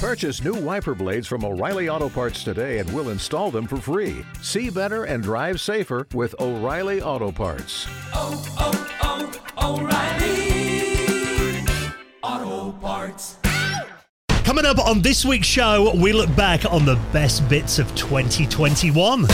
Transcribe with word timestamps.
Purchase 0.00 0.42
new 0.42 0.54
wiper 0.54 0.94
blades 0.94 1.26
from 1.26 1.44
O'Reilly 1.44 1.90
Auto 1.90 2.08
Parts 2.08 2.42
today 2.42 2.78
and 2.78 2.90
we'll 2.94 3.10
install 3.10 3.50
them 3.50 3.66
for 3.66 3.76
free. 3.76 4.24
See 4.40 4.70
better 4.70 5.04
and 5.04 5.22
drive 5.22 5.60
safer 5.60 6.06
with 6.14 6.34
O'Reilly 6.40 7.02
Auto 7.02 7.30
Parts. 7.30 7.86
oh, 8.14 8.42
oh, 8.58 9.30
oh 9.58 9.78
O'Reilly 9.82 11.66
Auto 12.22 12.72
Parts. 12.78 13.36
Coming 14.42 14.64
up 14.64 14.78
on 14.78 15.02
this 15.02 15.22
week's 15.26 15.46
show, 15.46 15.94
we 15.94 16.14
look 16.14 16.34
back 16.34 16.64
on 16.64 16.86
the 16.86 16.98
best 17.12 17.46
bits 17.50 17.78
of 17.78 17.94
2021. 17.94 19.26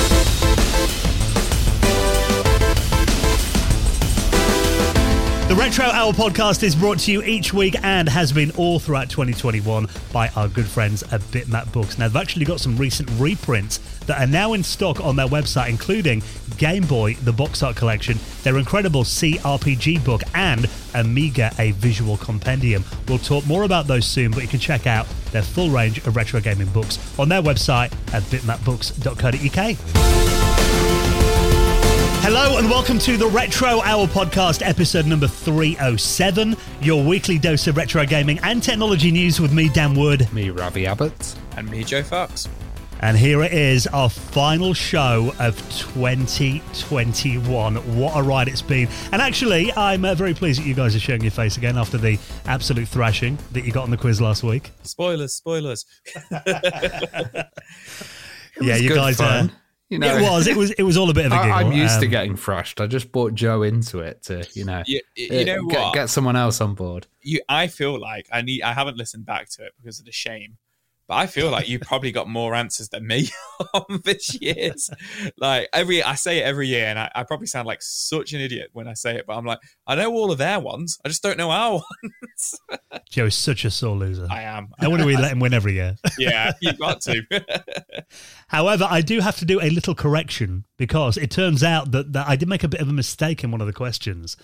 The 5.57 5.62
Retro 5.62 5.86
Hour 5.86 6.12
podcast 6.12 6.62
is 6.62 6.77
brought 6.77 6.98
to 6.98 7.11
you 7.11 7.23
each 7.23 7.54
week 7.54 7.77
and 7.82 8.11
has 8.11 8.30
been 8.30 8.50
all 8.59 8.79
throughout 8.79 9.09
2021 9.09 9.88
by 10.12 10.29
our 10.36 10.48
good 10.48 10.66
friends 10.66 11.02
at 11.05 11.23
Bitmap 11.23 11.73
Books. 11.73 11.97
Now, 11.97 12.09
they've 12.09 12.20
actually 12.20 12.45
got 12.45 12.60
some 12.60 12.77
recent 12.77 13.09
reprints 13.19 13.78
that 14.00 14.20
are 14.20 14.27
now 14.27 14.52
in 14.52 14.62
stock 14.62 15.00
on 15.00 15.16
their 15.16 15.27
website, 15.27 15.70
including 15.70 16.23
Game 16.59 16.84
Boy, 16.84 17.14
the 17.14 17.33
box 17.33 17.62
art 17.62 17.74
collection, 17.74 18.19
their 18.42 18.59
incredible 18.59 19.02
CRPG 19.02 20.05
book, 20.05 20.20
and 20.34 20.69
Amiga, 20.95 21.50
a 21.59 21.70
visual 21.70 22.19
compendium. 22.19 22.84
We'll 23.09 23.16
talk 23.16 23.47
more 23.47 23.62
about 23.62 23.86
those 23.86 24.05
soon, 24.05 24.33
but 24.33 24.42
you 24.42 24.48
can 24.48 24.61
check 24.61 24.86
out 24.86 25.06
their 25.33 25.41
full 25.41 25.70
range 25.70 26.06
of 26.06 26.16
retro 26.16 26.38
gaming 26.38 26.69
books 26.69 26.98
on 27.19 27.30
their 27.30 27.41
website 27.41 27.95
at 28.12 28.23
bitmapbooks.co.uk. 28.25 30.95
Hello 32.28 32.58
and 32.58 32.68
welcome 32.68 32.98
to 32.98 33.16
the 33.16 33.28
Retro 33.28 33.80
Hour 33.82 34.08
podcast, 34.08 34.60
episode 34.66 35.06
number 35.06 35.28
307, 35.28 36.56
your 36.80 37.04
weekly 37.04 37.38
dose 37.38 37.68
of 37.68 37.76
retro 37.76 38.04
gaming 38.04 38.40
and 38.42 38.60
technology 38.60 39.12
news 39.12 39.40
with 39.40 39.52
me, 39.52 39.68
Dan 39.68 39.94
Wood. 39.94 40.32
Me, 40.32 40.50
Ravi 40.50 40.88
Abbott. 40.88 41.36
And 41.56 41.70
me, 41.70 41.84
Joe 41.84 42.02
Fox. 42.02 42.48
And 42.98 43.16
here 43.16 43.44
it 43.44 43.52
is, 43.52 43.86
our 43.86 44.10
final 44.10 44.74
show 44.74 45.33
of 45.38 45.56
2021. 45.70 47.77
What 47.96 48.16
a 48.16 48.22
ride 48.24 48.48
it's 48.48 48.61
been. 48.61 48.88
And 49.12 49.22
actually, 49.22 49.72
I'm 49.74 50.05
uh, 50.05 50.16
very 50.16 50.34
pleased 50.34 50.61
that 50.61 50.66
you 50.66 50.74
guys 50.74 50.96
are 50.96 50.98
showing 50.98 51.22
your 51.22 51.30
face 51.30 51.56
again 51.56 51.78
after 51.78 51.96
the 51.96 52.18
absolute 52.46 52.88
thrashing 52.88 53.38
that 53.52 53.64
you 53.64 53.70
got 53.70 53.84
on 53.84 53.90
the 53.90 53.96
quiz 53.96 54.20
last 54.20 54.42
week. 54.42 54.72
Spoilers, 54.83 55.33
spoilers. 55.33 55.86
yeah, 58.61 58.61
you 58.61 58.92
guys. 58.92 59.18
fun. 59.18 59.52
You 59.89 59.98
know, 60.01 60.17
it 60.17 60.23
was. 60.23 60.47
It 60.48 60.56
was. 60.56 60.73
It 60.73 60.83
was 60.83 60.97
all 60.97 61.09
a 61.11 61.15
bit 61.15 61.27
of 61.27 61.33
a 61.33 61.37
giggle. 61.42 61.53
I, 61.53 61.62
am 61.62 61.73
used 61.73 62.01
to 62.01 62.06
Um, 62.06 62.11
getting 62.11 62.37
thrashed. 62.37 62.81
I 62.81 62.87
just 62.89 63.12
brought 63.12 63.34
Joe 63.34 63.62
into 63.62 64.01
it 64.01 64.23
to, 64.25 64.45
you 64.55 64.65
know, 64.65 64.83
You, 64.87 65.01
you 65.15 65.29
uh, 65.41 65.45
know 65.45 65.67
get, 65.67 65.81
what? 65.81 65.95
get 65.95 66.11
someone 66.11 66.34
else 66.34 66.61
on 66.61 66.75
board. 66.75 67.06
you, 67.23 67.41
I 67.48 67.69
feel 67.69 67.98
like 68.01 68.27
I 68.33 68.42
need. 68.42 68.62
I 68.62 68.73
haven't 68.73 68.97
listened 68.97 69.27
back 69.27 69.48
to 69.51 69.64
it 69.64 69.73
because 69.81 70.01
of 70.01 70.05
the 70.05 70.12
shame, 70.12 70.57
but 71.08 71.14
I 71.14 71.26
feel 71.26 71.50
like 71.50 71.68
you 71.68 71.78
probably 71.78 72.10
got 72.10 72.28
more 72.28 72.54
answers 72.54 72.88
than 72.88 73.06
me 73.06 73.28
on 73.74 74.00
this 74.04 74.40
year's. 74.40 74.90
Like 75.36 75.68
every, 75.72 76.02
I 76.02 76.14
say 76.14 76.38
it 76.38 76.42
every 76.42 76.68
year, 76.68 76.86
and 76.86 76.98
I, 76.98 77.10
I 77.14 77.22
probably 77.24 77.46
sound 77.46 77.66
like 77.66 77.82
such 77.82 78.32
an 78.32 78.40
idiot 78.40 78.70
when 78.72 78.88
I 78.88 78.94
say 78.94 79.16
it, 79.16 79.24
but 79.27 79.36
I'm 79.36 79.44
like, 79.44 79.60
I 79.86 79.94
know 79.94 80.12
all 80.12 80.32
of 80.32 80.38
their 80.38 80.58
ones. 80.58 80.98
I 81.04 81.08
just 81.08 81.22
don't 81.22 81.38
know 81.38 81.50
our 81.50 81.72
ones. 82.02 82.60
Joe 83.10 83.27
is 83.27 83.34
such 83.34 83.64
a 83.64 83.70
sore 83.70 83.96
loser. 83.96 84.27
I 84.30 84.42
am. 84.42 84.68
I 84.80 84.88
wonder 84.88 85.06
we 85.06 85.16
let 85.16 85.32
him 85.32 85.40
win 85.40 85.54
every 85.54 85.74
year. 85.74 85.96
yeah, 86.18 86.52
you've 86.60 86.78
got 86.78 87.00
to. 87.02 87.22
However, 88.48 88.86
I 88.88 89.00
do 89.00 89.20
have 89.20 89.36
to 89.38 89.44
do 89.44 89.60
a 89.60 89.70
little 89.70 89.94
correction 89.94 90.64
because 90.77 91.16
it 91.16 91.30
turns 91.30 91.62
out 91.62 91.92
that, 91.92 92.12
that 92.12 92.28
I 92.28 92.36
did 92.36 92.48
make 92.48 92.64
a 92.64 92.68
bit 92.68 92.80
of 92.80 92.88
a 92.88 92.92
mistake 92.92 93.44
in 93.44 93.50
one 93.50 93.60
of 93.60 93.66
the 93.66 93.72
questions, 93.72 94.36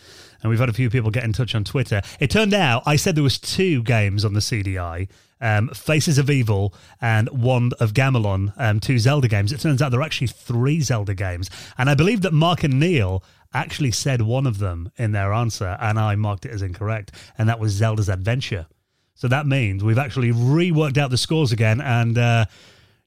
and 0.43 0.51
we've 0.51 0.61
had 0.61 0.69
a 0.69 0.75
few 0.75 0.91
people 0.91 1.11
get 1.11 1.25
in 1.25 1.33
touch 1.33 1.55
on 1.55 1.65
Twitter. 1.65 2.03
It 2.21 2.31
turned 2.31 2.55
out 2.55 2.83
I 2.87 2.97
said 2.97 3.15
there 3.15 3.23
was 3.23 3.39
two 3.39 3.83
games 3.83 4.25
on 4.25 4.35
the 4.35 4.41
CDI, 4.41 5.09
um, 5.41 5.69
Faces 5.69 6.19
of 6.19 6.31
Evil 6.31 6.75
and 7.01 7.29
Wand 7.31 7.75
of 7.81 7.95
Gamelon, 7.95 8.53
um, 8.57 8.81
two 8.81 8.99
Zelda 8.99 9.29
games. 9.29 9.53
It 9.53 9.61
turns 9.61 9.81
out 9.81 9.91
there 9.91 10.01
are 10.01 10.05
actually 10.05 10.29
three 10.29 10.81
Zelda 10.81 11.15
games, 11.15 11.51
and 11.79 11.89
I 11.89 11.95
believe 11.95 12.23
that 12.23 12.33
Mark 12.33 12.65
and 12.65 12.79
Neil 12.79 13.23
actually 13.55 13.93
said 13.93 14.23
one 14.23 14.47
of 14.47 14.59
them 14.59 14.91
in 14.97 15.13
their 15.13 15.33
answer, 15.33 15.77
and 15.81 15.99
I 15.99 16.17
marked 16.17 16.47
it 16.47 16.53
as 16.53 16.63
incorrect, 16.63 17.13
and 17.37 17.49
that 17.49 17.61
was 17.61 17.73
Zelda's 17.73 18.09
Adventure. 18.09 18.67
So 19.15 19.29
that 19.29 19.47
means 19.47 19.85
we've 19.85 19.99
actually 19.99 20.33
reworked 20.33 20.99
out 20.99 21.11
the 21.11 21.19
scores 21.19 21.53
again, 21.53 21.81
and 21.81 22.17
uh, 22.17 22.47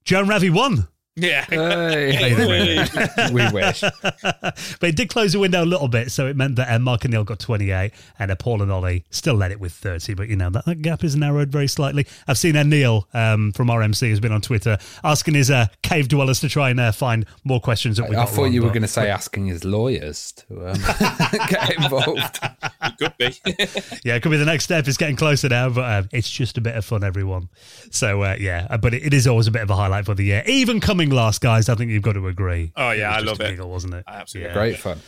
Joe 0.04 0.20
and 0.20 0.30
Ravi 0.30 0.50
won. 0.50 0.88
Yeah. 1.16 1.46
Hey, 1.56 3.32
we 3.32 3.50
wish. 3.52 3.82
but 4.02 4.84
it 4.84 4.96
did 4.96 5.10
close 5.10 5.34
the 5.34 5.40
window 5.40 5.64
a 5.64 5.66
little 5.66 5.88
bit, 5.88 6.12
so 6.12 6.28
it 6.28 6.36
meant 6.36 6.56
that 6.58 6.72
uh, 6.72 6.80
Mark 6.80 7.06
and 7.06 7.14
Neil 7.14 7.24
got 7.24 7.40
28 7.40 7.92
and 8.20 8.32
uh, 8.32 8.36
Paul 8.36 8.62
and 8.62 8.72
Ollie 8.72 9.06
still 9.10 9.36
led 9.36 9.52
it 9.52 9.60
with 9.60 9.74
30. 9.74 10.14
But, 10.14 10.30
you 10.30 10.36
know, 10.36 10.50
that, 10.50 10.66
that 10.66 10.82
gap 10.82 11.04
is 11.04 11.16
narrowed 11.16 11.50
very 11.50 11.68
slightly. 11.68 12.06
I've 12.28 12.38
seen 12.38 12.56
uh, 12.56 12.64
Neil 12.64 13.08
um, 13.14 13.52
from 13.54 13.68
RMC 13.68 14.10
has 14.10 14.20
been 14.20 14.32
on 14.32 14.42
Twitter 14.42 14.78
asking 15.04 15.36
his 15.36 15.52
uh, 15.52 15.68
cave 15.82 16.08
dwellers 16.08 16.40
to 16.42 16.50
try 16.50 16.70
and 16.70 16.80
uh, 16.80 16.92
find 16.92 17.26
more 17.44 17.60
questions 17.60 17.98
that 17.98 18.10
we 18.10 18.16
I 18.16 18.20
got 18.20 18.30
thought 18.30 18.44
wrong, 18.44 18.54
you 18.54 18.64
were 18.64 18.70
going 18.70 18.82
to 18.82 18.88
say 18.88 19.10
asking 19.10 19.48
his 19.48 19.64
lawyers 19.64 20.34
to 20.34 20.70
um, 20.70 20.78
get 21.50 21.76
involved. 21.76 22.40
It 22.84 22.98
could 23.00 23.18
be. 23.18 24.00
Yeah, 24.04 24.16
it 24.16 24.24
could 24.24 24.32
be 24.32 24.38
the 24.38 24.46
next 24.46 24.66
step. 24.66 24.88
It's 24.88 24.98
getting 24.98 25.16
closer 25.16 25.50
now, 25.50 25.70
but 25.70 25.82
uh, 25.82 26.04
it's 26.12 26.30
just 26.30 26.58
a 26.58 26.62
bit 26.62 26.76
of 26.76 26.86
fun, 26.86 27.04
everyone. 27.04 27.50
So, 27.92 28.22
uh, 28.24 28.36
yeah, 28.40 28.68
uh, 28.70 28.78
but 28.78 28.94
it, 28.94 29.06
it 29.06 29.14
is 29.14 29.28
always 29.28 29.48
a 29.48 29.52
bit 29.52 29.62
of 29.62 29.70
a 29.70 29.76
highlight 29.76 30.06
for 30.06 30.14
the 30.14 30.24
year. 30.24 30.44
Even 30.46 30.80
coming 30.80 31.05
last, 31.12 31.42
guys, 31.42 31.70
I 31.70 31.76
think 31.76 31.92
you've 31.92 32.04
got 32.04 32.14
to 32.14 32.28
agree. 32.28 32.72
Oh, 32.76 32.92
yeah, 32.92 33.16
was 33.16 33.24
I 33.24 33.26
love 33.26 33.40
a 33.40 33.46
it. 33.46 33.50
Giggle, 33.52 33.70
wasn't 33.70 33.94
it? 33.96 34.04
Absolutely. 34.08 34.50
Yeah. 34.50 34.54
Great 34.54 34.78
fun. 34.78 35.00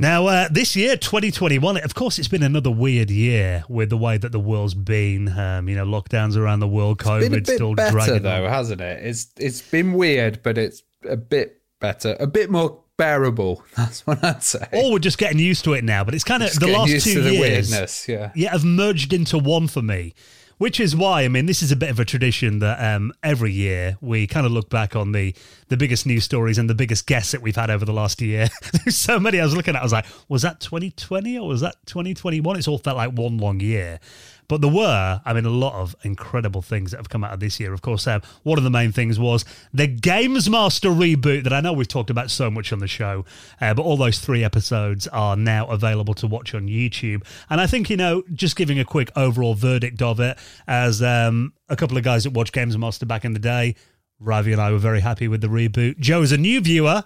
Now, 0.00 0.26
uh, 0.28 0.48
this 0.50 0.76
year, 0.76 0.96
2021, 0.96 1.78
of 1.78 1.94
course, 1.94 2.20
it's 2.20 2.28
been 2.28 2.44
another 2.44 2.70
weird 2.70 3.10
year 3.10 3.64
with 3.68 3.90
the 3.90 3.96
way 3.96 4.16
that 4.16 4.30
the 4.30 4.38
world's 4.38 4.74
been. 4.74 5.28
Um, 5.36 5.68
you 5.68 5.74
know, 5.74 5.84
lockdowns 5.84 6.36
around 6.36 6.60
the 6.60 6.68
world, 6.68 6.98
COVID 6.98 7.20
Been 7.20 7.32
a 7.34 7.36
bit 7.38 7.46
still 7.48 7.74
better 7.74 7.90
dragging 7.90 8.22
though, 8.22 8.44
on. 8.46 8.50
hasn't 8.50 8.80
it? 8.80 9.04
It's 9.04 9.26
it's 9.38 9.60
been 9.60 9.94
weird, 9.94 10.40
but 10.44 10.56
it's 10.56 10.84
a 11.08 11.16
bit 11.16 11.60
better, 11.80 12.16
a 12.20 12.28
bit 12.28 12.48
more 12.48 12.80
bearable. 12.96 13.64
That's 13.76 14.06
what 14.06 14.22
I'd 14.22 14.44
say. 14.44 14.68
Or 14.72 14.92
we're 14.92 14.98
just 15.00 15.18
getting 15.18 15.40
used 15.40 15.64
to 15.64 15.72
it 15.72 15.82
now, 15.82 16.04
but 16.04 16.14
it's 16.14 16.22
kind 16.24 16.44
of 16.44 16.50
Just 16.50 16.60
the 16.60 16.68
last 16.68 16.90
used 16.90 17.04
two 17.06 17.14
to 17.14 17.20
the 17.22 17.32
years. 17.34 17.68
weirdness. 17.70 18.08
Yeah. 18.08 18.30
yeah, 18.36 18.52
have 18.52 18.64
merged 18.64 19.12
into 19.12 19.36
one 19.36 19.66
for 19.66 19.82
me. 19.82 20.14
Which 20.58 20.80
is 20.80 20.96
why, 20.96 21.22
I 21.22 21.28
mean, 21.28 21.46
this 21.46 21.62
is 21.62 21.70
a 21.70 21.76
bit 21.76 21.88
of 21.88 22.00
a 22.00 22.04
tradition 22.04 22.58
that 22.58 22.96
um, 22.96 23.12
every 23.22 23.52
year 23.52 23.96
we 24.00 24.26
kind 24.26 24.44
of 24.44 24.50
look 24.50 24.68
back 24.68 24.96
on 24.96 25.12
the 25.12 25.34
the 25.68 25.76
biggest 25.76 26.04
news 26.04 26.24
stories 26.24 26.58
and 26.58 26.68
the 26.68 26.74
biggest 26.74 27.06
guests 27.06 27.30
that 27.32 27.42
we've 27.42 27.54
had 27.54 27.70
over 27.70 27.84
the 27.84 27.92
last 27.92 28.20
year. 28.20 28.48
There's 28.84 28.96
so 28.96 29.20
many 29.20 29.40
I 29.40 29.44
was 29.44 29.54
looking 29.54 29.76
at. 29.76 29.80
I 29.80 29.84
was 29.84 29.92
like, 29.92 30.06
was 30.28 30.42
that 30.42 30.60
2020 30.60 31.38
or 31.38 31.46
was 31.46 31.60
that 31.60 31.76
2021? 31.86 32.56
It's 32.56 32.66
all 32.66 32.78
felt 32.78 32.96
like 32.96 33.12
one 33.12 33.38
long 33.38 33.60
year. 33.60 34.00
But 34.48 34.62
there 34.62 34.70
were, 34.70 35.20
I 35.24 35.32
mean, 35.34 35.44
a 35.44 35.50
lot 35.50 35.74
of 35.74 35.94
incredible 36.02 36.62
things 36.62 36.90
that 36.90 36.96
have 36.96 37.10
come 37.10 37.22
out 37.22 37.32
of 37.32 37.40
this 37.40 37.60
year. 37.60 37.74
Of 37.74 37.82
course, 37.82 38.06
um, 38.06 38.22
one 38.42 38.56
of 38.56 38.64
the 38.64 38.70
main 38.70 38.92
things 38.92 39.18
was 39.18 39.44
the 39.74 39.86
Games 39.86 40.48
Master 40.48 40.88
reboot 40.88 41.44
that 41.44 41.52
I 41.52 41.60
know 41.60 41.74
we've 41.74 41.86
talked 41.86 42.08
about 42.08 42.30
so 42.30 42.50
much 42.50 42.72
on 42.72 42.78
the 42.78 42.88
show. 42.88 43.26
Uh, 43.60 43.74
but 43.74 43.82
all 43.82 43.98
those 43.98 44.18
three 44.18 44.42
episodes 44.42 45.06
are 45.08 45.36
now 45.36 45.66
available 45.66 46.14
to 46.14 46.26
watch 46.26 46.54
on 46.54 46.66
YouTube. 46.66 47.24
And 47.50 47.60
I 47.60 47.66
think, 47.66 47.90
you 47.90 47.96
know, 47.96 48.22
just 48.32 48.56
giving 48.56 48.78
a 48.78 48.84
quick 48.84 49.10
overall 49.14 49.54
verdict 49.54 50.00
of 50.00 50.18
it, 50.18 50.38
as 50.66 51.02
um, 51.02 51.52
a 51.68 51.76
couple 51.76 51.98
of 51.98 52.04
guys 52.04 52.24
that 52.24 52.32
watched 52.32 52.52
Games 52.54 52.76
Master 52.78 53.04
back 53.04 53.24
in 53.24 53.34
the 53.34 53.38
day, 53.38 53.74
Ravi 54.18 54.52
and 54.52 54.60
I 54.60 54.72
were 54.72 54.78
very 54.78 55.00
happy 55.00 55.28
with 55.28 55.42
the 55.42 55.48
reboot. 55.48 55.98
Joe, 55.98 56.22
as 56.22 56.32
a 56.32 56.38
new 56.38 56.60
viewer, 56.60 57.04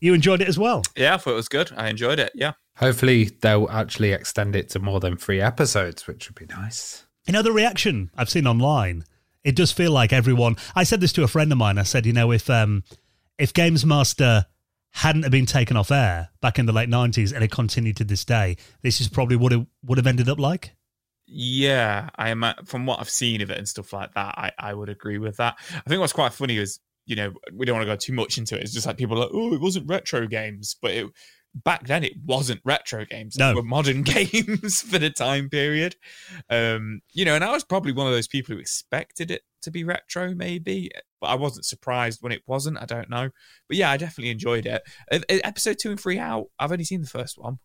you 0.00 0.14
enjoyed 0.14 0.40
it 0.40 0.48
as 0.48 0.58
well. 0.58 0.82
Yeah, 0.96 1.14
I 1.14 1.16
thought 1.18 1.32
it 1.32 1.34
was 1.34 1.48
good. 1.48 1.72
I 1.76 1.88
enjoyed 1.88 2.18
it. 2.18 2.32
Yeah. 2.34 2.52
Hopefully 2.78 3.24
they'll 3.24 3.68
actually 3.70 4.12
extend 4.12 4.54
it 4.54 4.68
to 4.70 4.78
more 4.78 5.00
than 5.00 5.16
three 5.16 5.40
episodes, 5.40 6.06
which 6.06 6.28
would 6.28 6.36
be 6.36 6.54
nice. 6.54 7.04
You 7.26 7.32
know, 7.32 7.42
the 7.42 7.52
reaction 7.52 8.10
I've 8.16 8.30
seen 8.30 8.46
online, 8.46 9.04
it 9.44 9.56
does 9.56 9.72
feel 9.72 9.90
like 9.90 10.12
everyone. 10.12 10.56
I 10.74 10.84
said 10.84 11.00
this 11.00 11.12
to 11.14 11.24
a 11.24 11.28
friend 11.28 11.50
of 11.50 11.58
mine. 11.58 11.76
I 11.78 11.82
said, 11.82 12.06
you 12.06 12.12
know, 12.12 12.30
if 12.32 12.48
um, 12.48 12.84
if 13.36 13.52
Games 13.52 13.84
Master 13.84 14.46
hadn't 14.92 15.24
have 15.24 15.32
been 15.32 15.46
taken 15.46 15.76
off 15.76 15.90
air 15.90 16.30
back 16.40 16.58
in 16.58 16.66
the 16.66 16.72
late 16.72 16.88
nineties 16.88 17.32
and 17.32 17.44
it 17.44 17.50
continued 17.50 17.96
to 17.96 18.04
this 18.04 18.24
day, 18.24 18.56
this 18.82 19.00
is 19.00 19.08
probably 19.08 19.36
what 19.36 19.52
it 19.52 19.66
would 19.84 19.98
have 19.98 20.06
ended 20.06 20.28
up 20.28 20.38
like. 20.38 20.72
Yeah, 21.26 22.08
I 22.16 22.30
am. 22.30 22.44
From 22.64 22.86
what 22.86 23.00
I've 23.00 23.10
seen 23.10 23.42
of 23.42 23.50
it 23.50 23.58
and 23.58 23.68
stuff 23.68 23.92
like 23.92 24.14
that, 24.14 24.38
I, 24.38 24.52
I 24.58 24.72
would 24.72 24.88
agree 24.88 25.18
with 25.18 25.36
that. 25.38 25.56
I 25.74 25.88
think 25.88 26.00
what's 26.00 26.12
quite 26.12 26.32
funny 26.32 26.56
is, 26.56 26.80
you 27.04 27.16
know, 27.16 27.32
we 27.52 27.66
don't 27.66 27.76
want 27.76 27.86
to 27.86 27.92
go 27.92 27.96
too 27.96 28.14
much 28.14 28.38
into 28.38 28.56
it. 28.56 28.62
It's 28.62 28.72
just 28.72 28.86
like 28.86 28.96
people 28.96 29.18
are 29.18 29.22
like, 29.22 29.34
oh, 29.34 29.52
it 29.52 29.60
wasn't 29.60 29.88
retro 29.88 30.26
games, 30.26 30.76
but 30.80 30.92
it 30.92 31.06
back 31.54 31.86
then 31.86 32.04
it 32.04 32.12
wasn't 32.24 32.60
retro 32.64 33.04
games. 33.04 33.36
No. 33.36 33.50
It 33.50 33.56
were 33.56 33.62
modern 33.62 34.02
games 34.04 34.82
for 34.82 34.98
the 34.98 35.10
time 35.10 35.48
period. 35.48 35.96
Um, 36.50 37.00
you 37.12 37.24
know, 37.24 37.34
and 37.34 37.44
I 37.44 37.52
was 37.52 37.64
probably 37.64 37.92
one 37.92 38.06
of 38.06 38.12
those 38.12 38.28
people 38.28 38.54
who 38.54 38.60
expected 38.60 39.30
it 39.30 39.42
to 39.62 39.70
be 39.70 39.82
retro, 39.84 40.34
maybe, 40.34 40.90
but 41.20 41.28
I 41.28 41.34
wasn't 41.34 41.64
surprised 41.64 42.18
when 42.22 42.32
it 42.32 42.42
wasn't. 42.46 42.78
I 42.80 42.84
don't 42.84 43.10
know, 43.10 43.30
but 43.68 43.76
yeah, 43.76 43.90
I 43.90 43.96
definitely 43.96 44.30
enjoyed 44.30 44.66
it. 44.66 44.82
Uh, 45.10 45.18
uh, 45.28 45.38
Episode 45.44 45.78
two 45.80 45.90
and 45.90 45.98
three 46.00 46.18
out. 46.18 46.46
I've 46.58 46.70
only 46.72 46.84
seen 46.84 47.00
the 47.02 47.08
first 47.08 47.38
one. 47.38 47.58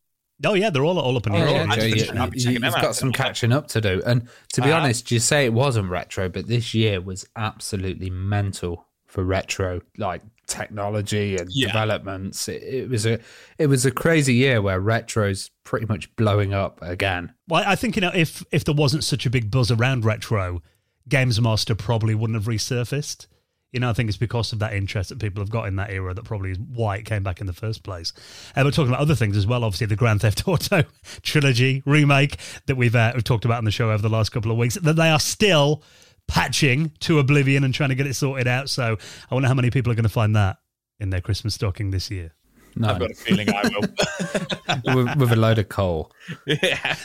Oh 0.43 0.55
yeah, 0.55 0.71
they're 0.71 0.83
all 0.83 0.99
all 0.99 1.15
up 1.15 1.27
and 1.27 1.35
running. 1.35 1.55
Oh, 1.55 1.59
air. 1.59 1.65
yeah, 1.67 1.75
Joe, 1.75 1.81
Joe, 1.81 1.85
you, 1.87 1.95
you- 2.13 2.19
I'll 2.19 2.29
be 2.29 2.39
checking 2.39 2.53
them 2.55 2.63
have 2.63 2.75
out 2.75 2.81
got 2.81 2.95
some 2.95 3.11
catching 3.11 3.51
up 3.53 3.67
to 3.67 3.79
do. 3.81 4.01
And 4.05 4.27
to 4.53 4.61
be 4.61 4.67
I 4.71 4.73
have. 4.73 4.83
honest, 4.83 5.11
you 5.11 5.19
say 5.19 5.45
it 5.45 5.53
wasn't 5.53 5.89
retro, 5.89 6.27
but 6.29 6.47
this 6.47 6.73
year 6.73 6.99
was 6.99 7.25
absolutely 7.35 8.09
mental 8.09 8.87
for 9.05 9.23
retro, 9.23 9.81
like 9.99 10.23
technology 10.47 11.37
and 11.37 11.49
Yeah. 11.51 11.67
developments. 11.67 12.47
It, 12.47 12.61
it 12.63 12.89
was 12.89 13.05
a 13.05 13.19
it 13.57 13.67
was 13.67 13.85
a 13.85 13.91
crazy 13.91 14.33
year 14.35 14.61
where 14.61 14.79
retro's 14.79 15.51
pretty 15.63 15.85
much 15.85 16.13
blowing 16.15 16.53
up 16.53 16.79
again. 16.81 17.33
Well, 17.47 17.63
I 17.65 17.75
think 17.75 17.95
you 17.95 18.01
know 18.01 18.11
if 18.13 18.43
if 18.51 18.63
there 18.65 18.75
wasn't 18.75 19.03
such 19.03 19.25
a 19.25 19.29
big 19.29 19.49
buzz 19.51 19.71
around 19.71 20.05
retro, 20.05 20.61
Games 21.09 21.39
Master 21.41 21.75
probably 21.75 22.15
wouldn't 22.15 22.35
have 22.37 22.45
resurfaced. 22.53 23.27
You 23.71 23.79
know, 23.79 23.89
I 23.89 23.93
think 23.93 24.07
it's 24.07 24.19
because 24.19 24.53
of 24.53 24.59
that 24.59 24.73
interest 24.73 25.09
that 25.09 25.17
people 25.17 25.41
have 25.41 25.49
got 25.49 25.67
in 25.67 25.77
that 25.77 25.89
era 25.89 26.13
that 26.13 26.23
probably 26.25 26.51
is 26.51 26.59
why 26.59 26.97
it 26.97 27.05
came 27.05 27.23
back 27.23 27.41
in 27.41 27.47
the 27.47 27.53
first 27.53 27.81
place. 27.81 28.13
And 28.55 28.65
we're 28.65 28.71
talking 28.71 28.89
about 28.89 28.99
other 29.01 29.15
things 29.15 29.35
as 29.35 29.47
well. 29.47 29.63
Obviously, 29.63 29.87
the 29.87 29.95
Grand 29.95 30.21
Theft 30.21 30.47
Auto 30.47 30.83
trilogy 31.23 31.81
remake 31.83 32.37
that 32.67 32.75
we've, 32.75 32.95
uh, 32.95 33.13
we've 33.15 33.23
talked 33.23 33.45
about 33.45 33.57
on 33.57 33.65
the 33.65 33.71
show 33.71 33.89
over 33.89 34.03
the 34.03 34.09
last 34.09 34.29
couple 34.31 34.51
of 34.51 34.59
weeks, 34.59 34.75
that 34.75 34.95
they 34.95 35.09
are 35.09 35.19
still 35.19 35.81
patching 36.27 36.91
to 37.01 37.19
oblivion 37.19 37.63
and 37.63 37.73
trying 37.73 37.89
to 37.89 37.95
get 37.95 38.07
it 38.07 38.15
sorted 38.15 38.47
out. 38.47 38.69
So 38.69 38.97
I 39.29 39.33
wonder 39.33 39.47
how 39.47 39.53
many 39.53 39.69
people 39.69 39.91
are 39.91 39.95
going 39.95 40.03
to 40.03 40.09
find 40.09 40.35
that 40.35 40.57
in 40.99 41.09
their 41.09 41.21
Christmas 41.21 41.55
stocking 41.55 41.91
this 41.91 42.09
year. 42.09 42.33
No, 42.75 42.89
I've 42.89 42.99
got 42.99 43.11
a 43.11 43.15
feeling 43.15 43.49
I 43.49 43.61
will. 43.63 44.95
with, 45.05 45.17
with 45.17 45.31
a 45.31 45.35
load 45.35 45.59
of 45.59 45.69
coal. 45.69 46.11
yeah, 46.45 46.95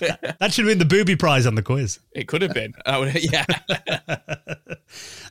That 0.41 0.53
should 0.53 0.65
win 0.65 0.79
the 0.79 0.85
booby 0.85 1.17
prize 1.17 1.47
on 1.47 1.55
the 1.55 1.62
quiz. 1.62 1.99
it 2.12 2.29
could 2.29 2.43
have 2.43 2.55
been. 2.55 2.75
I 2.87 2.99
would, 2.99 3.15
yeah. 3.23 3.44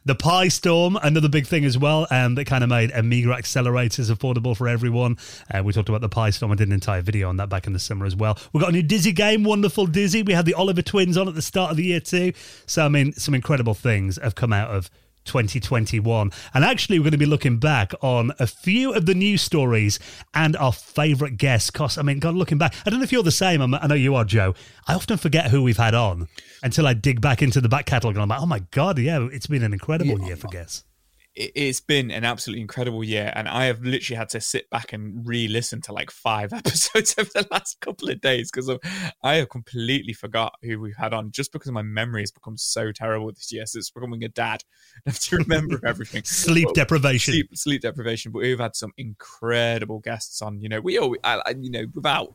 The 0.05 0.15
Pi 0.15 0.47
Storm, 0.47 0.97
another 1.01 1.27
big 1.27 1.47
thing 1.47 1.65
as 1.65 1.77
well, 1.77 2.07
um, 2.11 2.35
that 2.35 2.45
kind 2.45 2.63
of 2.63 2.69
made 2.69 2.91
Amiga 2.91 3.29
accelerators 3.29 4.09
affordable 4.09 4.55
for 4.55 4.67
everyone. 4.67 5.17
Uh, 5.53 5.63
we 5.63 5.73
talked 5.73 5.89
about 5.89 5.99
the 6.01 6.07
Pi 6.09 6.29
Storm. 6.29 6.51
I 6.51 6.55
did 6.55 6.67
an 6.69 6.73
entire 6.73 7.01
video 7.01 7.27
on 7.27 7.37
that 7.37 7.49
back 7.49 7.67
in 7.67 7.73
the 7.73 7.79
summer 7.79 8.05
as 8.05 8.15
well. 8.15 8.37
We've 8.53 8.61
got 8.61 8.69
a 8.69 8.71
new 8.71 8.83
Dizzy 8.83 9.11
game, 9.11 9.43
Wonderful 9.43 9.85
Dizzy. 9.87 10.23
We 10.23 10.31
had 10.33 10.45
the 10.45 10.53
Oliver 10.53 10.81
Twins 10.81 11.17
on 11.17 11.27
at 11.27 11.35
the 11.35 11.41
start 11.41 11.71
of 11.71 11.77
the 11.77 11.83
year 11.83 11.99
too. 11.99 12.31
So 12.67 12.85
I 12.85 12.89
mean, 12.89 13.11
some 13.13 13.33
incredible 13.35 13.73
things 13.73 14.17
have 14.21 14.35
come 14.35 14.53
out 14.53 14.69
of 14.69 14.89
2021. 15.27 16.31
And 16.53 16.65
actually, 16.65 16.97
we're 16.99 17.03
going 17.03 17.11
to 17.11 17.17
be 17.17 17.25
looking 17.25 17.59
back 17.59 17.93
on 18.01 18.31
a 18.39 18.47
few 18.47 18.93
of 18.93 19.05
the 19.05 19.13
news 19.13 19.41
stories 19.41 19.99
and 20.33 20.55
our 20.55 20.73
favourite 20.73 21.37
guests. 21.37 21.69
Cause 21.69 21.97
I 21.97 22.01
mean, 22.01 22.19
God, 22.19 22.35
looking 22.35 22.57
back, 22.57 22.73
I 22.85 22.89
don't 22.89 22.99
know 22.99 23.03
if 23.03 23.11
you're 23.11 23.23
the 23.23 23.31
same. 23.31 23.61
I'm, 23.61 23.75
I 23.75 23.87
know 23.87 23.95
you 23.95 24.15
are, 24.15 24.25
Joe. 24.25 24.55
I 24.87 24.95
often 24.95 25.17
forget 25.17 25.51
who 25.51 25.61
we've 25.61 25.77
had 25.77 25.93
on 25.93 26.27
until 26.63 26.87
I 26.87 26.93
dig 26.93 27.21
back 27.21 27.41
into 27.41 27.61
the 27.61 27.69
back 27.69 27.85
catalogue 27.85 28.15
and 28.15 28.23
I'm 28.23 28.29
like, 28.29 28.41
oh 28.41 28.45
my 28.45 28.59
God, 28.71 28.97
yeah, 28.97 29.27
it's 29.31 29.47
been 29.47 29.63
an 29.63 29.73
incredible 29.73 30.19
year 30.25 30.35
for 30.35 30.47
guests. 30.47 30.83
It- 31.37 31.51
it's 31.55 31.79
been 31.79 32.09
an 32.11 32.23
absolutely 32.25 32.61
incredible 32.61 33.03
year, 33.03 33.31
and 33.35 33.47
I 33.47 33.65
have 33.65 33.81
literally 33.83 34.17
had 34.17 34.29
to 34.29 34.41
sit 34.41 34.69
back 34.69 34.91
and 34.91 35.25
re-listen 35.27 35.81
to 35.83 35.93
like 35.93 36.09
five 36.11 36.51
episodes 36.53 37.13
over 37.17 37.29
the 37.33 37.47
last 37.51 37.79
couple 37.79 38.09
of 38.09 38.19
days 38.21 38.49
because 38.51 38.69
I 39.23 39.35
have 39.35 39.49
completely 39.49 40.13
forgot 40.13 40.53
who 40.63 40.79
we've 40.79 40.95
had 40.97 41.13
on 41.13 41.31
just 41.31 41.51
because 41.53 41.71
my 41.71 41.83
memory 41.83 42.23
has 42.23 42.31
become 42.31 42.57
so 42.57 42.91
terrible 42.91 43.31
this 43.31 43.51
year. 43.51 43.65
So 43.65 43.77
it's 43.79 43.91
becoming 43.91 44.23
a 44.23 44.29
dad. 44.29 44.63
I 45.05 45.11
have 45.11 45.19
to 45.19 45.37
remember 45.37 45.79
everything. 45.85 46.23
Sleep 46.25 46.65
But- 46.67 46.75
deprivation. 46.75 47.33
Sleep, 47.33 47.49
sleep 47.55 47.81
deprivation. 47.81 48.31
But 48.31 48.39
we've 48.39 48.59
had 48.59 48.75
some 48.75 48.91
incredible 48.97 49.99
guests 49.99 50.41
on. 50.41 50.59
You 50.59 50.69
know, 50.69 50.81
we 50.81 50.97
always, 50.97 51.19
I, 51.23 51.41
I- 51.45 51.55
you 51.59 51.69
know, 51.71 51.85
without 51.93 52.33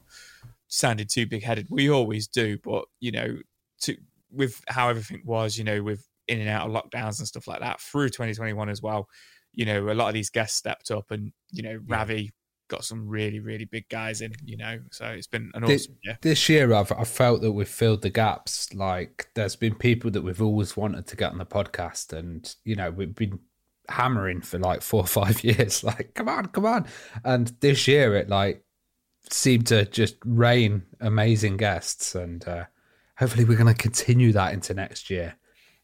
sounding 0.69 1.06
too 1.06 1.26
big-headed, 1.26 1.66
we 1.70 1.90
always 1.90 2.28
do. 2.28 2.58
But 2.62 2.84
you 3.00 3.10
know, 3.12 3.38
to 3.82 3.96
with 4.31 4.62
how 4.69 4.88
everything 4.88 5.22
was, 5.25 5.58
you 5.58 5.64
know, 5.64 5.82
with 5.82 6.06
in 6.28 6.40
and 6.40 6.48
out 6.48 6.69
of 6.69 6.72
lockdowns 6.74 7.19
and 7.19 7.28
stuff 7.28 7.46
like 7.46 7.60
that 7.60 7.80
through 7.80 8.08
2021 8.08 8.69
as 8.69 8.82
well. 8.82 9.08
You 9.52 9.66
know, 9.66 9.90
a 9.90 9.94
lot 9.94 10.08
of 10.08 10.14
these 10.14 10.30
guests 10.30 10.56
stepped 10.56 10.90
up, 10.90 11.10
and 11.10 11.32
you 11.50 11.62
know, 11.62 11.78
Ravi 11.86 12.32
got 12.69 12.84
some 12.84 13.06
really, 13.06 13.38
really 13.38 13.66
big 13.66 13.88
guys 13.90 14.22
in. 14.22 14.32
You 14.44 14.56
know, 14.56 14.78
so 14.90 15.06
it's 15.06 15.26
been 15.26 15.50
an 15.54 15.64
This, 15.64 15.82
awesome 15.82 15.96
year. 16.02 16.19
this 16.22 16.48
year, 16.48 16.72
I've, 16.72 16.90
I've 16.92 17.08
felt 17.08 17.42
that 17.42 17.52
we've 17.52 17.69
filled 17.69 18.02
the 18.02 18.10
gaps. 18.10 18.72
Like, 18.74 19.28
there's 19.34 19.56
been 19.56 19.74
people 19.74 20.10
that 20.12 20.22
we've 20.22 20.40
always 20.40 20.76
wanted 20.76 21.06
to 21.08 21.16
get 21.16 21.32
on 21.32 21.38
the 21.38 21.46
podcast, 21.46 22.12
and 22.12 22.52
you 22.64 22.75
know, 22.75 22.90
we've 22.90 23.14
been 23.14 23.40
hammering 23.88 24.40
for 24.40 24.58
like 24.58 24.80
four 24.80 25.02
or 25.02 25.06
five 25.06 25.44
years. 25.44 25.84
Like, 25.84 26.14
come 26.14 26.28
on, 26.28 26.46
come 26.46 26.64
on! 26.64 26.86
And 27.25 27.48
this 27.60 27.86
year, 27.86 28.16
it 28.16 28.30
like 28.30 28.64
seemed 29.30 29.66
to 29.68 29.84
just 29.84 30.16
rain 30.25 30.84
amazing 31.00 31.58
guests, 31.58 32.14
and 32.14 32.46
uh, 32.48 32.64
hopefully, 33.18 33.44
we're 33.44 33.58
going 33.58 33.75
to 33.75 33.80
continue 33.80 34.32
that 34.32 34.54
into 34.54 34.72
next 34.72 35.10
year. 35.10 35.36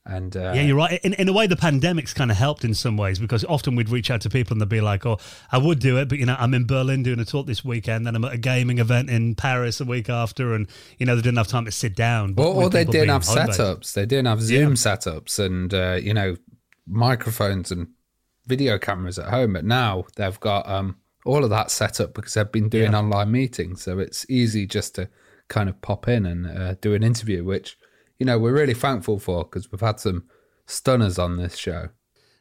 And 0.09 0.35
uh, 0.35 0.53
Yeah, 0.55 0.63
you're 0.63 0.77
right. 0.77 0.99
In, 1.05 1.13
in 1.15 1.29
a 1.29 1.35
way, 1.35 1.47
the 1.47 1.57
pandemic's 1.57 2.15
kind 2.15 2.31
of 2.31 2.39
helped 2.39 2.65
in 2.65 2.73
some 2.73 2.97
ways 2.97 3.19
because 3.19 3.45
often 3.45 3.77
we'd 3.77 3.91
reach 3.91 4.11
out 4.11 4.23
to 4.23 4.31
people 4.31 4.55
and 4.55 4.61
they'd 4.61 4.69
be 4.69 4.81
like, 4.81 5.05
"Oh, 5.05 5.19
I 5.53 5.59
would 5.59 5.81
do 5.81 5.99
it, 5.99 6.09
but 6.09 6.19
you 6.19 6.25
know, 6.25 6.37
I'm 6.39 6.55
in 6.55 6.67
Berlin 6.67 7.03
doing 7.03 7.21
a 7.21 7.27
talk 7.27 7.47
this 7.47 7.63
weekend, 7.63 8.07
then 8.07 8.17
I'm 8.17 8.25
at 8.25 8.33
a 8.33 8.39
gaming 8.39 8.79
event 8.79 9.11
in 9.11 9.35
Paris 9.35 9.81
a 9.81 9.85
week 9.85 10.09
after, 10.09 10.55
and 10.55 10.67
you 10.99 11.05
know, 11.05 11.15
they 11.15 11.21
didn't 11.21 11.37
have 11.37 11.49
time 11.49 11.67
to 11.67 11.73
sit 11.73 11.95
down." 11.95 12.33
But 12.33 12.47
Or, 12.47 12.65
or 12.65 12.71
they 12.71 12.85
didn't 12.85 13.11
have 13.11 13.23
setups. 13.23 13.93
They 13.93 14.07
didn't 14.07 14.27
have 14.27 14.41
Zoom 14.41 14.75
setups 14.75 15.39
and 15.39 15.75
uh, 15.75 15.99
you 16.03 16.15
know 16.15 16.37
microphones 16.87 17.71
and 17.71 17.89
video 18.47 18.79
cameras 18.79 19.19
at 19.19 19.29
home. 19.29 19.53
But 19.53 19.67
now 19.67 20.07
they've 20.17 20.41
got 20.41 20.67
um, 20.69 20.97
all 21.25 21.45
of 21.45 21.51
that 21.51 21.71
set 21.71 22.01
up 22.01 22.15
because 22.15 22.35
they've 22.35 22.51
been 22.51 22.69
doing 22.71 22.95
online 22.95 23.31
meetings. 23.31 23.83
So 23.83 23.99
it's 23.99 24.25
easy 24.31 24.67
just 24.67 24.95
to 24.95 25.09
kind 25.49 25.69
of 25.69 25.81
pop 25.81 26.09
in 26.09 26.27
and 26.27 26.47
uh, 26.47 26.75
do 26.81 26.95
an 26.95 27.03
interview, 27.03 27.45
which 27.45 27.78
you 28.19 28.27
know 28.27 28.39
we're 28.39 28.53
really 28.53 28.75
thankful 28.75 29.19
for 29.19 29.45
because 29.45 29.71
we've 29.71 29.81
had 29.81 30.01
some 30.01 30.25
stunners 30.67 31.19
on 31.19 31.37
this 31.37 31.57
show. 31.57 31.89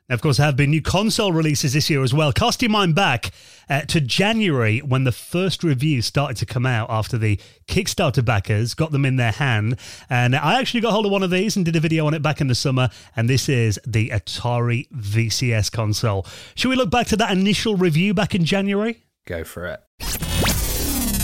Now, 0.10 0.14
Of 0.14 0.22
course, 0.22 0.38
there 0.38 0.46
have 0.46 0.56
been 0.56 0.70
new 0.70 0.82
console 0.82 1.34
releases 1.34 1.74
this 1.74 1.90
year 1.90 2.02
as 2.02 2.14
well. 2.14 2.32
Cast 2.32 2.62
your 2.62 2.72
mind 2.72 2.96
back 2.96 3.32
uh, 3.70 3.82
to 3.82 4.00
January 4.00 4.80
when 4.80 5.04
the 5.04 5.12
first 5.12 5.66
reviews 5.66 6.06
started 6.06 6.38
to 6.38 6.46
come 6.46 6.66
out 6.66 6.90
after 6.90 7.18
the 7.18 7.38
Kickstarter 7.68 8.24
backers 8.24 8.74
got 8.74 8.94
them 8.94 9.04
in 9.04 9.18
their 9.18 9.34
hand. 9.34 9.78
And 10.10 10.34
I 10.34 10.60
actually 10.60 10.80
got 10.80 10.94
hold 10.94 11.06
of 11.06 11.12
one 11.12 11.24
of 11.24 11.30
these 11.30 11.58
and 11.58 11.66
did 11.66 11.76
a 11.76 11.82
video 11.82 12.08
on 12.08 12.14
it 12.14 12.22
back 12.22 12.40
in 12.40 12.48
the 12.48 12.56
summer. 12.56 12.90
And 13.18 13.30
this 13.30 13.50
is 13.50 13.82
the 13.86 14.10
Atari 14.10 14.88
VCS 14.92 15.70
console. 15.74 16.26
Should 16.56 16.70
we 16.70 16.78
look 16.78 16.90
back 16.90 17.08
to 17.08 17.18
that 17.18 17.32
initial 17.32 17.76
review 17.76 18.14
back 18.14 18.34
in 18.34 18.46
January? 18.46 19.04
Go 19.26 19.44
for 19.44 19.66
it. 19.66 20.27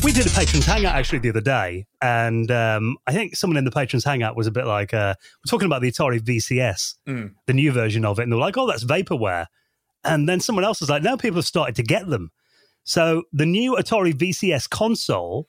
We 0.04 0.12
did 0.12 0.28
a 0.28 0.30
patrons 0.32 0.66
hangout 0.66 0.96
actually 0.96 1.20
the 1.20 1.30
other 1.30 1.40
day, 1.42 1.86
and 2.02 2.52
um, 2.52 2.98
I 3.08 3.14
think 3.14 3.38
someone 3.38 3.56
in 3.56 3.64
the 3.64 3.72
patrons 3.72 4.04
hangout 4.04 4.36
was 4.36 4.48
a 4.48 4.52
bit 4.52 4.66
like, 4.66 4.94
uh, 4.94 5.16
"We're 5.18 5.50
talking 5.50 5.66
about 5.66 5.82
the 5.82 5.90
Atari 5.90 6.20
VCS, 6.20 6.96
Mm. 7.08 7.36
the 7.48 7.54
new 7.54 7.72
version 7.72 8.04
of 8.04 8.20
it," 8.20 8.24
and 8.24 8.32
they 8.32 8.36
were 8.36 8.42
like, 8.42 8.58
"Oh, 8.58 8.68
that's 8.68 8.84
vaporware," 8.84 9.46
and 10.04 10.28
then 10.28 10.42
someone 10.42 10.66
else 10.66 10.82
was 10.82 10.90
like, 10.90 11.04
"Now 11.04 11.16
people 11.16 11.38
have 11.38 11.46
started 11.46 11.76
to 11.78 11.84
get 11.84 12.10
them." 12.10 12.32
So 12.84 13.24
the 13.32 13.46
new 13.46 13.78
Atari 13.78 14.14
VCS 14.14 14.68
console, 14.70 15.48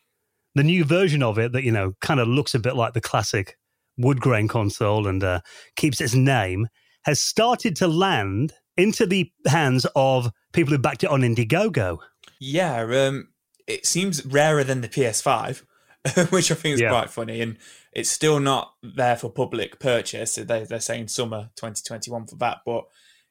the 0.54 0.62
new 0.62 0.84
version 0.84 1.20
of 1.22 1.36
it 1.36 1.50
that 1.50 1.64
you 1.64 1.72
know 1.72 1.94
kind 2.00 2.20
of 2.20 2.28
looks 2.28 2.54
a 2.54 2.60
bit 2.60 2.76
like 2.76 2.92
the 2.94 3.00
classic 3.00 3.58
wood 3.98 4.20
grain 4.20 4.46
console 4.46 5.08
and 5.08 5.24
uh, 5.24 5.40
keeps 5.74 6.00
its 6.00 6.14
name, 6.14 6.68
has 7.02 7.20
started 7.20 7.74
to 7.76 7.88
land 7.88 8.52
into 8.76 9.04
the 9.04 9.32
hands 9.48 9.84
of 9.96 10.30
people 10.52 10.72
who 10.72 10.78
backed 10.78 11.02
it 11.02 11.10
on 11.10 11.22
Indiegogo. 11.22 11.98
Yeah, 12.40 12.82
um, 13.08 13.28
it 13.66 13.86
seems 13.86 14.24
rarer 14.26 14.64
than 14.64 14.80
the 14.80 14.88
PS5, 14.88 15.62
which 16.30 16.50
I 16.50 16.54
think 16.54 16.74
is 16.74 16.80
Yeah. 16.80 16.90
quite 16.90 17.10
funny, 17.10 17.40
and 17.40 17.58
it's 17.92 18.10
still 18.10 18.40
not 18.40 18.74
there 18.82 19.16
for 19.16 19.30
public 19.30 19.78
purchase. 19.78 20.34
They, 20.34 20.64
they're 20.64 20.80
saying 20.80 21.08
summer 21.08 21.50
2021 21.56 22.26
for 22.26 22.36
that, 22.36 22.58
but 22.66 22.84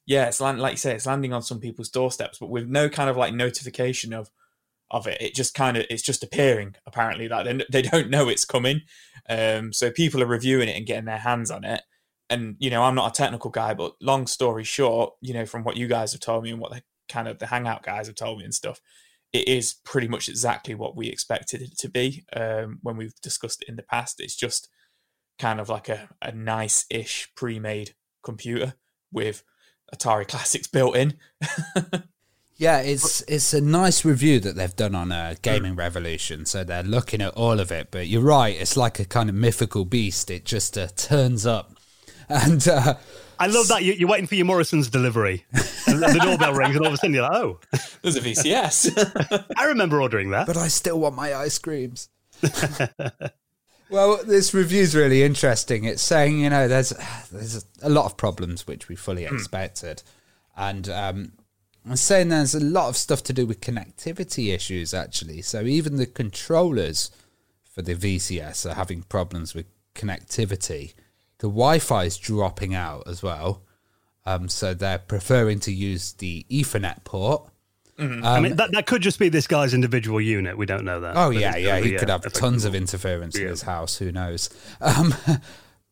yeah, 0.05 0.25
it's 0.27 0.41
land, 0.41 0.59
like 0.59 0.73
you 0.73 0.77
say, 0.77 0.95
it's 0.95 1.05
landing 1.05 1.33
on 1.33 1.41
some 1.41 1.59
people's 1.59 1.89
doorsteps, 1.89 2.37
but 2.39 2.49
with 2.49 2.67
no 2.67 2.89
kind 2.89 3.09
of 3.09 3.17
like 3.17 3.33
notification 3.33 4.13
of 4.13 4.29
of 4.91 5.07
it. 5.07 5.19
It 5.19 5.33
just 5.33 5.55
kind 5.55 5.75
of 5.75 5.85
it's 5.89 6.03
just 6.03 6.23
appearing. 6.23 6.75
Apparently, 6.85 7.27
like 7.27 7.45
they, 7.45 7.65
they 7.71 7.81
don't 7.81 8.09
know 8.11 8.29
it's 8.29 8.45
coming, 8.45 8.81
um, 9.27 9.73
so 9.73 9.89
people 9.89 10.21
are 10.21 10.27
reviewing 10.27 10.69
it 10.69 10.77
and 10.77 10.85
getting 10.85 11.05
their 11.05 11.17
hands 11.17 11.49
on 11.49 11.63
it. 11.63 11.81
And 12.29 12.55
you 12.59 12.69
know, 12.69 12.83
I'm 12.83 12.93
not 12.95 13.11
a 13.11 13.15
technical 13.21 13.49
guy, 13.49 13.73
but 13.73 13.93
long 14.01 14.27
story 14.27 14.63
short, 14.63 15.13
you 15.21 15.33
know, 15.33 15.45
from 15.45 15.63
what 15.63 15.77
you 15.77 15.87
guys 15.87 16.11
have 16.11 16.21
told 16.21 16.43
me 16.43 16.51
and 16.51 16.59
what 16.59 16.71
the 16.73 16.83
kind 17.09 17.27
of 17.27 17.39
the 17.39 17.47
hangout 17.47 17.81
guys 17.83 18.05
have 18.07 18.15
told 18.15 18.37
me 18.39 18.43
and 18.45 18.53
stuff, 18.53 18.79
it 19.33 19.47
is 19.47 19.73
pretty 19.83 20.07
much 20.07 20.29
exactly 20.29 20.75
what 20.75 20.95
we 20.95 21.07
expected 21.07 21.61
it 21.61 21.77
to 21.79 21.89
be 21.89 22.23
um, 22.35 22.79
when 22.81 22.95
we've 22.95 23.19
discussed 23.21 23.63
it 23.63 23.69
in 23.69 23.75
the 23.75 23.83
past. 23.83 24.21
It's 24.21 24.35
just 24.35 24.69
kind 25.39 25.59
of 25.59 25.69
like 25.69 25.89
a, 25.89 26.09
a 26.21 26.31
nice 26.31 26.85
ish 26.89 27.29
pre 27.35 27.59
made 27.59 27.95
computer 28.23 28.75
with 29.11 29.43
Atari 29.93 30.27
Classics 30.27 30.67
built 30.67 30.95
in. 30.95 31.15
Yeah, 32.55 32.79
it's 32.79 33.21
it's 33.21 33.53
a 33.53 33.61
nice 33.61 34.05
review 34.05 34.39
that 34.41 34.55
they've 34.55 34.75
done 34.75 34.93
on 34.93 35.11
uh, 35.11 35.35
Gaming 35.41 35.75
Revolution. 35.75 36.45
So 36.45 36.63
they're 36.63 36.83
looking 36.83 37.19
at 37.21 37.33
all 37.33 37.59
of 37.59 37.71
it. 37.71 37.89
But 37.89 38.07
you're 38.07 38.21
right, 38.21 38.55
it's 38.55 38.77
like 38.77 38.99
a 38.99 39.05
kind 39.05 39.27
of 39.27 39.35
mythical 39.35 39.85
beast. 39.85 40.29
It 40.29 40.45
just 40.45 40.77
uh, 40.77 40.87
turns 40.95 41.45
up, 41.47 41.75
and 42.29 42.65
uh, 42.67 42.95
I 43.39 43.47
love 43.47 43.67
that 43.69 43.83
you, 43.83 43.93
you're 43.93 44.09
waiting 44.09 44.27
for 44.27 44.35
your 44.35 44.45
Morrison's 44.45 44.89
delivery, 44.89 45.45
and 45.87 46.01
the 46.01 46.19
doorbell 46.21 46.53
rings, 46.53 46.75
and 46.75 46.85
all 46.85 46.87
of 46.89 46.93
a 46.93 46.97
sudden 46.97 47.13
you're 47.13 47.23
like, 47.23 47.31
"Oh, 47.33 47.59
There's 48.01 48.15
a 48.15 48.21
VCS. 48.21 49.45
I 49.57 49.65
remember 49.65 50.01
ordering 50.01 50.31
that." 50.31 50.47
but 50.47 50.57
I 50.57 50.67
still 50.67 50.99
want 50.99 51.15
my 51.15 51.33
ice 51.33 51.57
creams. 51.59 52.09
well, 53.89 54.23
this 54.23 54.53
review's 54.53 54.95
really 54.95 55.23
interesting. 55.23 55.83
It's 55.85 56.01
saying 56.01 56.39
you 56.39 56.49
know 56.49 56.67
there's 56.67 56.93
there's 57.31 57.65
a 57.81 57.89
lot 57.89 58.05
of 58.05 58.17
problems 58.17 58.67
which 58.67 58.87
we 58.89 58.95
fully 58.95 59.25
expected, 59.25 60.03
and 60.55 60.89
um, 60.89 61.31
I'm 61.85 61.95
saying 61.95 62.29
there's 62.29 62.55
a 62.55 62.63
lot 62.63 62.89
of 62.89 62.97
stuff 62.97 63.23
to 63.23 63.33
do 63.33 63.45
with 63.45 63.61
connectivity 63.61 64.53
issues 64.53 64.93
actually. 64.93 65.41
So 65.41 65.61
even 65.61 65.97
the 65.97 66.05
controllers 66.05 67.11
for 67.63 67.81
the 67.81 67.95
VCS 67.95 68.69
are 68.69 68.75
having 68.75 69.03
problems 69.03 69.53
with 69.53 69.65
connectivity. 69.95 70.93
The 71.39 71.47
Wi-Fi 71.47 72.05
is 72.05 72.17
dropping 72.17 72.73
out 72.73 73.07
as 73.07 73.21
well. 73.21 73.63
Um, 74.25 74.47
so 74.47 74.73
they're 74.73 74.99
preferring 74.99 75.59
to 75.61 75.73
use 75.73 76.13
the 76.13 76.45
Ethernet 76.49 77.03
port. 77.03 77.49
I 77.99 78.39
mean, 78.39 78.55
that, 78.55 78.71
that 78.71 78.87
could 78.87 79.01
just 79.01 79.19
be 79.19 79.29
this 79.29 79.45
guy's 79.45 79.73
individual 79.73 80.19
unit. 80.19 80.57
We 80.57 80.65
don't 80.65 80.83
know 80.83 80.99
that. 81.01 81.15
Oh 81.15 81.29
yeah, 81.29 81.55
yeah. 81.55 81.79
He 81.79 81.91
be, 81.91 81.97
could 81.97 82.09
have 82.09 82.31
tons 82.33 82.65
of 82.65 82.73
interference 82.73 83.37
in 83.37 83.47
his 83.47 83.61
house. 83.61 83.97
Who 83.97 84.11
knows? 84.11 84.49
Um, 84.81 85.13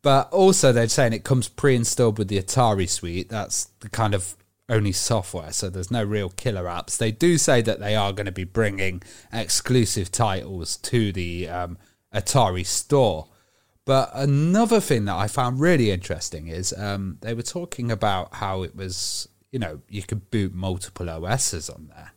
But 0.02 0.32
also, 0.32 0.72
they're 0.72 0.90
saying 0.90 1.14
it 1.14 1.24
comes 1.24 1.48
pre-installed 1.48 2.18
with 2.18 2.28
the 2.28 2.42
Atari 2.42 2.90
suite. 2.90 3.30
That's 3.30 3.66
the 3.82 3.90
kind 3.90 4.16
of 4.16 4.36
only 4.68 4.92
software, 4.92 5.52
so 5.52 5.70
there's 5.70 5.92
no 5.92 6.04
real 6.04 6.30
killer 6.30 6.64
apps. 6.64 6.98
They 6.98 7.12
do 7.12 7.38
say 7.38 7.62
that 7.62 7.80
they 7.80 7.96
are 7.96 8.14
going 8.14 8.26
to 8.26 8.32
be 8.32 8.46
bringing 8.46 9.04
exclusive 9.32 10.12
titles 10.12 10.78
to 10.78 11.12
the 11.12 11.48
um, 11.50 11.78
Atari 12.14 12.66
store. 12.66 13.28
But 13.86 14.12
another 14.14 14.80
thing 14.80 15.06
that 15.06 15.16
I 15.16 15.28
found 15.28 15.60
really 15.60 15.90
interesting 15.92 16.48
is 16.48 16.74
um, 16.78 17.18
they 17.22 17.34
were 17.34 17.42
talking 17.42 17.92
about 17.92 18.36
how 18.36 18.62
it 18.64 18.76
was, 18.76 19.28
you 19.52 19.60
know, 19.60 19.82
you 19.90 20.04
could 20.04 20.30
boot 20.30 20.54
multiple 20.54 21.10
OSs 21.10 21.70
on 21.70 21.90
there. 21.96 22.12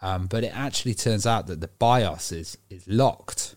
Um, 0.00 0.26
but 0.28 0.44
it 0.44 0.56
actually 0.56 0.94
turns 0.94 1.26
out 1.26 1.46
that 1.48 1.60
the 1.60 1.68
BIOS 1.68 2.32
is, 2.32 2.58
is 2.70 2.86
locked. 2.86 3.56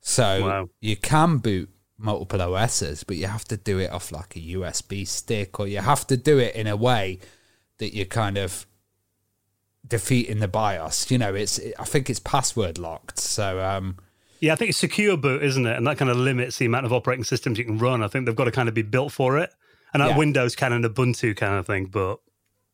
So 0.00 0.46
Wow. 0.46 0.68
you 0.80 0.96
can 0.96 1.38
boot 1.38 1.70
multiple 1.96 2.42
OSs, 2.42 3.04
but 3.04 3.16
you 3.16 3.26
have 3.26 3.44
to 3.46 3.56
do 3.56 3.78
it 3.78 3.90
off 3.90 4.12
like 4.12 4.36
a 4.36 4.40
USB 4.40 5.06
stick, 5.06 5.58
or 5.58 5.66
you 5.66 5.78
have 5.78 6.06
to 6.08 6.16
do 6.16 6.38
it 6.38 6.54
in 6.54 6.66
a 6.66 6.76
way 6.76 7.20
that 7.78 7.94
you're 7.94 8.04
kind 8.04 8.36
of 8.36 8.66
defeating 9.86 10.40
the 10.40 10.48
BIOS. 10.48 11.10
You 11.10 11.18
know, 11.18 11.34
it's 11.34 11.60
I 11.78 11.84
think 11.84 12.10
it's 12.10 12.20
password 12.20 12.78
locked. 12.78 13.18
So 13.18 13.60
um, 13.60 13.96
Yeah, 14.44 14.52
I 14.52 14.56
think 14.56 14.68
it's 14.68 14.78
secure 14.78 15.16
boot, 15.16 15.42
isn't 15.42 15.64
it? 15.66 15.74
And 15.76 15.86
that 15.86 15.96
kind 15.96 16.10
of 16.10 16.18
limits 16.18 16.58
the 16.58 16.66
amount 16.66 16.84
of 16.84 16.92
operating 16.92 17.24
systems 17.24 17.58
you 17.58 17.64
can 17.64 17.78
run. 17.78 18.02
I 18.02 18.08
think 18.08 18.26
they've 18.26 18.36
got 18.36 18.44
to 18.44 18.50
kind 18.52 18.68
of 18.68 18.74
be 18.74 18.82
built 18.82 19.10
for 19.10 19.38
it. 19.38 19.50
And 19.94 20.02
that 20.02 20.10
Yeah. 20.10 20.18
Windows 20.18 20.54
can 20.54 20.72
and 20.72 20.84
Ubuntu 20.84 21.34
kind 21.34 21.54
of 21.54 21.66
thing, 21.66 21.86
but 21.86 22.18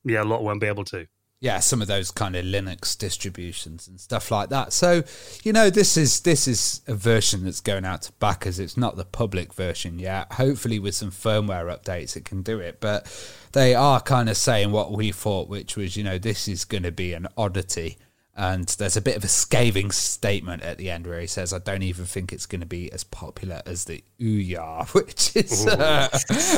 yeah, 0.05 0.23
a 0.23 0.25
lot 0.25 0.43
won't 0.43 0.61
be 0.61 0.67
able 0.67 0.85
to. 0.87 1.07
yeah, 1.43 1.59
some 1.59 1.81
of 1.81 1.89
those 1.89 2.11
kind 2.11 2.37
of 2.37 2.45
Linux 2.45 2.99
distributions 2.99 3.89
and 3.89 3.99
stuff 3.99 4.31
like 4.31 4.51
that. 4.51 4.75
So, 4.75 5.03
you 5.43 5.55
know, 5.55 5.71
this 5.71 5.97
is 5.97 6.21
this 6.21 6.47
is 6.47 6.83
a 6.87 6.95
version 6.95 7.45
that's 7.45 7.61
going 7.61 7.87
out 7.87 8.03
to 8.03 8.13
backers. 8.19 8.59
It's 8.59 8.77
not 8.77 8.97
the 8.97 9.07
public 9.07 9.55
version 9.55 9.99
yet. 9.99 10.33
Hopefully, 10.33 10.79
with 10.79 10.95
some 10.95 11.11
firmware 11.11 11.67
updates, 11.75 12.15
it 12.17 12.27
can 12.27 12.43
do 12.43 12.59
it. 12.59 12.79
But 12.81 13.07
they 13.53 13.75
are 13.75 14.01
kind 14.03 14.29
of 14.29 14.37
saying 14.37 14.71
what 14.73 14.93
we 14.93 15.13
thought, 15.13 15.49
which 15.49 15.77
was, 15.77 15.97
you 15.97 16.05
know, 16.05 16.19
this 16.19 16.47
is 16.47 16.67
going 16.67 16.83
to 16.83 16.93
be 16.93 17.15
an 17.15 17.27
oddity. 17.39 17.97
And 18.41 18.65
there's 18.79 18.97
a 18.97 19.03
bit 19.03 19.19
of 19.19 19.25
a 19.25 19.29
scathing 19.29 19.91
statement 19.91 20.63
at 20.63 20.79
the 20.79 20.89
end 20.89 21.07
where 21.07 21.21
he 21.21 21.27
says, 21.27 21.53
"I 21.53 21.59
don't 21.59 21.83
even 21.83 22.07
think 22.07 22.33
it's 22.33 22.47
going 22.47 22.63
to 22.63 22.67
be 22.67 22.91
as 22.91 23.05
popular 23.05 23.61
as 23.67 23.85
the 23.85 24.03
Ouya," 24.19 24.89
which 24.95 25.37
is 25.37 25.67
uh, 25.67 26.09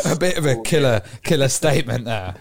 a 0.09 0.17
bit 0.17 0.39
of 0.39 0.47
a 0.47 0.63
killer 0.63 1.03
killer 1.25 1.49
statement 1.49 2.05
there. 2.05 2.37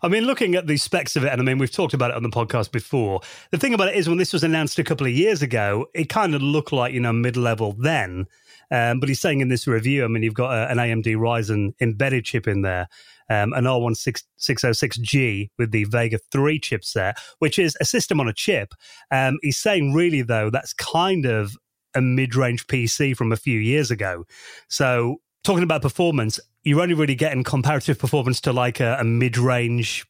I 0.00 0.06
mean, 0.06 0.26
looking 0.26 0.54
at 0.54 0.68
the 0.68 0.76
specs 0.76 1.16
of 1.16 1.24
it, 1.24 1.32
and 1.32 1.40
I 1.40 1.44
mean, 1.44 1.58
we've 1.58 1.72
talked 1.72 1.92
about 1.92 2.12
it 2.12 2.16
on 2.16 2.22
the 2.22 2.28
podcast 2.28 2.70
before. 2.70 3.20
The 3.50 3.58
thing 3.58 3.74
about 3.74 3.88
it 3.88 3.96
is, 3.96 4.08
when 4.08 4.18
this 4.18 4.32
was 4.32 4.44
announced 4.44 4.78
a 4.78 4.84
couple 4.84 5.08
of 5.08 5.12
years 5.12 5.42
ago, 5.42 5.86
it 5.92 6.08
kind 6.08 6.32
of 6.32 6.40
looked 6.40 6.72
like, 6.72 6.94
you 6.94 7.00
know, 7.00 7.12
mid 7.12 7.36
level 7.36 7.72
then. 7.72 8.28
Um, 8.70 9.00
but 9.00 9.08
he's 9.08 9.20
saying 9.20 9.40
in 9.40 9.48
this 9.48 9.66
review, 9.66 10.04
I 10.04 10.08
mean, 10.08 10.22
you've 10.22 10.34
got 10.34 10.52
a, 10.52 10.70
an 10.70 10.78
AMD 10.78 11.16
Ryzen 11.16 11.74
embedded 11.80 12.24
chip 12.24 12.46
in 12.46 12.62
there, 12.62 12.88
um, 13.28 13.52
an 13.52 13.64
R1606G 13.64 15.50
with 15.58 15.70
the 15.70 15.84
Vega 15.84 16.18
3 16.30 16.60
chipset, 16.60 17.14
which 17.38 17.58
is 17.58 17.76
a 17.80 17.84
system 17.84 18.20
on 18.20 18.28
a 18.28 18.32
chip. 18.32 18.74
Um, 19.10 19.38
he's 19.42 19.58
saying, 19.58 19.92
really, 19.92 20.22
though, 20.22 20.50
that's 20.50 20.72
kind 20.72 21.26
of 21.26 21.56
a 21.94 22.00
mid 22.00 22.34
range 22.34 22.66
PC 22.66 23.16
from 23.16 23.32
a 23.32 23.36
few 23.36 23.58
years 23.58 23.90
ago. 23.90 24.24
So, 24.68 25.16
talking 25.44 25.62
about 25.62 25.82
performance, 25.82 26.38
you're 26.62 26.80
only 26.80 26.94
really 26.94 27.14
getting 27.14 27.44
comparative 27.44 27.98
performance 27.98 28.40
to 28.42 28.52
like 28.52 28.80
a, 28.80 28.96
a 29.00 29.04
mid 29.04 29.38
range 29.38 30.04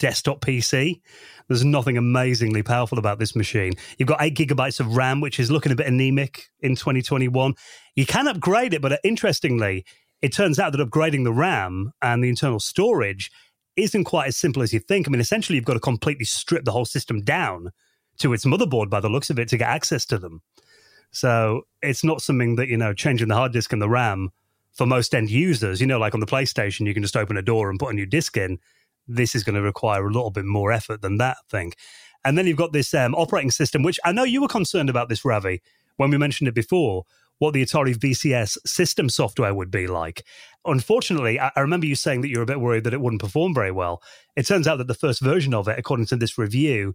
desktop 0.00 0.40
PC. 0.40 1.00
There's 1.46 1.64
nothing 1.64 1.96
amazingly 1.96 2.62
powerful 2.62 2.98
about 2.98 3.18
this 3.18 3.36
machine. 3.36 3.74
You've 3.98 4.08
got 4.08 4.22
eight 4.22 4.34
gigabytes 4.34 4.80
of 4.80 4.96
RAM, 4.96 5.20
which 5.20 5.38
is 5.38 5.50
looking 5.50 5.72
a 5.72 5.76
bit 5.76 5.86
anemic 5.86 6.48
in 6.60 6.74
2021. 6.74 7.54
You 7.96 8.06
can 8.06 8.26
upgrade 8.26 8.72
it, 8.72 8.80
but 8.80 8.98
interestingly, 9.04 9.84
it 10.22 10.32
turns 10.32 10.58
out 10.58 10.72
that 10.72 10.80
upgrading 10.80 11.24
the 11.24 11.32
RAM 11.32 11.92
and 12.02 12.22
the 12.22 12.28
internal 12.28 12.60
storage 12.60 13.30
isn't 13.76 14.04
quite 14.04 14.28
as 14.28 14.36
simple 14.36 14.62
as 14.62 14.72
you 14.72 14.80
think. 14.80 15.06
I 15.06 15.10
mean, 15.10 15.20
essentially, 15.20 15.56
you've 15.56 15.64
got 15.64 15.74
to 15.74 15.80
completely 15.80 16.24
strip 16.24 16.64
the 16.64 16.72
whole 16.72 16.84
system 16.84 17.22
down 17.22 17.70
to 18.18 18.32
its 18.32 18.44
motherboard 18.44 18.90
by 18.90 19.00
the 19.00 19.08
looks 19.08 19.30
of 19.30 19.38
it 19.38 19.48
to 19.48 19.56
get 19.56 19.68
access 19.68 20.04
to 20.06 20.18
them. 20.18 20.42
So 21.10 21.62
it's 21.82 22.04
not 22.04 22.22
something 22.22 22.56
that, 22.56 22.68
you 22.68 22.76
know, 22.76 22.92
changing 22.92 23.28
the 23.28 23.34
hard 23.34 23.52
disk 23.52 23.72
and 23.72 23.80
the 23.80 23.88
RAM 23.88 24.30
for 24.72 24.86
most 24.86 25.14
end 25.14 25.30
users, 25.30 25.80
you 25.80 25.86
know, 25.86 25.98
like 25.98 26.14
on 26.14 26.20
the 26.20 26.26
PlayStation, 26.26 26.86
you 26.86 26.94
can 26.94 27.02
just 27.02 27.16
open 27.16 27.36
a 27.36 27.42
door 27.42 27.70
and 27.70 27.78
put 27.78 27.90
a 27.90 27.96
new 27.96 28.06
disc 28.06 28.36
in. 28.36 28.58
This 29.08 29.34
is 29.34 29.42
going 29.42 29.56
to 29.56 29.62
require 29.62 30.06
a 30.06 30.12
little 30.12 30.30
bit 30.30 30.44
more 30.44 30.70
effort 30.70 31.02
than 31.02 31.18
that 31.18 31.38
thing. 31.50 31.72
And 32.24 32.36
then 32.36 32.46
you've 32.46 32.56
got 32.56 32.72
this 32.72 32.94
um, 32.94 33.14
operating 33.14 33.50
system, 33.50 33.82
which 33.82 33.98
I 34.04 34.12
know 34.12 34.24
you 34.24 34.42
were 34.42 34.48
concerned 34.48 34.90
about 34.90 35.08
this, 35.08 35.24
Ravi, 35.24 35.62
when 35.96 36.10
we 36.10 36.18
mentioned 36.18 36.48
it 36.48 36.54
before, 36.54 37.04
what 37.40 37.54
the 37.54 37.64
Atari 37.64 37.96
VCS 37.96 38.58
system 38.66 39.08
software 39.08 39.54
would 39.54 39.70
be 39.70 39.86
like. 39.86 40.24
Unfortunately, 40.66 41.40
I, 41.40 41.50
remember 41.56 41.86
you 41.86 41.94
saying 41.94 42.20
that 42.20 42.28
you 42.28 42.36
were 42.36 42.42
a 42.42 42.46
bit 42.46 42.60
worried 42.60 42.84
that 42.84 42.92
it 42.92 43.00
wouldn't 43.00 43.22
perform 43.22 43.54
very 43.54 43.72
well. 43.72 44.02
It 44.36 44.46
turns 44.46 44.68
out 44.68 44.76
that 44.76 44.88
the 44.88 44.94
first 44.94 45.22
version 45.22 45.54
of 45.54 45.66
it, 45.66 45.78
according 45.78 46.06
to 46.06 46.16
this 46.16 46.36
review, 46.36 46.94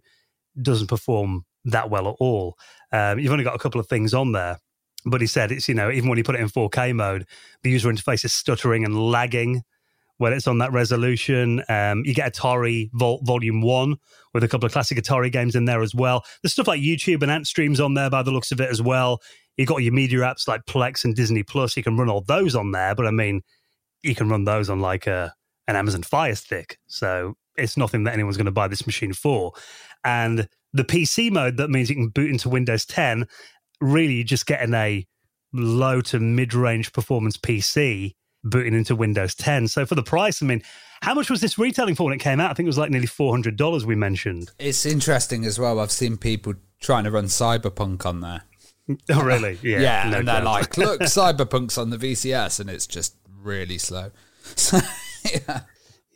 doesn't 0.62 0.86
perform 0.86 1.44
that 1.64 1.90
well 1.90 2.08
at 2.08 2.14
all. 2.20 2.56
Um, 2.92 3.18
you've 3.18 3.32
only 3.32 3.44
got 3.44 3.56
a 3.56 3.58
couple 3.58 3.80
of 3.80 3.88
things 3.88 4.14
on 4.14 4.32
there. 4.32 4.58
But 5.04 5.20
he 5.20 5.26
said 5.26 5.52
it's, 5.52 5.68
you 5.68 5.74
know, 5.74 5.90
even 5.90 6.08
when 6.08 6.18
you 6.18 6.24
put 6.24 6.36
it 6.36 6.40
in 6.40 6.48
4K 6.48 6.94
mode, 6.94 7.26
the 7.62 7.70
user 7.70 7.90
interface 7.90 8.24
is 8.24 8.32
stuttering 8.32 8.84
and 8.84 9.10
lagging 9.10 9.62
when 10.18 10.32
it's 10.32 10.46
on 10.46 10.58
that 10.58 10.72
resolution. 10.72 11.62
Um, 11.68 12.02
you 12.04 12.14
get 12.14 12.34
Atari 12.34 12.90
Vol- 12.92 13.20
Volume 13.22 13.62
1 13.62 13.96
with 14.34 14.44
a 14.44 14.48
couple 14.48 14.66
of 14.66 14.72
classic 14.72 14.98
Atari 14.98 15.30
games 15.30 15.54
in 15.54 15.64
there 15.64 15.82
as 15.82 15.94
well. 15.94 16.24
There's 16.42 16.52
stuff 16.52 16.66
like 16.66 16.80
YouTube 16.80 17.22
and 17.22 17.30
Antstream's 17.30 17.80
on 17.80 17.94
there 17.94 18.10
by 18.10 18.22
the 18.22 18.30
looks 18.30 18.52
of 18.52 18.60
it 18.60 18.70
as 18.70 18.82
well. 18.82 19.20
You've 19.56 19.68
got 19.68 19.82
your 19.82 19.92
media 19.92 20.18
apps 20.20 20.48
like 20.48 20.64
Plex 20.66 21.04
and 21.04 21.14
Disney 21.14 21.42
Plus. 21.42 21.76
You 21.76 21.82
can 21.82 21.96
run 21.96 22.08
all 22.08 22.20
those 22.20 22.54
on 22.54 22.72
there, 22.72 22.94
but 22.94 23.06
I 23.06 23.10
mean, 23.10 23.42
you 24.02 24.14
can 24.14 24.28
run 24.28 24.44
those 24.44 24.68
on 24.68 24.80
like 24.80 25.06
a, 25.06 25.32
an 25.66 25.76
Amazon 25.76 26.02
Fire 26.02 26.34
Stick. 26.34 26.78
So 26.86 27.34
it's 27.56 27.76
nothing 27.76 28.04
that 28.04 28.14
anyone's 28.14 28.36
going 28.36 28.46
to 28.46 28.52
buy 28.52 28.68
this 28.68 28.86
machine 28.86 29.12
for. 29.12 29.52
And 30.04 30.48
the 30.72 30.84
PC 30.84 31.32
mode, 31.32 31.56
that 31.56 31.70
means 31.70 31.88
you 31.88 31.96
can 31.96 32.08
boot 32.08 32.30
into 32.30 32.48
Windows 32.48 32.84
10 32.84 33.26
really 33.80 34.14
you're 34.14 34.24
just 34.24 34.46
getting 34.46 34.74
a 34.74 35.06
low 35.52 36.00
to 36.00 36.18
mid 36.18 36.54
range 36.54 36.92
performance 36.92 37.36
PC 37.36 38.14
booting 38.44 38.74
into 38.74 38.94
Windows 38.94 39.34
10. 39.34 39.68
So 39.68 39.86
for 39.86 39.94
the 39.94 40.02
price, 40.02 40.42
I 40.42 40.46
mean, 40.46 40.62
how 41.02 41.14
much 41.14 41.30
was 41.30 41.40
this 41.40 41.58
retailing 41.58 41.94
for 41.94 42.04
when 42.04 42.14
it 42.14 42.18
came 42.18 42.40
out? 42.40 42.50
I 42.50 42.54
think 42.54 42.66
it 42.66 42.68
was 42.68 42.78
like 42.78 42.90
nearly 42.90 43.06
$400 43.06 43.84
we 43.84 43.94
mentioned. 43.94 44.50
It's 44.58 44.86
interesting 44.86 45.44
as 45.44 45.58
well. 45.58 45.80
I've 45.80 45.90
seen 45.90 46.16
people 46.16 46.54
trying 46.80 47.04
to 47.04 47.10
run 47.10 47.24
Cyberpunk 47.24 48.06
on 48.06 48.20
there. 48.20 48.42
Oh, 49.10 49.22
really? 49.22 49.58
Yeah, 49.62 49.80
Yeah. 49.80 50.10
no 50.10 50.18
and 50.18 50.28
they're 50.28 50.36
doubt. 50.36 50.44
like, 50.44 50.76
look, 50.76 51.00
Cyberpunk's 51.02 51.76
on 51.78 51.90
the 51.90 51.96
VCS, 51.96 52.60
and 52.60 52.70
it's 52.70 52.86
just 52.86 53.16
really 53.42 53.78
slow. 53.78 54.10
So, 54.54 54.78
yeah. 55.24 55.60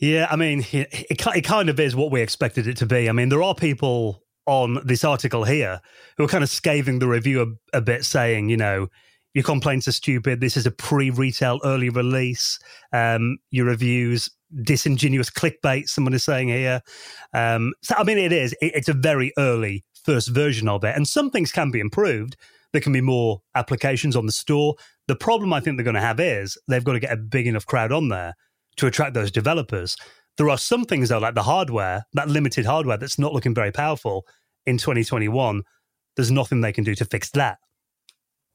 Yeah, 0.00 0.28
I 0.30 0.36
mean, 0.36 0.64
it, 0.70 0.88
it, 1.10 1.42
kind 1.44 1.68
of 1.68 1.80
is 1.80 1.96
what 1.96 2.12
we 2.12 2.22
expected 2.22 2.66
it 2.68 2.76
to 2.78 2.86
be. 2.86 3.08
I 3.08 3.12
mean, 3.12 3.28
there 3.28 3.42
are 3.42 3.54
people 3.56 4.22
on 4.46 4.78
this 4.84 5.02
article 5.04 5.42
here 5.44 5.80
who 6.16 6.24
are 6.24 6.28
kind 6.28 6.44
of 6.44 6.48
scathing 6.48 7.00
the 7.00 7.08
review 7.08 7.42
a, 7.42 7.78
a 7.78 7.80
bit, 7.80 8.04
saying, 8.04 8.48
you 8.48 8.56
know, 8.56 8.86
your 9.34 9.44
complaints 9.44 9.88
are 9.88 9.92
stupid. 9.92 10.40
This 10.40 10.56
is 10.56 10.64
a 10.64 10.70
pre-retail 10.70 11.60
early 11.64 11.88
release. 11.90 12.58
Um, 12.92 13.38
your 13.50 13.66
reviews 13.66 14.30
disingenuous 14.62 15.30
clickbait. 15.30 15.88
Someone 15.88 16.14
is 16.14 16.24
saying 16.24 16.48
here. 16.48 16.82
Um, 17.34 17.72
so 17.82 17.94
I 17.96 18.04
mean, 18.04 18.18
it 18.18 18.32
is. 18.32 18.52
It, 18.60 18.72
it's 18.74 18.88
a 18.88 18.94
very 18.94 19.32
early 19.38 19.84
first 20.04 20.28
version 20.28 20.68
of 20.68 20.82
it, 20.84 20.96
and 20.96 21.06
some 21.06 21.30
things 21.30 21.52
can 21.52 21.70
be 21.70 21.80
improved. 21.80 22.36
There 22.72 22.80
can 22.80 22.92
be 22.92 23.00
more 23.00 23.42
applications 23.54 24.16
on 24.16 24.26
the 24.26 24.32
store. 24.32 24.74
The 25.08 25.16
problem 25.16 25.52
I 25.52 25.60
think 25.60 25.76
they're 25.76 25.84
going 25.84 25.94
to 25.94 26.00
have 26.00 26.20
is 26.20 26.56
they've 26.68 26.84
got 26.84 26.92
to 26.92 27.00
get 27.00 27.12
a 27.12 27.16
big 27.16 27.46
enough 27.46 27.66
crowd 27.66 27.92
on 27.92 28.08
there 28.08 28.34
to 28.76 28.86
attract 28.86 29.14
those 29.14 29.30
developers. 29.30 29.96
There 30.36 30.48
are 30.48 30.58
some 30.58 30.84
things 30.84 31.08
though, 31.08 31.18
like 31.18 31.34
the 31.34 31.42
hardware, 31.42 32.04
that 32.14 32.28
limited 32.28 32.64
hardware 32.66 32.96
that's 32.96 33.18
not 33.18 33.32
looking 33.32 33.54
very 33.54 33.72
powerful 33.72 34.26
in 34.66 34.78
2021. 34.78 35.62
There's 36.16 36.30
nothing 36.30 36.60
they 36.60 36.72
can 36.72 36.84
do 36.84 36.94
to 36.94 37.04
fix 37.04 37.30
that. 37.30 37.58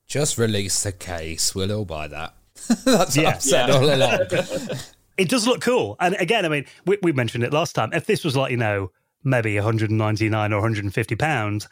Just 0.08 0.38
release 0.38 0.84
the 0.84 0.92
case. 0.92 1.54
We'll 1.56 1.72
all 1.72 1.86
buy 1.86 2.08
that. 2.08 2.36
That's 2.86 2.88
what 2.88 3.16
Yeah. 3.18 3.30
I've 3.30 3.42
said 3.42 3.70
all 3.70 3.94
along. 3.94 4.20
It 5.18 5.30
does 5.30 5.48
look 5.48 5.62
cool. 5.62 5.96
And 6.02 6.16
again, 6.20 6.46
I 6.46 6.50
mean, 6.50 6.66
we, 6.86 6.98
we 7.02 7.14
mentioned 7.14 7.46
it 7.46 7.54
last 7.54 7.74
time. 7.74 7.94
If 7.94 8.06
this 8.06 8.26
was 8.26 8.36
like, 8.36 8.52
you 8.52 8.58
know, 8.58 8.92
maybe 9.24 9.56
199 9.56 10.52
or 10.52 10.58
150 10.58 11.16
pounds, 11.16 11.70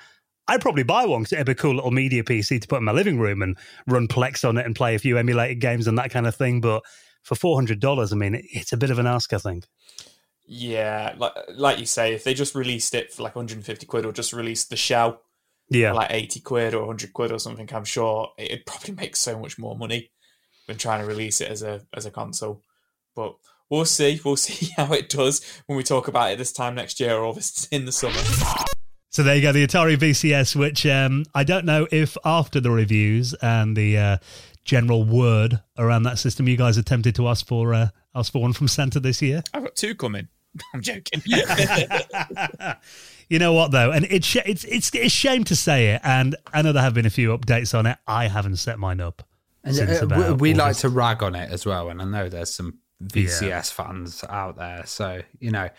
I'd 0.48 0.62
probably 0.62 0.84
buy 0.84 1.06
one 1.06 1.22
because 1.22 1.34
it'd 1.34 1.46
be 1.46 1.54
a 1.54 1.56
cool 1.56 1.76
little 1.76 1.92
media 1.92 2.24
PC 2.24 2.62
to 2.62 2.68
put 2.68 2.78
in 2.78 2.84
my 2.84 2.92
living 2.92 3.18
room 3.20 3.42
and 3.42 3.58
run 3.88 4.08
Plex 4.08 4.48
on 4.48 4.58
it 4.58 4.66
and 4.66 4.76
play 4.76 4.94
a 4.96 5.00
few 5.00 5.18
emulated 5.18 5.62
games 5.62 5.88
and 5.88 5.98
that 5.98 6.12
kind 6.12 6.28
of 6.28 6.36
thing. 6.36 6.60
But 6.60 6.84
for 7.24 7.36
$400, 7.36 8.12
I 8.12 8.16
mean, 8.16 8.42
it's 8.52 8.74
a 8.74 8.78
bit 8.78 8.90
of 8.90 9.00
an 9.00 9.08
ask, 9.08 9.32
I 9.32 9.38
think. 9.38 9.66
Yeah, 10.46 11.16
like 11.18 11.32
like 11.56 11.80
you 11.80 11.86
say, 11.86 12.14
if 12.14 12.26
they 12.26 12.34
just 12.34 12.54
released 12.54 12.94
it 12.94 13.14
for 13.14 13.24
like 13.24 13.36
150 13.36 13.86
quid 13.86 14.06
or 14.06 14.12
just 14.12 14.34
released 14.34 14.70
the 14.70 14.76
shell 14.76 15.22
Yeah. 15.70 15.94
like 15.94 16.12
80 16.12 16.42
quid 16.42 16.74
or 16.74 16.80
100 16.82 17.14
quid 17.14 17.32
or 17.32 17.40
something, 17.40 17.70
I'm 17.74 17.86
sure 17.86 18.34
it'd 18.38 18.66
probably 18.66 18.94
make 18.94 19.16
so 19.16 19.40
much 19.40 19.58
more 19.58 19.78
money 19.78 20.12
than 20.68 20.78
trying 20.78 21.00
to 21.00 21.08
release 21.08 21.40
it 21.40 21.50
as 21.50 21.62
a 21.62 21.82
as 21.94 22.06
a 22.06 22.12
console. 22.12 22.62
But 23.16 23.36
we'll 23.70 23.86
see. 23.86 24.20
We'll 24.26 24.36
see 24.48 24.74
how 24.76 24.92
it 24.92 25.08
does 25.08 25.42
when 25.68 25.78
we 25.78 25.84
talk 25.84 26.10
about 26.10 26.32
it 26.34 26.38
this 26.38 26.52
time 26.52 26.76
next 26.76 27.00
year 27.00 27.16
or 27.16 27.34
this 27.34 27.66
in 27.72 27.86
the 27.86 27.94
summer. 27.94 28.20
So 29.14 29.22
there 29.22 29.36
you 29.36 29.44
go, 29.44 29.52
the 29.52 29.66
Atari 29.68 29.96
VCS, 29.96 30.56
which 30.56 30.88
um, 30.88 31.24
I 31.36 31.44
don't 31.44 31.66
know 31.66 31.88
if 31.92 32.18
after 32.26 32.60
the 32.60 32.72
reviews 32.72 33.36
and 33.44 33.78
the 33.78 33.96
uh, 33.96 34.18
general 34.66 35.04
word 35.04 35.62
around 35.78 36.02
that 36.04 36.18
system, 36.18 36.48
you 36.48 36.58
guys 36.58 36.78
attempted 36.78 37.14
to 37.16 37.28
ask 37.28 37.46
for 37.46 37.76
uh, 37.76 37.90
ask 38.16 38.32
for 38.32 38.42
one 38.42 38.54
from 38.54 38.68
Santa 38.68 39.00
this 39.00 39.22
year. 39.22 39.44
I've 39.54 39.66
got 39.66 39.76
two 39.76 39.94
coming. 39.94 40.30
I'm 40.74 40.82
joking. 40.82 41.22
You 43.30 43.40
know 43.40 43.54
what 43.54 43.72
though, 43.72 43.90
and 43.90 44.06
it's 44.10 44.28
sh- 44.28 44.38
it's 44.46 44.64
it's 44.66 44.94
it's 44.94 45.06
a 45.06 45.10
shame 45.10 45.44
to 45.46 45.56
say 45.56 45.92
it, 45.92 46.02
and 46.04 46.36
I 46.54 46.62
know 46.62 46.72
there 46.72 46.84
have 46.84 46.94
been 46.94 47.06
a 47.06 47.10
few 47.10 47.36
updates 47.36 47.76
on 47.78 47.86
it. 47.86 47.98
I 48.06 48.28
haven't 48.28 48.58
set 48.58 48.78
mine 48.78 49.00
up. 49.00 49.24
And 49.64 49.74
since 49.76 50.02
uh, 50.02 50.06
about 50.06 50.42
we, 50.42 50.52
we 50.52 50.54
like 50.54 50.76
to 50.78 50.90
rag 50.90 51.24
on 51.24 51.34
it 51.34 51.50
as 51.50 51.66
well, 51.66 51.90
and 51.90 52.02
I 52.02 52.06
know 52.06 52.30
there's 52.30 52.54
some 52.54 52.80
VCS 53.02 53.72
fans 53.72 54.24
out 54.28 54.58
there. 54.58 54.84
So 54.86 55.22
you 55.40 55.52
know, 55.52 55.70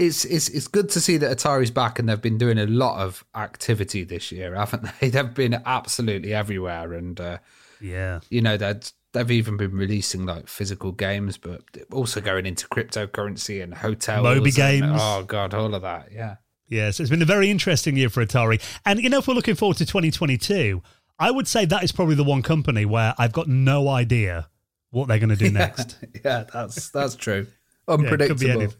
it's 0.00 0.24
it's 0.24 0.48
it's 0.48 0.66
good 0.68 0.88
to 0.90 1.00
see 1.00 1.16
that 1.18 1.36
Atari's 1.36 1.70
back, 1.70 1.98
and 1.98 2.08
they've 2.08 2.20
been 2.20 2.38
doing 2.38 2.58
a 2.58 2.66
lot 2.66 3.00
of 3.00 3.24
activity 3.34 4.04
this 4.04 4.32
year, 4.32 4.54
haven't 4.54 4.88
they? 5.00 5.08
They've 5.10 5.34
been 5.34 5.60
absolutely 5.66 6.32
everywhere, 6.34 6.92
and 6.94 7.20
uh, 7.20 7.38
Yeah, 7.80 8.20
you 8.30 8.40
know 8.40 8.56
they've 8.56 8.80
they've 9.12 9.30
even 9.30 9.56
been 9.56 9.72
releasing 9.72 10.24
like 10.26 10.48
physical 10.48 10.92
games, 10.92 11.36
but 11.36 11.62
also 11.92 12.20
going 12.20 12.46
into 12.46 12.66
cryptocurrency 12.68 13.62
and 13.62 13.74
hotels, 13.74 14.24
Moby 14.24 14.50
and- 14.50 14.54
games. 14.56 14.98
oh 15.00 15.24
god, 15.26 15.54
all 15.54 15.74
of 15.74 15.82
that, 15.82 16.10
yeah. 16.12 16.36
Yes, 16.68 17.00
it's 17.00 17.10
been 17.10 17.20
a 17.20 17.24
very 17.24 17.50
interesting 17.50 17.96
year 17.96 18.08
for 18.08 18.24
Atari. 18.24 18.62
And, 18.86 19.00
you 19.02 19.08
know, 19.10 19.18
if 19.18 19.26
we're 19.26 19.34
looking 19.34 19.56
forward 19.56 19.76
to 19.78 19.84
2022, 19.86 20.80
I 21.18 21.32
would 21.32 21.48
say 21.48 21.64
that 21.64 21.82
is 21.82 21.90
probably 21.90 22.14
the 22.14 22.22
one 22.22 22.42
company 22.42 22.84
where 22.84 23.12
I've 23.18 23.32
got 23.32 23.48
no 23.48 23.88
idea 23.88 24.48
what 24.90 25.08
they're 25.08 25.18
going 25.18 25.30
to 25.30 25.34
do 25.36 25.50
next. 25.64 25.98
yeah, 26.24 26.44
that's 26.52 26.90
that's 26.90 27.16
true. 27.16 27.48
Yeah, 27.88 27.94
it 27.94 27.98
could 27.98 28.04
be 28.04 28.06
Unpredictable. 28.06 28.50
anything. 28.62 28.76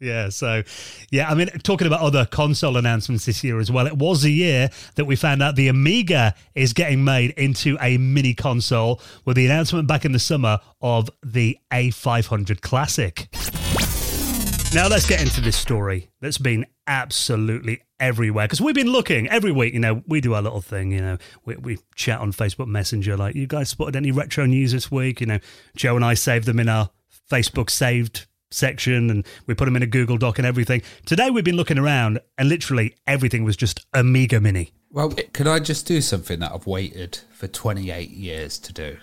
Yeah, 0.00 0.30
so 0.30 0.62
yeah, 1.10 1.30
I 1.30 1.34
mean, 1.34 1.48
talking 1.62 1.86
about 1.86 2.00
other 2.00 2.24
console 2.24 2.78
announcements 2.78 3.26
this 3.26 3.44
year 3.44 3.60
as 3.60 3.70
well, 3.70 3.86
it 3.86 3.96
was 3.98 4.24
a 4.24 4.30
year 4.30 4.70
that 4.94 5.04
we 5.04 5.14
found 5.14 5.42
out 5.42 5.56
the 5.56 5.68
Amiga 5.68 6.34
is 6.54 6.72
getting 6.72 7.04
made 7.04 7.32
into 7.32 7.76
a 7.82 7.98
mini 7.98 8.32
console 8.32 9.02
with 9.26 9.36
the 9.36 9.44
announcement 9.44 9.86
back 9.86 10.06
in 10.06 10.12
the 10.12 10.18
summer 10.18 10.58
of 10.80 11.10
the 11.22 11.58
A500 11.70 12.62
Classic. 12.62 13.28
Now 14.72 14.88
let's 14.88 15.06
get 15.06 15.20
into 15.20 15.42
this 15.42 15.56
story 15.56 16.10
that's 16.20 16.38
been 16.38 16.64
absolutely 16.86 17.82
everywhere 17.98 18.46
because 18.46 18.60
we've 18.60 18.74
been 18.74 18.90
looking 18.90 19.28
every 19.28 19.52
week. 19.52 19.74
You 19.74 19.80
know, 19.80 20.02
we 20.06 20.22
do 20.22 20.32
our 20.32 20.40
little 20.40 20.62
thing. 20.62 20.92
You 20.92 21.00
know, 21.00 21.18
we, 21.44 21.56
we 21.56 21.78
chat 21.94 22.20
on 22.20 22.32
Facebook 22.32 22.68
Messenger 22.68 23.16
like, 23.16 23.34
"You 23.34 23.48
guys 23.48 23.68
spotted 23.68 23.96
any 23.96 24.12
retro 24.12 24.46
news 24.46 24.72
this 24.72 24.90
week?" 24.90 25.20
You 25.20 25.26
know, 25.26 25.38
Joe 25.76 25.96
and 25.96 26.04
I 26.04 26.14
saved 26.14 26.46
them 26.46 26.60
in 26.60 26.68
our 26.68 26.90
Facebook 27.28 27.68
saved 27.68 28.26
section 28.50 29.10
and 29.10 29.26
we 29.46 29.54
put 29.54 29.66
them 29.66 29.76
in 29.76 29.82
a 29.82 29.86
Google 29.86 30.18
Doc 30.18 30.38
and 30.38 30.46
everything. 30.46 30.82
Today 31.06 31.30
we've 31.30 31.44
been 31.44 31.56
looking 31.56 31.78
around 31.78 32.20
and 32.38 32.48
literally 32.48 32.94
everything 33.06 33.44
was 33.44 33.56
just 33.56 33.86
Amiga 33.94 34.40
Mini. 34.40 34.72
Well, 34.90 35.10
can 35.32 35.46
I 35.46 35.60
just 35.60 35.86
do 35.86 36.00
something 36.00 36.40
that 36.40 36.52
I've 36.52 36.66
waited 36.66 37.20
for 37.32 37.46
28 37.46 38.10
years 38.10 38.58
to 38.58 38.72
do? 38.72 38.96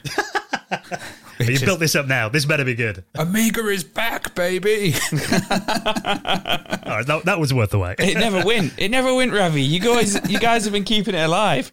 you 1.39 1.59
built 1.61 1.79
this 1.79 1.95
up 1.95 2.07
now. 2.07 2.27
This 2.27 2.45
better 2.45 2.65
be 2.65 2.75
good. 2.75 3.05
Amiga 3.15 3.65
is 3.67 3.85
back, 3.85 4.35
baby. 4.35 4.95
All 5.13 5.19
right, 5.19 7.05
that, 7.05 7.21
that 7.23 7.39
was 7.39 7.53
worth 7.53 7.69
the 7.69 7.79
wait. 7.79 7.99
it 7.99 8.15
never 8.15 8.45
went. 8.45 8.73
It 8.77 8.89
never 8.89 9.15
went, 9.15 9.31
Ravi. 9.31 9.61
You 9.61 9.79
guys, 9.79 10.29
you 10.29 10.39
guys 10.39 10.65
have 10.65 10.73
been 10.73 10.83
keeping 10.83 11.15
it 11.15 11.23
alive. 11.23 11.71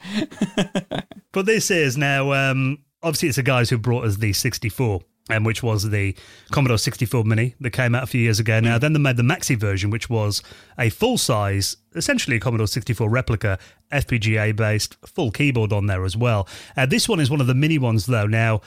But 1.34 1.46
this 1.46 1.68
is 1.72 1.96
now, 1.96 2.32
um, 2.32 2.78
obviously, 3.02 3.26
it's 3.26 3.34
the 3.36 3.42
guys 3.42 3.68
who 3.68 3.76
brought 3.76 4.04
us 4.04 4.18
the 4.18 4.32
64, 4.32 5.00
um, 5.30 5.44
which 5.44 5.62
was 5.62 5.88
the 5.90 6.14
Commodore 6.50 6.78
64 6.78 7.24
Mini 7.24 7.54
that 7.60 7.70
came 7.70 7.94
out 7.94 8.02
a 8.02 8.06
few 8.06 8.20
years 8.20 8.38
ago 8.40 8.60
now. 8.60 8.78
Then 8.78 8.92
they 8.92 8.98
made 8.98 9.16
the 9.16 9.22
Maxi 9.22 9.56
version, 9.56 9.90
which 9.90 10.10
was 10.10 10.42
a 10.78 10.90
full 10.90 11.16
size, 11.16 11.76
essentially 11.94 12.36
a 12.36 12.40
Commodore 12.40 12.66
64 12.66 13.08
replica, 13.08 13.58
FPGA 13.90 14.54
based, 14.54 14.96
full 15.06 15.30
keyboard 15.30 15.72
on 15.72 15.86
there 15.86 16.04
as 16.04 16.16
well. 16.16 16.46
Uh, 16.76 16.86
this 16.86 17.08
one 17.08 17.20
is 17.20 17.30
one 17.30 17.40
of 17.40 17.46
the 17.46 17.54
mini 17.54 17.78
ones, 17.78 18.06
though. 18.06 18.26
Now, 18.26 18.60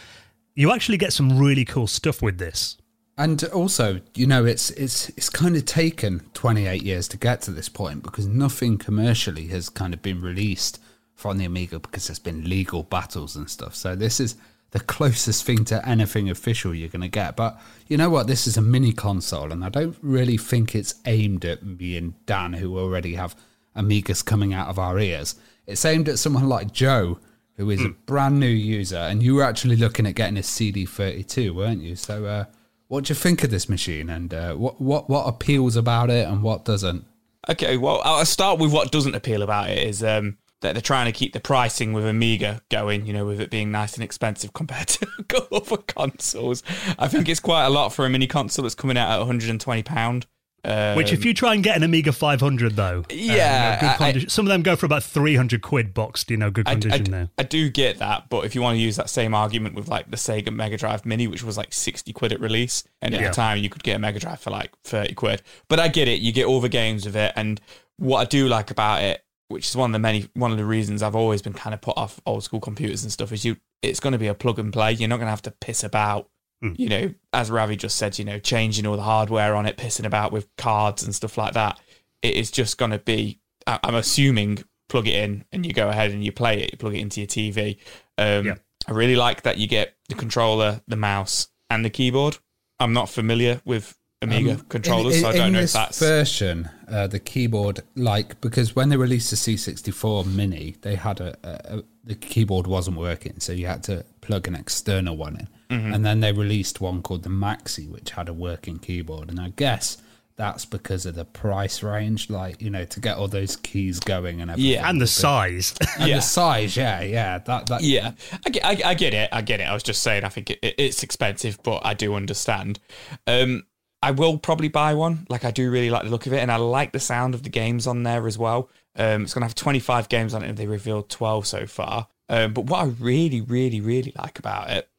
you 0.55 0.71
actually 0.71 0.97
get 0.97 1.13
some 1.13 1.37
really 1.37 1.65
cool 1.65 1.87
stuff 1.87 2.21
with 2.21 2.39
this. 2.39 2.77
and 3.19 3.43
also, 3.45 4.01
you 4.15 4.25
know, 4.25 4.45
it's 4.45 4.71
it's 4.71 5.09
it's 5.09 5.29
kind 5.29 5.55
of 5.55 5.65
taken 5.65 6.21
28 6.33 6.81
years 6.81 7.07
to 7.09 7.17
get 7.17 7.41
to 7.43 7.51
this 7.51 7.69
point 7.69 8.01
because 8.03 8.25
nothing 8.27 8.77
commercially 8.77 9.47
has 9.47 9.69
kind 9.69 9.93
of 9.93 10.01
been 10.01 10.21
released 10.21 10.79
from 11.13 11.37
the 11.37 11.45
Amiga 11.45 11.79
because 11.79 12.07
there's 12.07 12.19
been 12.19 12.47
legal 12.47 12.83
battles 12.83 13.35
and 13.35 13.49
stuff. 13.49 13.75
So 13.75 13.95
this 13.95 14.19
is 14.19 14.35
the 14.71 14.79
closest 14.81 15.45
thing 15.45 15.63
to 15.65 15.87
anything 15.87 16.29
official 16.29 16.73
you're 16.73 16.89
going 16.89 17.01
to 17.01 17.07
get. 17.07 17.35
But 17.35 17.59
you 17.87 17.97
know 17.97 18.09
what? 18.09 18.27
This 18.27 18.47
is 18.47 18.57
a 18.57 18.61
mini 18.61 18.93
console, 18.93 19.51
and 19.51 19.63
I 19.63 19.69
don't 19.69 19.97
really 20.01 20.37
think 20.37 20.75
it's 20.75 20.95
aimed 21.05 21.45
at 21.45 21.63
me 21.63 21.97
and 21.97 22.13
Dan, 22.25 22.53
who 22.53 22.77
already 22.77 23.15
have 23.15 23.35
Amigas 23.75 24.25
coming 24.25 24.53
out 24.53 24.67
of 24.67 24.77
our 24.79 24.99
ears. 24.99 25.35
It's 25.65 25.85
aimed 25.85 26.09
at 26.09 26.19
someone 26.19 26.49
like 26.49 26.71
Joe, 26.71 27.19
who 27.55 27.69
is 27.69 27.83
a 27.83 27.89
brand 27.89 28.39
new 28.39 28.47
user, 28.47 28.97
and 28.97 29.23
you 29.23 29.35
were 29.35 29.43
actually 29.43 29.75
looking 29.75 30.05
at 30.05 30.15
getting 30.15 30.37
a 30.37 30.41
CD32, 30.41 31.53
weren't 31.53 31.81
you? 31.81 31.95
So, 31.95 32.25
uh, 32.25 32.45
what 32.87 33.05
do 33.05 33.11
you 33.11 33.15
think 33.15 33.43
of 33.43 33.49
this 33.49 33.67
machine, 33.67 34.09
and 34.09 34.33
uh, 34.33 34.53
what 34.53 34.79
what 34.79 35.09
what 35.09 35.27
appeals 35.27 35.75
about 35.75 36.09
it, 36.09 36.27
and 36.27 36.43
what 36.43 36.65
doesn't? 36.65 37.05
Okay, 37.49 37.77
well, 37.77 38.01
I'll 38.03 38.25
start 38.25 38.59
with 38.59 38.71
what 38.71 38.91
doesn't 38.91 39.15
appeal 39.15 39.41
about 39.41 39.69
it 39.69 39.87
is 39.87 40.03
um, 40.03 40.37
that 40.61 40.73
they're 40.73 40.81
trying 40.81 41.05
to 41.05 41.11
keep 41.11 41.33
the 41.33 41.39
pricing 41.39 41.93
with 41.93 42.05
Amiga 42.05 42.61
going, 42.69 43.05
you 43.05 43.13
know, 43.13 43.25
with 43.25 43.39
it 43.39 43.49
being 43.51 43.71
nice 43.71 43.93
and 43.95 44.03
expensive 44.03 44.53
compared 44.53 44.87
to 44.87 45.07
other 45.51 45.77
consoles. 45.77 46.63
I 46.97 47.07
think 47.07 47.29
it's 47.29 47.39
quite 47.39 47.65
a 47.65 47.69
lot 47.69 47.89
for 47.93 48.05
a 48.05 48.09
mini 48.09 48.27
console 48.27 48.63
that's 48.63 48.75
coming 48.75 48.97
out 48.97 49.21
at 49.21 49.27
£120. 49.27 50.25
Um, 50.65 50.97
Which, 50.97 51.13
if 51.13 51.23
you 51.23 51.33
try 51.33 51.53
and 51.53 51.63
get 51.63 51.77
an 51.77 51.83
Amiga 51.83 52.11
500, 52.11 52.75
though, 52.75 53.05
uh, 53.09 53.13
you 53.13 53.27
know, 53.29 53.35
Yeah, 53.35 53.97
good 53.97 54.23
I- 54.23 54.25
some 54.27 54.45
of 54.45 54.49
them 54.49 54.63
go 54.63 54.75
for 54.75 54.85
about 54.85 55.03
300 55.03 55.61
quid 55.61 55.93
boxed, 55.93 56.29
you 56.29 56.35
know, 56.35 56.49
good 56.51 56.67
I, 56.67 56.71
condition 56.71 57.13
I- 57.13 57.17
now. 57.21 57.29
I 57.37 57.43
do 57.43 57.69
get 57.69 57.99
that, 57.99 58.29
but 58.29 58.43
if 58.43 58.53
you 58.55 58.61
want 58.61 58.75
to 58.75 58.81
use 58.81 58.97
that 58.97 59.09
same 59.09 59.33
argument 59.33 59.75
with 59.75 59.87
like 59.87 60.09
the 60.11 60.17
Sega 60.17 60.51
Mega 60.53 60.75
Drive 60.75 61.05
Mini, 61.05 61.27
which 61.27 61.43
was 61.43 61.57
like 61.57 61.73
60 61.73 62.11
quid 62.11 62.33
at 62.33 62.41
release, 62.41 62.83
and 63.01 63.13
at 63.13 63.21
the 63.23 63.29
time 63.29 63.59
you 63.59 63.69
could 63.69 63.83
get 63.83 63.95
a 63.95 63.99
Mega 63.99 64.19
Drive 64.19 64.39
for 64.41 64.49
like 64.49 64.71
30 64.83 65.13
quid. 65.13 65.41
But 65.69 65.79
I 65.79 65.87
get 65.87 66.07
it, 66.09 66.19
you 66.19 66.33
get 66.33 66.47
all 66.47 66.59
the 66.59 66.69
games 66.69 67.05
of 67.05 67.15
it, 67.15 67.31
and 67.37 67.61
what 67.97 68.19
I 68.19 68.25
do 68.25 68.47
like 68.49 68.69
about 68.71 69.03
it, 69.03 69.23
which 69.49 69.67
is 69.67 69.75
one 69.75 69.89
of 69.91 69.93
the 69.93 69.99
many 69.99 70.29
one 70.33 70.51
of 70.51 70.57
the 70.57 70.65
reasons 70.65 71.01
I've 71.01 71.15
always 71.15 71.41
been 71.41 71.53
kind 71.53 71.73
of 71.73 71.81
put 71.81 71.97
off 71.97 72.19
old 72.25 72.43
school 72.43 72.59
computers 72.59 73.03
and 73.03 73.11
stuff, 73.11 73.31
is 73.31 73.45
you 73.45 73.57
it's 73.81 73.99
going 73.99 74.13
to 74.13 74.19
be 74.19 74.27
a 74.27 74.33
plug 74.33 74.59
and 74.59 74.73
play. 74.73 74.93
You're 74.93 75.09
not 75.09 75.17
going 75.17 75.27
to 75.27 75.31
have 75.31 75.41
to 75.43 75.51
piss 75.51 75.83
about. 75.83 76.29
You 76.75 76.89
know, 76.89 77.13
as 77.33 77.51
Ravi 77.51 77.75
just 77.75 77.97
said, 77.97 78.17
you 78.17 78.25
know, 78.25 78.39
changing 78.39 78.87
all 78.87 78.95
the 78.95 79.03
hardware 79.03 79.53
on 79.55 79.67
it, 79.67 79.77
pissing 79.77 80.05
about 80.05 80.31
with 80.31 80.47
cards 80.57 81.03
and 81.03 81.13
stuff 81.13 81.37
like 81.37 81.53
that. 81.53 81.79
It 82.23 82.33
is 82.33 82.49
just 82.49 82.79
going 82.79 82.89
to 82.91 82.97
be. 82.97 83.39
I'm 83.67 83.93
assuming 83.95 84.63
plug 84.89 85.07
it 85.07 85.13
in 85.15 85.45
and 85.51 85.65
you 85.65 85.73
go 85.73 85.89
ahead 85.89 86.11
and 86.11 86.23
you 86.23 86.31
play 86.31 86.63
it. 86.63 86.71
You 86.71 86.77
plug 86.77 86.95
it 86.95 86.99
into 86.99 87.19
your 87.21 87.27
TV. 87.27 87.77
Um, 88.17 88.45
Yeah. 88.45 88.55
I 88.87 88.93
really 88.93 89.15
like 89.17 89.43
that 89.43 89.57
you 89.57 89.67
get 89.67 89.95
the 90.09 90.15
controller, 90.15 90.81
the 90.87 90.95
mouse, 90.95 91.49
and 91.69 91.83
the 91.85 91.89
keyboard. 91.89 92.37
I'm 92.79 92.93
not 92.93 93.09
familiar 93.09 93.61
with 93.65 93.97
Amiga 94.21 94.51
Um, 94.53 94.59
controllers, 94.69 95.15
in, 95.17 95.21
so 95.21 95.29
I 95.29 95.33
don't 95.35 95.51
know 95.53 95.59
if 95.59 95.63
this 95.65 95.73
that's. 95.73 95.99
version, 95.99 96.69
uh, 96.87 97.05
the 97.05 97.19
keyboard, 97.19 97.81
like 97.95 98.41
because 98.41 98.75
when 98.75 98.89
they 98.89 98.97
released 98.97 99.29
the 99.29 99.35
C64 99.35 100.25
Mini, 100.25 100.75
they 100.81 100.95
had 100.95 101.19
a, 101.19 101.37
a, 101.43 101.77
a 101.79 101.83
the 102.03 102.15
keyboard 102.15 102.65
wasn't 102.65 102.97
working, 102.97 103.39
so 103.39 103.51
you 103.53 103.67
had 103.67 103.83
to 103.83 104.03
plug 104.21 104.47
an 104.47 104.55
external 104.55 105.15
one 105.15 105.35
in, 105.37 105.47
Mm-hmm. 105.69 105.93
and 105.93 106.05
then 106.05 106.21
they 106.21 106.31
released 106.31 106.79
one 106.81 107.01
called 107.01 107.23
the 107.23 107.29
Maxi, 107.29 107.87
which 107.89 108.11
had 108.11 108.27
a 108.29 108.33
working 108.33 108.79
keyboard, 108.79 109.29
and 109.29 109.39
I 109.39 109.49
guess 109.55 109.97
that's 110.37 110.65
because 110.65 111.05
of 111.05 111.13
the 111.15 111.25
price 111.25 111.83
range, 111.83 112.29
like 112.29 112.59
you 112.61 112.69
know, 112.71 112.85
to 112.85 112.99
get 112.99 113.17
all 113.17 113.27
those 113.27 113.55
keys 113.57 113.99
going 113.99 114.41
and 114.41 114.49
everything. 114.49 114.71
Yeah. 114.71 114.89
And 114.89 114.99
the 115.01 115.07
size. 115.07 115.75
and 115.99 116.09
Yeah. 116.09 116.15
the 116.15 116.21
size, 116.21 116.75
yeah, 116.77 117.01
yeah, 117.01 117.37
that 117.39 117.67
that 117.67 117.81
Yeah, 117.83 118.11
I 118.45 118.49
get, 118.49 118.65
I, 118.65 118.89
I 118.91 118.93
get 118.95 119.13
it. 119.13 119.29
I 119.31 119.41
get 119.41 119.59
it. 119.59 119.63
I 119.65 119.73
was 119.73 119.83
just 119.83 120.01
saying, 120.01 120.23
I 120.23 120.29
think 120.29 120.49
it, 120.51 120.59
it's 120.63 121.03
expensive, 121.03 121.61
but 121.61 121.85
I 121.85 121.93
do 121.93 122.15
understand. 122.15 122.79
Um, 123.27 123.63
I 124.01 124.11
will 124.11 124.37
probably 124.37 124.67
buy 124.67 124.93
one. 124.93 125.25
Like, 125.29 125.45
I 125.45 125.51
do 125.51 125.71
really 125.71 125.89
like 125.89 126.03
the 126.03 126.09
look 126.09 126.27
of 126.27 126.33
it, 126.33 126.39
and 126.39 126.51
I 126.51 126.57
like 126.57 126.91
the 126.91 126.99
sound 126.99 127.33
of 127.33 127.43
the 127.43 127.49
games 127.49 127.87
on 127.87 128.03
there 128.03 128.27
as 128.27 128.37
well. 128.37 128.69
Um, 128.95 129.23
it's 129.23 129.33
going 129.33 129.41
to 129.41 129.47
have 129.47 129.55
25 129.55 130.09
games 130.09 130.33
on 130.33 130.43
it, 130.43 130.55
they 130.55 130.67
revealed 130.67 131.09
12 131.09 131.47
so 131.47 131.65
far. 131.65 132.07
Um, 132.29 132.53
but 132.53 132.65
what 132.65 132.81
I 132.81 132.85
really, 132.85 133.41
really, 133.41 133.79
really 133.79 134.13
like 134.17 134.39
about 134.39 134.69
it 134.69 134.89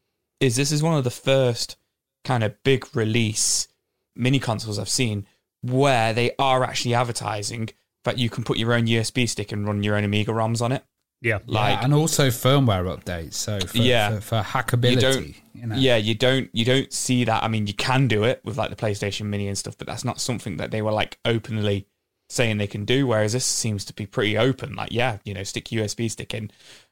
is 0.40 0.56
this 0.56 0.72
is 0.72 0.82
one 0.82 0.96
of 0.96 1.04
the 1.04 1.10
first 1.10 1.76
kind 2.24 2.42
of 2.42 2.62
big 2.62 2.84
release 2.94 3.68
mini 4.16 4.38
consoles 4.38 4.78
I've 4.78 4.88
seen 4.88 5.26
where 5.62 6.12
they 6.12 6.32
are 6.38 6.64
actually 6.64 6.94
advertising 6.94 7.70
that 8.04 8.18
you 8.18 8.30
can 8.30 8.44
put 8.44 8.58
your 8.58 8.72
own 8.72 8.86
USB 8.86 9.28
stick 9.28 9.52
and 9.52 9.66
run 9.66 9.82
your 9.82 9.96
own 9.96 10.04
Amiga 10.04 10.32
ROMs 10.32 10.62
on 10.62 10.72
it. 10.72 10.84
Yeah. 11.20 11.38
Like, 11.46 11.78
yeah, 11.78 11.84
and 11.84 11.94
also 11.94 12.28
firmware 12.28 12.96
updates. 12.96 13.34
So 13.34 13.60
for, 13.60 13.78
Yeah. 13.78 14.16
for, 14.16 14.20
for 14.20 14.36
you 14.36 14.42
hackability, 14.42 15.00
don't 15.00 15.34
you 15.60 15.66
know. 15.66 15.74
yeah 15.76 15.96
you 15.96 16.14
don't 16.14 16.48
you 16.52 16.64
don't 16.64 16.92
see 16.92 17.24
that 17.24 17.42
i 17.42 17.48
mean 17.48 17.66
you 17.66 17.74
can 17.74 18.06
do 18.06 18.22
it 18.24 18.40
with 18.44 18.56
like 18.56 18.70
the 18.70 18.76
playstation 18.76 19.26
mini 19.26 19.48
and 19.48 19.58
stuff 19.58 19.76
but 19.76 19.86
that's 19.86 20.04
not 20.04 20.20
something 20.20 20.56
that 20.58 20.70
they 20.70 20.82
were 20.82 20.92
like 20.92 21.18
openly 21.24 21.86
saying 22.28 22.58
they 22.58 22.66
can 22.66 22.84
do 22.84 23.06
whereas 23.06 23.32
this 23.32 23.44
seems 23.44 23.84
to 23.84 23.92
be 23.92 24.06
pretty 24.06 24.36
open 24.38 24.74
like 24.76 24.92
yeah 24.92 25.18
you 25.24 25.34
know 25.34 25.42
stick 25.42 25.64
usb 25.66 26.10
stick 26.10 26.32
in 26.34 26.50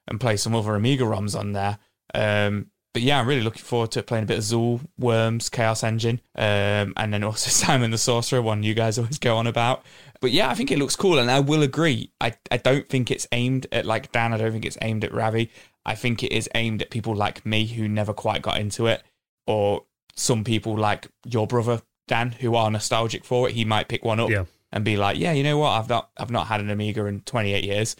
and 0.08 0.18
play 0.20 0.36
some 0.36 0.54
other 0.54 0.74
amiga 0.74 1.04
roms 1.04 1.38
on 1.38 1.52
there 1.52 1.78
um 2.14 2.70
but 2.94 3.02
yeah, 3.02 3.20
I'm 3.20 3.28
really 3.28 3.42
looking 3.42 3.62
forward 3.62 3.90
to 3.90 4.02
playing 4.02 4.24
a 4.24 4.26
bit 4.26 4.38
of 4.38 4.44
Zool, 4.44 4.80
Worms, 4.98 5.50
Chaos 5.50 5.84
Engine, 5.84 6.18
um, 6.34 6.94
and 6.96 7.12
then 7.12 7.22
also 7.24 7.50
Simon 7.66 7.90
the 7.90 7.98
Sorcerer, 7.98 8.40
one 8.40 8.62
you 8.62 8.72
guys 8.72 8.96
always 8.96 9.18
go 9.18 9.36
on 9.36 9.46
about. 9.46 9.84
But 10.20 10.30
yeah, 10.32 10.48
I 10.50 10.54
think 10.54 10.70
it 10.70 10.78
looks 10.78 10.96
cool, 10.96 11.18
and 11.18 11.30
I 11.30 11.40
will 11.40 11.62
agree. 11.62 12.10
I, 12.20 12.34
I 12.50 12.56
don't 12.56 12.88
think 12.88 13.10
it's 13.10 13.26
aimed 13.32 13.66
at 13.72 13.84
like 13.86 14.12
Dan. 14.12 14.32
I 14.32 14.36
don't 14.38 14.52
think 14.52 14.64
it's 14.64 14.78
aimed 14.82 15.04
at 15.04 15.12
Ravi. 15.12 15.50
I 15.84 15.94
think 15.94 16.22
it 16.22 16.32
is 16.32 16.48
aimed 16.54 16.82
at 16.82 16.90
people 16.90 17.14
like 17.14 17.44
me 17.46 17.66
who 17.66 17.86
never 17.88 18.12
quite 18.12 18.42
got 18.42 18.58
into 18.58 18.86
it, 18.86 19.02
or 19.46 19.84
some 20.14 20.44
people 20.44 20.76
like 20.76 21.08
your 21.26 21.46
brother 21.46 21.82
Dan 22.08 22.32
who 22.32 22.54
are 22.54 22.70
nostalgic 22.70 23.24
for 23.24 23.48
it. 23.48 23.54
He 23.54 23.64
might 23.64 23.88
pick 23.88 24.04
one 24.04 24.18
up 24.20 24.30
Yeah. 24.30 24.44
and 24.72 24.84
be 24.84 24.96
like, 24.96 25.18
"Yeah, 25.18 25.32
you 25.32 25.42
know 25.44 25.58
what? 25.58 25.70
I've 25.70 25.88
not 25.88 26.10
I've 26.16 26.30
not 26.30 26.46
had 26.46 26.60
an 26.60 26.70
Amiga 26.70 27.04
in 27.06 27.20
28 27.20 27.64
years. 27.64 27.96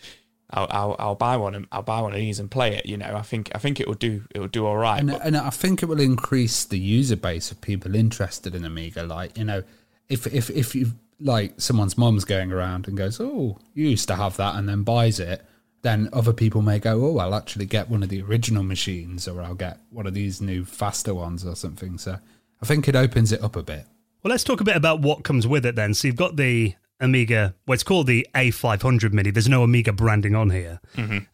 I'll 0.50 0.66
I'll, 0.70 0.96
I'll 0.98 1.14
buy 1.16 1.36
one 1.36 1.54
and 1.56 1.66
I'll 1.72 1.82
buy 1.82 2.00
one 2.00 2.12
of 2.12 2.18
these 2.18 2.38
and 2.40 2.50
play 2.50 2.74
it." 2.76 2.86
You 2.86 2.96
know, 2.96 3.14
I 3.16 3.22
think 3.22 3.50
I 3.54 3.58
think 3.58 3.78
it 3.80 3.86
will 3.86 3.94
do 3.94 4.22
it 4.34 4.40
will 4.40 4.46
do 4.48 4.64
all 4.64 4.76
right. 4.76 5.00
And, 5.00 5.10
But- 5.10 5.22
and 5.26 5.36
I 5.36 5.50
think 5.50 5.82
it 5.82 5.86
will 5.86 6.00
increase 6.00 6.64
the 6.64 6.78
user 6.78 7.16
base 7.16 7.50
of 7.50 7.60
people 7.60 7.94
interested 7.94 8.54
in 8.54 8.64
Amiga. 8.64 9.02
Like, 9.02 9.36
you 9.36 9.44
know, 9.44 9.62
if 10.08 10.26
if 10.28 10.48
if 10.50 10.74
you 10.74 10.92
like 11.20 11.60
someone's 11.60 11.96
mom's 11.96 12.24
going 12.24 12.52
around 12.52 12.88
and 12.88 12.96
goes, 12.96 13.20
"Oh, 13.20 13.58
you 13.74 13.88
used 13.88 14.08
to 14.08 14.16
have 14.16 14.36
that," 14.36 14.54
and 14.56 14.68
then 14.68 14.82
buys 14.82 15.18
it, 15.20 15.44
then 15.82 16.08
other 16.12 16.32
people 16.32 16.62
may 16.62 16.78
go, 16.78 17.04
"Oh, 17.04 17.18
I'll 17.18 17.34
actually 17.34 17.66
get 17.66 17.88
one 17.88 18.02
of 18.02 18.08
the 18.08 18.22
original 18.22 18.62
machines, 18.62 19.26
or 19.28 19.42
I'll 19.42 19.54
get 19.54 19.78
one 19.90 20.06
of 20.06 20.14
these 20.14 20.40
new 20.40 20.64
faster 20.64 21.14
ones 21.14 21.44
or 21.44 21.56
something." 21.56 21.98
So, 21.98 22.18
I 22.60 22.66
think 22.66 22.88
it 22.88 22.96
opens 22.96 23.32
it 23.32 23.42
up 23.42 23.56
a 23.56 23.62
bit. 23.62 23.86
Well, 24.22 24.30
let's 24.30 24.44
talk 24.44 24.60
a 24.60 24.64
bit 24.64 24.76
about 24.76 25.00
what 25.00 25.24
comes 25.24 25.46
with 25.46 25.64
it 25.64 25.76
then. 25.76 25.94
So 25.94 26.08
you've 26.08 26.16
got 26.16 26.36
the 26.36 26.74
Amiga, 26.98 27.54
well, 27.66 27.74
it's 27.74 27.82
called 27.82 28.06
the 28.06 28.26
A500 28.34 29.12
Mini. 29.12 29.30
There's 29.30 29.48
no 29.48 29.62
Amiga 29.62 29.92
branding 29.92 30.34
on 30.34 30.50
here 30.50 30.80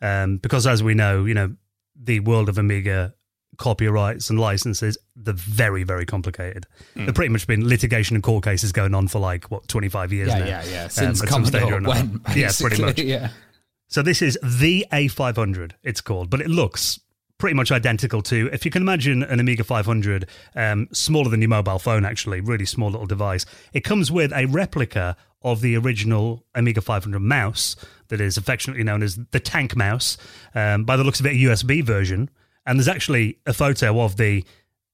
um, 0.02 0.38
because, 0.38 0.66
as 0.66 0.82
we 0.82 0.94
know, 0.94 1.24
you 1.24 1.34
know, 1.34 1.54
the 1.96 2.20
world 2.20 2.48
of 2.48 2.58
Amiga 2.58 3.14
copyrights 3.58 4.30
and 4.30 4.38
licenses, 4.40 4.96
they're 5.16 5.34
very, 5.34 5.84
very 5.84 6.06
complicated. 6.06 6.66
There've 6.94 7.14
pretty 7.14 7.28
much 7.32 7.46
been 7.46 7.68
litigation 7.68 8.16
and 8.16 8.22
court 8.22 8.44
cases 8.44 8.72
going 8.72 8.94
on 8.94 9.08
for 9.08 9.18
like, 9.18 9.50
what, 9.50 9.68
25 9.68 10.12
years 10.12 10.28
Yeah, 10.28 10.38
now? 10.38 10.44
yeah, 10.46 10.64
yeah. 10.64 10.82
um, 10.84 10.90
Since 10.90 11.22
at 11.22 11.28
some 11.28 11.44
stage 11.46 11.62
Commodore 11.62 11.84
or 11.84 11.94
went, 11.94 12.20
Yeah, 12.36 12.50
pretty 12.58 12.82
much. 12.82 12.98
Yeah. 12.98 13.28
So 13.88 14.02
this 14.02 14.22
is 14.22 14.38
the 14.42 14.86
A500, 14.92 15.72
it's 15.82 16.00
called, 16.00 16.30
but 16.30 16.40
it 16.40 16.48
looks 16.48 16.98
pretty 17.38 17.54
much 17.54 17.70
identical 17.72 18.22
to, 18.22 18.48
if 18.52 18.64
you 18.64 18.70
can 18.70 18.82
imagine 18.82 19.22
an 19.24 19.38
Amiga 19.40 19.64
500, 19.64 20.26
um, 20.54 20.88
smaller 20.92 21.28
than 21.28 21.42
your 21.42 21.48
mobile 21.50 21.78
phone, 21.78 22.04
actually, 22.04 22.40
really 22.40 22.64
small 22.64 22.90
little 22.90 23.06
device. 23.06 23.44
It 23.72 23.80
comes 23.82 24.10
with 24.12 24.32
a 24.32 24.46
replica 24.46 25.16
of 25.42 25.60
the 25.60 25.76
original 25.76 26.44
Amiga 26.54 26.80
500 26.80 27.18
mouse 27.20 27.74
that 28.08 28.20
is 28.20 28.36
affectionately 28.36 28.84
known 28.84 29.02
as 29.02 29.16
the 29.32 29.40
tank 29.40 29.74
mouse. 29.74 30.16
Um, 30.54 30.84
by 30.84 30.96
the 30.96 31.02
looks 31.04 31.18
of 31.20 31.26
it, 31.26 31.30
a 31.32 31.34
USB 31.34 31.82
version. 31.84 32.30
And 32.66 32.78
there's 32.78 32.88
actually 32.88 33.38
a 33.46 33.52
photo 33.52 34.00
of 34.00 34.16
the 34.16 34.44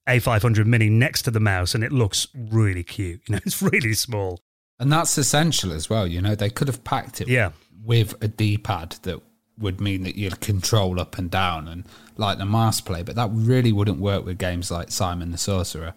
A500 0.08 0.64
Mini 0.66 0.88
next 0.88 1.22
to 1.22 1.30
the 1.30 1.40
mouse, 1.40 1.74
and 1.74 1.84
it 1.84 1.92
looks 1.92 2.26
really 2.34 2.82
cute. 2.82 3.20
You 3.28 3.34
know, 3.34 3.40
it's 3.44 3.60
really 3.62 3.94
small. 3.94 4.40
And 4.80 4.92
that's 4.92 5.18
essential 5.18 5.72
as 5.72 5.90
well. 5.90 6.06
You 6.06 6.20
know, 6.22 6.34
they 6.34 6.50
could 6.50 6.68
have 6.68 6.84
packed 6.84 7.20
it 7.20 7.28
Yeah. 7.28 7.50
with 7.84 8.14
a 8.22 8.28
D 8.28 8.56
pad 8.58 8.96
that 9.02 9.20
would 9.58 9.80
mean 9.80 10.04
that 10.04 10.14
you'd 10.16 10.40
control 10.40 11.00
up 11.00 11.18
and 11.18 11.28
down 11.30 11.66
and 11.66 11.84
like 12.16 12.38
the 12.38 12.44
mouse 12.46 12.80
play, 12.80 13.02
but 13.02 13.16
that 13.16 13.28
really 13.32 13.72
wouldn't 13.72 13.98
work 13.98 14.24
with 14.24 14.38
games 14.38 14.70
like 14.70 14.90
Simon 14.92 15.32
the 15.32 15.38
Sorcerer. 15.38 15.94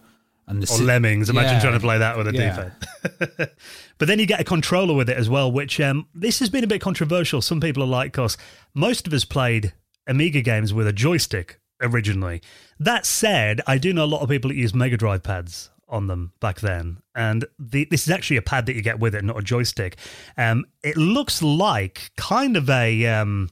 And 0.48 0.60
the 0.60 0.64
Or 0.64 0.78
si- 0.78 0.84
Lemmings. 0.84 1.30
Imagine 1.30 1.52
Yeah. 1.54 1.60
trying 1.60 1.72
to 1.74 1.80
play 1.80 1.98
that 1.98 2.18
with 2.18 2.26
a 2.26 2.34
Yeah. 2.34 2.70
D-pad. 3.00 3.50
but 3.98 4.08
then 4.08 4.18
you 4.18 4.26
get 4.26 4.40
a 4.40 4.44
controller 4.44 4.92
with 4.94 5.08
it 5.08 5.16
as 5.16 5.30
well, 5.30 5.50
which 5.50 5.80
um, 5.80 6.08
this 6.12 6.40
has 6.40 6.50
been 6.50 6.64
a 6.64 6.66
bit 6.66 6.80
controversial. 6.80 7.40
Some 7.40 7.60
people 7.60 7.82
are 7.84 7.86
like, 7.86 8.10
because 8.12 8.36
most 8.74 9.06
of 9.06 9.12
us 9.12 9.24
played 9.24 9.72
Amiga 10.08 10.40
games 10.42 10.74
with 10.74 10.88
a 10.88 10.92
joystick 10.92 11.60
originally. 11.82 12.40
That 12.78 13.04
said, 13.06 13.60
I 13.66 13.78
do 13.78 13.92
know 13.92 14.04
a 14.04 14.06
lot 14.06 14.22
of 14.22 14.28
people 14.28 14.48
that 14.48 14.56
use 14.56 14.74
Mega 14.74 14.96
Drive 14.96 15.22
pads 15.22 15.70
on 15.88 16.06
them 16.06 16.32
back 16.40 16.60
then. 16.60 16.98
And 17.14 17.44
the, 17.58 17.84
this 17.90 18.04
is 18.04 18.10
actually 18.10 18.38
a 18.38 18.42
pad 18.42 18.66
that 18.66 18.74
you 18.74 18.82
get 18.82 18.98
with 18.98 19.14
it, 19.14 19.22
not 19.24 19.38
a 19.38 19.42
joystick. 19.42 19.96
Um, 20.38 20.64
it 20.82 20.96
looks 20.96 21.42
like 21.42 22.10
kind 22.16 22.56
of 22.56 22.70
a 22.70 23.06
um, 23.06 23.50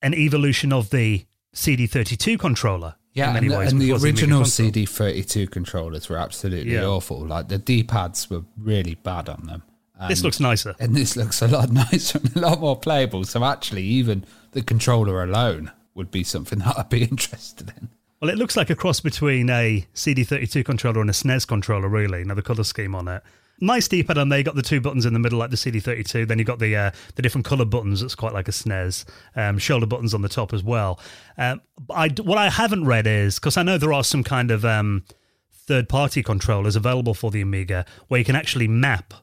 an 0.00 0.14
evolution 0.14 0.72
of 0.72 0.88
the 0.90 1.26
CD32 1.54 2.38
controller. 2.38 2.94
in 3.14 3.20
Yeah, 3.20 3.32
many 3.32 3.46
and, 3.46 3.54
the, 3.54 3.58
ways, 3.58 3.72
and 3.72 3.80
the 3.80 3.92
which 3.92 3.92
was 3.92 4.02
Amiga 4.04 4.18
original. 4.24 4.42
CD32 4.42 5.50
controllers 5.50 6.08
were 6.08 6.16
absolutely 6.16 6.72
Yeah. 6.74 6.84
awful. 6.86 7.26
Like 7.26 7.48
the 7.48 7.58
D 7.58 7.82
pads 7.82 8.28
were 8.30 8.42
really 8.56 8.94
bad 8.94 9.28
on 9.28 9.44
them. 9.46 9.62
This 10.08 10.24
looks 10.24 10.40
nicer. 10.40 10.74
and 10.80 10.96
this 10.96 11.14
looks 11.16 11.42
a 11.42 11.46
lot 11.48 11.70
nicer 11.92 12.18
and 12.18 12.34
a 12.36 12.40
lot 12.40 12.58
more 12.60 12.76
playable. 12.76 13.22
So 13.22 13.44
actually, 13.44 13.84
even 13.84 14.24
the 14.50 14.60
controller 14.62 15.22
alone 15.22 15.70
would 15.94 16.10
be 16.10 16.24
something 16.24 16.60
that 16.60 16.78
I'd 16.78 16.88
be 16.88 17.02
interested 17.10 17.72
in. 17.76 17.88
Well, 18.20 18.30
it 18.30 18.38
looks 18.38 18.56
like 18.56 18.70
a 18.70 18.76
cross 18.76 19.00
between 19.00 19.50
a 19.50 19.84
CD32 19.94 20.64
controller 20.64 21.00
and 21.00 21.10
a 21.10 21.12
SNES 21.12 21.46
controller, 21.46 21.88
really. 21.88 22.22
Now, 22.22 22.34
the 22.34 22.42
colour 22.42 22.62
scheme 22.62 22.94
on 22.94 23.08
it. 23.08 23.20
Nice 23.60 23.88
D-pad 23.88 24.16
on 24.16 24.28
there. 24.28 24.38
You 24.38 24.44
got 24.44 24.54
the 24.54 24.62
two 24.62 24.80
buttons 24.80 25.06
in 25.06 25.12
the 25.12 25.18
middle, 25.18 25.40
like 25.40 25.50
the 25.50 25.56
CD32. 25.56 26.26
Then 26.26 26.38
you 26.38 26.44
got 26.44 26.58
the 26.58 26.74
uh, 26.74 26.90
the 27.16 27.22
different 27.22 27.44
colour 27.44 27.64
buttons. 27.64 28.00
That's 28.00 28.14
quite 28.14 28.32
like 28.32 28.48
a 28.48 28.52
SNES. 28.52 29.04
Um, 29.36 29.58
shoulder 29.58 29.86
buttons 29.86 30.14
on 30.14 30.22
the 30.22 30.28
top 30.28 30.52
as 30.52 30.62
well. 30.62 31.00
Um, 31.36 31.62
I, 31.90 32.08
what 32.22 32.38
I 32.38 32.48
haven't 32.48 32.86
read 32.86 33.06
is 33.06 33.40
because 33.40 33.56
I 33.56 33.62
know 33.62 33.76
there 33.76 33.92
are 33.92 34.04
some 34.04 34.24
kind 34.24 34.50
of 34.50 34.64
um, 34.64 35.04
third-party 35.52 36.22
controllers 36.22 36.76
available 36.76 37.14
for 37.14 37.30
the 37.30 37.40
Amiga 37.40 37.84
where 38.08 38.18
you 38.18 38.24
can 38.24 38.36
actually 38.36 38.68
map, 38.68 39.14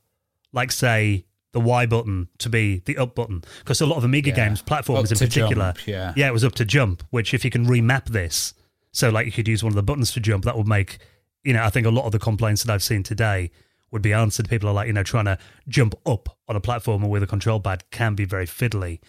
like 0.54 0.72
say 0.72 1.26
the 1.52 1.60
Y 1.60 1.86
button 1.86 2.28
to 2.38 2.50
be 2.50 2.82
the 2.86 2.98
up 2.98 3.16
button. 3.16 3.44
Because 3.60 3.82
a 3.82 3.86
lot 3.86 3.98
of 3.98 4.04
Amiga 4.04 4.30
Yeah. 4.30 4.36
games, 4.36 4.62
platforms 4.62 5.12
Up 5.12 5.22
in 5.22 5.28
particular, 5.28 5.74
jump, 5.76 5.88
yeah. 5.88 6.14
yeah, 6.16 6.28
it 6.28 6.34
was 6.34 6.44
up 6.44 6.54
to 6.56 6.66
jump. 6.66 7.04
Which 7.10 7.34
if 7.34 7.44
you 7.44 7.52
can 7.52 7.66
remap 7.66 8.06
this, 8.06 8.54
so 8.92 9.10
like 9.10 9.26
you 9.26 9.32
could 9.32 9.48
use 9.48 9.64
one 9.64 9.72
of 9.72 9.76
the 9.76 9.84
buttons 9.84 10.12
to 10.14 10.20
jump, 10.20 10.46
that 10.46 10.58
would 10.58 10.68
make, 10.68 11.00
you 11.44 11.54
know, 11.54 11.64
I 11.64 11.70
think 11.70 11.88
a 11.88 11.92
lot 11.92 12.06
of 12.06 12.12
the 12.12 12.20
complaints 12.20 12.64
that 12.64 12.74
I've 12.74 12.84
seen 12.84 13.04
today 13.04 13.52
would 13.92 14.02
be 14.04 14.14
answered. 14.14 14.48
People 14.50 14.70
are 14.70 14.74
like, 14.74 14.88
you 14.88 14.94
know, 14.94 15.04
trying 15.04 15.26
to 15.26 15.38
jump 15.68 15.96
up 16.06 16.38
on 16.48 16.56
a 16.56 16.62
platform 16.62 17.02
with 17.04 17.24
a 17.24 17.28
control 17.28 17.60
pad 17.60 17.84
can 17.90 18.14
be 18.14 18.26
very 18.26 18.46
fiddly. 18.46 19.00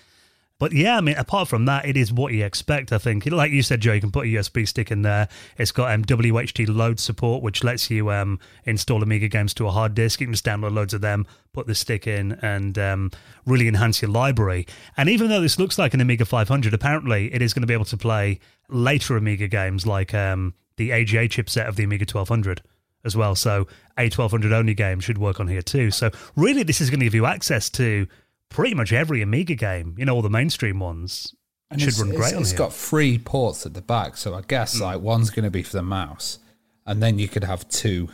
But 0.60 0.72
yeah, 0.72 0.98
I 0.98 1.00
mean, 1.00 1.16
apart 1.16 1.48
from 1.48 1.64
that, 1.64 1.86
it 1.86 1.96
is 1.96 2.12
what 2.12 2.34
you 2.34 2.44
expect. 2.44 2.92
I 2.92 2.98
think, 2.98 3.24
like 3.24 3.50
you 3.50 3.62
said, 3.62 3.80
Joe, 3.80 3.94
you 3.94 4.00
can 4.02 4.12
put 4.12 4.26
a 4.26 4.28
USB 4.28 4.68
stick 4.68 4.90
in 4.90 5.00
there. 5.00 5.26
It's 5.56 5.72
got 5.72 5.90
um, 5.90 6.04
WHDLoad 6.04 7.00
support, 7.00 7.42
which 7.42 7.64
lets 7.64 7.90
you 7.90 8.12
um, 8.12 8.38
install 8.66 9.02
Amiga 9.02 9.26
games 9.26 9.54
to 9.54 9.66
a 9.66 9.70
hard 9.70 9.94
disk. 9.94 10.20
You 10.20 10.26
can 10.26 10.34
just 10.34 10.44
download 10.44 10.74
loads 10.74 10.92
of 10.92 11.00
them, 11.00 11.26
put 11.54 11.66
the 11.66 11.74
stick 11.74 12.06
in, 12.06 12.32
and 12.42 12.78
um, 12.78 13.10
really 13.46 13.68
enhance 13.68 14.02
your 14.02 14.10
library. 14.10 14.66
And 14.98 15.08
even 15.08 15.30
though 15.30 15.40
this 15.40 15.58
looks 15.58 15.78
like 15.78 15.94
an 15.94 16.02
Amiga 16.02 16.26
500, 16.26 16.74
apparently 16.74 17.32
it 17.32 17.40
is 17.40 17.54
going 17.54 17.62
to 17.62 17.66
be 17.66 17.74
able 17.74 17.86
to 17.86 17.96
play 17.96 18.38
later 18.68 19.16
Amiga 19.16 19.48
games 19.48 19.86
like 19.86 20.12
um, 20.12 20.52
the 20.76 20.92
AGA 20.92 21.26
chipset 21.30 21.68
of 21.68 21.76
the 21.76 21.84
Amiga 21.84 22.04
1200 22.04 22.60
as 23.02 23.16
well. 23.16 23.34
So 23.34 23.66
A1200 23.96 24.52
only 24.52 24.74
games 24.74 25.04
should 25.04 25.16
work 25.16 25.40
on 25.40 25.48
here 25.48 25.62
too. 25.62 25.90
So 25.90 26.10
really, 26.36 26.64
this 26.64 26.82
is 26.82 26.90
going 26.90 27.00
to 27.00 27.06
give 27.06 27.14
you 27.14 27.24
access 27.24 27.70
to 27.70 28.06
pretty 28.50 28.74
much 28.74 28.92
every 28.92 29.22
Amiga 29.22 29.54
game. 29.54 29.94
You 29.98 30.04
know, 30.04 30.14
all 30.14 30.22
the 30.22 30.28
mainstream 30.30 30.78
ones 30.78 31.34
And 31.70 31.80
should 31.80 31.88
it's, 31.88 31.98
run 32.00 32.10
it's- 32.10 32.20
great 32.22 32.34
on 32.36 32.42
It's 32.42 32.50
here. 32.50 32.58
got 32.58 32.72
three 32.74 33.16
ports 33.18 33.64
at 33.64 33.72
the 33.74 33.80
back, 33.82 34.16
so 34.18 34.34
I 34.34 34.42
guess 34.46 34.76
Hmm. 34.76 34.82
like 34.84 35.00
one's 35.00 35.30
going 35.30 35.44
to 35.44 35.50
be 35.50 35.62
for 35.62 35.76
the 35.76 35.82
mouse, 35.82 36.38
and 36.86 37.02
then 37.02 37.18
you 37.18 37.28
could 37.28 37.44
have 37.44 37.68
two 37.68 38.08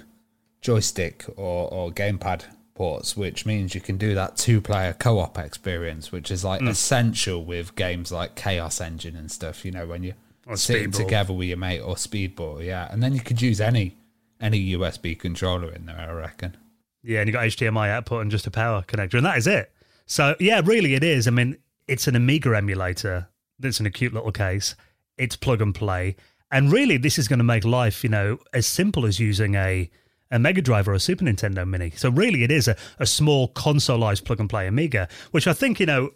joystick 0.61 1.25
or, 1.37 1.72
or 1.72 1.90
gamepad 1.90 2.42
ports, 2.75 3.16
which 3.16 3.46
means 3.46 3.75
you 3.75 3.81
can 3.81 3.96
do 3.96 4.14
that 4.14 4.37
two-player 4.37 4.92
co-op 4.99 5.38
experience, 5.38 6.12
which 6.12 6.31
is 6.31 6.44
like 6.44 6.61
essential 6.62 7.44
with 7.44 7.75
games 7.75 8.12
like 8.12 8.35
Chaos 8.35 8.81
Engine 8.81 9.16
and 9.16 9.31
stuff. 9.31 9.64
You 9.64 9.70
know, 9.70 9.87
when 9.87 10.03
you're 10.03 10.14
Or 10.46 10.57
sitting 10.57 10.90
Speedball. 10.90 10.96
together 10.96 11.33
with 11.33 11.49
your 11.49 11.57
mate 11.57 11.81
or 11.81 11.94
Speedball, 11.94 12.64
yeah, 12.64 12.88
and 12.90 13.03
then 13.03 13.14
you 13.14 13.20
could 13.20 13.40
use 13.40 13.61
any 13.61 13.96
any 14.38 14.75
USB 14.75 15.18
controller 15.18 15.72
in 15.72 15.87
there. 15.87 15.99
I 15.99 16.12
reckon. 16.12 16.57
Yeah, 17.03 17.20
and 17.20 17.29
you 17.29 17.33
got 17.33 17.44
HDMI 17.46 17.88
output 17.88 18.20
and 18.22 18.31
just 18.31 18.46
a 18.46 18.51
power 18.51 18.83
connector, 18.87 19.14
and 19.14 19.25
that 19.25 19.38
is 19.38 19.46
it. 19.46 19.72
So 20.07 20.37
yeah, 20.40 20.61
really, 20.64 20.95
it 20.95 21.05
is. 21.05 21.27
I 21.27 21.31
mean, 21.31 21.59
it's 21.87 22.07
an 22.07 22.16
Amiga 22.16 22.57
emulator 22.57 23.29
that's 23.59 23.81
in 23.81 23.87
a 23.87 23.90
cute 23.90 24.14
little 24.14 24.33
case. 24.33 24.75
It's 25.19 25.37
plug 25.37 25.61
and 25.61 25.75
play, 25.75 26.16
and 26.51 26.73
really, 26.73 26.97
this 26.97 27.19
is 27.19 27.29
going 27.29 27.38
to 27.38 27.45
make 27.45 27.64
life, 27.64 28.05
you 28.05 28.11
know, 28.11 28.38
as 28.53 28.66
simple 28.66 29.07
as 29.07 29.19
using 29.19 29.55
a 29.55 29.90
a 30.31 30.38
Mega 30.38 30.61
Drive 30.61 30.88
or 30.88 30.95
a 30.95 31.01
Super 31.01 31.25
Nintendo 31.25 31.66
Mini. 31.66 31.90
So 31.90 32.11
really, 32.11 32.42
it 32.42 32.51
is 32.51 32.69
a, 32.69 32.77
a 32.99 33.07
small 33.07 33.49
consoleized 33.53 34.25
plug 34.25 34.40
and 34.40 34.51
play 34.51 34.66
Amiga, 34.66 35.09
which 35.31 35.47
I 35.47 35.53
think 35.53 35.81
you 35.81 35.87
know. 35.87 36.11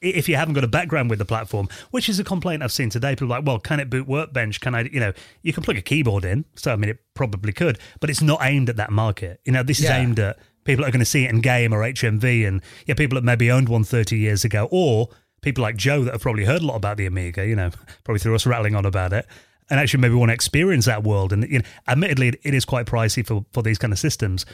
If 0.00 0.28
you 0.28 0.36
haven't 0.36 0.52
got 0.52 0.64
a 0.64 0.68
background 0.68 1.08
with 1.08 1.18
the 1.18 1.24
platform, 1.24 1.66
which 1.90 2.10
is 2.10 2.18
a 2.18 2.24
complaint 2.24 2.62
I've 2.62 2.72
seen 2.72 2.90
today, 2.90 3.12
people 3.12 3.28
are 3.28 3.38
like, 3.38 3.46
well, 3.46 3.58
can 3.58 3.80
it 3.80 3.88
boot 3.88 4.06
Workbench? 4.06 4.60
Can 4.60 4.74
I, 4.74 4.82
you 4.82 5.00
know, 5.00 5.14
you 5.40 5.54
can 5.54 5.62
plug 5.62 5.78
a 5.78 5.80
keyboard 5.80 6.26
in. 6.26 6.44
So, 6.56 6.74
I 6.74 6.76
mean, 6.76 6.90
it 6.90 6.98
probably 7.14 7.54
could, 7.54 7.78
but 8.00 8.10
it's 8.10 8.20
not 8.20 8.40
aimed 8.42 8.68
at 8.68 8.76
that 8.76 8.90
market. 8.90 9.40
You 9.46 9.52
know, 9.52 9.62
this 9.62 9.80
is 9.80 9.88
aimed 9.88 10.18
at 10.20 10.38
people 10.64 10.82
that 10.82 10.88
are 10.88 10.92
going 10.92 11.00
to 11.00 11.04
see 11.04 11.24
it 11.24 11.30
in 11.30 11.40
game 11.40 11.72
or 11.72 11.80
HMV 11.80 12.46
and 12.46 12.62
yeah, 12.86 12.94
people 12.94 13.16
that 13.16 13.24
maybe 13.24 13.50
owned 13.50 13.68
one 13.68 13.84
30 13.84 14.16
years 14.16 14.44
ago 14.44 14.68
or 14.70 15.08
people 15.42 15.62
like 15.62 15.76
Joe 15.76 16.02
that 16.04 16.12
have 16.12 16.22
probably 16.22 16.44
heard 16.44 16.62
a 16.62 16.66
lot 16.66 16.76
about 16.76 16.96
the 16.96 17.06
Amiga, 17.06 17.46
you 17.46 17.54
know, 17.56 17.70
probably 18.04 18.18
through 18.18 18.34
us 18.34 18.46
rattling 18.46 18.74
on 18.74 18.86
about 18.86 19.12
it 19.12 19.26
and 19.70 19.78
actually 19.80 20.00
maybe 20.00 20.14
want 20.14 20.30
to 20.30 20.34
experience 20.34 20.84
that 20.86 21.02
world. 21.04 21.32
And, 21.32 21.42
you 21.50 21.58
know, 21.60 21.64
admittedly, 21.88 22.28
it- 22.42 22.54
is 22.54 22.64
quite 22.64 22.86
pricey 22.86 23.26
for, 23.26 23.44
for 23.52 23.62
these 23.62 23.78
kind 23.78 23.92
of 23.92 23.98
systems. 23.98 24.44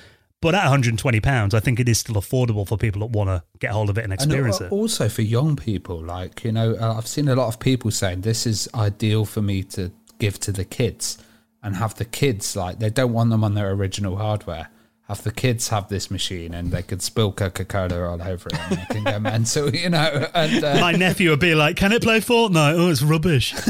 But 0.43 0.55
at 0.55 0.63
120 0.63 1.21
pounds, 1.21 1.53
I 1.53 1.61
think 1.61 1.79
it 1.81 1.89
is 1.89 1.99
still 1.99 2.15
affordable 2.15 2.67
for 2.67 2.79
people 2.79 3.01
that 3.01 3.11
want 3.11 3.29
to 3.29 3.43
get 3.59 3.73
hold 3.73 3.91
of 3.91 3.99
it 3.99 4.05
and 4.05 4.13
And 4.13 4.21
experience 4.23 4.61
al- 4.61 4.69
it. 4.69 4.73
also 4.73 5.09
for 5.09 5.21
young 5.23 5.55
people, 5.55 6.03
like 6.03 6.45
you 6.45 6.53
know, 6.53 6.75
uh, 6.81 6.95
I've 6.97 7.07
seen 7.07 7.29
a 7.29 7.35
lot 7.37 7.49
of 7.49 7.61
people 7.61 7.91
saying 7.91 8.23
this 8.23 8.47
is 8.47 8.67
ideal 8.75 9.27
for 9.27 9.43
me 9.43 9.63
to 9.65 9.93
give 10.19 10.41
to 10.41 10.53
the 10.53 10.65
kids 10.65 11.19
and 11.63 11.77
have 11.77 11.95
the 11.97 12.07
kids 12.07 12.57
like 12.57 12.79
they 12.79 12.89
don't 12.89 13.13
want 13.13 13.29
them 13.31 13.45
on 13.45 13.53
their 13.55 13.71
original 13.73 14.17
hardware. 14.17 14.69
Have 15.11 15.25
the 15.25 15.33
kids 15.33 15.69
have 15.71 15.89
this 15.89 16.09
machine 16.09 16.55
and 16.55 16.71
they 16.71 16.85
could 16.85 17.03
spill 17.03 17.33
Coca 17.33 17.65
Cola 17.65 18.09
all 18.09 18.23
over 18.23 18.49
it 18.49 18.57
and 18.71 18.79
they 18.79 18.85
can 18.95 19.03
go 19.05 19.19
mental, 19.31 19.75
you 19.75 19.91
know. 19.91 20.29
And 20.35 20.63
uh, 20.63 20.79
My 20.81 20.93
nephew 20.93 21.31
would 21.31 21.41
be 21.41 21.55
like, 21.57 21.75
"Can 21.77 21.91
it 21.93 22.01
play 22.03 22.21
Fortnite? 22.21 22.75
Oh, 22.79 22.91
it's 22.91 23.03
rubbish." 23.03 23.53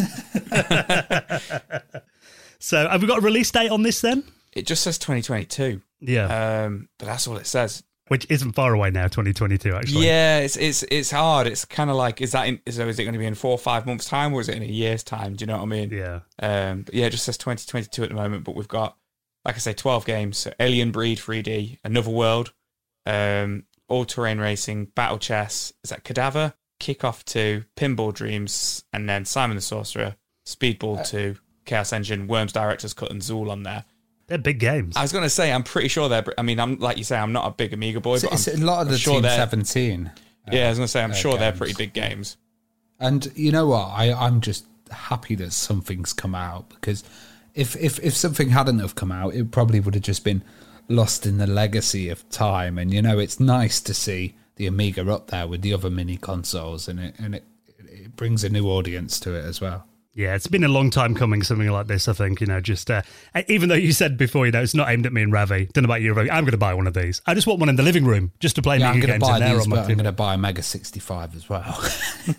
so, 2.58 2.88
have 2.88 3.00
we 3.00 3.08
got 3.08 3.18
a 3.18 3.22
release 3.22 3.50
date 3.50 3.70
on 3.70 3.82
this 3.82 4.00
then? 4.00 4.24
It 4.52 4.66
just 4.66 4.82
says 4.82 4.98
2022, 4.98 5.80
Yeah, 6.00 6.64
um, 6.64 6.88
but 6.98 7.06
that's 7.06 7.26
all 7.26 7.36
it 7.36 7.46
says. 7.46 7.82
which 8.08 8.26
isn't 8.28 8.52
far 8.52 8.74
away 8.74 8.90
now, 8.90 9.04
2022. 9.04 9.74
Actually, 9.74 10.06
Yeah, 10.06 10.40
it's 10.40 10.56
it's 10.56 10.82
it's 10.90 11.10
hard. 11.10 11.46
It's 11.46 11.64
kind 11.64 11.88
of 11.88 11.96
like 11.96 12.20
is 12.20 12.32
that 12.32 12.48
in, 12.48 12.60
is, 12.66 12.78
is 12.78 12.98
it 12.98 13.04
going 13.04 13.12
to 13.14 13.18
be 13.18 13.26
in 13.26 13.34
four 13.34 13.52
or 13.52 13.58
five 13.58 13.86
months 13.86 14.06
time 14.06 14.34
or 14.34 14.40
is 14.40 14.48
it 14.48 14.56
in 14.56 14.62
a 14.62 14.66
year's 14.66 15.02
time? 15.02 15.36
Do 15.36 15.44
you 15.44 15.46
know 15.46 15.56
what 15.56 15.62
I 15.62 15.66
mean? 15.66 15.90
yeah. 15.90 16.20
Um, 16.40 16.82
but 16.82 16.94
yeah, 16.94 17.06
it 17.06 17.10
just 17.10 17.24
says 17.24 17.38
2022 17.38 18.02
at 18.02 18.08
the 18.08 18.14
moment, 18.14 18.44
but 18.44 18.54
we've 18.56 18.68
got, 18.68 18.96
like 19.44 19.54
I 19.54 19.58
say, 19.58 19.72
12 19.72 20.04
games. 20.04 20.38
So 20.38 20.52
Alien 20.60 20.90
Breed 20.90 21.18
3D, 21.18 21.78
Another 21.84 22.10
World, 22.10 22.52
um, 23.06 23.64
All 23.88 24.04
Terrain 24.04 24.38
Racing, 24.38 24.86
Battle 24.94 25.18
Chess, 25.18 25.72
is 25.82 25.90
that 25.90 26.04
Cadaver, 26.04 26.54
Kickoff 26.80 27.24
2, 27.24 27.64
Pinball 27.76 28.12
Dreams, 28.12 28.84
and 28.92 29.08
then 29.08 29.24
Simon 29.24 29.56
the 29.56 29.60
Sorcerer, 29.60 30.16
Speedball 30.46 31.06
2, 31.08 31.36
Chaos 31.64 31.92
Engine, 31.92 32.26
Worms 32.26 32.52
Director's 32.52 32.94
Cut, 32.94 33.10
and 33.10 33.22
Zool 33.22 33.50
on 33.50 33.62
there. 33.62 33.84
They're 34.26 34.38
big 34.38 34.60
games. 34.60 34.96
I 34.96 35.02
was 35.02 35.12
going 35.12 35.24
to 35.24 35.30
say, 35.30 35.52
I'm 35.52 35.64
pretty 35.64 35.88
sure 35.88 36.08
they're, 36.08 36.24
I 36.38 36.42
mean, 36.42 36.60
I'm 36.60 36.78
like 36.78 36.98
you 36.98 37.04
say, 37.04 37.18
I'm 37.18 37.32
not 37.32 37.48
a 37.48 37.50
big 37.50 37.72
Amiga 37.72 38.00
boy, 38.00 38.14
it's, 38.14 38.24
but 38.24 38.32
it's 38.34 38.48
I'm, 38.48 38.62
a 38.62 38.64
lot 38.64 38.82
of 38.82 38.88
I'm 38.88 38.92
the 38.92 38.98
sure 38.98 39.14
Team 39.14 39.22
they're, 39.22 39.36
17. 39.36 40.10
yeah, 40.52 40.66
I 40.66 40.68
was 40.68 40.78
going 40.78 40.84
to 40.84 40.88
say, 40.88 41.02
I'm 41.02 41.10
uh, 41.10 41.14
sure 41.14 41.36
they're 41.36 41.52
pretty 41.52 41.74
big 41.74 41.92
games. 41.92 42.36
And 43.00 43.30
you 43.34 43.50
know 43.50 43.66
what? 43.66 43.86
I, 43.86 44.12
I'm 44.12 44.40
just 44.40 44.66
happy 44.90 45.34
that 45.36 45.52
something's 45.52 46.12
come 46.12 46.34
out 46.34 46.68
because 46.68 47.02
if, 47.54 47.76
if 47.76 47.98
if 48.00 48.16
something 48.16 48.50
hadn't 48.50 48.78
have 48.78 48.94
come 48.94 49.12
out, 49.12 49.34
it 49.34 49.50
probably 49.50 49.80
would 49.80 49.94
have 49.94 50.02
just 50.02 50.24
been 50.24 50.42
lost 50.88 51.26
in 51.26 51.38
the 51.38 51.46
legacy 51.46 52.08
of 52.08 52.28
time. 52.30 52.78
And 52.78 52.92
you 52.92 53.02
know, 53.02 53.18
it's 53.18 53.40
nice 53.40 53.80
to 53.82 53.94
see 53.94 54.34
the 54.56 54.66
Amiga 54.66 55.10
up 55.10 55.28
there 55.28 55.46
with 55.46 55.62
the 55.62 55.72
other 55.72 55.90
mini 55.90 56.16
consoles, 56.16 56.88
and 56.88 57.00
it 57.00 57.14
and 57.18 57.34
it, 57.34 57.44
it 57.78 58.16
brings 58.16 58.44
a 58.44 58.48
new 58.48 58.66
audience 58.66 59.18
to 59.20 59.34
it 59.34 59.44
as 59.44 59.60
well. 59.60 59.86
Yeah, 60.12 60.34
it's 60.34 60.48
been 60.48 60.64
a 60.64 60.68
long 60.68 60.90
time 60.90 61.14
coming, 61.14 61.42
something 61.44 61.70
like 61.70 61.86
this, 61.86 62.08
I 62.08 62.12
think. 62.12 62.40
You 62.40 62.48
know, 62.48 62.60
just 62.60 62.90
uh, 62.90 63.02
even 63.46 63.68
though 63.68 63.76
you 63.76 63.92
said 63.92 64.18
before, 64.18 64.44
you 64.44 64.52
know, 64.52 64.60
it's 64.60 64.74
not 64.74 64.90
aimed 64.90 65.06
at 65.06 65.12
me 65.12 65.22
and 65.22 65.32
Ravi. 65.32 65.66
Don't 65.72 65.84
know 65.84 65.86
about 65.86 66.02
you, 66.02 66.12
Ravi. 66.12 66.30
I'm 66.30 66.42
going 66.44 66.50
to 66.50 66.58
buy 66.58 66.74
one 66.74 66.88
of 66.88 66.94
these. 66.94 67.22
I 67.26 67.34
just 67.34 67.46
want 67.46 67.60
one 67.60 67.68
in 67.68 67.76
the 67.76 67.84
living 67.84 68.04
room 68.04 68.32
just 68.40 68.56
to 68.56 68.62
play 68.62 68.78
Yeah, 68.78 68.90
I'm 68.90 69.00
going 69.00 69.06
to 69.06 69.12
games 69.12 69.28
buy 69.28 69.36
in 69.36 69.40
there 69.40 69.54
these, 69.54 69.62
on 69.66 69.70
my 69.70 69.80
I'm 69.82 69.86
going 69.86 70.04
to 70.04 70.12
buy 70.12 70.34
a 70.34 70.38
Mega 70.38 70.62
65 70.62 71.36
as 71.36 71.48
well, 71.48 71.80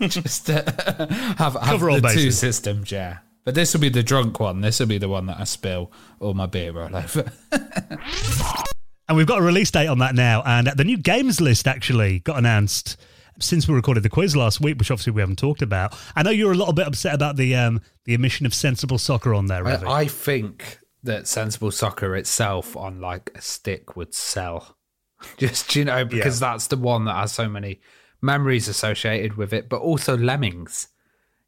just 0.00 0.46
to 0.46 0.54
have, 1.38 1.54
have 1.54 1.62
Cover 1.62 1.90
all 1.90 2.00
the 2.00 2.08
two 2.10 2.30
systems. 2.30 2.92
Yeah, 2.92 3.18
but 3.44 3.54
this 3.54 3.72
will 3.72 3.80
be 3.80 3.88
the 3.88 4.02
drunk 4.02 4.40
one. 4.40 4.60
This 4.60 4.80
will 4.80 4.86
be 4.86 4.98
the 4.98 5.08
one 5.08 5.26
that 5.26 5.40
I 5.40 5.44
spill 5.44 5.92
all 6.20 6.34
my 6.34 6.46
beer 6.46 6.80
all 6.80 6.94
over. 6.94 7.32
And 9.08 9.16
we've 9.18 9.26
got 9.26 9.40
a 9.40 9.42
release 9.42 9.70
date 9.70 9.88
on 9.88 9.98
that 9.98 10.14
now. 10.14 10.42
And 10.46 10.68
the 10.68 10.84
new 10.84 10.96
games 10.96 11.38
list 11.38 11.68
actually 11.68 12.20
got 12.20 12.38
announced 12.38 12.96
since 13.38 13.68
we 13.68 13.74
recorded 13.74 14.02
the 14.02 14.08
quiz 14.08 14.34
last 14.34 14.58
week, 14.58 14.78
which 14.78 14.90
obviously 14.90 15.12
we 15.12 15.20
haven't 15.20 15.38
talked 15.38 15.60
about. 15.60 15.94
I 16.16 16.22
know 16.22 16.30
you're 16.30 16.52
a 16.52 16.56
little 16.56 16.72
bit 16.72 16.86
upset 16.86 17.14
about 17.14 17.36
the 17.36 17.54
um, 17.54 17.82
the 18.06 18.14
omission 18.14 18.46
of 18.46 18.54
Sensible 18.54 18.96
Soccer 18.96 19.34
on 19.34 19.48
there, 19.48 19.64
Ravi. 19.64 19.84
I, 19.86 20.00
I 20.00 20.06
think 20.06 20.78
that 21.02 21.26
sensible 21.26 21.70
soccer 21.70 22.16
itself 22.16 22.76
on 22.76 23.00
like 23.00 23.30
a 23.34 23.42
stick 23.42 23.96
would 23.96 24.14
sell. 24.14 24.78
Just 25.36 25.76
you 25.76 25.84
know, 25.84 26.04
because 26.04 26.40
that's 26.40 26.68
the 26.68 26.76
one 26.76 27.04
that 27.04 27.14
has 27.14 27.32
so 27.32 27.50
many 27.50 27.80
memories 28.22 28.66
associated 28.66 29.36
with 29.36 29.52
it, 29.52 29.68
but 29.68 29.80
also 29.82 30.16
lemmings. 30.16 30.88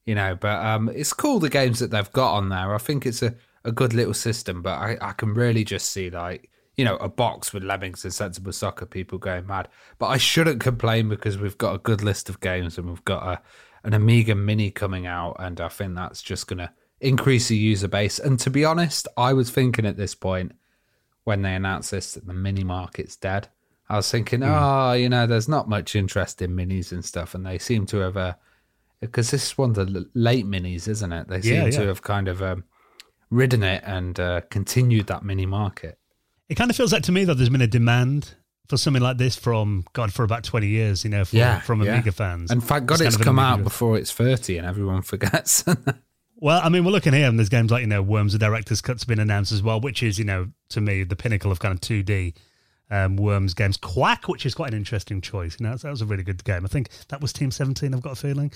You 0.07 0.15
know, 0.15 0.35
but 0.35 0.65
um 0.65 0.91
it's 0.95 1.13
cool 1.13 1.39
the 1.41 1.49
games 1.49 1.79
that 1.79 1.91
they've 1.91 2.13
got 2.13 2.35
on 2.35 2.49
there. 2.51 2.75
I 2.75 2.79
think 2.79 3.07
it's 3.07 3.23
a, 3.23 3.35
a 3.65 3.73
good 3.73 3.95
little 3.95 4.15
system, 4.15 4.63
but 4.63 4.79
I, 4.79 4.99
I 5.01 5.13
can 5.13 5.35
really 5.35 5.65
just 5.65 5.89
see 5.91 6.11
like 6.11 6.51
you 6.77 6.85
know, 6.85 6.97
a 6.97 7.09
box 7.09 7.53
with 7.53 7.63
lemmings 7.63 8.05
and 8.05 8.13
sensible 8.13 8.53
soccer 8.53 8.85
people 8.85 9.17
going 9.17 9.47
mad. 9.47 9.69
But 9.99 10.07
I 10.07 10.17
shouldn't 10.17 10.61
complain 10.61 11.09
because 11.09 11.39
we've 11.39 11.57
got 11.57 11.77
a 11.77 11.79
good 11.79 12.03
list 12.03 12.29
of 12.29 12.41
games 12.41 12.79
and 12.79 12.89
we've 12.89 13.05
got 13.05 13.23
a 13.27 13.43
an 13.85 13.95
Amiga 13.95 14.35
Mini 14.35 14.71
coming 14.71 15.07
out, 15.07 15.37
and 15.39 15.61
I 15.61 15.69
think 15.69 15.95
that's 15.95 16.23
just 16.23 16.47
gonna 16.47 16.73
increase 17.01 17.49
the 17.49 17.57
user 17.57 17.87
base. 17.87 18.19
And 18.19 18.41
to 18.41 18.51
be 18.51 18.65
honest, 18.65 19.07
I 19.17 19.35
was 19.35 19.51
thinking 19.51 19.87
at 19.87 19.97
this 19.97 20.15
point 20.15 20.53
when 21.25 21.43
they 21.43 21.55
announced 21.55 21.91
this 21.91 22.15
that 22.15 22.27
the 22.27 22.35
mini 22.35 22.65
market's 22.65 23.17
dead. 23.17 23.49
I 23.89 23.97
was 23.97 24.11
thinking, 24.11 24.41
Hmm. 24.41 24.49
oh, 24.51 24.93
you 24.95 25.09
know, 25.09 25.27
there's 25.27 25.49
not 25.49 25.69
much 25.69 25.95
interest 25.95 26.41
in 26.43 26.57
minis 26.57 26.93
and 26.93 27.05
stuff, 27.05 27.35
and 27.35 27.45
they 27.47 27.59
seem 27.59 27.87
to 27.87 27.99
have, 27.99 28.17
uh, 28.17 28.35
because 29.07 29.31
this 29.31 29.47
is 29.47 29.59
one 29.59 29.71
of 29.71 29.77
the 29.77 30.09
late 30.15 30.47
minis, 30.47 30.89
isn't 30.89 31.13
it? 31.13 31.29
They 31.29 31.41
seem 31.41 31.65
Yeah, 31.65 31.71
to 31.71 31.87
have 31.87 32.03
kind 32.03 32.29
of 32.29 32.43
um, 32.43 32.65
ridden 33.31 33.63
it 33.63 33.83
and 33.85 34.19
uh, 34.19 34.41
continued 34.51 35.07
that 35.09 35.25
mini 35.25 35.47
market. 35.47 35.99
It 36.49 36.57
kind 36.57 36.71
of 36.71 36.77
feels 36.77 36.93
like 36.93 37.03
to 37.05 37.13
me 37.13 37.25
that 37.25 37.37
there's 37.37 37.49
been 37.49 37.61
a 37.61 37.67
demand 37.67 38.35
for 38.69 38.77
something 38.77 39.03
like 39.03 39.19
this 39.19 39.37
from 39.37 39.85
God 39.93 40.13
for 40.13 40.25
about 40.25 40.45
20 40.45 40.67
years, 40.67 41.05
you 41.05 41.11
know, 41.11 41.25
from, 41.25 41.61
from 41.61 41.83
yeah. 41.83 41.95
Amiga 41.95 42.13
fans. 42.13 42.51
And 42.51 42.63
thank 42.63 42.87
God 42.87 43.01
It's 43.01 43.15
it's 43.15 43.25
come 43.25 43.39
out 43.39 43.63
before 43.63 43.97
it's 43.97 44.11
30 44.11 44.59
and 44.59 44.67
everyone 44.67 45.03
forgets. 45.03 45.65
Well, 46.37 46.61
I 46.63 46.69
mean, 46.69 46.85
we're 46.85 46.91
looking 46.91 47.15
here, 47.15 47.29
and 47.29 47.39
there's 47.39 47.49
games 47.49 47.71
like 47.71 47.83
you 47.83 47.87
know, 47.87 48.03
Worms: 48.03 48.33
The 48.35 48.39
Director's 48.39 48.83
Cut's 48.83 49.05
been 49.05 49.21
announced 49.21 49.51
as 49.53 49.63
well, 49.63 49.81
which 49.81 50.03
is 50.03 50.19
you 50.19 50.27
know, 50.27 50.49
to 50.71 50.81
me, 50.81 51.03
the 51.05 51.17
pinnacle 51.17 51.51
of 51.51 51.59
kind 51.59 51.73
of 51.73 51.81
2D 51.81 52.35
um, 52.95 53.17
Worms 53.17 53.55
games. 53.55 53.77
Qwak, 53.77 54.29
which 54.29 54.47
is 54.47 54.55
quite 54.55 54.73
an 54.73 54.77
interesting 54.77 55.21
choice. 55.21 55.57
You 55.59 55.67
know, 55.67 55.77
that 55.77 55.91
was 55.91 56.01
a 56.01 56.07
really 56.07 56.23
good 56.23 56.43
game. 56.45 56.65
I 56.65 56.69
think 56.69 56.89
that 57.09 57.21
was 57.21 57.33
Team 57.33 57.51
17. 57.51 57.93
I've 57.93 58.03
got 58.03 58.13
a 58.13 58.17
feeling. 58.17 58.53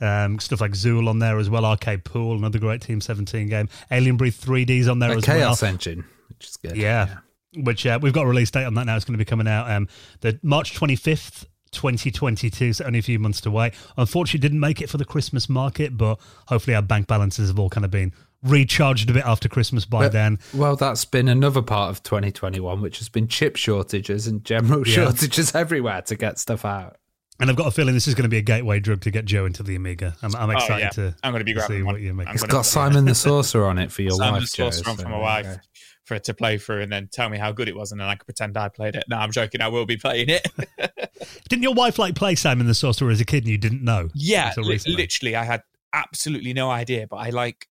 Um, 0.00 0.38
stuff 0.40 0.60
like 0.60 0.72
Zool 0.72 1.08
on 1.08 1.18
there 1.18 1.38
as 1.38 1.50
well. 1.50 1.64
Arcade 1.64 2.04
Pool, 2.04 2.36
another 2.36 2.58
great 2.58 2.80
Team 2.80 3.00
17 3.00 3.48
game. 3.48 3.68
Alien 3.90 4.16
Breed 4.16 4.32
3Ds 4.32 4.90
on 4.90 4.98
there 4.98 5.12
a 5.12 5.16
as 5.16 5.24
Chaos 5.24 5.36
well. 5.36 5.48
Chaos 5.48 5.62
Engine, 5.62 6.04
which 6.28 6.48
is 6.48 6.56
good. 6.56 6.76
Yeah. 6.76 7.18
Which 7.54 7.86
uh, 7.86 7.98
we've 8.00 8.14
got 8.14 8.24
a 8.24 8.28
release 8.28 8.50
date 8.50 8.64
on 8.64 8.74
that 8.74 8.86
now. 8.86 8.96
It's 8.96 9.04
going 9.04 9.14
to 9.14 9.18
be 9.18 9.26
coming 9.26 9.46
out 9.46 9.70
um, 9.70 9.88
the 10.20 10.40
March 10.42 10.74
25th, 10.74 11.44
2022. 11.72 12.72
So 12.72 12.84
only 12.86 12.98
a 12.98 13.02
few 13.02 13.18
months 13.18 13.42
to 13.42 13.50
wait. 13.50 13.74
Unfortunately, 13.98 14.40
didn't 14.40 14.60
make 14.60 14.80
it 14.80 14.88
for 14.88 14.96
the 14.96 15.04
Christmas 15.04 15.50
market, 15.50 15.98
but 15.98 16.18
hopefully 16.46 16.74
our 16.74 16.82
bank 16.82 17.06
balances 17.08 17.48
have 17.48 17.58
all 17.58 17.68
kind 17.68 17.84
of 17.84 17.90
been 17.90 18.14
recharged 18.42 19.08
a 19.10 19.12
bit 19.12 19.24
after 19.24 19.48
Christmas 19.48 19.84
by 19.84 20.04
But- 20.06 20.12
then. 20.12 20.38
Well, 20.54 20.76
that's 20.76 21.04
been 21.04 21.28
another 21.28 21.62
part 21.62 21.90
of 21.90 22.02
2021, 22.02 22.80
which 22.80 22.98
has 22.98 23.08
been 23.08 23.28
chip 23.28 23.56
shortages 23.56 24.26
and 24.26 24.44
general 24.44 24.86
Yeah. 24.86 24.94
shortages 24.94 25.54
everywhere 25.54 26.02
to 26.02 26.16
get 26.16 26.38
stuff 26.38 26.64
out. 26.64 26.96
And 27.40 27.50
I've 27.50 27.56
got 27.56 27.66
a 27.66 27.70
feeling 27.70 27.94
this 27.94 28.06
is 28.06 28.14
going 28.14 28.24
to 28.24 28.28
be 28.28 28.36
a 28.36 28.42
gateway 28.42 28.78
drug 28.78 29.00
to 29.00 29.10
get 29.10 29.24
Joe 29.24 29.46
into 29.46 29.62
the 29.62 29.74
Amiga. 29.74 30.14
I'm, 30.22 30.34
I'm 30.36 30.50
Oh, 30.50 30.52
excited 30.52 30.80
yeah. 30.84 30.90
to, 30.90 31.16
I'm 31.24 31.32
going 31.32 31.40
to 31.40 31.44
be 31.44 31.54
to 31.54 31.60
see 31.62 31.66
grabbing 31.66 31.86
what 31.86 31.94
one. 31.94 32.02
you 32.02 32.14
make. 32.14 32.28
I'm 32.28 32.34
It's 32.34 32.42
gonna- 32.42 32.52
got 32.52 32.66
Simon 32.66 33.04
the 33.04 33.14
Sorcerer 33.16 33.66
on 33.66 33.78
it 33.78 33.90
for 33.90 34.02
your 34.02 34.12
Simon 34.12 34.40
wife, 34.42 34.50
the 34.50 34.56
Joe. 34.56 34.70
Sorcerer 34.70 34.90
on 34.92 34.96
so 34.98 35.02
for 35.04 35.08
my 35.08 35.18
wife 35.18 35.46
go. 35.46 35.56
for 36.04 36.14
it 36.14 36.24
to 36.24 36.34
play 36.34 36.58
through 36.58 36.82
and 36.82 36.92
then 36.92 37.08
tell 37.12 37.28
me 37.28 37.38
how 37.38 37.50
good 37.50 37.68
it 37.68 37.74
was, 37.74 37.90
and 37.90 38.00
then 38.00 38.06
I 38.08 38.14
could 38.16 38.26
pretend 38.26 38.56
I 38.56 38.68
played 38.68 38.94
it. 38.96 39.04
No, 39.08 39.16
I'm 39.16 39.32
joking. 39.32 39.60
I 39.60 39.68
will 39.68 39.86
be 39.86 39.96
playing 39.96 40.28
it. 40.28 40.46
Didn't 41.48 41.62
your 41.62 41.74
wife 41.74 41.98
like 41.98 42.14
play 42.14 42.34
Simon 42.34 42.66
the 42.66 42.74
Sorcerer 42.74 43.10
as 43.10 43.20
a 43.20 43.24
kid 43.24 43.44
and 43.44 43.48
you 43.50 43.58
didn't 43.58 43.82
know? 43.82 44.08
yeah, 44.14 44.52
li- 44.56 44.78
literally, 44.86 45.34
I 45.34 45.44
had 45.44 45.62
absolutely 45.92 46.52
no 46.52 46.70
idea. 46.70 47.06
But 47.08 47.16
I 47.16 47.30
like 47.30 47.66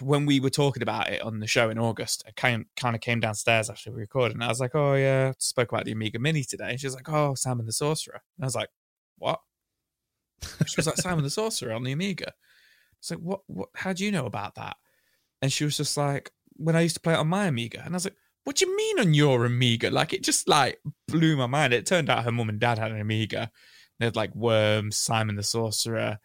when 0.00 0.26
we 0.26 0.40
were 0.40 0.50
talking 0.50 0.82
about 0.82 1.08
it 1.08 1.22
on 1.22 1.40
the 1.40 1.46
show 1.46 1.70
in 1.70 1.78
August. 1.78 2.24
I 2.26 2.30
came 2.32 2.66
kind 2.76 2.94
of 2.94 3.00
came 3.00 3.20
downstairs 3.20 3.70
after 3.70 3.90
we 3.90 4.00
recorded, 4.00 4.34
and 4.34 4.44
I 4.44 4.48
was 4.48 4.60
like, 4.60 4.74
"Oh 4.74 4.94
yeah, 4.94 5.32
spoke 5.38 5.72
about 5.72 5.84
the 5.84 5.92
Amiga 5.92 6.18
Mini 6.18 6.44
today." 6.44 6.70
And 6.70 6.80
she 6.80 6.86
was 6.86 6.94
like, 6.94 7.08
"Oh, 7.08 7.34
Simon 7.34 7.66
the 7.66 7.72
Sorcerer," 7.72 8.22
and 8.36 8.44
I 8.44 8.46
was 8.46 8.54
like, 8.54 8.70
"What?" 9.18 9.40
She 10.66 10.76
was 10.76 10.86
like, 10.86 10.96
"Simon 10.96 11.24
the 11.24 11.30
Sorcerer 11.30 11.72
on 11.72 11.84
the 11.84 11.92
Amiga." 11.92 12.32
It's 12.98 13.10
like, 13.10 13.20
"What? 13.20 13.40
What? 13.46 13.68
How 13.74 13.92
do 13.92 14.04
you 14.04 14.12
know 14.12 14.26
about 14.26 14.54
that?" 14.56 14.76
And 15.42 15.52
she 15.52 15.64
was 15.64 15.76
just 15.76 15.96
like, 15.96 16.30
"When 16.56 16.76
I 16.76 16.82
used 16.82 16.96
to 16.96 17.00
play 17.00 17.14
it 17.14 17.18
on 17.18 17.28
my 17.28 17.46
Amiga," 17.46 17.82
and 17.84 17.94
I 17.94 17.96
was 17.96 18.04
like. 18.04 18.16
What 18.46 18.56
do 18.56 18.66
you 18.66 18.76
mean 18.76 19.00
on 19.00 19.14
your 19.14 19.46
Amiga? 19.46 19.90
Like 19.90 20.12
it 20.12 20.22
just 20.22 20.46
like 20.46 20.78
blew 21.08 21.34
my 21.34 21.46
mind. 21.46 21.72
It 21.72 21.86
turned 21.86 22.10
out 22.10 22.24
her 22.24 22.30
mum 22.30 22.50
and 22.50 22.60
dad 22.60 22.78
had 22.78 22.92
an 22.92 23.00
Amiga. 23.00 23.50
They 23.98 24.04
had 24.04 24.16
like 24.16 24.34
Worms, 24.34 24.98
Simon 24.98 25.36
the 25.36 25.42
Sorcerer, 25.42 26.18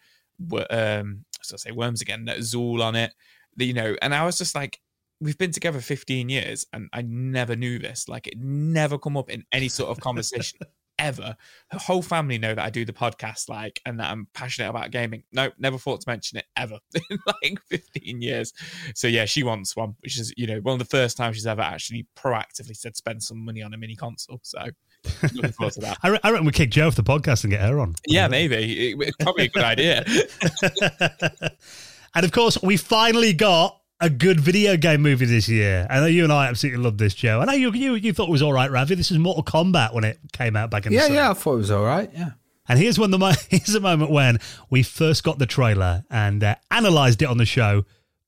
um, 0.70 1.26
so 1.42 1.54
I 1.54 1.58
say 1.58 1.72
Worms 1.72 2.02
again, 2.02 2.26
Zool 2.26 2.84
on 2.84 2.96
it. 2.96 3.14
The- 3.60 3.66
You 3.68 3.74
know, 3.74 3.96
and 4.02 4.14
I 4.16 4.26
was 4.26 4.38
just 4.38 4.56
like, 4.56 4.80
we've 5.22 5.38
been 5.38 5.52
together 5.52 5.82
15 5.82 6.30
years, 6.30 6.66
and 6.74 6.90
I 6.94 7.02
never 7.04 7.56
knew 7.56 7.78
this. 7.78 8.08
Like 8.10 8.26
it 8.28 8.38
never 8.40 8.98
come 8.98 9.18
up 9.18 9.30
in 9.30 9.44
any 9.52 9.68
sort 9.70 9.90
of 9.90 10.00
conversation 10.00 10.60
ever. 10.98 11.36
Her 11.72 11.78
whole 11.80 12.02
family 12.02 12.38
know 12.38 12.56
that 12.56 12.64
I 12.66 12.70
do 12.70 12.84
the 12.86 12.94
podcast, 12.94 13.48
like, 13.50 13.80
and 13.86 14.00
that 14.00 14.12
I'm 14.12 14.28
passionate 14.34 14.70
about 14.70 14.92
gaming. 14.92 15.24
No, 15.32 15.50
never 15.58 15.78
thought 15.78 16.02
to 16.02 16.10
mention 16.10 16.38
it 16.40 16.46
ever 16.58 16.78
in 17.10 17.18
like 17.26 17.60
15 17.70 18.22
years. 18.22 18.54
So 18.96 19.08
yeah, 19.08 19.26
she 19.26 19.44
wants 19.44 19.76
one, 19.76 19.96
which 20.02 20.18
is 20.20 20.34
you 20.38 20.48
know 20.48 20.60
one 20.62 20.74
of 20.74 20.80
the 20.80 20.86
first 20.86 21.16
times 21.18 21.36
she's 21.36 21.48
ever 21.48 21.62
actually 21.62 22.06
proactively 22.18 22.76
said 22.76 22.96
spend 22.96 23.22
some 23.24 23.44
money 23.44 23.62
on 23.62 23.74
a 23.74 23.78
mini 23.78 23.96
console. 23.96 24.40
So 24.44 24.60
looking 25.34 25.52
forward 25.52 25.74
to 25.74 25.80
that. 25.82 25.98
I, 26.04 26.08
re- 26.10 26.20
I 26.24 26.32
reckon 26.32 26.46
we 26.46 26.52
kick 26.54 26.72
Joe 26.72 26.88
off 26.88 26.96
the 26.96 27.04
podcast 27.04 27.44
and 27.44 27.52
get 27.52 27.62
her 27.62 27.80
on. 27.80 27.96
Yeah, 28.08 28.28
maybe. 28.30 28.92
It- 28.92 28.98
it's 29.02 29.18
probably 29.18 29.46
a 29.46 29.50
good 29.50 29.64
idea. 29.64 30.04
And 32.16 32.26
of 32.26 32.32
course, 32.32 32.62
we 32.62 32.78
finally 32.78 33.34
got 33.34 33.80
a 34.02 34.10
good 34.10 34.40
video 34.40 34.78
game 34.78 35.02
movie 35.02 35.26
this 35.26 35.50
year. 35.50 35.86
I 35.90 36.00
know 36.00 36.06
you 36.06 36.24
and 36.24 36.32
I 36.32 36.48
absolutely 36.48 36.84
love 36.84 36.98
this, 36.98 37.14
Joe. 37.14 37.42
I 37.42 37.46
know 37.46 37.54
you 37.54 37.72
you, 37.74 37.96
you 37.96 38.14
thought 38.14 38.30
it 38.30 38.32
was 38.32 38.42
all 38.42 38.54
right, 38.54 38.72
Ravi. 38.72 38.96
This 38.96 39.12
is 39.12 39.18
Mortal 39.18 39.44
Kombat 39.44 39.94
when 39.94 40.04
it 40.04 40.20
came 40.32 40.56
out 40.56 40.70
back 40.70 40.86
in 40.86 40.94
the 40.94 40.98
Yeah, 40.98 41.08
yeah, 41.08 41.32
I 41.32 41.34
thought 41.34 41.56
it 41.56 41.58
was 41.58 41.72
all 41.72 41.84
right. 41.86 42.10
Yeah. 42.14 42.32
And 42.68 42.78
here's 42.80 43.00
when 43.00 43.12
the 43.12 43.18
mo- 43.18 43.34
here's 43.50 43.76
a 43.76 43.80
moment 43.80 44.12
when 44.12 44.40
we 44.70 44.84
first 44.84 45.24
got 45.24 45.40
the 45.40 45.46
trailer 45.46 46.06
and 46.10 46.44
uh, 46.44 46.56
analysed 46.72 47.22
it 47.22 47.26
on 47.26 47.38
the 47.38 47.46
show 47.46 47.84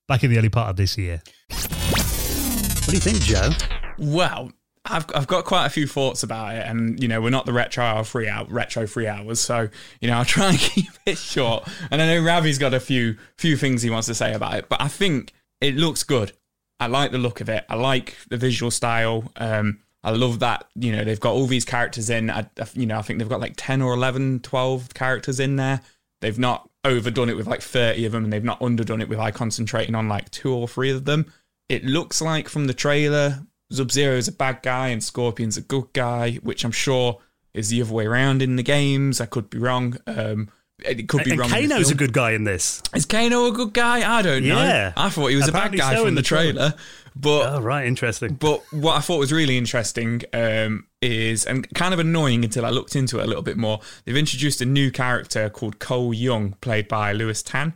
back 0.08 0.24
in 0.24 0.32
the 0.32 0.38
early 0.38 0.50
part 0.50 0.70
of 0.70 0.76
this 0.76 0.98
year. 0.98 1.22
What 1.50 2.88
do 2.88 2.94
you 2.94 3.00
think, 3.00 3.22
Joe? 3.22 3.52
Well, 3.98 4.52
I've 4.86 5.06
I've 5.14 5.28
got 5.28 5.46
quite 5.46 5.66
a 5.66 5.70
few 5.70 5.86
thoughts 5.86 6.24
about 6.24 6.56
it, 6.56 6.66
and 6.66 7.02
you 7.02 7.08
know 7.08 7.22
we're 7.22 7.30
not 7.30 7.46
the 7.46 7.54
retro 7.54 7.84
hour 7.84 8.04
free 8.04 8.28
hour 8.28 8.46
retro 8.50 8.88
free 8.88 9.08
hours, 9.08 9.40
so 9.40 9.70
you 10.00 10.08
know 10.08 10.18
I'll 10.18 10.26
try 10.26 10.50
and 10.50 10.60
keep 10.60 10.90
it 11.06 11.18
short. 11.18 11.68
And 11.92 12.02
I 12.02 12.08
know 12.08 12.24
Ravi's 12.24 12.58
got 12.58 12.74
a 12.74 12.80
few 12.80 13.18
few 13.38 13.58
things 13.58 13.84
he 13.84 13.90
wants 13.90 14.08
to 14.08 14.16
say 14.16 14.34
about 14.34 14.56
it, 14.56 14.70
but 14.70 14.82
I 14.82 14.88
think 14.88 15.34
it 15.60 15.76
looks 15.76 16.04
good. 16.04 16.32
I 16.80 16.88
like 16.88 17.12
the 17.12 17.20
look 17.20 17.42
of 17.42 17.50
it. 17.50 17.64
I 17.70 17.76
like 17.76 18.18
the 18.30 18.38
visual 18.38 18.72
style. 18.72 19.32
Um, 19.36 19.80
I 20.04 20.10
love 20.12 20.40
that 20.40 20.66
you 20.74 20.92
know 20.92 21.04
they've 21.04 21.20
got 21.20 21.34
all 21.34 21.46
these 21.46 21.66
characters 21.66 22.10
in. 22.10 22.32
I, 22.32 22.48
you 22.74 22.88
know 22.88 22.98
I 22.98 23.04
think 23.04 23.20
they've 23.20 23.30
got 23.30 23.40
like 23.40 23.54
ten 23.58 23.84
or 23.84 23.94
11, 23.94 24.40
12 24.40 24.94
characters 24.96 25.40
in 25.40 25.58
there. 25.58 25.82
They've 26.22 26.40
not 26.40 26.68
overdone 26.84 27.30
it 27.30 27.38
with 27.38 27.46
like 27.46 27.62
thirty 27.62 28.06
of 28.06 28.14
them, 28.14 28.24
and 28.24 28.34
they've 28.34 28.44
not 28.44 28.62
underdone 28.64 29.02
it 29.02 29.10
with 29.10 29.20
like 29.20 29.36
concentrating 29.36 29.94
on 29.94 30.10
like 30.10 30.32
two 30.32 30.52
or 30.52 30.68
three 30.68 30.90
of 30.90 31.06
them. 31.06 31.32
It 31.70 31.86
looks 31.86 32.20
like 32.20 32.50
from 32.50 32.66
the 32.66 32.74
trailer 32.74 33.46
Sub 33.72 33.92
Zero 33.92 34.16
is 34.16 34.28
a 34.28 34.32
bad 34.32 34.62
guy 34.62 34.90
and 34.90 35.04
Scorpion's 35.04 35.58
a 35.58 35.62
good 35.62 35.94
guy, 35.94 36.34
which 36.44 36.64
I'm 36.64 36.72
sure 36.72 37.20
is 37.54 37.70
the 37.70 37.82
other 37.82 37.94
way 37.94 38.06
around 38.06 38.42
in 38.42 38.56
the 38.56 38.64
games. 38.64 39.22
I 39.22 39.26
could 39.26 39.50
be 39.50 39.58
wrong. 39.58 39.98
Um, 40.08 40.50
it 40.84 41.08
could 41.08 41.24
be 41.24 41.32
and 41.32 41.40
wrong. 41.40 41.50
Kano's 41.50 41.92
a 41.92 41.96
good 41.96 42.14
guy 42.14 42.32
in 42.32 42.44
this. 42.44 42.82
Is 42.96 43.06
Kano 43.06 43.46
a 43.46 43.52
good 43.52 43.74
guy? 43.74 44.18
I 44.18 44.22
don't 44.22 44.44
know. 44.44 44.58
Yeah. 44.58 44.94
I 44.98 45.10
thought 45.10 45.28
he 45.28 45.36
was 45.36 45.48
Apparently 45.48 45.78
a 45.78 45.82
bad 45.82 45.90
guy 45.90 45.96
so 45.96 46.02
from 46.02 46.08
in 46.10 46.16
the 46.16 46.22
trailer. 46.22 46.74
But 47.16 47.54
Oh, 47.54 47.62
right, 47.62 47.86
interesting. 47.86 48.36
but 48.36 48.64
what 48.72 48.96
I 48.98 49.02
thought 49.02 49.20
was 49.20 49.32
really 49.34 49.58
interesting 49.58 50.22
um, 50.34 50.88
is, 51.02 51.46
and 51.46 51.72
kind 51.74 51.94
of 51.94 52.00
annoying 52.00 52.44
until 52.46 52.66
I 52.66 52.70
looked 52.70 52.96
into 52.96 53.20
it 53.20 53.24
a 53.24 53.28
little 53.28 53.44
bit 53.44 53.58
more, 53.58 53.82
they've 54.06 54.16
introduced 54.16 54.62
a 54.62 54.66
new 54.66 54.92
character 54.92 55.50
called 55.50 55.78
Cole 55.80 56.14
Young, 56.14 56.54
played 56.62 56.88
by 56.88 57.12
Lewis 57.12 57.44
Tan, 57.44 57.74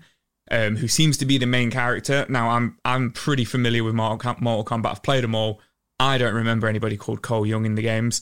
um, 0.50 0.78
who 0.78 0.88
seems 0.88 1.18
to 1.18 1.26
be 1.26 1.38
the 1.38 1.46
main 1.46 1.70
character. 1.70 2.26
Now, 2.30 2.52
I'm 2.52 2.78
I'm 2.86 3.12
pretty 3.12 3.44
familiar 3.46 3.84
with 3.84 3.94
Mortal 3.94 4.18
Kombat. 4.18 4.90
I've 4.90 5.04
played 5.04 5.24
them 5.24 5.36
all. 5.36 5.60
I 6.00 6.18
don't 6.18 6.34
remember 6.34 6.68
anybody 6.68 6.98
called 6.98 7.22
Cole 7.22 7.46
Young 7.46 7.66
in 7.66 7.76
the 7.76 7.82
games. 7.82 8.22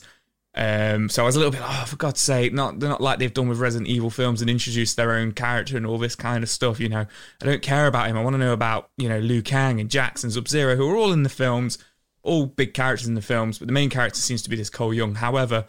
Um, 0.56 1.08
so 1.08 1.22
I 1.22 1.26
was 1.26 1.34
a 1.34 1.38
little 1.40 1.50
bit, 1.50 1.62
oh, 1.64 1.84
for 1.86 1.96
God's 1.96 2.20
sake, 2.20 2.52
not 2.52 2.78
they're 2.78 2.88
not 2.88 3.00
like 3.00 3.18
they've 3.18 3.34
done 3.34 3.48
with 3.48 3.58
Resident 3.58 3.88
Evil 3.88 4.10
films 4.10 4.40
and 4.40 4.48
introduced 4.48 4.96
their 4.96 5.12
own 5.12 5.32
character 5.32 5.76
and 5.76 5.84
all 5.84 5.98
this 5.98 6.14
kind 6.14 6.44
of 6.44 6.48
stuff. 6.48 6.78
You 6.78 6.88
know, 6.88 7.06
I 7.42 7.44
don't 7.44 7.62
care 7.62 7.88
about 7.88 8.06
him. 8.06 8.16
I 8.16 8.22
want 8.22 8.34
to 8.34 8.38
know 8.38 8.52
about 8.52 8.90
you 8.96 9.08
know 9.08 9.18
Liu 9.18 9.42
Kang 9.42 9.80
and 9.80 9.92
and 9.94 10.32
Sub 10.32 10.46
Zero, 10.46 10.76
who 10.76 10.88
are 10.88 10.96
all 10.96 11.12
in 11.12 11.24
the 11.24 11.28
films, 11.28 11.78
all 12.22 12.46
big 12.46 12.72
characters 12.72 13.08
in 13.08 13.14
the 13.14 13.22
films. 13.22 13.58
But 13.58 13.66
the 13.66 13.74
main 13.74 13.90
character 13.90 14.20
seems 14.20 14.42
to 14.42 14.50
be 14.50 14.56
this 14.56 14.70
Cole 14.70 14.94
Young. 14.94 15.16
However, 15.16 15.66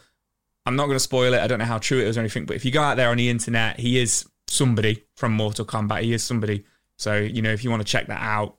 I'm 0.67 0.75
not 0.75 0.85
going 0.85 0.97
to 0.97 0.99
spoil 0.99 1.33
it. 1.33 1.41
I 1.41 1.47
don't 1.47 1.59
know 1.59 1.65
how 1.65 1.79
true 1.79 1.99
it 1.99 2.07
is 2.07 2.17
or 2.17 2.19
anything. 2.19 2.45
But 2.45 2.55
if 2.55 2.63
you 2.63 2.71
go 2.71 2.81
out 2.81 2.95
there 2.95 3.09
on 3.09 3.17
the 3.17 3.29
internet, 3.29 3.79
he 3.79 3.97
is 3.97 4.27
somebody 4.47 5.03
from 5.15 5.31
Mortal 5.31 5.65
Kombat. 5.65 6.03
He 6.03 6.13
is 6.13 6.23
somebody. 6.23 6.63
So 6.97 7.15
you 7.15 7.41
know, 7.41 7.51
if 7.51 7.63
you 7.63 7.71
want 7.71 7.81
to 7.81 7.87
check 7.87 8.05
that 8.07 8.21
out, 8.21 8.57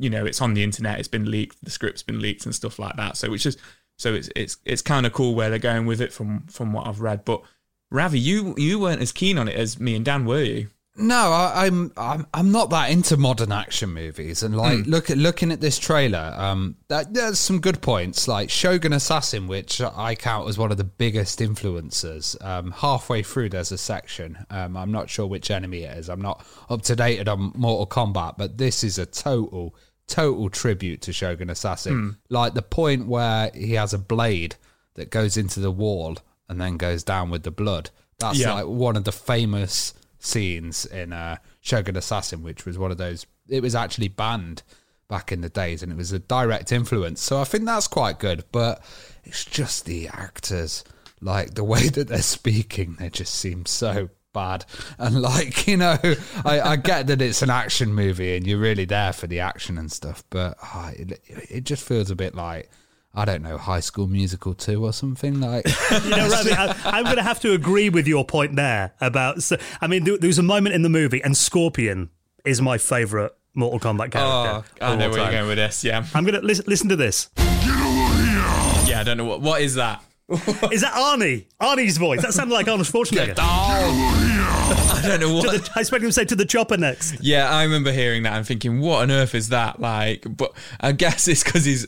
you 0.00 0.10
know, 0.10 0.24
it's 0.24 0.40
on 0.40 0.54
the 0.54 0.64
internet. 0.64 0.98
It's 0.98 1.08
been 1.08 1.30
leaked. 1.30 1.62
The 1.62 1.70
script's 1.70 2.02
been 2.02 2.20
leaked 2.20 2.46
and 2.46 2.54
stuff 2.54 2.78
like 2.78 2.96
that. 2.96 3.16
So 3.16 3.30
which 3.30 3.46
is 3.46 3.56
so 3.96 4.14
it's 4.14 4.30
it's 4.34 4.56
it's 4.64 4.82
kind 4.82 5.06
of 5.06 5.12
cool 5.12 5.34
where 5.34 5.50
they're 5.50 5.58
going 5.58 5.86
with 5.86 6.00
it 6.00 6.12
from 6.12 6.46
from 6.46 6.72
what 6.72 6.86
I've 6.86 7.00
read. 7.00 7.24
But 7.24 7.42
Ravi, 7.90 8.18
you 8.18 8.54
you 8.56 8.78
weren't 8.78 9.02
as 9.02 9.12
keen 9.12 9.38
on 9.38 9.48
it 9.48 9.56
as 9.56 9.78
me 9.78 9.94
and 9.94 10.04
Dan, 10.04 10.24
were 10.24 10.42
you? 10.42 10.68
No, 10.96 11.32
I, 11.32 11.66
I'm 11.66 11.92
I'm 11.96 12.26
I'm 12.34 12.50
not 12.50 12.70
that 12.70 12.90
into 12.90 13.16
modern 13.16 13.52
action 13.52 13.90
movies, 13.94 14.42
and 14.42 14.56
like 14.56 14.86
look 14.86 15.08
at 15.08 15.18
looking 15.18 15.52
at 15.52 15.60
this 15.60 15.78
trailer, 15.78 16.34
um, 16.36 16.76
that, 16.88 17.14
there's 17.14 17.38
some 17.38 17.60
good 17.60 17.80
points 17.80 18.26
like 18.26 18.50
Shogun 18.50 18.92
Assassin, 18.92 19.46
which 19.46 19.80
I 19.80 20.14
count 20.14 20.48
as 20.48 20.58
one 20.58 20.70
of 20.70 20.78
the 20.78 20.84
biggest 20.84 21.38
influencers. 21.38 22.42
Um, 22.44 22.72
halfway 22.72 23.22
through, 23.22 23.50
there's 23.50 23.72
a 23.72 23.78
section. 23.78 24.44
Um, 24.50 24.76
I'm 24.76 24.92
not 24.92 25.08
sure 25.08 25.26
which 25.26 25.50
enemy 25.50 25.84
it 25.84 25.96
is. 25.96 26.10
I'm 26.10 26.20
not 26.20 26.44
up 26.68 26.82
to 26.82 26.96
date 26.96 27.26
on 27.28 27.52
Mortal 27.54 27.86
Kombat, 27.86 28.36
but 28.36 28.58
this 28.58 28.82
is 28.82 28.98
a 28.98 29.06
total 29.06 29.76
total 30.10 30.50
tribute 30.50 31.00
to 31.02 31.12
Shogun 31.12 31.48
Assassin. 31.50 32.16
Like 32.28 32.54
the 32.54 32.62
point 32.62 33.06
where 33.06 33.50
he 33.54 33.74
has 33.74 33.94
a 33.94 33.98
blade 33.98 34.56
that 34.94 35.10
goes 35.10 35.36
into 35.36 35.60
the 35.60 35.70
wall 35.70 36.18
and 36.48 36.60
then 36.60 36.76
goes 36.76 37.02
down 37.04 37.30
with 37.30 37.44
the 37.44 37.50
blood. 37.50 37.90
That's 38.18 38.38
Yeah. 38.38 38.52
like 38.54 38.66
one 38.66 38.96
of 38.96 39.04
the 39.04 39.12
famous 39.12 39.94
scenes 40.18 40.84
in 40.86 41.12
uh, 41.12 41.36
Shogun 41.60 41.96
Assassin, 41.96 42.42
which 42.42 42.66
was 42.66 42.76
one 42.76 42.90
of 42.90 42.98
those. 42.98 43.24
It 43.48 43.62
was 43.62 43.74
actually 43.74 44.08
banned 44.08 44.62
back 45.08 45.32
in 45.32 45.40
the 45.40 45.48
days, 45.48 45.82
and 45.82 45.90
it 45.90 45.96
was 45.96 46.12
a 46.12 46.18
direct 46.18 46.70
influence. 46.72 47.20
So 47.22 47.40
I 47.40 47.44
think 47.44 47.64
that's 47.64 47.86
quite 47.88 48.18
good. 48.18 48.44
But 48.52 48.82
it's 49.24 49.44
just 49.44 49.84
the 49.86 50.08
actors, 50.08 50.84
like 51.20 51.54
the 51.54 51.64
way 51.64 51.88
that 51.94 52.08
they're 52.08 52.22
speaking, 52.22 52.96
they 52.98 53.10
just 53.10 53.34
seem 53.34 53.64
so 53.66 54.10
bad. 54.32 54.64
And 54.98 55.22
like 55.22 55.66
you 55.66 55.76
know, 55.76 55.96
I, 56.44 56.60
I 56.60 56.76
get 56.76 57.06
that 57.06 57.22
it's 57.22 57.42
an 57.42 57.50
action 57.50 57.94
movie, 57.94 58.36
and 58.36 58.46
you're 58.46 58.58
really 58.58 58.84
there 58.84 59.12
for 59.12 59.26
the 59.26 59.40
action 59.40 59.78
and 59.78 59.90
stuff. 59.90 60.24
But 60.30 60.56
ah, 60.62 60.90
it, 60.94 61.20
it 61.26 61.64
just 61.64 61.86
feels 61.86 62.10
a 62.10 62.16
bit 62.16 62.34
like. 62.34 62.70
I 63.12 63.24
don't 63.24 63.42
know, 63.42 63.58
High 63.58 63.80
School 63.80 64.06
Musical 64.06 64.54
2 64.54 64.84
or 64.84 64.92
something 64.92 65.40
like. 65.40 65.66
You 66.04 66.10
know, 66.10 66.28
Ravi, 66.28 66.52
I, 66.52 66.76
I'm 66.84 67.02
going 67.02 67.16
to 67.16 67.24
have 67.24 67.40
to 67.40 67.52
agree 67.54 67.88
with 67.88 68.06
your 68.06 68.24
point 68.24 68.54
there 68.54 68.92
about. 69.00 69.42
So, 69.42 69.56
I 69.80 69.88
mean, 69.88 70.04
there, 70.04 70.16
there 70.16 70.28
was 70.28 70.38
a 70.38 70.44
moment 70.44 70.76
in 70.76 70.82
the 70.82 70.88
movie, 70.88 71.20
and 71.20 71.36
Scorpion 71.36 72.10
is 72.44 72.62
my 72.62 72.78
favourite 72.78 73.32
Mortal 73.52 73.80
Kombat 73.80 74.12
character. 74.12 74.68
I 74.80 74.92
of 74.92 74.98
know 75.00 75.06
all 75.06 75.10
where 75.10 75.22
you're 75.22 75.30
going 75.32 75.48
with 75.48 75.56
this. 75.58 75.82
Yeah, 75.82 76.06
I'm 76.14 76.22
going 76.24 76.40
to 76.40 76.46
listen, 76.46 76.66
listen 76.68 76.88
to 76.88 76.94
this. 76.94 77.30
yeah. 77.36 79.00
I 79.00 79.02
don't 79.04 79.16
know 79.16 79.24
what 79.24 79.40
what 79.40 79.60
is 79.60 79.74
that. 79.74 80.04
Is 80.70 80.82
that 80.82 80.92
Arnie? 80.94 81.46
Arnie's 81.60 81.98
voice. 81.98 82.22
That 82.22 82.32
sounded 82.32 82.54
like 82.54 82.68
Arnold 82.68 82.86
Schwarzenegger. 82.86 83.34
I 83.38 85.02
don't 85.04 85.20
know 85.20 85.34
what. 85.34 85.50
the, 85.50 85.72
I 85.74 85.80
expect 85.80 86.04
him 86.04 86.08
to 86.08 86.12
say 86.12 86.24
to 86.24 86.36
the 86.36 86.44
chopper 86.44 86.76
next. 86.76 87.20
Yeah, 87.20 87.50
I 87.50 87.64
remember 87.64 87.90
hearing 87.90 88.22
that 88.22 88.34
and 88.34 88.46
thinking, 88.46 88.78
"What 88.78 89.02
on 89.02 89.10
earth 89.10 89.34
is 89.34 89.48
that?" 89.48 89.80
Like, 89.80 90.24
but 90.28 90.52
I 90.80 90.92
guess 90.92 91.26
it's 91.26 91.42
because 91.42 91.64
he's 91.64 91.84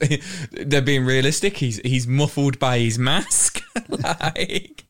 they're 0.51 0.83
being 0.83 1.05
realistic. 1.05 1.57
He's 1.57 1.77
he's 1.85 2.09
muffled 2.09 2.59
by 2.59 2.81
his 2.81 2.99
mask. 2.99 3.63
like, 3.89 4.87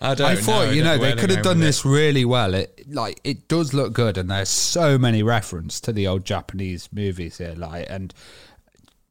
I 0.00 0.14
don't. 0.14 0.20
I 0.20 0.36
thought, 0.36 0.66
know. 0.66 0.70
you 0.70 0.82
I 0.82 0.84
know, 0.84 0.98
they 0.98 1.14
could 1.14 1.30
have 1.30 1.42
done 1.42 1.58
with 1.58 1.66
this 1.66 1.84
really 1.84 2.24
well. 2.24 2.54
It 2.54 2.86
like 2.88 3.20
it 3.24 3.48
does 3.48 3.74
look 3.74 3.94
good, 3.94 4.16
and 4.16 4.30
there's 4.30 4.48
so 4.48 4.96
many 4.96 5.24
reference 5.24 5.80
to 5.80 5.92
the 5.92 6.06
old 6.06 6.24
Japanese 6.24 6.88
movies 6.92 7.38
here, 7.38 7.54
like 7.56 7.86
and 7.90 8.14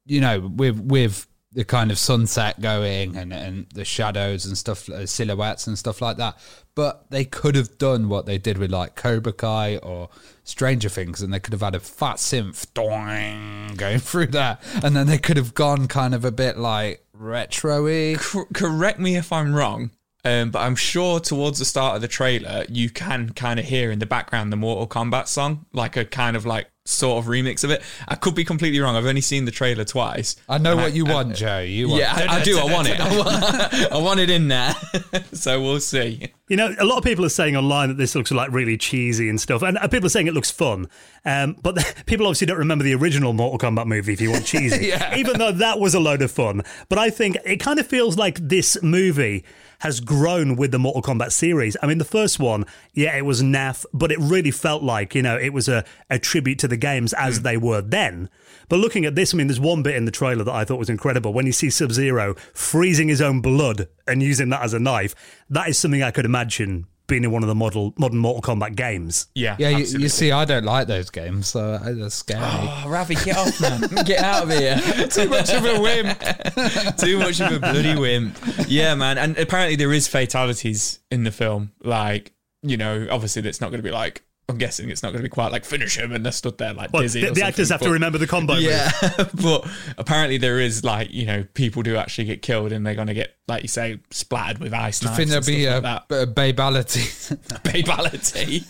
you 0.06 0.22
know, 0.22 0.40
with 0.40 0.80
with 0.80 1.28
the 1.56 1.64
kind 1.64 1.90
of 1.90 1.98
sunset 1.98 2.60
going 2.62 3.16
and 3.16 3.34
and 3.34 3.66
the 3.74 3.86
shadows 3.86 4.46
and 4.46 4.58
stuff, 4.58 4.90
uh, 4.90 5.06
silhouettes 5.06 5.68
and 5.68 5.78
stuff 5.80 6.02
like 6.02 6.18
that. 6.18 6.38
But 6.76 7.10
they 7.10 7.24
could 7.24 7.56
have 7.56 7.78
done 7.78 8.10
what 8.10 8.26
they 8.26 8.38
did 8.38 8.58
with 8.58 8.72
like 8.72 8.96
Cobra 8.96 9.32
Kai 9.32 9.78
or 9.78 10.10
Stranger 10.44 10.90
Things, 10.90 11.22
and 11.22 11.34
they 11.34 11.40
could 11.40 11.54
have 11.54 11.62
had 11.62 11.74
a 11.74 11.80
fat 11.80 12.18
synth 12.18 12.68
doing 12.74 13.76
going 13.78 14.00
through 14.00 14.28
that, 14.28 14.62
and 14.84 14.96
then 14.96 15.08
they 15.08 15.18
could 15.18 15.38
have 15.38 15.54
gone 15.54 15.88
kind 15.88 16.14
of 16.14 16.26
a 16.26 16.32
bit 16.32 16.58
like 16.58 17.06
retro-y. 17.14 18.18
Cor- 18.20 18.48
correct 18.54 19.00
me 19.00 19.16
if 19.16 19.32
I'm 19.32 19.56
wrong, 19.56 19.92
um, 20.26 20.52
but 20.52 20.60
I'm 20.60 20.76
sure 20.76 21.22
towards 21.22 21.60
the 21.60 21.66
start 21.66 21.96
of 21.96 22.02
the 22.02 22.10
trailer, 22.10 22.66
you 22.68 22.90
can 22.90 23.30
kind 23.30 23.60
of 23.60 23.66
hear 23.66 23.92
in 23.92 24.00
the 24.00 24.06
background 24.06 24.52
the 24.52 24.58
Mortal 24.58 24.88
Kombat 24.88 25.28
song, 25.28 25.66
like 25.72 25.96
a 25.96 26.04
kind 26.04 26.36
of 26.36 26.46
like 26.46 26.68
sort 26.86 27.24
of 27.24 27.30
remix 27.30 27.64
of 27.64 27.72
it. 27.72 27.82
I 28.08 28.16
could 28.16 28.36
be 28.36 28.46
completely 28.46 28.80
wrong. 28.80 28.96
I've 28.96 29.06
only 29.06 29.22
seen 29.22 29.46
the 29.46 29.52
trailer 29.52 29.84
twice. 29.84 30.36
I 30.48 30.60
know 30.60 30.74
And 30.74 30.82
what 30.82 30.94
you 30.94 31.06
want, 31.06 31.36
Joe. 31.36 31.60
You 31.60 31.90
want 31.90 32.02
Yeah, 32.02 32.14
I, 32.16 32.40
I 32.40 32.44
do. 32.44 32.60
I 32.60 32.64
want 32.66 32.88
it. 32.88 33.00
I 33.00 33.18
want, 33.18 33.92
I 33.92 33.98
want 33.98 34.20
it 34.20 34.30
in 34.30 34.48
there. 34.48 34.76
so 35.34 35.62
we'll 35.62 35.80
see. 35.80 36.32
You 36.48 36.58
know, 36.58 36.76
a 36.78 36.86
lot 36.86 37.00
of 37.00 37.04
people 37.04 37.26
are 37.26 37.30
saying 37.30 37.56
online 37.56 37.90
that 37.90 37.98
this 37.98 38.14
looks 38.14 38.32
like 38.32 38.52
really 38.52 38.78
cheesy 38.78 39.30
and 39.30 39.42
stuff, 39.42 39.64
and 39.64 39.80
uh, 39.80 39.88
people 39.88 40.06
are 40.06 40.10
saying 40.10 40.28
it 40.28 40.36
looks 40.36 40.52
fun. 40.52 40.88
Um, 41.26 41.58
but 41.64 41.76
people 42.06 42.28
obviously 42.28 42.46
don't 42.48 42.60
remember 42.60 42.84
the 42.84 42.94
original 42.94 43.34
Mortal 43.34 43.58
Kombat 43.58 43.88
movie. 43.88 44.14
If 44.14 44.22
you 44.22 44.32
want 44.32 44.46
cheesy, 44.46 44.94
even 45.18 45.40
though 45.40 45.52
that 45.52 45.80
was 45.80 45.96
a 45.96 46.00
load 46.00 46.22
of 46.22 46.32
fun, 46.32 46.62
but 46.88 47.00
I 47.00 47.10
think 47.10 47.38
it 47.46 47.58
kind 47.58 47.80
of 47.80 47.88
feels 47.88 48.16
like 48.16 48.48
this 48.48 48.82
movie 48.84 49.44
has 49.86 50.00
grown 50.00 50.56
with 50.56 50.72
the 50.72 50.80
Mortal 50.80 51.04
Kombat 51.04 51.32
series. 51.32 51.78
I 51.80 51.86
mean, 51.86 52.00
the 52.00 52.06
first 52.06 52.40
one, 52.40 52.66
yeah, 52.96 53.16
it 53.16 53.24
was 53.24 53.44
naff, 53.44 53.86
but 53.94 54.12
it 54.12 54.18
really 54.18 54.50
felt 54.50 54.82
like 54.82 55.14
you 55.14 55.22
know 55.22 55.38
it 55.38 55.54
was 55.54 55.70
a, 55.70 55.86
a 56.10 56.18
tribute 56.18 56.58
to 56.60 56.68
the 56.68 56.76
games 56.76 57.14
as 57.14 57.38
hmm. 57.38 57.44
they 57.44 57.56
were 57.56 57.82
then. 57.82 58.32
But 58.68 58.80
looking 58.80 59.06
at 59.06 59.14
this, 59.14 59.32
I 59.32 59.38
mean, 59.38 59.46
there's 59.46 59.60
one 59.60 59.84
bit 59.84 59.96
in 59.96 60.06
the 60.06 60.12
trailer 60.12 60.44
that 60.44 60.52
I 60.52 60.66
thought 60.66 60.80
was 60.80 60.90
incredible 60.90 61.34
when 61.34 61.46
you 61.46 61.52
see 61.52 61.70
Sub 61.70 61.92
Zero 61.92 62.34
freezing 62.56 63.10
his 63.10 63.22
own 63.22 63.42
blood 63.42 63.88
and 64.08 64.24
using 64.24 64.50
that 64.50 64.64
as 64.64 64.74
a 64.74 64.80
knife. 64.80 65.14
That 65.52 65.70
is 65.70 65.78
something 65.78 66.02
I 66.02 66.10
could 66.10 66.26
imagine 66.26 66.88
being 67.08 67.24
in 67.24 67.32
one 67.32 67.44
of 67.44 67.48
the 67.48 67.56
model, 67.56 67.94
modern 67.98 68.20
Mortal 68.20 68.42
Kombat 68.42 68.76
games. 68.76 69.28
Yeah, 69.36 69.56
Yeah, 69.60 69.70
you, 69.70 69.86
you 70.00 70.10
see, 70.10 70.32
I 70.32 70.46
don't 70.46 70.66
like 70.66 70.88
those 70.88 71.10
games, 71.10 71.48
so 71.48 71.74
uh, 71.74 71.92
they're 71.92 72.10
scary. 72.10 72.42
Oh, 72.44 72.86
Ravi, 72.88 73.16
get 73.16 73.38
off, 73.38 73.62
man. 73.62 73.82
Get 74.06 74.24
out 74.24 74.44
of 74.44 74.50
here. 74.50 74.78
Too 75.10 75.30
much 75.30 75.52
of 75.54 75.66
a 75.66 75.80
wimp. 75.82 76.20
Too 76.98 77.20
much 77.20 77.40
of 77.40 77.52
a 77.52 77.60
bloody 77.60 77.96
wimp. 77.96 78.38
Yeah, 78.68 78.96
man. 78.96 79.18
And 79.18 79.38
apparently 79.38 79.76
there 79.76 79.94
is 79.94 80.08
fatalities 80.08 81.00
in 81.12 81.24
the 81.24 81.32
film. 81.32 81.72
Like, 81.84 82.34
you 82.62 82.78
know, 82.78 83.08
obviously 83.10 83.42
that's 83.42 83.62
not 83.62 83.70
going 83.70 83.80
to 83.80 83.84
be 83.84 83.92
like 83.92 84.24
I'm 84.48 84.60
guessing 84.60 84.92
it's 84.92 85.02
not 85.02 85.10
going 85.10 85.22
to 85.24 85.28
be 85.28 85.30
quite 85.30 85.52
like 85.52 85.66
finish 85.66 85.98
him 85.98 86.12
and 86.12 86.24
they're 86.24 86.32
stood 86.32 86.60
there 86.60 86.72
like 86.74 86.94
Well, 86.94 87.02
dizzy. 87.02 87.22
the, 87.22 87.32
the 87.32 87.42
actors 87.42 87.70
something, 87.70 87.84
have 87.86 87.90
to 87.90 87.94
remember 87.94 88.20
the 88.20 88.28
combo. 88.28 88.54
Yeah, 88.56 88.92
but 89.42 89.68
apparently 89.98 90.38
there 90.38 90.60
is 90.60 90.84
like 90.84 91.12
you 91.12 91.26
know 91.26 91.44
people 91.56 91.82
do 91.82 91.96
actually 91.98 92.26
get 92.26 92.44
killed 92.44 92.72
and 92.72 92.86
they're 92.86 92.94
going 92.94 93.08
to 93.08 93.16
get 93.16 93.36
like 93.48 93.64
you 93.64 93.68
say 93.68 94.00
splattered 94.12 94.60
with 94.60 94.72
ice 94.74 95.02
I 95.04 95.08
knives. 95.08 95.18
think 95.18 95.30
there'll 95.32 95.44
be 95.46 95.64
stuff 95.64 95.84
a, 95.84 95.88
like 95.88 96.08
that. 96.10 96.22
a 96.22 96.28
babality. 96.54 97.38
babality. 97.64 98.62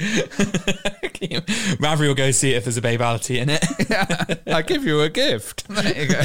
Ravi 1.82 2.08
will 2.08 2.16
go 2.16 2.32
see 2.32 2.54
if 2.54 2.64
there's 2.64 2.78
a 2.78 2.82
babality 2.82 3.42
in 3.42 3.50
it. 3.52 4.42
I 4.48 4.62
give 4.62 4.86
you 4.86 5.02
a 5.02 5.10
gift. 5.10 5.68
There 5.68 6.04
you 6.04 6.08
go. 6.08 6.22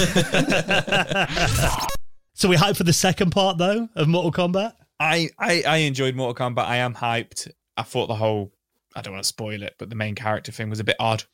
So 2.35 2.49
we 2.49 2.57
hype 2.57 2.77
for 2.77 2.85
the 2.85 2.93
second 2.93 3.31
part 3.33 3.59
though 3.59 3.89
of 3.95 4.09
Mortal 4.09 4.33
Kombat. 4.33 4.73
I, 4.99 5.29
I 5.39 5.63
I 5.67 5.77
enjoyed 5.79 6.15
Mortal 6.15 6.35
Kombat. 6.49 6.65
I 6.67 6.77
am 6.77 6.95
hyped. 6.95 7.51
I 7.77 7.83
thought 7.83 8.07
the 8.07 8.15
whole 8.15 8.53
I 9.01 9.03
don't 9.03 9.15
want 9.15 9.25
to 9.25 9.29
spoil 9.29 9.63
it, 9.63 9.77
but 9.79 9.89
the 9.89 9.97
main 9.97 10.15
character 10.15 10.53
thing 10.53 10.69
was 10.69 10.79
a 10.79 10.85
bit 10.85 10.97
odd. 11.01 11.25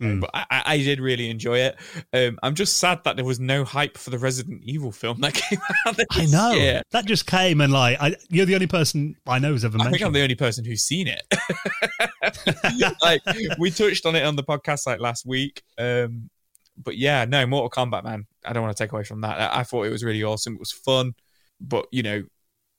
Mm. 0.00 0.20
But 0.20 0.30
I, 0.34 0.46
I 0.50 0.76
did 0.78 1.00
really 1.00 1.30
enjoy 1.30 1.58
it. 1.58 1.76
Um, 2.12 2.38
I'm 2.44 2.54
just 2.54 2.76
sad 2.76 3.02
that 3.02 3.16
there 3.16 3.24
was 3.24 3.40
no 3.40 3.64
hype 3.64 3.98
for 3.98 4.10
the 4.10 4.18
Resident 4.20 4.62
Evil 4.62 4.92
film 4.92 5.20
that 5.22 5.34
came 5.34 5.58
out. 5.84 5.98
I 6.12 6.26
know 6.26 6.52
year. 6.52 6.82
that 6.92 7.06
just 7.06 7.26
came 7.26 7.60
and 7.60 7.72
like 7.72 8.00
I, 8.00 8.14
you're 8.28 8.46
the 8.46 8.54
only 8.54 8.68
person 8.68 9.16
I 9.26 9.40
know 9.40 9.48
who's 9.48 9.64
ever 9.64 9.74
I 9.74 9.78
mentioned. 9.78 9.94
think 9.94 10.06
I'm 10.06 10.12
the 10.12 10.22
only 10.22 10.36
person 10.36 10.64
who's 10.64 10.82
seen 10.82 11.08
it. 11.08 11.22
like 13.02 13.22
we 13.58 13.72
touched 13.72 14.06
on 14.06 14.14
it 14.14 14.22
on 14.22 14.36
the 14.36 14.44
podcast 14.44 14.86
like 14.86 15.00
last 15.00 15.26
week. 15.26 15.62
Um, 15.76 16.30
but 16.80 16.96
yeah, 16.96 17.24
no, 17.24 17.44
Mortal 17.46 17.70
Kombat, 17.70 18.04
man. 18.04 18.26
I 18.44 18.52
don't 18.52 18.62
want 18.62 18.76
to 18.76 18.84
take 18.84 18.92
away 18.92 19.02
from 19.02 19.22
that. 19.22 19.40
I, 19.40 19.60
I 19.60 19.62
thought 19.64 19.86
it 19.86 19.90
was 19.90 20.04
really 20.04 20.22
awesome. 20.22 20.54
It 20.54 20.60
was 20.60 20.70
fun, 20.70 21.14
but 21.60 21.86
you 21.90 22.04
know, 22.04 22.22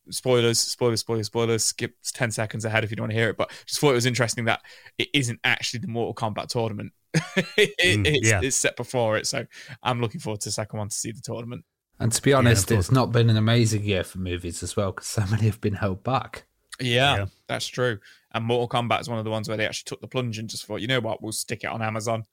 spoilers, 0.10 0.60
spoilers, 0.60 1.00
spoilers, 1.02 1.28
spoilers. 1.28 1.64
Skip 1.64 1.96
ten 2.14 2.32
seconds 2.32 2.66
ahead 2.66 2.84
if 2.84 2.90
you 2.90 2.96
don't 2.96 3.04
want 3.06 3.12
to 3.14 3.18
hear 3.18 3.30
it. 3.30 3.38
But 3.38 3.52
just 3.66 3.80
thought 3.80 3.92
it 3.92 3.96
was 3.96 4.06
interesting 4.06 4.46
that 4.46 4.62
it 4.98 5.10
isn't 5.14 5.40
actually 5.44 5.80
the 5.82 5.88
Mortal 5.88 6.14
Kombat 6.14 6.48
tournament. 6.48 6.94
it, 7.58 7.74
Mm, 8.00 8.06
it's, 8.08 8.28
yeah. 8.30 8.42
it's 8.44 8.56
set 8.56 8.76
before 8.76 9.18
it, 9.18 9.26
so 9.28 9.46
I'm 9.84 10.02
looking 10.02 10.20
forward 10.22 10.42
to 10.42 10.50
the 10.50 10.54
second 10.54 10.80
one 10.80 10.90
to 10.90 10.96
see 10.96 11.12
the 11.12 11.22
tournament. 11.22 11.64
And 12.00 12.12
to 12.12 12.22
be 12.22 12.34
honest, 12.34 12.68
course. 12.68 12.80
it's 12.80 12.92
not 12.92 13.12
been 13.12 13.30
an 13.30 13.38
amazing 13.38 13.84
year 13.84 14.04
for 14.04 14.20
movies 14.20 14.62
as 14.62 14.76
well 14.76 14.92
because 14.92 15.08
so 15.08 15.26
many 15.32 15.46
have 15.46 15.60
been 15.62 15.74
held 15.74 16.04
back. 16.04 16.46
Yeah, 16.80 17.16
Yeah. 17.18 17.26
that's 17.48 17.66
true. 17.66 17.98
And 18.34 18.46
Mortal 18.46 18.68
Kombat 18.68 19.02
is 19.02 19.10
one 19.10 19.18
of 19.18 19.26
the 19.26 19.32
ones 19.32 19.48
where 19.48 19.58
they 19.58 19.66
actually 19.66 19.88
took 19.88 20.02
the 20.02 20.08
plunge 20.08 20.38
and 20.38 20.48
just 20.48 20.66
thought, 20.66 20.82
you 20.82 20.88
know 20.88 21.00
what, 21.00 21.24
we'll 21.24 21.32
stick 21.32 21.64
it 21.64 21.68
on 21.72 21.82
Amazon 21.82 22.24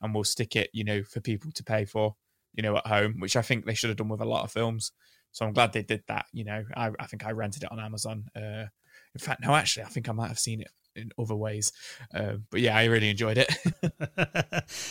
and 0.00 0.14
we'll 0.14 0.22
stick 0.22 0.54
it, 0.54 0.70
you 0.72 0.84
know, 0.84 1.02
for 1.02 1.20
people 1.20 1.50
to 1.50 1.64
pay 1.64 1.84
for, 1.84 2.14
you 2.54 2.62
know, 2.62 2.76
at 2.76 2.86
home, 2.86 3.18
which 3.18 3.34
I 3.34 3.42
think 3.42 3.64
they 3.64 3.74
should 3.74 3.90
have 3.90 3.96
done 3.96 4.08
with 4.08 4.20
a 4.20 4.24
lot 4.24 4.44
of 4.44 4.52
films. 4.52 4.92
So 5.32 5.46
I'm 5.46 5.52
glad 5.52 5.72
they 5.72 5.82
did 5.82 6.02
that. 6.08 6.26
You 6.32 6.44
know, 6.44 6.64
I, 6.76 6.90
I 6.98 7.06
think 7.06 7.24
I 7.26 7.32
rented 7.32 7.64
it 7.64 7.72
on 7.72 7.80
Amazon. 7.80 8.24
Uh, 8.34 8.66
in 9.14 9.20
fact, 9.20 9.42
no, 9.42 9.54
actually, 9.54 9.84
I 9.84 9.88
think 9.88 10.08
I 10.08 10.12
might 10.12 10.28
have 10.28 10.38
seen 10.38 10.60
it 10.60 10.70
in 10.98 11.10
other 11.18 11.34
ways. 11.34 11.72
Uh, 12.14 12.34
but 12.50 12.60
yeah, 12.60 12.76
I 12.76 12.84
really 12.84 13.08
enjoyed 13.08 13.38
it. 13.38 13.54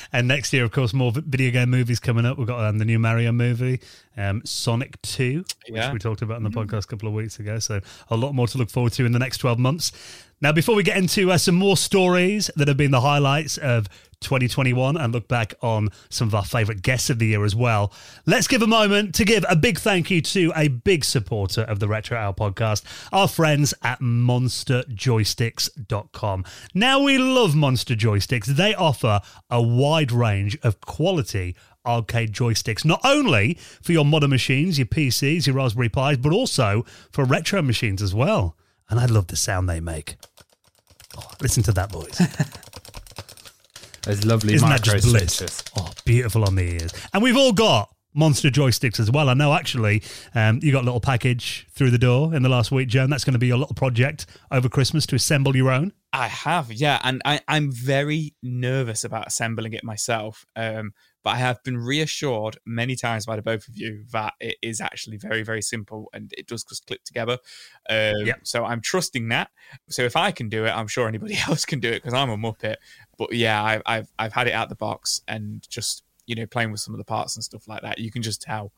and 0.13 0.27
next 0.27 0.53
year, 0.53 0.63
of 0.63 0.71
course, 0.71 0.93
more 0.93 1.11
video 1.13 1.51
game 1.51 1.69
movies 1.69 1.99
coming 1.99 2.25
up. 2.25 2.37
We've 2.37 2.47
got 2.47 2.63
um, 2.63 2.77
the 2.77 2.85
new 2.85 2.99
Mario 2.99 3.31
movie, 3.31 3.81
um, 4.15 4.41
Sonic 4.45 5.01
2, 5.01 5.43
which 5.69 5.83
we 5.91 5.99
talked 5.99 6.21
about 6.21 6.37
in 6.37 6.43
the 6.43 6.49
podcast 6.49 6.85
a 6.85 6.87
couple 6.87 7.07
of 7.07 7.13
weeks 7.13 7.39
ago. 7.39 7.59
So 7.59 7.81
a 8.09 8.17
lot 8.17 8.33
more 8.33 8.47
to 8.47 8.57
look 8.57 8.69
forward 8.69 8.93
to 8.93 9.05
in 9.05 9.11
the 9.11 9.19
next 9.19 9.39
12 9.39 9.59
months. 9.59 9.91
Now, 10.39 10.51
before 10.51 10.75
we 10.75 10.83
get 10.83 10.97
into 10.97 11.31
uh, 11.31 11.37
some 11.37 11.55
more 11.55 11.75
stories 11.75 12.51
that 12.55 12.67
have 12.67 12.77
been 12.77 12.91
the 12.91 13.01
highlights 13.01 13.57
of 13.57 13.87
2021 14.21 14.95
and 14.97 15.13
look 15.13 15.27
back 15.27 15.53
on 15.61 15.89
some 16.09 16.27
of 16.27 16.33
our 16.35 16.45
favourite 16.45 16.81
guests 16.81 17.09
of 17.09 17.19
the 17.19 17.27
year 17.27 17.45
as 17.45 17.55
well, 17.55 17.93
let's 18.25 18.47
give 18.47 18.61
a 18.61 18.67
moment 18.67 19.15
to 19.15 19.25
give 19.25 19.45
a 19.49 19.55
big 19.55 19.79
thank 19.79 20.11
you 20.11 20.21
to 20.21 20.51
a 20.55 20.67
big 20.67 21.05
supporter 21.05 21.61
of 21.61 21.79
the 21.79 21.87
Retro 21.87 22.17
Hour 22.17 22.33
podcast, 22.33 22.83
our 23.11 23.27
friends 23.27 23.73
at 23.83 23.99
monsterjoysticks.com. 23.99 26.45
Now, 26.73 27.01
we 27.01 27.17
love 27.17 27.55
Monster 27.55 27.95
Joysticks. 27.95 28.45
They 28.45 28.75
offer 28.75 29.21
a 29.49 29.61
wide 29.61 30.11
range 30.11 30.57
of 30.63 30.81
quality 30.81 31.55
arcade 31.85 32.33
joysticks, 32.33 32.83
not 32.83 32.99
only 33.03 33.53
for 33.81 33.93
your 33.93 34.05
modern 34.05 34.29
machines, 34.29 34.77
your 34.77 34.87
PCs, 34.87 35.47
your 35.47 35.55
Raspberry 35.55 35.89
Pis, 35.89 36.17
but 36.17 36.33
also 36.33 36.85
for 37.11 37.23
retro 37.23 37.61
machines 37.61 38.01
as 38.01 38.13
well. 38.13 38.57
And 38.89 38.99
I 38.99 39.05
love 39.05 39.27
the 39.27 39.35
sound 39.35 39.69
they 39.69 39.79
make. 39.79 40.17
Oh, 41.17 41.31
listen 41.41 41.63
to 41.63 41.71
that, 41.71 41.91
boys. 41.91 42.21
Those 44.07 44.25
lovely 44.25 44.53
Isn't 44.53 44.69
that 44.69 44.85
micro 44.85 44.93
just 44.93 45.07
bliss? 45.07 45.33
switches. 45.35 45.63
Oh, 45.77 45.91
beautiful 46.05 46.45
on 46.45 46.55
the 46.55 46.63
ears. 46.63 46.93
And 47.13 47.21
we've 47.21 47.35
all 47.35 47.51
got 47.51 47.93
monster 48.13 48.49
joysticks 48.49 48.99
as 49.01 49.11
well. 49.11 49.29
I 49.29 49.33
know 49.33 49.53
actually 49.53 50.01
um, 50.33 50.59
you 50.63 50.71
got 50.71 50.83
a 50.83 50.85
little 50.85 51.01
package 51.01 51.67
through 51.71 51.91
the 51.91 51.97
door 51.97 52.33
in 52.33 52.41
the 52.41 52.49
last 52.49 52.71
week, 52.71 52.87
Joan. 52.87 53.09
That's 53.09 53.25
going 53.25 53.33
to 53.33 53.39
be 53.39 53.47
your 53.47 53.57
little 53.57 53.75
project 53.75 54.25
over 54.49 54.69
Christmas 54.69 55.05
to 55.07 55.15
assemble 55.15 55.55
your 55.57 55.69
own. 55.69 55.91
I 56.13 56.27
have, 56.27 56.71
yeah, 56.71 56.99
and 57.03 57.21
I, 57.25 57.41
I'm 57.49 57.69
very 57.69 58.33
nervous 58.41 59.03
about 59.03 59.27
assembling 59.27 59.73
it 59.73 59.83
myself. 59.83 60.45
Um, 60.55 60.93
but 61.23 61.31
I 61.31 61.35
have 61.37 61.63
been 61.63 61.77
reassured 61.77 62.57
many 62.65 62.95
times 62.95 63.25
by 63.25 63.35
the 63.35 63.41
both 63.41 63.67
of 63.67 63.75
you 63.75 64.05
that 64.11 64.33
it 64.39 64.57
is 64.61 64.79
actually 64.79 65.17
very, 65.17 65.43
very 65.43 65.61
simple 65.61 66.09
and 66.13 66.33
it 66.37 66.47
does 66.47 66.63
just 66.63 66.87
clip 66.87 67.03
together. 67.03 67.37
Um, 67.89 68.15
Yep. 68.25 68.39
So 68.43 68.65
I'm 68.65 68.81
trusting 68.81 69.29
that. 69.29 69.49
So 69.89 70.03
if 70.03 70.15
I 70.15 70.31
can 70.31 70.49
do 70.49 70.65
it, 70.65 70.69
I'm 70.69 70.87
sure 70.87 71.07
anybody 71.07 71.37
else 71.47 71.65
can 71.65 71.79
do 71.79 71.89
it 71.89 72.03
because 72.03 72.13
I'm 72.13 72.29
a 72.29 72.37
muppet. 72.37 72.75
But 73.17 73.33
yeah, 73.33 73.63
I've, 73.63 73.81
I've 73.85 74.11
I've 74.19 74.33
had 74.33 74.47
it 74.47 74.53
out 74.53 74.69
the 74.69 74.75
box 74.75 75.21
and 75.27 75.67
just 75.69 76.03
you 76.25 76.35
know 76.35 76.45
playing 76.45 76.71
with 76.71 76.81
some 76.81 76.93
of 76.93 76.97
the 76.97 77.05
parts 77.05 77.35
and 77.35 77.43
stuff 77.43 77.67
like 77.67 77.81
that. 77.81 77.99
You 77.99 78.11
can 78.11 78.21
just 78.21 78.41
tell 78.41 78.71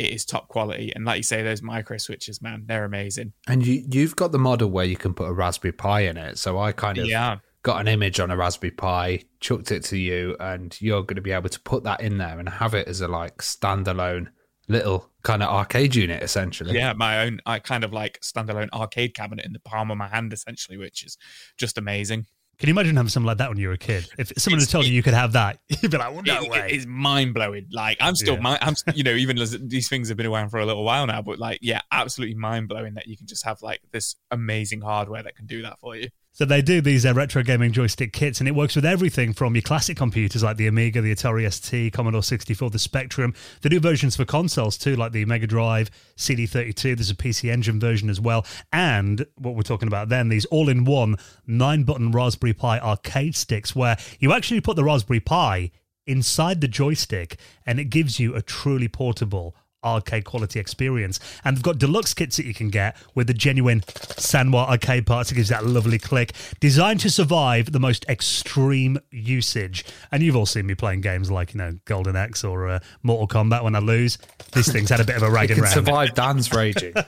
it 0.00 0.14
is 0.14 0.24
top 0.24 0.48
quality. 0.48 0.92
And 0.94 1.04
like 1.04 1.18
you 1.18 1.22
say, 1.22 1.42
those 1.42 1.60
micro 1.60 1.98
switches, 1.98 2.40
man, 2.40 2.64
they're 2.66 2.86
amazing. 2.86 3.34
And 3.46 3.66
you, 3.66 3.84
you've 3.90 4.16
got 4.16 4.32
the 4.32 4.38
model 4.38 4.70
where 4.70 4.86
you 4.86 4.96
can 4.96 5.12
put 5.12 5.28
a 5.28 5.32
Raspberry 5.32 5.72
Pi 5.72 6.00
in 6.00 6.16
it. 6.16 6.38
So 6.38 6.58
I 6.58 6.72
kind 6.72 6.96
of 6.96 7.06
Yeah. 7.06 7.36
Got 7.62 7.80
an 7.80 7.88
image 7.88 8.20
on 8.20 8.30
a 8.30 8.36
Raspberry 8.36 8.70
Pi, 8.70 9.22
chucked 9.40 9.70
it 9.70 9.84
to 9.84 9.98
you, 9.98 10.36
and 10.40 10.76
you're 10.80 11.02
going 11.02 11.16
to 11.16 11.22
be 11.22 11.32
able 11.32 11.48
to 11.50 11.60
put 11.60 11.84
that 11.84 12.00
in 12.00 12.18
there 12.18 12.38
and 12.38 12.48
have 12.48 12.74
it 12.74 12.88
as 12.88 13.00
a 13.00 13.08
like 13.08 13.38
standalone 13.38 14.28
little 14.68 15.10
kind 15.22 15.42
of 15.42 15.48
arcade 15.50 15.94
unit, 15.94 16.22
essentially. 16.22 16.74
yeah, 16.74 16.92
my 16.92 17.22
own, 17.24 17.40
I 17.44 17.58
kind 17.58 17.82
of 17.84 17.92
like 17.92 18.20
standalone 18.20 18.68
arcade 18.72 19.14
cabinet 19.14 19.44
in 19.44 19.52
the 19.52 19.60
palm 19.60 19.90
of 19.90 19.98
my 19.98 20.06
hand, 20.08 20.32
essentially, 20.32 20.78
which 20.78 21.04
is 21.04 21.18
just 21.58 21.76
amazing. 21.76 22.26
Can 22.58 22.68
you 22.68 22.74
imagine 22.74 22.94
having 22.96 23.08
something 23.08 23.26
like 23.26 23.38
that 23.38 23.48
when 23.48 23.56
you 23.58 23.68
were 23.68 23.74
a 23.74 23.78
kid? 23.78 24.06
If 24.18 24.32
someone 24.36 24.58
had 24.58 24.64
It's- 24.64 24.70
told 24.72 24.84
you 24.86 24.92
you 24.92 25.02
could 25.02 25.14
have 25.14 25.32
that, 25.32 25.60
you'd 25.80 25.90
be 25.90 25.96
like, 25.96 26.12
well, 26.12 26.22
no 26.22 26.42
It- 26.42 26.50
way. 26.50 26.68
It's 26.72 26.84
mind 26.86 27.32
blowing. 27.34 27.66
Like 27.72 27.96
I'm 28.00 28.14
still, 28.14 28.34
Yeah. 28.34 28.40
mi- 28.42 28.58
I'm, 28.60 28.74
you 28.94 29.02
know, 29.02 29.14
even 29.14 29.38
as 29.38 29.58
these 29.58 29.88
things 29.88 30.08
have 30.08 30.16
been 30.18 30.26
around 30.26 30.50
for 30.50 30.60
a 30.60 30.66
little 30.66 30.84
while 30.84 31.06
now, 31.06 31.22
but 31.22 31.38
like, 31.38 31.58
yeah, 31.62 31.80
absolutely 31.90 32.36
mind 32.36 32.68
blowing 32.68 32.94
that 32.94 33.06
you 33.08 33.16
can 33.16 33.26
just 33.26 33.44
have 33.46 33.62
like 33.62 33.80
this 33.92 34.14
amazing 34.30 34.82
hardware 34.82 35.22
that 35.22 35.36
can 35.36 35.46
do 35.46 35.62
that 35.62 35.80
for 35.80 35.96
you. 35.96 36.08
So 36.32 36.44
they 36.44 36.62
do 36.62 36.80
these 36.80 37.04
uh, 37.04 37.12
retro 37.12 37.42
gaming 37.42 37.72
joystick 37.72 38.12
kits, 38.12 38.38
and 38.38 38.48
it 38.48 38.54
works 38.54 38.76
with 38.76 38.84
everything 38.84 39.32
from 39.32 39.54
your 39.56 39.62
classic 39.62 39.96
computers 39.96 40.44
like 40.44 40.56
the 40.56 40.68
Amiga, 40.68 41.00
the 41.00 41.12
Atari 41.12 41.52
ST, 41.52 41.92
Commodore 41.92 42.22
64, 42.22 42.70
the 42.70 42.78
Spectrum. 42.78 43.34
They 43.62 43.68
do 43.68 43.80
versions 43.80 44.14
for 44.14 44.24
consoles 44.24 44.78
too, 44.78 44.94
like 44.94 45.10
the 45.10 45.24
Mega 45.24 45.48
Drive, 45.48 45.90
CD32. 46.16 46.96
There's 46.96 47.10
a 47.10 47.16
PC 47.16 47.50
Engine 47.50 47.80
version 47.80 48.08
as 48.08 48.20
well, 48.20 48.46
and 48.72 49.26
what 49.38 49.56
we're 49.56 49.62
talking 49.62 49.88
about 49.88 50.08
then, 50.08 50.28
these 50.28 50.44
all-in-one 50.46 51.16
nine-button 51.48 52.12
Raspberry 52.12 52.52
Pi 52.52 52.78
arcade 52.78 53.34
sticks, 53.34 53.74
where 53.74 53.96
you 54.20 54.32
actually 54.32 54.60
put 54.60 54.76
the 54.76 54.84
Raspberry 54.84 55.20
Pi 55.20 55.72
inside 56.06 56.60
the 56.60 56.68
joystick, 56.68 57.38
and 57.66 57.80
it 57.80 57.86
gives 57.86 58.20
you 58.20 58.36
a 58.36 58.42
truly 58.42 58.88
portable 58.88 59.56
arcade 59.84 60.24
quality 60.24 60.60
experience. 60.60 61.20
And 61.44 61.56
they've 61.56 61.62
got 61.62 61.78
deluxe 61.78 62.14
kits 62.14 62.36
that 62.36 62.46
you 62.46 62.54
can 62.54 62.70
get 62.70 62.96
with 63.14 63.26
the 63.26 63.34
genuine 63.34 63.80
Sanwa 63.80 64.68
arcade 64.68 65.06
parts. 65.06 65.30
It 65.32 65.36
gives 65.36 65.48
that 65.48 65.64
lovely 65.66 65.98
click. 65.98 66.32
Designed 66.60 67.00
to 67.00 67.10
survive 67.10 67.72
the 67.72 67.80
most 67.80 68.04
extreme 68.08 68.98
usage. 69.10 69.84
And 70.12 70.22
you've 70.22 70.36
all 70.36 70.46
seen 70.46 70.66
me 70.66 70.74
playing 70.74 71.00
games 71.00 71.30
like, 71.30 71.54
you 71.54 71.58
know, 71.58 71.78
Golden 71.84 72.16
Axe 72.16 72.44
or 72.44 72.68
uh, 72.68 72.80
Mortal 73.02 73.28
Kombat 73.28 73.62
when 73.64 73.74
I 73.74 73.80
lose. 73.80 74.18
This 74.52 74.70
thing's 74.70 74.90
had 74.90 75.00
a 75.00 75.04
bit 75.04 75.16
of 75.16 75.22
a 75.22 75.30
can 75.46 75.60
round. 75.60 75.74
survive 75.74 76.14
Dan's 76.14 76.52
raging. 76.52 76.94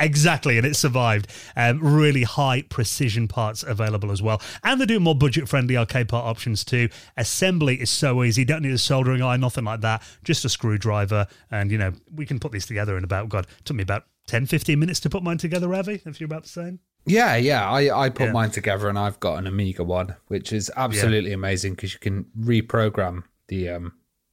Exactly, 0.00 0.58
and 0.58 0.66
it 0.66 0.76
survived. 0.76 1.26
Um, 1.56 1.80
really 1.80 2.22
high 2.22 2.62
precision 2.62 3.26
parts 3.26 3.62
available 3.62 4.12
as 4.12 4.22
well. 4.22 4.40
And 4.62 4.80
they 4.80 4.86
do 4.86 5.00
more 5.00 5.14
budget 5.14 5.48
friendly 5.48 5.76
arcade 5.76 6.08
part 6.08 6.24
options 6.24 6.64
too. 6.64 6.88
Assembly 7.16 7.80
is 7.80 7.90
so 7.90 8.22
easy. 8.22 8.44
Don't 8.44 8.62
need 8.62 8.72
a 8.72 8.78
soldering 8.78 9.22
iron, 9.22 9.40
nothing 9.40 9.64
like 9.64 9.80
that. 9.80 10.02
Just 10.24 10.44
a 10.44 10.48
screwdriver. 10.48 11.26
And, 11.50 11.70
you 11.70 11.78
know, 11.78 11.92
we 12.14 12.26
can 12.26 12.38
put 12.38 12.52
these 12.52 12.66
together 12.66 12.96
in 12.96 13.04
about, 13.04 13.28
God, 13.28 13.46
it 13.58 13.64
took 13.64 13.76
me 13.76 13.82
about 13.82 14.04
10, 14.26 14.46
15 14.46 14.78
minutes 14.78 15.00
to 15.00 15.10
put 15.10 15.22
mine 15.22 15.38
together, 15.38 15.68
Ravi, 15.68 16.00
if 16.04 16.20
you're 16.20 16.26
about 16.26 16.42
the 16.44 16.48
same. 16.48 16.80
Yeah, 17.06 17.36
yeah. 17.36 17.70
I, 17.70 18.04
I 18.06 18.10
put 18.10 18.26
Yeah. 18.26 18.32
mine 18.32 18.50
together 18.50 18.88
and 18.88 18.98
I've 18.98 19.20
got 19.20 19.38
an 19.38 19.46
Amiga 19.46 19.84
one, 19.84 20.16
which 20.26 20.52
is 20.52 20.70
absolutely 20.76 21.32
amazing 21.32 21.74
because 21.74 21.94
you 21.94 22.00
can 22.00 22.26
reprogram 22.38 23.22
the 23.48 23.68
um, 23.70 23.92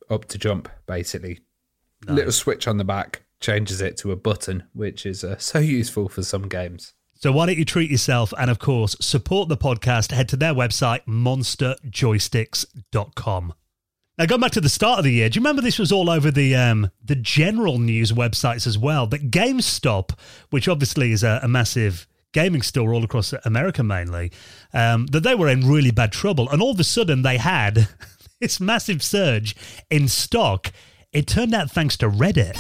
up 0.09 0.25
to 0.25 0.37
jump 0.37 0.67
basically. 0.85 1.39
Little 2.07 2.31
switch 2.33 2.67
on 2.67 2.77
the 2.77 2.83
back 2.83 3.23
changes 3.39 3.79
it 3.81 3.97
to 3.97 4.11
a 4.11 4.15
button, 4.15 4.63
which 4.73 5.05
is 5.05 5.23
uh, 5.23 5.37
so 5.37 5.59
useful 5.59 6.09
for 6.09 6.23
some 6.23 6.47
games. 6.49 6.93
So 7.17 7.31
why 7.31 7.45
don't 7.45 7.57
you 7.57 7.63
treat 7.65 7.89
yourself 7.89 8.33
and, 8.37 8.51
of 8.51 8.59
course, 8.59 8.95
support 8.99 9.47
the 9.49 9.57
podcast? 9.57 10.11
Head 10.11 10.27
to 10.29 10.35
their 10.35 10.53
website, 10.53 11.05
monsterjoysticks.com. 11.07 13.53
Now, 14.17 14.25
going 14.25 14.39
back 14.39 14.51
to 14.51 14.61
the 14.61 14.69
start 14.69 14.99
of 14.99 15.03
the 15.03 15.11
year, 15.11 15.27
do 15.27 15.37
you 15.37 15.41
remember 15.41 15.61
this 15.61 15.77
was 15.77 15.91
all 15.91 16.09
over 16.09 16.31
the 16.31 16.55
um, 16.55 16.89
the 17.03 17.15
general 17.15 17.79
news 17.79 18.13
websites 18.13 18.65
as 18.65 18.77
well? 18.77 19.07
But 19.07 19.29
GameStop, 19.29 20.17
which 20.51 20.69
obviously 20.69 21.11
is 21.11 21.21
a, 21.21 21.41
a 21.43 21.49
massive 21.49 22.07
gaming 22.31 22.61
store 22.61 22.93
all 22.93 23.03
across 23.03 23.33
America 23.43 23.83
mainly, 23.83 24.31
um, 24.73 25.07
that 25.07 25.23
they 25.23 25.35
were 25.35 25.49
in 25.49 25.67
really 25.67 25.91
bad 25.91 26.13
trouble. 26.13 26.49
And 26.49 26.61
all 26.61 26.71
of 26.71 26.79
a 26.79 26.83
sudden, 26.85 27.23
they 27.23 27.37
had 27.37 27.89
this 28.39 28.61
massive 28.61 29.03
surge 29.03 29.53
in 29.89 30.07
stock. 30.07 30.71
It 31.11 31.27
turned 31.27 31.53
out 31.53 31.69
thanks 31.69 31.97
to 31.97 32.09
Reddit. 32.09 32.55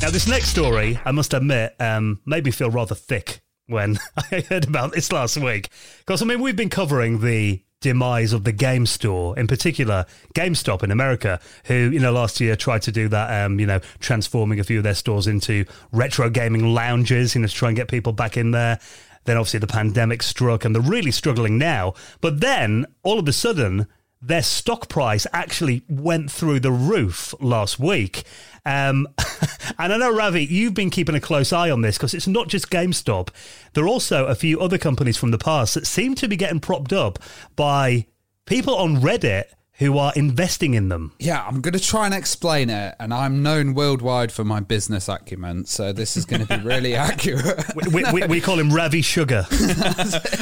Now, 0.00 0.08
this 0.08 0.26
next 0.26 0.48
story, 0.48 0.98
I 1.04 1.12
must 1.12 1.34
admit, 1.34 1.74
um, 1.78 2.20
made 2.24 2.46
me 2.46 2.50
feel 2.50 2.70
rather 2.70 2.94
thick 2.94 3.42
when 3.66 3.98
I 4.32 4.40
heard 4.40 4.66
about 4.68 4.92
this 4.92 5.12
last 5.12 5.36
week. 5.36 5.68
Because, 5.98 6.22
I 6.22 6.24
mean, 6.24 6.40
we've 6.40 6.56
been 6.56 6.70
covering 6.70 7.20
the 7.20 7.62
demise 7.84 8.32
of 8.32 8.44
the 8.44 8.52
game 8.52 8.86
store, 8.86 9.38
in 9.38 9.46
particular 9.46 10.06
GameStop 10.34 10.82
in 10.82 10.90
America, 10.90 11.38
who, 11.66 11.74
you 11.74 12.00
know, 12.00 12.12
last 12.12 12.40
year 12.40 12.56
tried 12.56 12.80
to 12.82 12.90
do 12.90 13.08
that, 13.08 13.44
um, 13.44 13.60
you 13.60 13.66
know, 13.66 13.78
transforming 14.00 14.58
a 14.58 14.64
few 14.64 14.78
of 14.78 14.84
their 14.84 14.94
stores 14.94 15.26
into 15.26 15.66
retro 15.92 16.30
gaming 16.30 16.72
lounges, 16.72 17.34
you 17.34 17.42
know, 17.42 17.46
to 17.46 17.52
try 17.52 17.68
and 17.68 17.76
get 17.76 17.88
people 17.88 18.14
back 18.14 18.38
in 18.38 18.52
there. 18.52 18.80
Then 19.24 19.36
obviously 19.36 19.60
the 19.60 19.66
pandemic 19.66 20.22
struck 20.22 20.64
and 20.64 20.74
they're 20.74 20.82
really 20.82 21.10
struggling 21.10 21.58
now. 21.58 21.92
But 22.22 22.40
then 22.40 22.86
all 23.02 23.18
of 23.18 23.28
a 23.28 23.32
sudden, 23.34 23.86
their 24.26 24.42
stock 24.42 24.88
price 24.88 25.26
actually 25.32 25.82
went 25.88 26.30
through 26.30 26.60
the 26.60 26.72
roof 26.72 27.34
last 27.40 27.78
week. 27.78 28.24
Um, 28.64 29.06
and 29.78 29.92
I 29.92 29.96
know, 29.98 30.14
Ravi, 30.14 30.44
you've 30.44 30.74
been 30.74 30.90
keeping 30.90 31.14
a 31.14 31.20
close 31.20 31.52
eye 31.52 31.70
on 31.70 31.82
this 31.82 31.98
because 31.98 32.14
it's 32.14 32.26
not 32.26 32.48
just 32.48 32.70
GameStop. 32.70 33.28
There 33.74 33.84
are 33.84 33.88
also 33.88 34.26
a 34.26 34.34
few 34.34 34.60
other 34.60 34.78
companies 34.78 35.16
from 35.18 35.30
the 35.30 35.38
past 35.38 35.74
that 35.74 35.86
seem 35.86 36.14
to 36.16 36.28
be 36.28 36.36
getting 36.36 36.60
propped 36.60 36.92
up 36.92 37.18
by 37.54 38.06
people 38.46 38.74
on 38.74 38.96
Reddit 38.96 39.44
who 39.78 39.98
are 39.98 40.12
investing 40.14 40.74
in 40.74 40.88
them. 40.88 41.12
Yeah, 41.18 41.44
I'm 41.44 41.60
going 41.60 41.72
to 41.74 41.80
try 41.80 42.04
and 42.06 42.14
explain 42.14 42.70
it, 42.70 42.94
and 43.00 43.12
I'm 43.12 43.42
known 43.42 43.74
worldwide 43.74 44.30
for 44.30 44.44
my 44.44 44.60
business 44.60 45.08
acumen, 45.08 45.64
so 45.64 45.92
this 45.92 46.16
is 46.16 46.24
going 46.24 46.46
to 46.46 46.58
be 46.58 46.64
really 46.64 46.94
accurate. 46.94 47.64
We, 47.74 48.04
we, 48.12 48.26
we 48.28 48.40
call 48.40 48.56
him 48.58 48.70
Ravi 48.70 49.02
Sugar. 49.02 49.46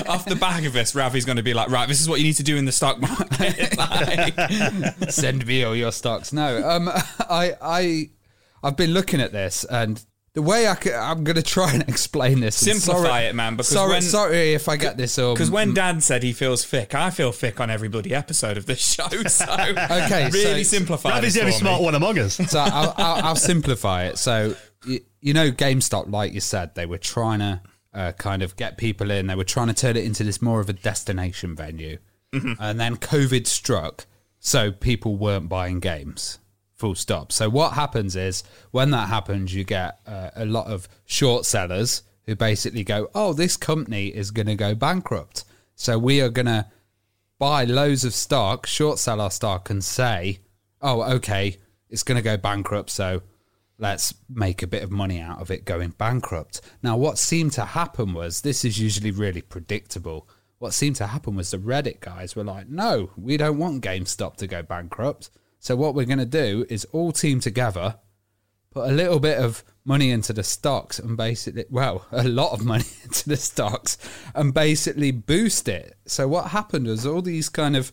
Off 0.07 0.27
the 0.27 0.37
back 0.39 0.65
of 0.67 0.75
this, 0.75 0.95
Ravi's 0.95 1.25
going 1.25 1.39
to 1.39 1.43
be 1.43 1.55
like, 1.55 1.71
right, 1.71 1.89
this 1.89 2.01
is 2.01 2.09
what 2.11 2.19
you 2.21 2.25
need 2.27 2.37
to 2.37 2.43
do 2.43 2.57
in 2.59 2.67
the 2.67 2.73
stock 2.73 3.01
market. 3.01 3.77
Like- 3.79 5.11
Send 5.11 5.47
me 5.47 5.65
all 5.65 5.75
your 5.75 5.93
stocks. 5.93 6.33
No, 6.33 6.69
um, 6.69 6.89
I, 6.89 7.57
I, 7.63 8.11
I've 8.63 8.77
been 8.77 8.93
looking 8.93 9.21
at 9.21 9.33
this, 9.33 9.65
and 9.65 10.05
the 10.35 10.43
way 10.43 10.67
I 10.67 10.77
am 11.13 11.25
going 11.25 11.37
to 11.37 11.43
try 11.43 11.73
and 11.75 11.83
explain 11.89 12.41
this. 12.41 12.57
Simplify 12.57 13.03
sorry- 13.03 13.25
it, 13.27 13.35
man, 13.35 13.57
because 13.57 13.69
sorry, 13.69 13.91
when- 13.91 14.03
sorry 14.03 14.55
if 14.55 14.69
I 14.69 14.77
get 14.77 14.97
this 14.97 15.19
all. 15.19 15.35
Because 15.35 15.51
when 15.51 15.75
Dan 15.75 16.01
said 16.01 16.23
he 16.23 16.33
feels 16.33 16.65
thick, 16.65 16.95
I 16.95 17.11
feel 17.11 17.33
thick 17.33 17.61
on 17.61 17.69
every 17.71 17.89
bloody 17.89 18.15
episode 18.15 18.57
of 18.57 18.67
this 18.67 18.81
show. 18.95 19.07
So 19.29 19.45
Okay, 19.53 20.31
really 20.33 20.65
so- 20.65 20.77
simplify 20.79 21.11
Ravi's 21.11 21.35
this 21.35 21.35
the 21.35 21.41
only 21.41 21.53
smart 21.53 21.81
me. 21.81 21.85
one 21.85 21.95
among 21.95 22.19
us. 22.19 22.35
so 22.37 22.59
I'll, 22.59 22.95
I'll, 22.97 23.25
I'll 23.25 23.37
simplify 23.37 24.05
it. 24.05 24.19
So 24.19 24.55
you, 24.87 25.01
you 25.21 25.35
know, 25.35 25.51
GameStop, 25.51 26.11
like 26.11 26.33
you 26.33 26.41
said, 26.41 26.75
they 26.75 26.87
were 26.87 26.99
trying 26.99 27.41
to 27.41 27.61
uh, 27.95 28.13
kind 28.13 28.43
of 28.43 28.57
get 28.57 28.79
people 28.79 29.11
in. 29.11 29.27
They 29.27 29.35
were 29.35 29.45
trying 29.45 29.69
to 29.69 29.75
turn 29.75 29.97
it 29.97 30.05
into 30.05 30.25
this 30.25 30.41
more 30.41 30.61
of 30.61 30.69
a 30.71 30.73
destination 30.73 31.55
venue, 31.55 31.99
and 32.33 32.81
then 32.81 32.97
COVID 32.97 33.47
struck, 33.47 34.07
so 34.39 34.73
people 34.73 35.17
weren't 35.17 35.51
buying 35.51 35.79
games. 35.79 36.39
Full 36.83 36.95
stop. 36.97 37.31
So 37.31 37.49
what 37.49 37.75
happens 37.75 38.17
is 38.17 38.43
when 38.73 38.91
that 38.91 39.09
happens, 39.09 39.55
you 39.55 39.65
get 39.65 40.01
uh, 40.07 40.31
a 40.35 40.45
lot 40.45 40.67
of 40.67 40.89
short 41.05 41.47
sellers 41.47 42.03
who 42.27 42.35
basically 42.35 42.85
go, 42.85 43.09
"Oh, 43.15 43.33
this 43.33 43.57
company 43.57 44.09
is 44.09 44.31
going 44.31 44.49
to 44.49 44.57
go 44.57 44.75
bankrupt, 44.75 45.45
so 45.75 45.99
we 45.99 46.21
are 46.21 46.29
going 46.29 46.47
to." 46.47 46.67
buy 47.39 47.65
loads 47.65 48.05
of 48.05 48.15
stock, 48.15 48.67
short 48.67 49.01
sell 49.01 49.21
our 49.21 49.31
stock, 49.31 49.69
and 49.69 49.83
say, 49.83 50.39
oh, 50.81 51.03
okay, 51.03 51.57
it's 51.91 52.05
going 52.05 52.15
to 52.15 52.23
go 52.23 52.37
bankrupt, 52.37 52.89
so 52.89 53.21
let's 53.79 54.15
make 54.31 54.63
a 54.63 54.67
bit 54.69 54.85
of 54.85 54.93
money 54.93 55.19
out 55.21 55.41
of 55.41 55.51
it 55.51 55.65
going 55.65 55.91
bankrupt. 55.91 56.61
Now, 56.85 56.97
what 56.97 57.19
seemed 57.19 57.51
to 57.55 57.65
happen 57.65 58.15
was 58.15 58.43
this 58.43 58.65
is 58.65 58.79
usually 58.79 59.11
really 59.11 59.43
predictable. 59.43 60.29
What 60.59 60.73
seemed 60.73 60.95
to 60.97 61.09
happen 61.09 61.35
was 61.35 61.51
the 61.51 61.59
Reddit 61.59 61.99
guys 61.99 62.37
were 62.37 62.45
like, 62.45 62.69
no, 62.69 63.11
we 63.17 63.37
don't 63.37 63.59
want 63.59 63.83
GameStop 63.83 64.37
to 64.37 64.47
go 64.47 64.63
bankrupt. 64.63 65.31
So, 65.63 65.77
what 65.77 65.95
we're 65.95 66.07
going 66.07 66.19
to 66.19 66.27
do 66.27 66.67
is 66.69 66.85
all 66.87 67.13
team 67.13 67.39
together 67.39 67.95
put 68.73 68.91
a 68.91 68.93
little 68.93 69.21
bit 69.21 69.39
of 69.39 69.63
money 69.85 70.11
into 70.11 70.33
the 70.33 70.43
stocks 70.43 70.99
and 70.99 71.17
basically, 71.17 71.67
well, 71.71 72.05
a 72.13 72.25
lot 72.25 72.51
of 72.51 72.65
money 72.65 72.85
into 73.05 73.29
the 73.29 73.37
stocks 73.37 73.97
and 74.35 74.53
basically 74.53 75.13
boost 75.13 75.69
it. 75.69 75.97
So 76.05 76.27
what 76.27 76.49
happened 76.49 76.89
was 76.89 77.07
all 77.07 77.23
these 77.23 77.49
kind 77.49 77.77
of 77.77 77.93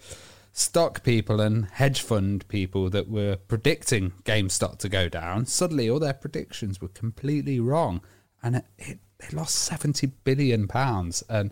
stock 0.52 1.04
people 1.04 1.40
and 1.40 1.68
hedge 1.74 2.02
fund 2.02 2.48
people 2.48 2.90
that 2.90 3.08
were 3.08 3.36
predicting 3.36 4.14
GameStop 4.24 4.80
to 4.80 4.90
go 4.90 5.08
down, 5.08 5.46
suddenly 5.46 5.88
all 5.88 6.00
their 6.00 6.14
predictions 6.14 6.82
were 6.82 6.88
completely 6.88 7.60
wrong, 7.60 8.02
and 8.42 8.56
it, 8.56 8.66
it, 8.80 9.00
they 9.20 9.38
lost 9.38 9.54
seventy 9.54 10.08
billion 10.08 10.68
pounds, 10.68 11.24
and 11.30 11.52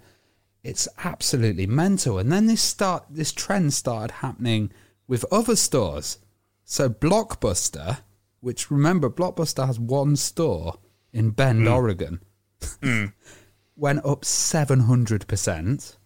it's 0.64 0.88
absolutely 1.04 1.68
mental. 1.68 2.18
And 2.18 2.32
then 2.32 2.48
this 2.48 2.64
start, 2.64 3.06
this 3.08 3.32
trend 3.32 3.76
started 3.76 4.16
happening 4.16 4.72
with 5.08 5.26
other 5.32 5.56
stores. 5.56 6.20
So 6.64 6.90
Blockbuster, 6.90 8.00
which 8.42 8.70
remember 8.70 9.10
Blockbuster 9.10 9.66
has 9.66 9.80
one 9.80 10.16
store 10.16 10.80
in 11.14 11.32
Bend, 11.32 11.62
hmm. 11.62 11.74
Oregon, 11.74 12.22
hmm. 12.84 13.06
went 13.76 14.06
up 14.06 14.26
seven 14.26 14.82
hundred 14.82 15.28
percent, 15.28 15.98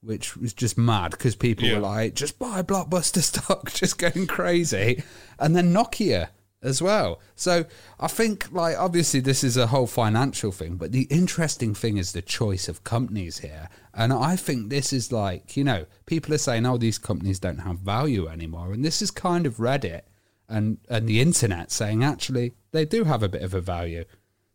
which 0.00 0.36
was 0.36 0.52
just 0.52 0.76
mad 0.76 1.12
because 1.12 1.36
people 1.36 1.64
Yeah. 1.66 1.74
were 1.74 1.80
like, 1.80 2.14
"Just 2.14 2.38
buy 2.38 2.62
Blockbuster 2.62 3.22
stock," 3.22 3.72
just 3.72 3.98
going 3.98 4.26
crazy, 4.26 5.02
and 5.38 5.54
then 5.54 5.72
Nokia 5.72 6.28
as 6.62 6.80
well. 6.80 7.20
So 7.34 7.64
I 7.98 8.06
think, 8.08 8.52
like, 8.52 8.76
obviously 8.78 9.20
this 9.20 9.42
is 9.42 9.56
a 9.56 9.66
whole 9.68 9.86
financial 9.88 10.52
thing, 10.52 10.76
but 10.76 10.92
the 10.92 11.02
interesting 11.04 11.74
thing 11.74 11.96
is 11.96 12.12
the 12.12 12.22
choice 12.22 12.68
of 12.68 12.84
companies 12.84 13.38
here, 13.40 13.68
and 13.94 14.12
I 14.12 14.36
think 14.36 14.70
this 14.70 14.92
is 14.92 15.12
like, 15.12 15.56
you 15.56 15.64
know, 15.64 15.86
people 16.06 16.32
are 16.34 16.38
saying, 16.38 16.66
"Oh, 16.66 16.78
these 16.78 16.98
companies 16.98 17.38
don't 17.38 17.58
have 17.58 17.78
value 17.78 18.28
anymore," 18.28 18.72
and 18.72 18.84
this 18.84 19.02
is 19.02 19.10
kind 19.10 19.46
of 19.46 19.56
Reddit 19.56 20.02
and 20.48 20.78
and 20.88 21.08
the 21.08 21.20
internet 21.20 21.72
saying 21.72 22.04
actually 22.04 22.52
they 22.72 22.84
do 22.84 23.04
have 23.04 23.22
a 23.22 23.28
bit 23.28 23.42
of 23.42 23.54
a 23.54 23.60
value. 23.60 24.04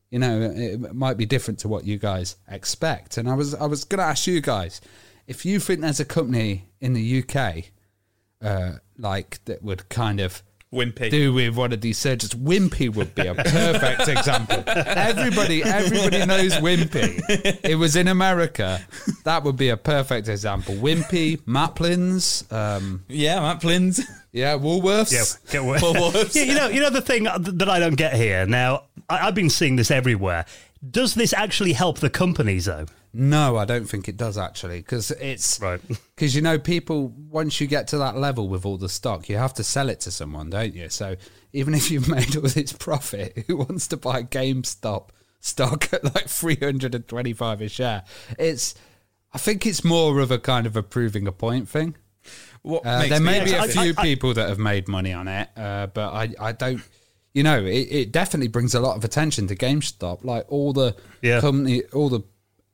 You 0.10 0.20
know 0.20 0.42
it 0.42 0.96
might 0.96 1.18
be 1.18 1.26
different 1.26 1.60
to 1.60 1.68
what 1.68 1.86
you 1.86 1.98
guys 1.98 2.38
expect. 2.48 3.18
And 3.18 3.30
i 3.30 3.34
was 3.34 3.54
i 3.56 3.66
was 3.66 3.84
going 3.84 4.00
to 4.00 4.06
ask 4.06 4.28
you 4.28 4.40
guys 4.40 4.80
if 5.26 5.46
you 5.46 5.60
think 5.60 5.82
there's 5.82 6.00
a 6.00 6.06
company 6.06 6.70
in 6.80 6.94
the 6.94 7.20
uk 7.20 7.64
uh, 8.42 8.74
like 8.98 9.44
that 9.46 9.64
would 9.64 9.90
kind 9.90 10.20
of 10.20 10.44
Wimpy. 10.74 11.10
do 11.10 11.32
with 11.34 11.56
one 11.56 11.72
of 11.72 11.80
these 11.80 11.98
surgeons 11.98 12.34
wimpy 12.36 12.94
would 12.94 13.16
be 13.16 13.26
a 13.26 13.34
perfect 13.34 14.08
example 14.10 14.64
everybody 14.68 15.64
everybody 15.64 16.26
knows 16.26 16.56
wimpy 16.56 17.22
it 17.64 17.76
was 17.76 17.96
in 17.96 18.10
america 18.10 18.86
that 19.24 19.44
would 19.46 19.56
be 19.56 19.70
a 19.70 19.78
perfect 19.78 20.28
example 20.28 20.76
wimpy 20.76 21.38
maplins 21.44 22.52
um, 22.52 23.04
Yeah, 23.08 23.40
Maplin's. 23.40 24.02
yeah 24.34 24.56
woolworths 24.58 25.14
Yeah, 25.14 25.52
get 25.52 25.62
away. 25.64 25.80
Yeah, 26.34 26.44
you 26.44 26.54
know, 26.56 26.68
you 26.68 26.82
know 26.82 26.90
the 26.90 27.02
thing 27.02 27.24
that 27.24 27.70
I 27.70 27.80
don't 27.80 27.96
get 27.96 28.14
here. 28.16 28.46
Now, 28.46 28.84
I, 29.10 29.28
I've 29.28 29.36
been 29.36 29.50
seeing 29.50 29.78
this 29.78 29.90
everywhere. 29.90 30.46
Does 30.92 31.16
this 31.16 31.34
actually 31.34 31.74
help 31.74 32.00
the 32.00 32.10
companies, 32.10 32.66
though? 32.66 32.86
No, 33.20 33.58
I 33.58 33.66
don't 33.66 33.86
think 33.90 34.08
it 34.08 34.16
does 34.16 34.38
actually, 34.38 34.78
because 34.80 35.12
it's 35.12 35.60
Right. 35.60 35.82
Because 36.16 36.36
you 36.36 36.42
know, 36.42 36.58
people 36.60 37.10
once 37.30 37.60
you 37.60 37.68
get 37.68 37.88
to 37.90 37.98
that 37.98 38.16
level 38.18 38.48
with 38.48 38.66
all 38.66 38.78
the 38.78 38.90
stock, 38.90 39.28
you 39.30 39.38
have 39.38 39.54
to 39.56 39.64
sell 39.64 39.90
it 39.90 40.00
to 40.02 40.12
someone, 40.12 40.50
don't 40.50 40.74
you? 40.74 40.90
So 40.90 41.16
even 41.54 41.74
if 41.74 41.90
you've 41.92 42.08
made 42.18 42.36
all 42.36 42.44
this 42.44 42.74
profit, 42.74 43.46
who 43.48 43.58
wants 43.58 43.88
to 43.90 43.98
buy 43.98 44.24
GameStop 44.24 45.10
stock 45.40 45.92
at 45.94 46.04
like 46.04 46.28
three 46.28 46.56
hundred 46.58 46.94
and 46.96 47.08
twenty-five 47.08 47.62
a 47.62 47.70
share? 47.70 48.04
It's, 48.38 48.76
I 49.34 49.38
think 49.40 49.66
it's 49.66 49.84
more 49.84 50.20
of 50.20 50.32
a 50.32 50.40
kind 50.40 50.66
of 50.68 50.76
a 50.76 50.84
proving 50.84 51.28
a 51.28 51.32
point 51.32 51.68
thing. 51.70 51.96
What 52.62 52.86
Uh, 52.86 53.00
makes 53.00 53.10
there 53.10 53.20
may 53.22 53.44
be 53.44 53.54
a 53.54 53.62
I- 53.62 53.68
few 53.68 53.94
I- 53.98 54.02
people 54.04 54.34
that 54.36 54.48
have 54.50 54.60
made 54.60 54.88
money 54.88 55.14
on 55.14 55.28
it, 55.28 55.50
uh, 55.58 55.88
but 55.88 56.14
I, 56.14 56.34
I 56.40 56.52
don't. 56.52 56.82
You 57.34 57.44
know, 57.44 57.64
it, 57.64 57.88
it 57.92 58.12
definitely 58.12 58.48
brings 58.48 58.74
a 58.74 58.80
lot 58.80 58.98
of 58.98 59.04
attention 59.04 59.48
to 59.48 59.56
GameStop. 59.56 60.24
Like 60.24 60.46
all 60.50 60.74
the 60.74 60.96
Yeah. 61.22 61.40
company, 61.42 61.84
all 61.94 62.10
the 62.10 62.22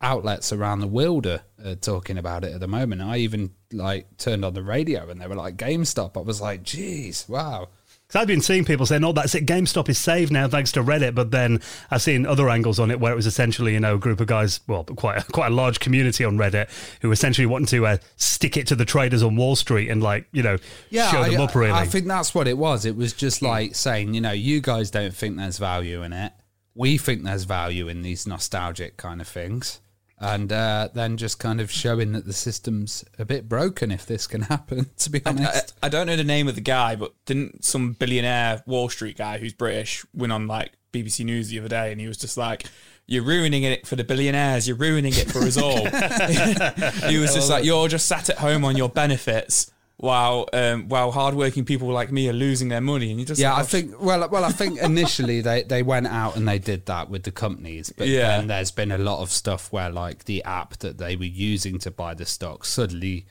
outlets 0.03 0.51
around 0.51 0.81
the 0.81 0.87
world 0.87 1.25
are 1.25 1.41
uh, 1.63 1.75
talking 1.75 2.17
about 2.17 2.43
it 2.43 2.53
at 2.53 2.59
the 2.59 2.67
moment. 2.67 3.01
I 3.01 3.17
even 3.17 3.51
like 3.71 4.17
turned 4.17 4.45
on 4.45 4.53
the 4.53 4.61
radio 4.61 5.09
and 5.09 5.19
they 5.19 5.27
were 5.27 5.35
like 5.35 5.57
GameStop. 5.57 6.17
I 6.17 6.21
was 6.21 6.41
like, 6.41 6.61
geez, 6.61 7.25
wow. 7.27 7.69
Because 8.13 8.21
I've 8.21 8.27
been 8.27 8.41
seeing 8.41 8.65
people 8.65 8.85
saying, 8.85 9.03
"Oh, 9.03 9.13
that's 9.13 9.33
it. 9.33 9.45
GameStop 9.45 9.87
is 9.89 9.97
saved 9.97 10.31
now 10.31 10.47
thanks 10.47 10.73
to 10.73 10.83
Reddit." 10.83 11.15
But 11.15 11.31
then 11.31 11.61
I've 11.89 12.01
seen 12.01 12.25
other 12.25 12.49
angles 12.49 12.79
on 12.79 12.91
it 12.91 12.99
where 12.99 13.13
it 13.13 13.15
was 13.15 13.25
essentially, 13.25 13.73
you 13.73 13.79
know, 13.79 13.95
a 13.95 13.97
group 13.97 14.19
of 14.19 14.27
guys, 14.27 14.59
well, 14.67 14.83
quite 14.83 15.17
a, 15.19 15.23
quite 15.31 15.51
a 15.51 15.55
large 15.55 15.79
community 15.79 16.23
on 16.25 16.37
Reddit 16.37 16.69
who 17.01 17.11
essentially 17.11 17.47
wanting 17.47 17.67
to 17.67 17.87
uh, 17.87 17.97
stick 18.17 18.57
it 18.57 18.67
to 18.67 18.75
the 18.75 18.85
traders 18.85 19.23
on 19.23 19.35
Wall 19.35 19.55
Street 19.55 19.89
and 19.89 20.03
like, 20.03 20.27
you 20.31 20.43
know, 20.43 20.57
show 20.91 21.23
them 21.23 21.39
I, 21.39 21.43
up. 21.43 21.55
Really, 21.55 21.71
I 21.71 21.85
think 21.85 22.05
that's 22.05 22.35
what 22.35 22.47
it 22.47 22.57
was. 22.57 22.85
It 22.85 22.95
was 22.95 23.13
just 23.13 23.41
like 23.41 23.73
saying, 23.73 24.13
you 24.13 24.21
know, 24.21 24.31
you 24.31 24.59
guys 24.61 24.91
don't 24.91 25.13
think 25.13 25.37
there's 25.37 25.57
value 25.57 26.03
in 26.03 26.13
it. 26.13 26.33
We 26.75 26.97
think 26.97 27.23
there's 27.23 27.45
value 27.45 27.87
in 27.87 28.01
these 28.01 28.27
nostalgic 28.27 28.97
kind 28.97 29.21
of 29.21 29.27
things. 29.27 29.79
And 30.23 30.53
uh, 30.53 30.89
then 30.93 31.17
just 31.17 31.37
kind 31.37 31.59
of 31.59 31.69
showing 31.69 32.13
that 32.13 32.25
the 32.25 32.33
system's 32.33 33.03
a 33.19 33.25
bit 33.25 33.49
broken 33.49 33.91
if 33.91 34.05
this 34.05 34.25
can 34.25 34.41
happen, 34.53 34.89
to 34.97 35.09
be 35.09 35.21
I, 35.25 35.29
honest. 35.29 35.75
I 35.83 35.89
don't 35.89 36.07
know 36.07 36.15
the 36.15 36.23
name 36.23 36.47
of 36.47 36.55
the 36.55 36.61
guy, 36.61 36.95
but 36.95 37.13
didn't 37.25 37.65
some 37.65 37.93
billionaire 37.93 38.63
Wall 38.65 38.87
Street 38.87 39.17
guy 39.17 39.37
who's 39.37 39.53
British 39.53 40.05
win 40.13 40.31
on 40.31 40.47
like 40.47 40.71
BBC 40.93 41.25
News 41.25 41.49
the 41.49 41.59
other 41.59 41.67
day, 41.67 41.91
and 41.91 41.99
he 41.99 42.07
was 42.07 42.17
just 42.17 42.37
like, 42.37 42.65
you're 43.05 43.23
ruining 43.23 43.63
it 43.63 43.85
for 43.85 43.97
the 43.97 44.03
billionaires. 44.05 44.65
You're 44.65 44.77
ruining 44.77 45.13
it 45.13 45.29
for 45.29 45.39
us 45.39 45.57
all. 45.57 45.85
he 47.09 47.17
was 47.17 47.33
just 47.33 47.49
like, 47.49 47.65
you're 47.65 47.89
just 47.89 48.07
sat 48.07 48.29
at 48.29 48.37
home 48.37 48.63
on 48.63 48.77
your 48.77 48.87
benefits 48.87 49.72
while 50.03 50.49
um, 50.51 50.89
while 50.89 51.11
hardworking 51.13 51.63
people 51.63 51.87
like 51.87 52.11
me 52.11 52.27
are 52.27 52.33
losing 52.33 52.67
their 52.67 52.81
money. 52.81 53.09
And 53.09 53.19
you 53.21 53.25
just 53.25 53.39
Yeah, 53.39 53.55
I 53.55 53.63
think. 53.63 54.01
Well, 54.01 54.27
well, 54.27 54.43
I 54.43 54.51
think 54.51 54.77
initially 54.81 55.39
they, 55.39 55.63
they 55.63 55.81
went 55.81 56.07
out 56.07 56.35
and 56.35 56.45
they 56.45 56.59
did 56.59 56.85
that 56.87 57.09
with 57.09 57.23
the 57.23 57.31
companies, 57.31 57.93
but 57.97 58.07
Yeah. 58.09 58.35
then 58.37 58.47
there's 58.47 58.69
been 58.71 58.91
a 58.91 58.97
lot 58.97 59.21
of 59.21 59.31
stuff 59.31 59.71
where 59.71 59.89
like 59.89 60.25
the 60.25 60.43
app 60.43 60.77
that 60.79 60.97
they 60.97 61.15
were 61.15 61.23
using 61.51 61.79
to 61.79 61.89
buy 61.91 62.13
the 62.15 62.25
stock 62.25 62.65
suddenly 62.65 63.27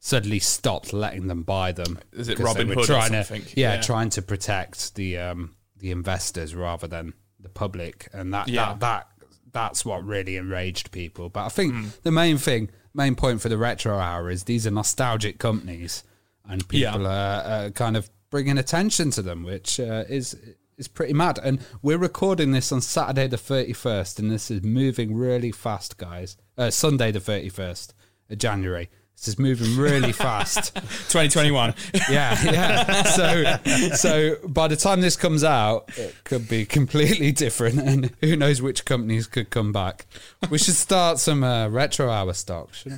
suddenly 0.00 0.38
stopped 0.38 0.92
letting 0.92 1.28
them 1.28 1.44
buy 1.44 1.72
them. 1.72 1.98
Is 2.12 2.28
it 2.28 2.36
Robinhood 2.38 2.84
trying 2.84 3.12
to- 3.12 3.40
yeah, 3.58 3.74
Yeah. 3.76 3.80
trying 3.80 4.10
to 4.10 4.20
protect 4.22 4.94
the 4.96 5.16
um 5.16 5.54
the 5.78 5.90
investors 5.92 6.54
rather 6.54 6.86
than 6.86 7.14
the 7.40 7.48
public, 7.48 8.08
and 8.12 8.34
that 8.34 8.48
Yeah. 8.48 8.66
that 8.74 8.80
that 8.80 9.06
that's 9.52 9.84
what 9.84 10.04
really 10.04 10.36
enraged 10.36 10.90
people. 10.92 11.30
But 11.30 11.46
I 11.46 11.48
think 11.48 11.72
Hmm. 11.74 11.86
the 12.02 12.10
main 12.12 12.36
thing, 12.38 12.70
main 12.94 13.14
point 13.14 13.40
for 13.40 13.48
the 13.48 13.58
retro 13.58 13.98
hour 13.98 14.30
is 14.30 14.44
these 14.44 14.66
are 14.66 14.70
nostalgic 14.70 15.38
companies, 15.38 16.04
and 16.48 16.68
people 16.68 17.06
are, 17.06 17.42
are 17.42 17.70
kind 17.70 17.96
of 17.96 18.10
bringing 18.30 18.58
attention 18.58 19.10
to 19.12 19.22
them, 19.22 19.44
which 19.44 19.78
uh, 19.78 20.04
is 20.08 20.36
is 20.76 20.88
pretty 20.88 21.12
mad. 21.12 21.38
And 21.42 21.60
we're 21.82 21.98
recording 21.98 22.52
this 22.52 22.72
on 22.72 22.80
Saturday 22.80 23.28
the 23.28 23.38
thirty 23.38 23.72
first, 23.72 24.18
and 24.18 24.30
this 24.30 24.50
is 24.50 24.62
moving 24.62 25.14
really 25.14 25.52
fast, 25.52 25.96
guys. 25.96 26.36
Uh, 26.56 26.70
Sunday 26.70 27.12
the 27.12 27.20
thirty 27.20 27.48
first 27.48 27.94
of 28.30 28.38
January. 28.38 28.90
This 29.16 29.28
is 29.28 29.38
moving 29.38 29.76
really 29.76 30.10
fast. 30.12 30.74
2021. 30.74 31.74
Yeah, 32.10 32.36
yeah. 32.42 33.02
So, 33.04 33.56
so 33.94 34.36
by 34.48 34.66
the 34.66 34.74
time 34.74 35.00
this 35.00 35.14
comes 35.14 35.44
out, 35.44 35.88
it 35.96 36.16
could 36.24 36.48
be 36.48 36.64
completely 36.64 37.30
different, 37.30 37.78
and 37.78 38.10
who 38.20 38.34
knows 38.34 38.60
which 38.60 38.84
companies 38.84 39.28
could 39.28 39.50
come 39.50 39.70
back. 39.70 40.06
We 40.50 40.58
should 40.58 40.74
start 40.74 41.20
some 41.20 41.44
uh, 41.44 41.68
retro 41.68 42.10
hour 42.10 42.32
stock. 42.32 42.70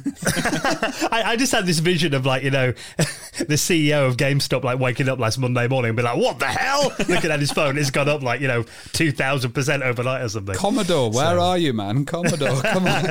I, 1.12 1.22
I 1.26 1.36
just 1.36 1.52
had 1.52 1.66
this 1.66 1.80
vision 1.80 2.14
of 2.14 2.24
like 2.24 2.42
you 2.42 2.50
know 2.50 2.72
the 3.38 3.56
CEO 3.56 4.06
of 4.08 4.16
GameStop 4.16 4.64
like 4.64 4.78
waking 4.78 5.10
up 5.10 5.18
last 5.18 5.36
Monday 5.36 5.68
morning 5.68 5.90
and 5.90 5.96
be 5.96 6.02
like, 6.02 6.16
"What 6.16 6.38
the 6.38 6.46
hell?" 6.46 6.90
Looking 7.06 7.32
at 7.32 7.40
his 7.40 7.52
phone, 7.52 7.76
it's 7.76 7.90
gone 7.90 8.08
up 8.08 8.22
like 8.22 8.40
you 8.40 8.48
know 8.48 8.64
two 8.94 9.12
thousand 9.12 9.52
percent 9.52 9.82
overnight 9.82 10.22
or 10.22 10.30
something. 10.30 10.54
Commodore, 10.54 11.10
where 11.10 11.38
are 11.38 11.58
you, 11.58 11.74
man? 11.74 12.06
Commodore, 12.06 12.62
come 12.62 12.86
on. 12.86 13.06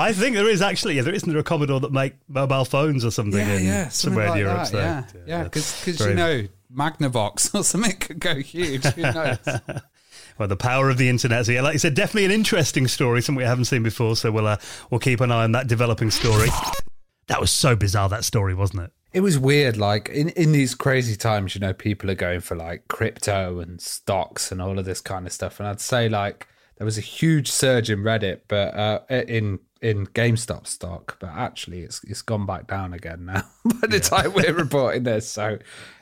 I 0.00 0.12
think 0.12 0.34
there 0.34 0.48
is 0.48 0.60
actually. 0.60 0.96
Yeah, 0.96 1.02
there 1.02 1.14
isn't 1.14 1.30
there 1.30 1.38
a 1.38 1.44
Commodore 1.44 1.78
that 1.80 1.92
make 1.92 2.14
mobile 2.38 2.64
phones 2.64 3.04
or 3.04 3.10
something 3.10 3.40
Yeah, 3.40 3.56
in 3.56 3.64
yeah, 3.64 3.88
somewhere 3.88 4.28
like 4.30 4.40
in 4.40 4.46
Europe. 4.46 4.66
so, 4.66 4.78
yeah, 4.78 5.04
yeah, 5.26 5.44
because 5.44 5.72
Very- 5.98 6.10
you 6.10 6.16
know 6.16 6.48
Magnavox 6.74 7.54
or 7.58 7.64
something 7.64 7.96
could 7.96 8.20
go 8.20 8.36
huge. 8.36 8.84
Who 8.84 9.02
knows? 9.18 9.38
Well, 10.38 10.48
the 10.48 10.56
power 10.56 10.88
of 10.90 10.98
the 10.98 11.08
internet. 11.08 11.46
So 11.46 11.52
yeah, 11.52 11.62
like 11.62 11.72
you 11.72 11.78
said, 11.80 11.94
definitely 11.94 12.26
an 12.26 12.30
interesting 12.30 12.86
story, 12.86 13.22
something 13.22 13.38
we 13.38 13.44
haven't 13.44 13.64
seen 13.64 13.82
before. 13.82 14.14
So 14.16 14.30
we'll 14.30 14.46
uh, 14.46 14.58
we'll 14.90 15.00
keep 15.00 15.20
an 15.20 15.32
eye 15.32 15.44
on 15.44 15.52
that 15.52 15.66
developing 15.66 16.10
story. 16.10 16.48
That 17.26 17.40
was 17.40 17.50
so 17.50 17.74
bizarre 17.76 18.08
that 18.10 18.24
story, 18.24 18.54
wasn't 18.54 18.84
it? 18.84 18.92
It 19.12 19.20
was 19.20 19.38
weird. 19.38 19.76
Like 19.76 20.08
in, 20.10 20.28
in 20.30 20.52
these 20.52 20.74
crazy 20.74 21.16
times, 21.16 21.54
you 21.54 21.60
know, 21.60 21.72
people 21.72 22.10
are 22.10 22.14
going 22.14 22.40
for 22.40 22.54
like 22.56 22.86
crypto 22.88 23.58
and 23.60 23.80
stocks 23.80 24.52
and 24.52 24.62
all 24.62 24.78
of 24.78 24.84
this 24.84 25.00
kind 25.00 25.26
of 25.26 25.32
stuff. 25.32 25.58
And 25.60 25.68
I'd 25.68 25.80
say 25.80 26.08
like 26.08 26.46
there 26.76 26.84
was 26.84 26.98
a 26.98 27.02
huge 27.02 27.50
surge 27.50 27.90
in 27.90 28.00
Reddit, 28.00 28.42
but 28.48 28.74
uh, 28.74 29.00
in 29.10 29.58
in 29.80 30.06
GameStop 30.06 30.66
stock, 30.66 31.16
but 31.20 31.30
actually 31.30 31.82
it's 31.82 32.02
it's 32.04 32.22
gone 32.22 32.46
back 32.46 32.66
down 32.66 32.92
again 32.92 33.26
now. 33.26 33.44
By 33.64 33.86
the 33.88 34.00
time 34.00 34.32
we're 34.32 34.52
reporting 34.52 35.04
this, 35.04 35.28
so 35.28 35.58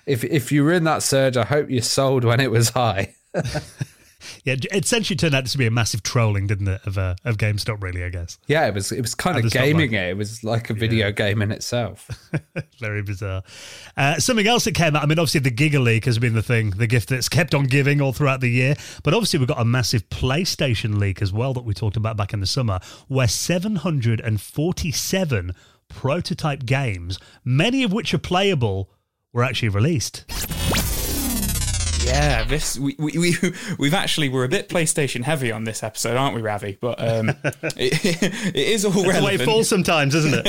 if 0.07 0.25
if 0.25 0.53
you 0.53 0.65
were 0.65 0.73
in 0.73 0.85
that 0.85 1.03
surge, 1.03 1.37
I 1.37 1.45
hope 1.45 1.71
you 1.71 1.81
sold 1.81 2.25
when 2.25 2.41
it 2.41 2.51
was 2.51 2.71
high. 2.71 3.15
Yeah, 4.45 4.55
it 4.55 4.67
essentially 4.85 5.17
turned 5.17 5.35
out 5.35 5.47
to 5.47 5.59
be 5.59 5.67
a 5.67 5.71
massive 5.71 6.03
trolling, 6.03 6.47
didn't 6.47 6.69
it, 6.69 6.81
of 6.87 6.97
uh, 6.99 7.15
of 7.25 7.37
GameStop? 7.39 7.83
Really, 7.83 8.05
I 8.05 8.09
guess. 8.11 8.39
Yeah, 8.47 8.67
it 8.67 8.75
was 8.75 8.93
it 8.93 9.01
was 9.03 9.15
kind 9.15 9.37
I 9.37 9.41
of 9.41 9.51
gaming 9.51 9.93
like- 9.93 10.01
it. 10.01 10.11
It 10.11 10.17
was 10.17 10.43
like 10.45 10.71
a 10.71 10.75
video 10.75 11.11
game 11.13 11.43
in 11.43 11.51
itself. 11.53 12.09
Very 12.81 13.03
bizarre. 13.03 13.43
Uh, 13.97 14.19
something 14.19 14.47
else 14.47 14.65
that 14.65 14.75
came 14.75 14.95
out. 14.97 15.03
I 15.03 15.07
mean, 15.07 15.19
obviously 15.19 15.41
the 15.41 15.51
Giga 15.51 15.83
Leak 15.83 16.05
has 16.05 16.19
been 16.19 16.35
the 16.35 16.43
thing, 16.43 16.71
the 16.71 16.87
gift 16.87 17.09
that's 17.09 17.29
kept 17.29 17.55
on 17.55 17.65
giving 17.65 18.01
all 18.01 18.13
throughout 18.13 18.41
the 18.41 18.51
year. 18.51 18.75
But 19.03 19.15
obviously 19.15 19.39
we've 19.39 19.49
got 19.49 19.61
a 19.61 19.65
massive 19.65 20.09
PlayStation 20.11 20.99
leak 20.99 21.23
as 21.23 21.33
well 21.33 21.53
that 21.55 21.65
we 21.65 21.75
talked 21.75 21.97
about 21.97 22.17
back 22.17 22.33
in 22.33 22.41
the 22.41 22.47
summer, 22.47 22.79
where 23.09 23.29
747 23.29 25.53
prototype 25.89 26.65
games, 26.67 27.19
many 27.45 27.83
of 27.83 27.93
which 27.93 28.13
are 28.15 28.19
playable, 28.19 28.91
were 29.33 29.43
actually 29.45 29.69
released. 29.69 30.25
Yeah, 32.07 32.45
this 32.45 32.79
we 32.79 32.95
we 32.99 33.13
we 33.19 33.35
we've 33.79 33.95
actually 33.95 34.29
we're 34.29 34.45
a 34.45 34.49
bit 34.49 34.69
PlayStation 34.69 35.23
heavy 35.25 35.51
on 35.51 35.65
this 35.65 35.83
episode, 35.83 36.17
aren't 36.17 36.35
we, 36.37 36.41
Ravi? 36.43 36.79
But 36.81 37.01
um, 37.01 37.31
it, 37.77 38.05
it 38.55 38.57
is 38.57 38.85
all 38.85 38.93
That's 38.93 39.03
the 39.03 39.09
way 39.09 39.15
relevant. 39.15 39.41
it 39.43 39.45
falls 39.45 39.69
sometimes, 39.69 40.15
isn't 40.15 40.35
it? 40.35 40.47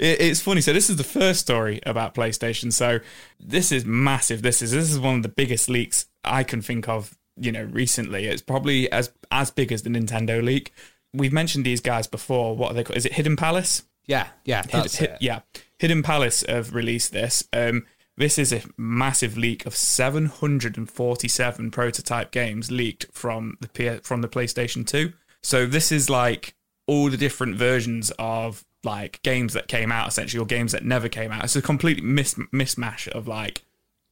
It- 0.00 0.20
it's 0.20 0.40
funny. 0.40 0.60
So 0.60 0.72
this 0.72 0.90
is 0.90 0.96
the 0.96 1.04
first 1.04 1.40
story 1.40 1.80
about 1.86 2.14
PlayStation. 2.14 2.72
So 2.72 3.00
this 3.40 3.72
is 3.72 3.84
massive. 3.86 4.42
This 4.42 4.60
is 4.62 4.70
this 4.72 4.90
is 4.90 4.98
one 5.00 5.16
of 5.16 5.22
the 5.22 5.28
biggest 5.30 5.68
leaks 5.70 6.06
I 6.24 6.42
can 6.44 6.60
think 6.62 6.88
of. 6.88 7.16
You 7.36 7.50
know, 7.50 7.64
recently 7.64 8.26
it's 8.26 8.42
probably 8.42 8.90
as 8.92 9.10
as 9.32 9.50
big 9.50 9.72
as 9.72 9.82
the 9.82 9.90
Nintendo 9.90 10.42
leak. 10.44 10.72
We've 11.12 11.32
mentioned 11.32 11.64
these 11.64 11.80
guys 11.80 12.06
before. 12.06 12.54
What 12.56 12.70
are 12.70 12.74
they 12.74 12.84
called? 12.84 12.96
Is 12.98 13.06
it 13.06 13.14
Hidden 13.14 13.36
Palace? 13.36 13.82
yeah, 14.06 14.26
yeah, 14.44 14.60
that's 14.62 14.96
Hid- 14.96 15.10
it. 15.10 15.16
yeah, 15.20 15.40
Hidden 15.78 16.02
Palace 16.02 16.44
have 16.46 16.74
released 16.74 17.12
this. 17.12 17.48
Um, 17.54 17.86
this 18.16 18.38
is 18.38 18.52
a 18.52 18.62
massive 18.76 19.36
leak 19.36 19.66
of 19.66 19.74
747 19.74 21.70
prototype 21.70 22.30
games 22.30 22.70
leaked 22.70 23.06
from 23.12 23.56
the 23.60 23.68
P- 23.68 23.98
from 24.02 24.20
the 24.20 24.28
PlayStation 24.28 24.86
2. 24.86 25.12
So 25.42 25.66
this 25.66 25.90
is 25.90 26.08
like 26.08 26.54
all 26.86 27.10
the 27.10 27.16
different 27.16 27.56
versions 27.56 28.12
of 28.18 28.64
like 28.84 29.20
games 29.22 29.54
that 29.54 29.68
came 29.68 29.90
out 29.90 30.08
essentially 30.08 30.40
or 30.40 30.46
games 30.46 30.72
that 30.72 30.84
never 30.84 31.08
came 31.08 31.32
out. 31.32 31.44
It's 31.44 31.56
a 31.56 31.62
complete 31.62 32.02
mis- 32.04 32.34
mismatch 32.52 33.08
of 33.08 33.26
like 33.26 33.62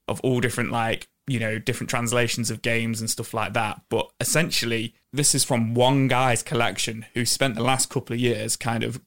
of 0.09 0.21
all 0.21 0.41
different 0.41 0.73
like 0.73 1.09
you 1.27 1.39
know 1.39 1.59
different 1.59 1.89
translations 1.89 2.51
of 2.51 2.63
games 2.63 3.01
and 3.01 3.09
stuff 3.09 3.33
like 3.33 3.53
that 3.53 3.81
but 3.89 4.11
essentially 4.21 4.95
this 5.13 5.35
is 5.35 5.45
from 5.45 5.75
one 5.75 6.09
guy's 6.09 6.43
collection 6.43 7.07
who 7.15 7.25
spent 7.25 7.55
the 7.55 7.63
last 7.63 7.89
couple 7.89 8.13
of 8.13 8.19
years 8.19 8.57
kind 8.57 8.83
of 8.83 9.01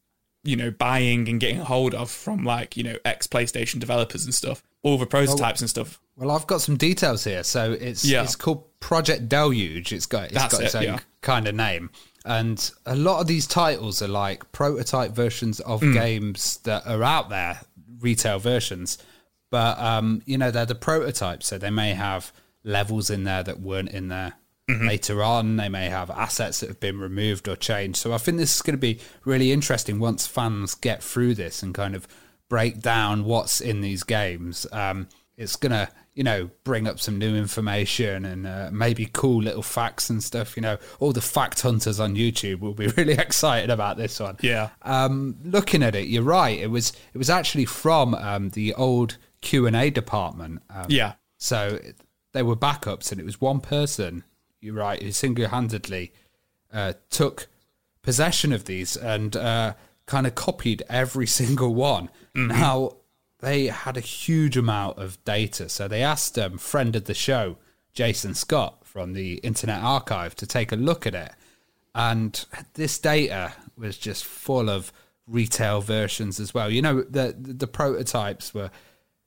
you 0.45 0.55
know 0.55 0.71
buying 0.71 1.27
and 1.27 1.39
getting 1.39 1.59
a 1.59 1.65
hold 1.65 1.93
of 1.93 2.09
from 2.09 2.43
like 2.43 2.77
you 2.77 2.83
know 2.83 2.95
ex 3.03 3.27
PlayStation 3.27 3.79
developers 3.79 4.23
and 4.23 4.33
stuff 4.33 4.63
all 4.85 4.97
the 4.97 5.05
prototypes 5.05 5.61
and 5.61 5.69
stuff 5.69 5.99
Well, 6.15 6.31
I've 6.31 6.47
got 6.47 6.61
some 6.61 6.77
details 6.77 7.23
here. 7.25 7.43
So 7.43 7.73
it's 7.73 8.05
Yeah. 8.05 8.23
it's 8.23 8.35
called 8.35 8.63
Project 8.79 9.27
Deluge. 9.27 9.91
It's 9.91 10.05
got 10.05 10.25
it's 10.25 10.33
That's 10.33 10.53
got 10.53 10.63
its 10.63 10.75
it, 10.75 10.77
own 10.77 10.83
yeah. 10.83 10.99
kind 11.21 11.47
of 11.47 11.55
name, 11.55 11.89
and 12.23 12.71
a 12.85 12.95
lot 12.95 13.19
of 13.19 13.27
these 13.27 13.47
titles 13.47 14.01
are 14.01 14.07
like 14.07 14.49
prototype 14.51 15.11
versions 15.11 15.59
of 15.61 15.81
Hmm. 15.81 15.93
games 15.93 16.59
that 16.63 16.85
are 16.87 17.03
out 17.03 17.29
there, 17.29 17.61
retail 17.99 18.39
versions. 18.39 18.97
But 19.51 19.77
um, 19.79 20.21
you 20.25 20.37
know, 20.37 20.51
they're 20.51 20.65
the 20.65 20.75
prototypes, 20.75 21.47
so 21.47 21.57
they 21.57 21.69
may 21.71 21.93
have 21.95 22.31
levels 22.63 23.09
in 23.09 23.23
there 23.25 23.43
that 23.43 23.59
weren't 23.59 23.89
in 23.89 24.07
there. 24.09 24.33
Mm-hmm. 24.69 24.87
Later 24.87 25.21
on, 25.23 25.57
they 25.57 25.69
may 25.69 25.89
have 25.89 26.09
assets 26.09 26.59
that 26.61 26.69
have 26.69 26.79
been 26.79 26.99
removed 26.99 27.47
or 27.47 27.55
changed. 27.55 27.97
So 27.99 28.13
I 28.13 28.17
think 28.17 28.37
this 28.37 28.55
is 28.55 28.61
going 28.63 28.73
to 28.73 28.79
be 28.79 28.99
really 29.23 29.51
interesting 29.51 29.99
once 29.99 30.25
fans 30.25 30.73
get 30.73 31.03
through 31.03 31.35
this 31.35 31.61
and 31.61 31.73
kind 31.75 31.95
of 31.95 32.07
break 32.49 32.81
down 32.81 33.25
what's 33.25 33.61
in 33.61 33.81
these 33.81 34.03
games. 34.03 34.67
Um, 34.71 35.07
it's 35.37 35.57
gonna, 35.57 35.89
you 36.13 36.23
know, 36.23 36.49
bring 36.63 36.87
up 36.87 36.99
some 36.99 37.17
new 37.17 37.35
information 37.35 38.23
and 38.23 38.47
uh, 38.47 38.69
maybe 38.71 39.09
cool 39.11 39.41
little 39.43 39.61
facts 39.61 40.09
and 40.09 40.23
stuff. 40.23 40.55
You 40.55 40.61
know, 40.61 40.77
all 40.99 41.11
the 41.11 41.21
fact 41.21 41.61
hunters 41.61 41.99
on 41.99 42.15
YouTube 42.15 42.59
will 42.59 42.73
be 42.73 42.87
really 42.97 43.13
excited 43.13 43.69
about 43.69 43.97
this 43.97 44.19
one. 44.19 44.37
Yeah. 44.41 44.69
Um, 44.81 45.35
looking 45.43 45.83
at 45.83 45.95
it, 45.95 46.07
you're 46.07 46.23
right. 46.23 46.57
It 46.57 46.71
was 46.71 46.93
it 47.13 47.17
was 47.17 47.29
actually 47.29 47.65
from 47.65 48.15
um, 48.15 48.49
the 48.51 48.73
old 48.75 49.17
Q 49.41 49.67
and 49.67 49.75
A 49.75 49.89
department. 49.89 50.61
Um, 50.69 50.85
yeah 50.89 51.13
so 51.37 51.79
they 52.33 52.43
were 52.43 52.55
backups, 52.55 53.11
and 53.11 53.19
it 53.19 53.23
was 53.25 53.39
one 53.39 53.59
person. 53.59 54.23
You're 54.61 54.75
right. 54.75 55.01
Who 55.01 55.11
single-handedly 55.11 56.11
uh, 56.73 56.93
took 57.09 57.47
possession 58.01 58.51
of 58.51 58.65
these 58.65 58.95
and 58.95 59.35
uh, 59.35 59.73
kind 60.05 60.27
of 60.27 60.35
copied 60.35 60.83
every 60.89 61.27
single 61.41 61.73
one. 61.75 62.09
Now 62.33 62.97
they 63.39 63.67
had 63.67 63.95
a 63.97 64.01
huge 64.01 64.57
amount 64.57 64.97
of 64.97 65.23
data, 65.23 65.69
so 65.69 65.87
they 65.87 66.03
asked 66.03 66.37
um, 66.37 66.57
friend 66.57 66.95
of 66.95 67.05
the 67.05 67.13
show, 67.13 67.57
Jason 67.93 68.33
Scott 68.33 68.85
from 68.85 69.13
the 69.13 69.35
Internet 69.35 69.81
Archive, 69.81 70.35
to 70.35 70.45
take 70.47 70.71
a 70.71 70.75
look 70.75 71.07
at 71.07 71.15
it, 71.15 71.31
and 71.93 72.45
this 72.73 72.99
data 72.99 73.53
was 73.77 73.97
just 73.97 74.25
full 74.25 74.69
of 74.69 74.91
retail 75.27 75.79
versions 75.81 76.39
as 76.39 76.53
well. 76.53 76.69
You 76.69 76.81
know, 76.81 77.01
the 77.03 77.35
the, 77.39 77.53
the 77.53 77.67
prototypes 77.67 78.53
were 78.53 78.69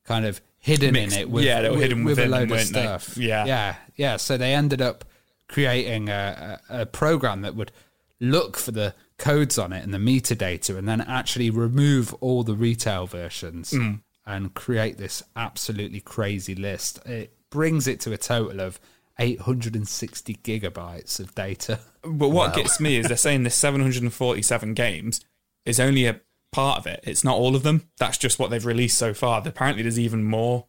kind 0.05 0.27
of 0.27 0.41
hidden 0.59 0.93
Mixed- 0.93 1.17
in 1.17 1.23
it. 1.23 1.31
With, 1.31 1.45
yeah, 1.45 1.63
they 1.63 1.69
were 1.69 1.75
with, 1.75 1.83
hidden 1.83 2.05
with 2.05 2.19
a 2.19 2.23
within 2.23 2.31
them, 2.31 2.41
load 2.41 2.45
of 2.45 2.51
weren't 2.51 2.73
they? 2.75 2.83
stuff. 2.83 3.17
Yeah. 3.17 3.45
yeah, 3.47 3.75
yeah. 3.97 4.17
So 4.17 4.37
they 4.37 4.53
ended 4.55 4.83
up 4.83 5.05
creating 5.49 6.09
a, 6.11 6.61
a, 6.69 6.83
a 6.83 6.87
program 6.87 7.41
that 7.43 7.55
would 7.55 7.73
look 8.21 8.57
for 8.57 8.71
the 8.73 8.95
codes 9.19 9.59
on 9.59 9.73
it 9.73 9.85
and 9.85 9.93
the 9.93 9.99
metadata, 9.99 10.77
and 10.77 10.89
then 10.89 11.01
actually 11.01 11.51
remove 11.51 12.15
all 12.15 12.43
the 12.43 12.55
retail 12.55 13.07
versions 13.07 13.73
mm. 13.73 14.01
and 14.27 14.55
create 14.55 14.99
this 14.99 15.23
absolutely 15.37 16.01
crazy 16.01 16.55
list. 16.55 17.05
It 17.07 17.35
brings 17.51 17.87
it 17.87 18.01
to 18.01 18.13
a 18.13 18.19
total 18.19 18.61
of 18.61 18.81
860 19.19 20.35
gigabytes 20.37 21.19
of 21.19 21.35
data. 21.35 21.81
But 22.03 22.29
what 22.29 22.55
gets 22.55 22.79
me 22.81 22.97
is 22.97 23.09
they're 23.09 23.17
saying 23.17 23.43
the 23.43 23.51
747 23.51 24.75
games 24.75 25.21
is 25.65 25.81
only 25.81 26.07
a 26.07 26.21
part 26.53 26.79
of 26.79 26.87
it. 26.87 27.01
It's 27.03 27.25
not 27.25 27.37
all 27.37 27.57
of 27.57 27.65
them. 27.65 27.89
That's 27.99 28.19
just 28.19 28.39
what 28.39 28.51
they've 28.51 28.65
released 28.65 28.97
so 28.97 29.13
far. 29.13 29.43
Apparently, 29.45 29.83
there's 29.83 29.99
even 29.99 30.25
more 30.25 30.68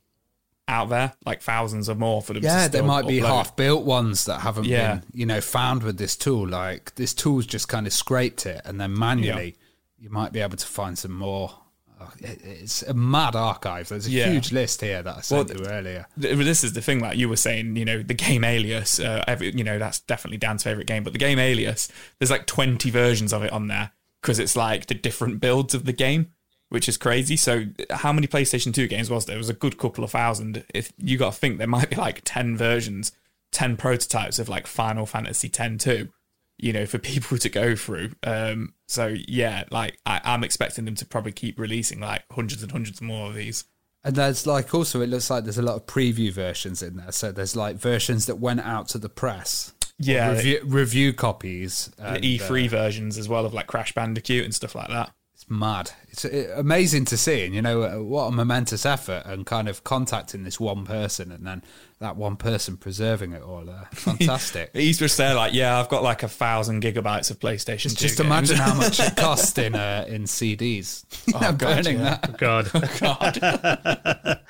out 0.70 0.90
there, 0.90 1.14
like 1.26 1.42
thousands 1.42 1.90
of 1.90 1.98
more 2.00 2.22
for 2.22 2.34
them. 2.34 2.44
Yeah, 2.44 2.68
there 2.68 2.84
might 2.84 3.08
be 3.08 3.20
half 3.20 3.56
built 3.56 3.84
ones 3.86 4.26
that 4.26 4.42
haven't 4.42 4.66
Yeah. 4.66 4.96
been, 4.96 5.04
you 5.14 5.26
know, 5.26 5.42
found 5.42 5.84
with 5.84 5.98
this 5.98 6.16
tool. 6.16 6.48
Like 6.48 6.96
this 6.96 7.14
tool's 7.14 7.46
just 7.46 7.68
kind 7.68 7.86
of 7.88 7.94
scraped 7.94 8.46
it, 8.46 8.62
and 8.66 8.80
then 8.80 8.98
manually, 8.98 9.56
you 9.98 10.10
might 10.10 10.32
be 10.32 10.40
able 10.40 10.58
to 10.58 10.66
find 10.68 10.98
some 10.98 11.14
more. 11.14 11.54
Oh, 12.02 12.10
It's 12.22 12.82
a 12.84 12.94
mad 12.94 13.36
archive. 13.36 13.90
There's 13.90 14.08
a 14.08 14.10
Yeah. 14.12 14.30
huge 14.32 14.54
list 14.54 14.80
here 14.80 15.04
that 15.04 15.18
I 15.18 15.20
sent 15.20 15.50
Well, 15.50 15.58
you 15.58 15.66
earlier. 15.68 16.08
Th- 16.22 16.38
This 16.38 16.64
is 16.64 16.72
the 16.72 16.82
thing 16.82 17.00
that 17.02 17.18
you 17.18 17.28
were 17.28 17.36
saying, 17.36 17.76
you 17.76 17.84
know, 17.84 18.02
the 18.02 18.14
game 18.14 18.46
Alias, 18.46 19.02
uh, 19.02 19.26
every, 19.28 19.54
you 19.54 19.66
know, 19.66 19.78
that's 19.78 20.00
definitely 20.00 20.38
Dan's 20.38 20.64
favorite 20.64 20.88
game, 20.88 21.04
but 21.04 21.12
the 21.12 21.20
game 21.20 21.40
Alias, 21.40 21.90
there's 22.18 22.32
like 22.32 22.46
20 22.46 22.90
versions 22.90 23.34
of 23.34 23.44
it 23.44 23.52
on 23.52 23.68
there 23.68 23.92
because 24.22 24.40
it's 24.40 24.56
like 24.56 24.86
the 24.86 24.94
different 24.94 25.42
builds 25.42 25.74
of 25.74 25.84
the 25.84 25.92
game, 25.92 26.28
which 26.70 26.88
is 26.88 26.98
crazy. 26.98 27.36
So, 27.36 27.66
how 27.90 28.14
many 28.14 28.28
PlayStation 28.28 28.74
2 28.74 28.88
games 28.88 29.10
was 29.10 29.26
there? 29.26 29.36
It 29.36 29.40
was 29.40 29.50
a 29.50 29.54
good 29.54 29.78
couple 29.78 30.04
of 30.04 30.12
thousand. 30.12 30.64
If 30.74 30.94
you 30.98 31.18
got 31.18 31.34
to 31.34 31.40
think 31.40 31.58
there 31.58 31.68
might 31.68 31.90
be 31.90 31.96
like 31.96 32.22
10 32.24 32.56
versions, 32.56 33.12
10 33.52 33.78
prototypes 33.78 34.40
of 34.40 34.50
like 34.50 34.68
Final 34.68 35.06
Fantasy 35.06 35.50
10 35.50 35.80
2, 35.80 36.10
you 36.58 36.74
know, 36.74 36.86
for 36.86 36.98
people 37.00 37.38
to 37.38 37.50
go 37.50 37.76
through. 37.76 38.12
Um, 38.24 38.74
so, 38.88 39.16
yeah, 39.28 39.66
like 39.72 40.00
I, 40.06 40.22
I'm 40.24 40.44
expecting 40.44 40.86
them 40.86 40.96
to 40.96 41.06
probably 41.06 41.32
keep 41.32 41.60
releasing 41.60 42.00
like 42.00 42.24
hundreds 42.32 42.64
and 42.64 42.72
hundreds 42.72 43.02
more 43.02 43.28
of 43.30 43.36
these. 43.36 43.66
And 44.04 44.16
there's 44.16 44.48
like 44.48 44.74
also, 44.74 45.02
it 45.02 45.10
looks 45.10 45.30
like 45.30 45.44
there's 45.44 45.58
a 45.58 45.64
lot 45.64 45.76
of 45.76 45.86
preview 45.86 46.32
versions 46.32 46.82
in 46.82 46.96
there. 46.96 47.12
So 47.12 47.32
there's 47.32 47.56
like 47.56 47.76
versions 47.76 48.28
that 48.28 48.38
went 48.38 48.62
out 48.62 48.88
to 48.90 48.98
the 48.98 49.10
press. 49.10 49.74
Yeah, 50.02 50.32
review, 50.32 50.62
review 50.64 51.12
copies. 51.12 51.92
the 51.98 52.20
E3 52.40 52.68
uh, 52.68 52.70
versions 52.70 53.18
as 53.18 53.28
well 53.28 53.46
of 53.46 53.54
like 53.54 53.68
Crash 53.68 53.94
Bandicoot 53.94 54.46
and 54.46 54.56
stuff 54.56 54.74
like 54.74 54.88
that. 54.88 55.12
It's 55.50 55.60
mad. 55.60 55.92
It's 56.10 56.26
uh, 56.26 56.54
amazing 56.58 57.06
to 57.06 57.18
see, 57.18 57.46
and 57.46 57.56
you 57.56 57.62
know 57.62 57.84
uh, 57.84 58.04
what 58.04 58.26
a 58.26 58.32
momentous 58.32 58.86
effort, 58.86 59.24
and 59.26 59.46
kind 59.46 59.68
of 59.68 59.84
contacting 59.84 60.44
this 60.44 60.60
one 60.60 60.86
person, 60.86 61.32
and 61.32 61.46
then 61.46 61.64
that 62.00 62.16
one 62.16 62.36
person 62.36 62.78
preserving 62.78 63.34
it 63.34 63.42
all. 63.42 63.70
Uh, 63.70 63.86
fantastic. 63.94 64.70
He's 64.74 65.00
just 65.00 65.18
there 65.18 65.34
like, 65.34 65.54
yeah, 65.54 65.80
I've 65.80 65.90
got 65.90 66.04
like 66.04 66.24
a 66.24 66.28
thousand 66.28 66.84
gigabytes 66.84 67.32
of 67.32 67.40
PlayStation. 67.40 67.84
just 67.84 68.00
2 68.00 68.08
just 68.08 68.18
games. 68.18 68.28
imagine 68.28 68.58
how 68.58 68.74
much 68.76 69.00
it 69.00 69.16
cost 69.18 69.58
in 69.58 69.76
uh, 69.76 70.06
in 70.08 70.24
CDs. 70.24 71.04
Oh, 71.34 71.40
You 71.50 71.54
God, 71.54 71.58
burning 71.58 72.00
yeah. 72.00 72.20
that. 72.22 72.38
God. 72.38 74.42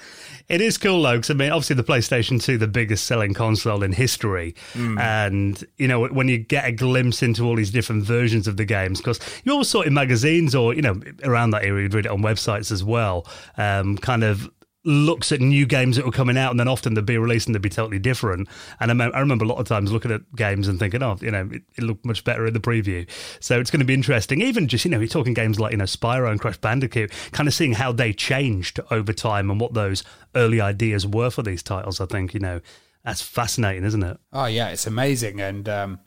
It 0.49 0.61
is 0.61 0.77
cool 0.77 1.03
though, 1.03 1.17
because 1.17 1.29
I 1.29 1.35
mean, 1.35 1.51
obviously 1.51 1.75
the 1.75 1.83
PlayStation 1.83 2.41
2, 2.41 2.57
the 2.57 2.67
biggest 2.67 3.05
selling 3.05 3.33
console 3.33 3.83
in 3.83 3.91
history. 3.91 4.55
And, 4.97 5.63
you 5.77 5.87
know, 5.87 6.07
when 6.07 6.27
you 6.27 6.39
get 6.39 6.65
a 6.65 6.71
glimpse 6.71 7.21
into 7.23 7.45
all 7.45 7.55
these 7.55 7.71
different 7.71 8.03
versions 8.03 8.47
of 8.47 8.57
the 8.57 8.65
games, 8.65 8.99
because 8.99 9.19
you 9.43 9.51
always 9.51 9.69
saw 9.69 9.81
it 9.81 9.87
in 9.87 9.93
magazines 9.93 10.55
or, 10.55 10.73
you 10.73 10.81
know, 10.81 10.99
around 11.23 11.51
that 11.51 11.63
era, 11.63 11.81
you'd 11.81 11.93
read 11.93 12.05
it 12.05 12.11
on 12.11 12.21
websites 12.21 12.71
as 12.71 12.83
well, 12.83 13.27
um, 13.57 13.97
kind 13.97 14.23
of 14.23 14.49
looks 14.85 15.31
at 15.33 15.41
new 15.41 15.65
games 15.65 15.97
that 15.97 16.05
were 16.05 16.11
coming 16.11 16.37
out 16.37 16.51
and 16.51 16.59
then 16.59 16.67
often 16.67 16.93
they'd 16.93 17.05
be 17.05 17.17
released 17.17 17.47
and 17.47 17.53
they'd 17.53 17.61
be 17.61 17.67
totally 17.69 17.99
different 17.99 18.47
and 18.79 18.89
I, 18.91 18.93
me- 18.93 19.11
I 19.13 19.19
remember 19.19 19.43
a 19.43 19.47
lot 19.47 19.57
of 19.59 19.67
times 19.67 19.91
looking 19.91 20.09
at 20.11 20.21
games 20.35 20.69
and 20.69 20.79
thinking 20.79 21.03
oh 21.03 21.17
you 21.19 21.31
know 21.31 21.49
it, 21.51 21.63
it 21.77 21.83
looked 21.83 22.05
much 22.05 22.23
better 22.23 22.47
in 22.47 22.53
the 22.53 22.61
preview 22.61 23.05
so 23.41 23.59
it's 23.59 23.69
going 23.71 23.81
to 23.81 23.85
be 23.85 23.93
interesting 23.93 24.41
even 24.41 24.69
just 24.69 24.85
you 24.85 24.91
know 24.91 24.99
you're 24.99 25.07
talking 25.09 25.33
games 25.33 25.59
like 25.59 25.71
you 25.71 25.77
know 25.77 25.83
Spyro 25.83 26.31
and 26.31 26.39
Crash 26.39 26.57
Bandicoot 26.57 27.11
kind 27.33 27.47
of 27.47 27.53
seeing 27.53 27.73
how 27.73 27.91
they 27.91 28.13
changed 28.13 28.79
over 28.89 29.11
time 29.11 29.51
and 29.51 29.59
what 29.59 29.73
those 29.73 30.03
early 30.33 30.61
ideas 30.61 31.05
were 31.05 31.29
for 31.29 31.43
these 31.43 31.61
titles 31.61 31.99
I 31.99 32.05
think 32.05 32.33
you 32.33 32.39
know 32.39 32.61
that's 33.03 33.21
fascinating 33.21 33.83
isn't 33.83 34.03
it 34.03 34.17
Oh 34.31 34.45
yeah, 34.45 34.69
it's 34.69 34.87
amazing, 34.87 35.41
and 35.41 35.67
um, 35.67 35.99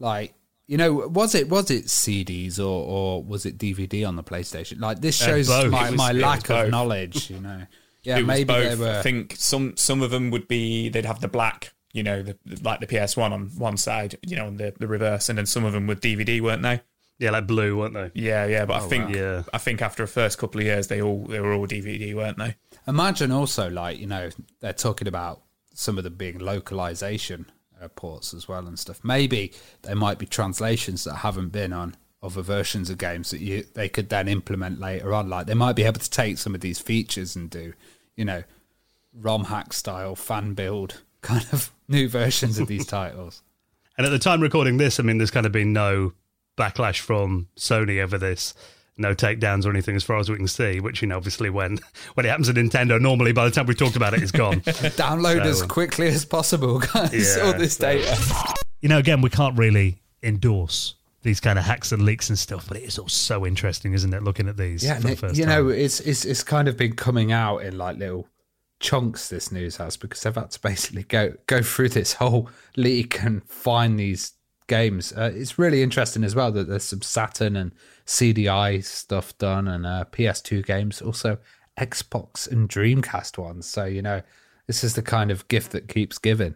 like 0.00 0.34
you 0.68 0.76
know, 0.76 0.92
was 0.92 1.36
it 1.36 1.48
was 1.48 1.70
it 1.70 1.84
CDs 1.84 2.58
or 2.58 2.62
or 2.64 3.22
was 3.22 3.46
it 3.46 3.56
DVD 3.56 4.06
on 4.06 4.16
the 4.16 4.24
PlayStation? 4.24 4.80
Like 4.80 5.00
this 5.00 5.22
Uh, 5.22 5.26
shows 5.26 5.46
both. 5.46 5.70
my, 5.70 5.90
was- 5.90 5.96
my 5.98 6.10
lack 6.12 6.50
of 6.50 6.70
knowledge. 6.70 7.30
You 7.30 7.38
know, 7.40 7.62
yeah, 8.06 8.18
it 8.18 8.22
was 8.22 8.26
maybe 8.26 8.44
both. 8.44 8.78
they 8.78 8.84
were. 8.84 8.98
I 8.98 9.02
think 9.02 9.34
some 9.36 9.76
some 9.76 10.02
of 10.02 10.10
them 10.10 10.30
would 10.30 10.48
be 10.48 10.88
they'd 10.88 11.04
have 11.04 11.20
the 11.20 11.28
black, 11.28 11.74
you 11.92 12.02
know, 12.02 12.22
the, 12.22 12.36
like 12.62 12.80
the 12.80 12.86
PS1 12.86 13.32
on 13.32 13.46
one 13.58 13.76
side, 13.76 14.16
you 14.22 14.36
know, 14.36 14.46
on 14.46 14.56
the, 14.56 14.72
the 14.78 14.86
reverse, 14.86 15.28
and 15.28 15.38
then 15.38 15.46
some 15.46 15.64
of 15.64 15.72
them 15.72 15.86
were 15.86 15.94
DVD, 15.94 16.40
weren't 16.40 16.62
they? 16.62 16.80
yeah 17.18 17.30
like 17.30 17.46
Blue 17.46 17.76
weren't 17.76 17.94
they 17.94 18.10
Yeah, 18.14 18.46
yeah. 18.46 18.64
But 18.66 18.82
I 18.82 18.88
think 18.88 19.08
wow. 19.08 19.14
Yeah. 19.14 19.42
I 19.52 19.58
think 19.58 19.82
after 19.82 20.02
the 20.02 20.08
first 20.08 20.38
couple 20.38 20.60
of 20.60 20.66
years, 20.66 20.88
they 20.88 21.00
all 21.00 21.24
they 21.26 21.40
were 21.40 21.52
all 21.52 21.66
DVD, 21.66 22.14
weren't 22.14 22.38
they? 22.38 22.56
Imagine 22.86 23.32
also, 23.32 23.68
like, 23.68 23.98
you 23.98 24.06
know, 24.06 24.30
they're 24.60 24.72
talking 24.72 25.08
about 25.08 25.42
some 25.74 25.98
of 25.98 26.04
them 26.04 26.14
being 26.14 26.38
localization 26.38 27.50
uh, 27.80 27.88
ports 27.88 28.32
as 28.32 28.48
well 28.48 28.66
and 28.66 28.78
stuff. 28.78 29.00
Maybe 29.02 29.52
there 29.82 29.96
might 29.96 30.18
be 30.18 30.26
translations 30.26 31.04
that 31.04 31.16
haven't 31.16 31.50
been 31.50 31.72
on 31.72 31.96
other 32.22 32.42
versions 32.42 32.90
of 32.90 32.98
games 32.98 33.30
that 33.30 33.40
you 33.40 33.64
they 33.74 33.88
could 33.88 34.08
then 34.08 34.28
implement 34.28 34.80
later 34.80 35.14
on. 35.14 35.28
Like, 35.28 35.46
they 35.46 35.54
might 35.54 35.76
be 35.76 35.84
able 35.84 36.00
to 36.00 36.10
take 36.10 36.38
some 36.38 36.54
of 36.54 36.60
these 36.60 36.78
features 36.78 37.34
and 37.36 37.50
do, 37.50 37.72
you 38.16 38.24
know, 38.24 38.42
ROM 39.14 39.44
hack 39.44 39.72
style 39.72 40.16
fan 40.16 40.54
build 40.54 41.02
kind 41.22 41.46
of 41.52 41.72
new 41.88 42.08
versions 42.08 42.58
of 42.58 42.66
these 42.68 42.86
titles. 42.98 43.42
And 43.96 44.06
at 44.06 44.10
the 44.10 44.18
time 44.18 44.40
recording 44.42 44.76
this, 44.76 45.00
I 45.00 45.02
mean, 45.02 45.18
there's 45.18 45.30
kind 45.30 45.46
of 45.46 45.52
been 45.52 45.72
no 45.72 46.12
backlash 46.58 47.00
from 47.00 47.48
Sony 47.56 48.02
over 48.02 48.18
this, 48.18 48.52
no 48.98 49.14
takedowns 49.14 49.64
or 49.64 49.70
anything 49.70 49.96
as 49.96 50.04
far 50.04 50.18
as 50.18 50.28
we 50.28 50.36
can 50.36 50.48
see. 50.48 50.80
Which 50.80 51.00
you 51.00 51.08
know, 51.08 51.16
obviously, 51.16 51.48
when 51.48 51.78
when 52.14 52.26
it 52.26 52.28
happens 52.28 52.48
to 52.48 52.54
Nintendo, 52.54 53.00
normally 53.00 53.32
by 53.32 53.44
the 53.44 53.50
time 53.50 53.66
we've 53.66 53.78
talked 53.78 53.96
about 53.96 54.12
it, 54.12 54.22
it's 54.22 54.32
gone. 54.32 54.60
Download 54.60 55.40
as 55.42 55.62
quickly 55.62 56.08
as 56.08 56.24
possible, 56.24 56.78
guys. 56.80 57.36
Yeah, 57.36 57.44
all 57.44 57.52
this 57.54 57.76
so- 57.76 57.86
data. 57.92 58.54
you 58.82 58.88
know, 58.88 58.98
again, 58.98 59.20
we 59.22 59.30
can't 59.30 59.56
really 59.56 60.02
endorse 60.22 60.95
these 61.26 61.40
kind 61.40 61.58
of 61.58 61.64
hacks 61.66 61.92
and 61.92 62.02
leaks 62.02 62.30
and 62.30 62.38
stuff, 62.38 62.68
but 62.68 62.78
it 62.78 62.84
is 62.84 62.98
all 62.98 63.08
so 63.08 63.44
interesting, 63.44 63.92
isn't 63.92 64.14
it? 64.14 64.22
Looking 64.22 64.48
at 64.48 64.56
these, 64.56 64.82
Yeah, 64.82 65.00
for 65.00 65.14
the 65.28 65.34
you 65.34 65.44
time. 65.44 65.48
know, 65.48 65.68
it's 65.68 66.00
it's 66.00 66.24
it's 66.24 66.42
kind 66.42 66.68
of 66.68 66.76
been 66.78 66.94
coming 66.94 67.32
out 67.32 67.58
in 67.58 67.76
like 67.76 67.98
little 67.98 68.28
chunks. 68.80 69.28
This 69.28 69.50
news 69.52 69.76
has 69.76 69.96
because 69.96 70.22
they've 70.22 70.34
had 70.34 70.52
to 70.52 70.60
basically 70.60 71.02
go 71.02 71.34
go 71.46 71.60
through 71.62 71.90
this 71.90 72.14
whole 72.14 72.48
leak 72.76 73.22
and 73.22 73.44
find 73.44 73.98
these 73.98 74.32
games. 74.68 75.12
Uh, 75.12 75.32
it's 75.34 75.58
really 75.58 75.82
interesting 75.82 76.24
as 76.24 76.34
well 76.34 76.50
that 76.52 76.68
there's 76.68 76.84
some 76.84 77.02
Saturn 77.02 77.56
and 77.56 77.72
CDI 78.06 78.82
stuff 78.84 79.36
done 79.38 79.68
and 79.68 79.84
uh, 79.84 80.04
PS2 80.12 80.64
games, 80.64 81.02
also 81.02 81.38
Xbox 81.78 82.50
and 82.50 82.68
Dreamcast 82.68 83.36
ones. 83.36 83.66
So 83.66 83.84
you 83.84 84.00
know, 84.02 84.22
this 84.66 84.84
is 84.84 84.94
the 84.94 85.02
kind 85.02 85.30
of 85.30 85.48
gift 85.48 85.72
that 85.72 85.88
keeps 85.88 86.18
giving. 86.18 86.54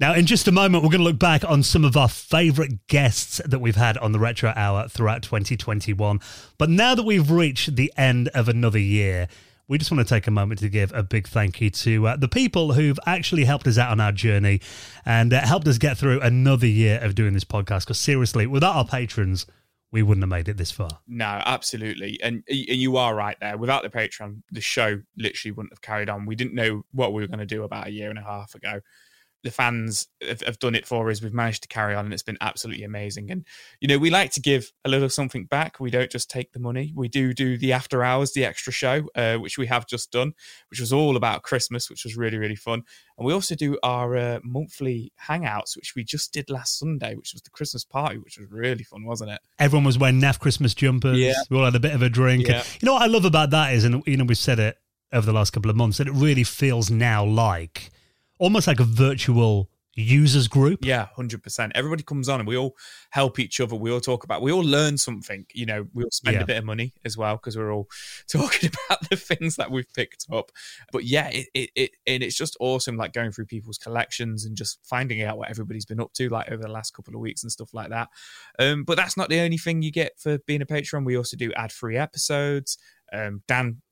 Now, 0.00 0.14
in 0.14 0.26
just 0.26 0.46
a 0.46 0.52
moment, 0.52 0.84
we're 0.84 0.90
going 0.90 1.00
to 1.00 1.04
look 1.04 1.18
back 1.18 1.42
on 1.44 1.64
some 1.64 1.84
of 1.84 1.96
our 1.96 2.08
favourite 2.08 2.86
guests 2.86 3.40
that 3.44 3.58
we've 3.58 3.74
had 3.74 3.98
on 3.98 4.12
the 4.12 4.20
Retro 4.20 4.52
Hour 4.54 4.86
throughout 4.86 5.24
2021. 5.24 6.20
But 6.56 6.70
now 6.70 6.94
that 6.94 7.02
we've 7.02 7.28
reached 7.28 7.74
the 7.74 7.92
end 7.96 8.28
of 8.28 8.48
another 8.48 8.78
year, 8.78 9.26
we 9.66 9.76
just 9.76 9.90
want 9.90 10.06
to 10.06 10.14
take 10.14 10.28
a 10.28 10.30
moment 10.30 10.60
to 10.60 10.68
give 10.68 10.92
a 10.94 11.02
big 11.02 11.26
thank 11.26 11.60
you 11.60 11.70
to 11.70 12.06
uh, 12.06 12.16
the 12.16 12.28
people 12.28 12.74
who've 12.74 12.98
actually 13.06 13.44
helped 13.44 13.66
us 13.66 13.76
out 13.76 13.90
on 13.90 13.98
our 13.98 14.12
journey 14.12 14.60
and 15.04 15.32
uh, 15.32 15.44
helped 15.44 15.66
us 15.66 15.78
get 15.78 15.98
through 15.98 16.20
another 16.20 16.68
year 16.68 17.00
of 17.02 17.16
doing 17.16 17.34
this 17.34 17.42
podcast. 17.42 17.80
Because 17.80 17.98
seriously, 17.98 18.46
without 18.46 18.76
our 18.76 18.86
patrons, 18.86 19.46
we 19.90 20.04
wouldn't 20.04 20.22
have 20.22 20.30
made 20.30 20.48
it 20.48 20.58
this 20.58 20.70
far. 20.70 20.90
No, 21.08 21.42
absolutely, 21.44 22.20
and 22.22 22.44
and 22.48 22.56
you 22.56 22.98
are 22.98 23.16
right 23.16 23.36
there. 23.40 23.58
Without 23.58 23.82
the 23.82 23.90
Patreon, 23.90 24.42
the 24.52 24.60
show 24.60 25.00
literally 25.16 25.50
wouldn't 25.50 25.72
have 25.72 25.82
carried 25.82 26.08
on. 26.08 26.24
We 26.24 26.36
didn't 26.36 26.54
know 26.54 26.82
what 26.92 27.12
we 27.12 27.20
were 27.20 27.28
going 27.28 27.40
to 27.40 27.46
do 27.46 27.64
about 27.64 27.88
a 27.88 27.90
year 27.90 28.10
and 28.10 28.18
a 28.18 28.22
half 28.22 28.54
ago. 28.54 28.80
The 29.44 29.50
fans 29.50 30.08
have, 30.26 30.40
have 30.42 30.58
done 30.58 30.74
it 30.74 30.86
for 30.86 31.10
us. 31.10 31.22
We've 31.22 31.32
managed 31.32 31.62
to 31.62 31.68
carry 31.68 31.94
on, 31.94 32.04
and 32.04 32.14
it's 32.14 32.22
been 32.22 32.38
absolutely 32.40 32.84
amazing. 32.84 33.30
And 33.30 33.44
you 33.80 33.88
know, 33.88 33.98
we 33.98 34.10
like 34.10 34.32
to 34.32 34.40
give 34.40 34.72
a 34.84 34.88
little 34.88 35.08
something 35.08 35.44
back. 35.44 35.80
We 35.80 35.90
don't 35.90 36.10
just 36.10 36.30
take 36.30 36.52
the 36.52 36.58
money. 36.58 36.92
We 36.94 37.08
do 37.08 37.32
do 37.32 37.56
the 37.56 37.72
after 37.72 38.02
hours, 38.02 38.32
the 38.32 38.44
extra 38.44 38.72
show, 38.72 39.08
uh, 39.14 39.36
which 39.36 39.58
we 39.58 39.66
have 39.66 39.86
just 39.86 40.10
done, 40.10 40.34
which 40.70 40.80
was 40.80 40.92
all 40.92 41.16
about 41.16 41.42
Christmas, 41.42 41.88
which 41.88 42.04
was 42.04 42.16
really 42.16 42.38
really 42.38 42.56
fun. 42.56 42.82
And 43.16 43.26
we 43.26 43.32
also 43.32 43.54
do 43.54 43.78
our 43.82 44.16
uh, 44.16 44.38
monthly 44.42 45.12
hangouts, 45.28 45.76
which 45.76 45.94
we 45.96 46.04
just 46.04 46.32
did 46.32 46.50
last 46.50 46.78
Sunday, 46.78 47.14
which 47.14 47.32
was 47.32 47.42
the 47.42 47.50
Christmas 47.50 47.84
party, 47.84 48.18
which 48.18 48.38
was 48.38 48.48
really 48.50 48.84
fun, 48.84 49.04
wasn't 49.04 49.30
it? 49.30 49.40
Everyone 49.58 49.84
was 49.84 49.98
wearing 49.98 50.20
naff 50.20 50.38
Christmas 50.38 50.74
jumpers. 50.74 51.18
Yeah. 51.18 51.34
We 51.50 51.58
all 51.58 51.64
had 51.64 51.74
a 51.74 51.80
bit 51.80 51.94
of 51.94 52.02
a 52.02 52.08
drink. 52.08 52.48
Yeah. 52.48 52.58
And 52.58 52.78
you 52.80 52.86
know 52.86 52.94
what 52.94 53.02
I 53.02 53.06
love 53.06 53.24
about 53.24 53.50
that 53.50 53.74
is, 53.74 53.84
and 53.84 54.02
you 54.06 54.16
know, 54.16 54.24
we've 54.24 54.38
said 54.38 54.58
it 54.58 54.78
over 55.12 55.26
the 55.26 55.32
last 55.32 55.50
couple 55.52 55.70
of 55.70 55.76
months, 55.76 55.98
that 55.98 56.06
it 56.06 56.12
really 56.12 56.44
feels 56.44 56.90
now 56.90 57.24
like 57.24 57.90
almost 58.38 58.66
like 58.66 58.80
a 58.80 58.84
virtual 58.84 59.68
users 59.94 60.46
group. 60.46 60.84
Yeah, 60.84 61.08
hundred 61.16 61.42
percent. 61.42 61.72
Everybody 61.74 62.04
comes 62.04 62.28
on 62.28 62.38
and 62.38 62.46
we 62.48 62.56
all 62.56 62.76
help 63.10 63.40
each 63.40 63.60
other. 63.60 63.74
We 63.74 63.90
all 63.90 64.00
talk 64.00 64.22
about. 64.22 64.42
We 64.42 64.52
all 64.52 64.62
learn 64.62 64.96
something. 64.96 65.44
You 65.52 65.66
know, 65.66 65.86
we 65.92 66.04
all 66.04 66.10
spend 66.12 66.36
Yeah. 66.36 66.42
a 66.42 66.46
bit 66.46 66.56
of 66.58 66.64
money 66.64 66.94
as 67.04 67.16
well 67.16 67.34
because 67.34 67.56
we're 67.56 67.72
all 67.74 67.88
talking 68.30 68.70
about 68.86 69.08
the 69.10 69.16
things 69.16 69.56
that 69.56 69.72
we've 69.72 69.92
picked 69.92 70.26
up. 70.32 70.52
But 70.92 71.02
yeah, 71.04 71.28
it, 71.32 71.48
it 71.52 71.70
it 71.74 71.90
and 72.06 72.22
it's 72.22 72.36
just 72.36 72.56
awesome. 72.60 72.96
Like 72.96 73.12
going 73.12 73.32
through 73.32 73.46
people's 73.46 73.78
collections 73.78 74.44
and 74.44 74.56
just 74.56 74.78
finding 74.84 75.20
out 75.22 75.36
what 75.36 75.50
everybody's 75.50 75.86
been 75.86 76.00
up 76.00 76.12
to, 76.12 76.28
like 76.28 76.48
over 76.48 76.62
the 76.62 76.68
last 76.68 76.92
couple 76.94 77.14
of 77.14 77.20
weeks 77.20 77.42
and 77.42 77.50
stuff 77.50 77.74
like 77.74 77.90
that. 77.90 78.08
Um, 78.60 78.84
but 78.84 78.96
that's 78.96 79.16
not 79.16 79.28
the 79.30 79.40
only 79.40 79.58
thing 79.58 79.82
you 79.82 79.90
get 79.90 80.12
for 80.18 80.38
being 80.46 80.62
a 80.62 80.66
patron. 80.66 81.04
We 81.04 81.16
also 81.16 81.36
do 81.36 81.52
ad 81.54 81.72
free 81.72 81.96
episodes. 81.96 82.78
Um, 83.12 83.42
Dan 83.48 83.82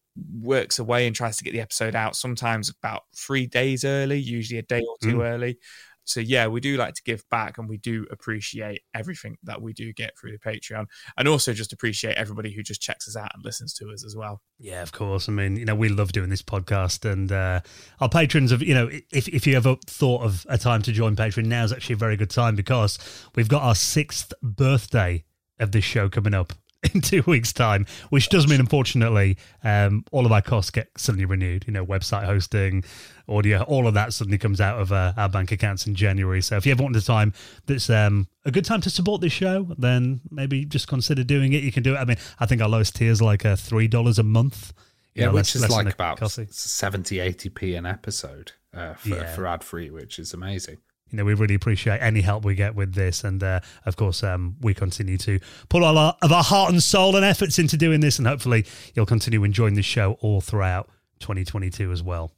works 0.41 0.79
away 0.79 1.07
and 1.07 1.15
tries 1.15 1.37
to 1.39 1.45
get 1.45 1.53
the 1.53 1.61
episode 1.61 1.95
out 1.95 2.17
sometimes 2.17 2.71
about 2.71 3.03
three 3.17 3.47
days 3.47 3.85
early, 3.85 4.19
usually 4.19 4.59
a 4.59 4.63
day 4.63 4.81
or 4.81 4.97
two 5.03 5.23
early. 5.23 5.59
So 6.07 6.21
yeah, 6.21 6.47
we 6.47 6.61
do 6.61 6.77
like 6.77 6.95
to 6.95 7.03
give 7.05 7.29
back, 7.31 7.59
and 7.59 7.69
we 7.69 7.79
do 7.79 8.07
appreciate 8.13 8.83
everything 8.95 9.37
that 9.43 9.61
we 9.61 9.73
do 9.73 9.93
get 9.93 10.17
through 10.17 10.33
the 10.33 10.39
Patreon, 10.39 10.87
and 11.19 11.27
also 11.27 11.53
just 11.53 11.73
appreciate 11.73 12.17
everybody 12.17 12.53
who 12.53 12.63
just 12.63 12.81
checks 12.81 13.09
us 13.09 13.17
out 13.17 13.33
and 13.35 13.45
listens 13.45 13.75
to 13.75 13.91
us 13.91 14.05
as 14.05 14.15
well. 14.15 14.41
Yeah, 14.61 14.83
of 14.83 14.93
course. 14.93 15.29
I 15.29 15.33
mean, 15.33 15.57
you 15.57 15.65
know, 15.65 15.75
we 15.75 15.89
love 15.89 16.13
doing 16.13 16.31
this 16.31 16.43
podcast, 16.43 17.11
and 17.11 17.33
uh, 17.33 17.61
our 18.01 18.09
patrons 18.09 18.53
have, 18.53 18.63
you 18.63 18.75
know, 18.75 18.89
if 19.11 19.27
if 19.29 19.49
you 19.49 19.57
ever 19.57 19.77
thought 19.87 20.23
of 20.23 20.47
a 20.49 20.57
time 20.57 20.81
to 20.83 20.93
join 20.93 21.17
Patreon, 21.17 21.47
now 21.47 21.65
is 21.65 21.73
actually 21.73 21.95
a 21.95 21.99
very 21.99 22.17
good 22.17 22.31
time 22.31 22.55
because 22.55 22.99
we've 23.35 23.49
got 23.49 23.63
our 23.63 23.75
sixth 23.75 24.33
birthday 24.43 25.25
of 25.59 25.73
this 25.73 25.85
show 25.85 26.09
coming 26.09 26.35
up 26.35 26.53
in 26.95 27.01
two 27.01 27.23
weeks' 27.27 27.53
time, 27.53 27.87
which 28.11 28.29
does 28.29 28.47
mean, 28.47 28.61
unfortunately, 28.61 29.37
um, 29.65 30.05
all 30.13 30.27
of 30.27 30.33
our 30.33 30.43
costs 30.43 30.71
get 30.71 30.89
suddenly 30.97 31.25
renewed. 31.25 31.65
You 31.67 31.73
know, 31.73 31.85
website 31.85 32.25
hosting, 32.25 32.85
audio, 33.29 33.63
all 33.63 33.87
of 33.87 33.95
that 33.95 34.13
suddenly 34.13 34.39
comes 34.39 34.61
out 34.61 34.81
of 34.81 34.93
uh, 34.93 35.13
our 35.17 35.29
bank 35.29 35.53
accounts 35.53 35.87
in 35.87 35.95
January. 35.95 36.43
So 36.43 36.57
if 36.57 36.67
you 36.67 36.73
ever 36.73 36.83
want 36.83 36.97
a 36.97 37.05
time 37.05 37.33
that's 37.67 37.89
um, 37.91 38.29
a 38.45 38.51
good 38.51 38.65
time 38.65 38.81
to 38.83 38.91
support 38.91 39.21
this 39.21 39.33
show, 39.33 39.75
then 39.79 40.21
maybe 40.31 40.65
just 40.65 40.89
consider 40.89 41.25
doing 41.25 41.53
it. 41.53 41.63
You 41.63 41.73
can 41.73 41.83
do 41.83 41.95
it. 41.95 41.99
I 41.99 42.05
mean, 42.05 42.19
I 42.39 42.47
think 42.47 42.61
our 42.61 42.69
lowest 42.69 42.97
tier 42.97 43.11
is 43.11 43.23
like 43.23 43.45
uh, 43.45 43.57
$3 43.57 44.19
a 44.19 44.23
month. 44.23 44.73
You 45.15 45.23
yeah, 45.23 45.27
know, 45.29 45.33
which 45.33 45.55
less, 45.55 45.57
is 45.57 45.63
less 45.63 45.71
like 45.71 45.95
about 45.95 46.31
70, 46.31 47.17
80p 47.17 47.79
an 47.79 47.87
episode 47.87 48.53
uh, 48.75 48.95
for, 48.95 49.09
yeah. 49.09 49.35
for 49.35 49.47
ad 49.47 49.65
free, 49.65 49.91
which 49.91 50.19
is 50.19 50.35
amazing 50.35 50.77
you 51.11 51.19
know, 51.19 51.25
we 51.25 51.35
really 51.35 51.55
appreciate 51.55 51.99
any 51.99 52.21
help 52.21 52.45
we 52.45 52.55
get 52.55 52.75
with 52.75 52.95
this. 52.95 53.23
And 53.25 53.43
uh, 53.43 53.61
of 53.85 53.97
course, 53.97 54.23
um, 54.23 54.57
we 54.61 54.75
continue 54.75 55.19
to 55.19 55.39
put 55.69 55.83
all 55.83 55.97
our, 55.97 56.17
of 56.23 56.33
our 56.33 56.43
heart 56.43 56.73
and 56.73 56.83
soul 56.83 57.17
and 57.17 57.25
efforts 57.25 57.59
into 57.59 57.77
doing 57.77 58.01
this. 58.01 58.19
And 58.19 58.27
hopefully, 58.27 58.67
you'll 58.95 59.07
continue 59.07 59.45
enjoying 59.45 59.75
the 59.75 59.83
show 59.83 60.19
all 60.21 60.41
throughout 60.41 60.89
2022 61.21 61.93
as 61.93 62.03
well. 62.03 62.33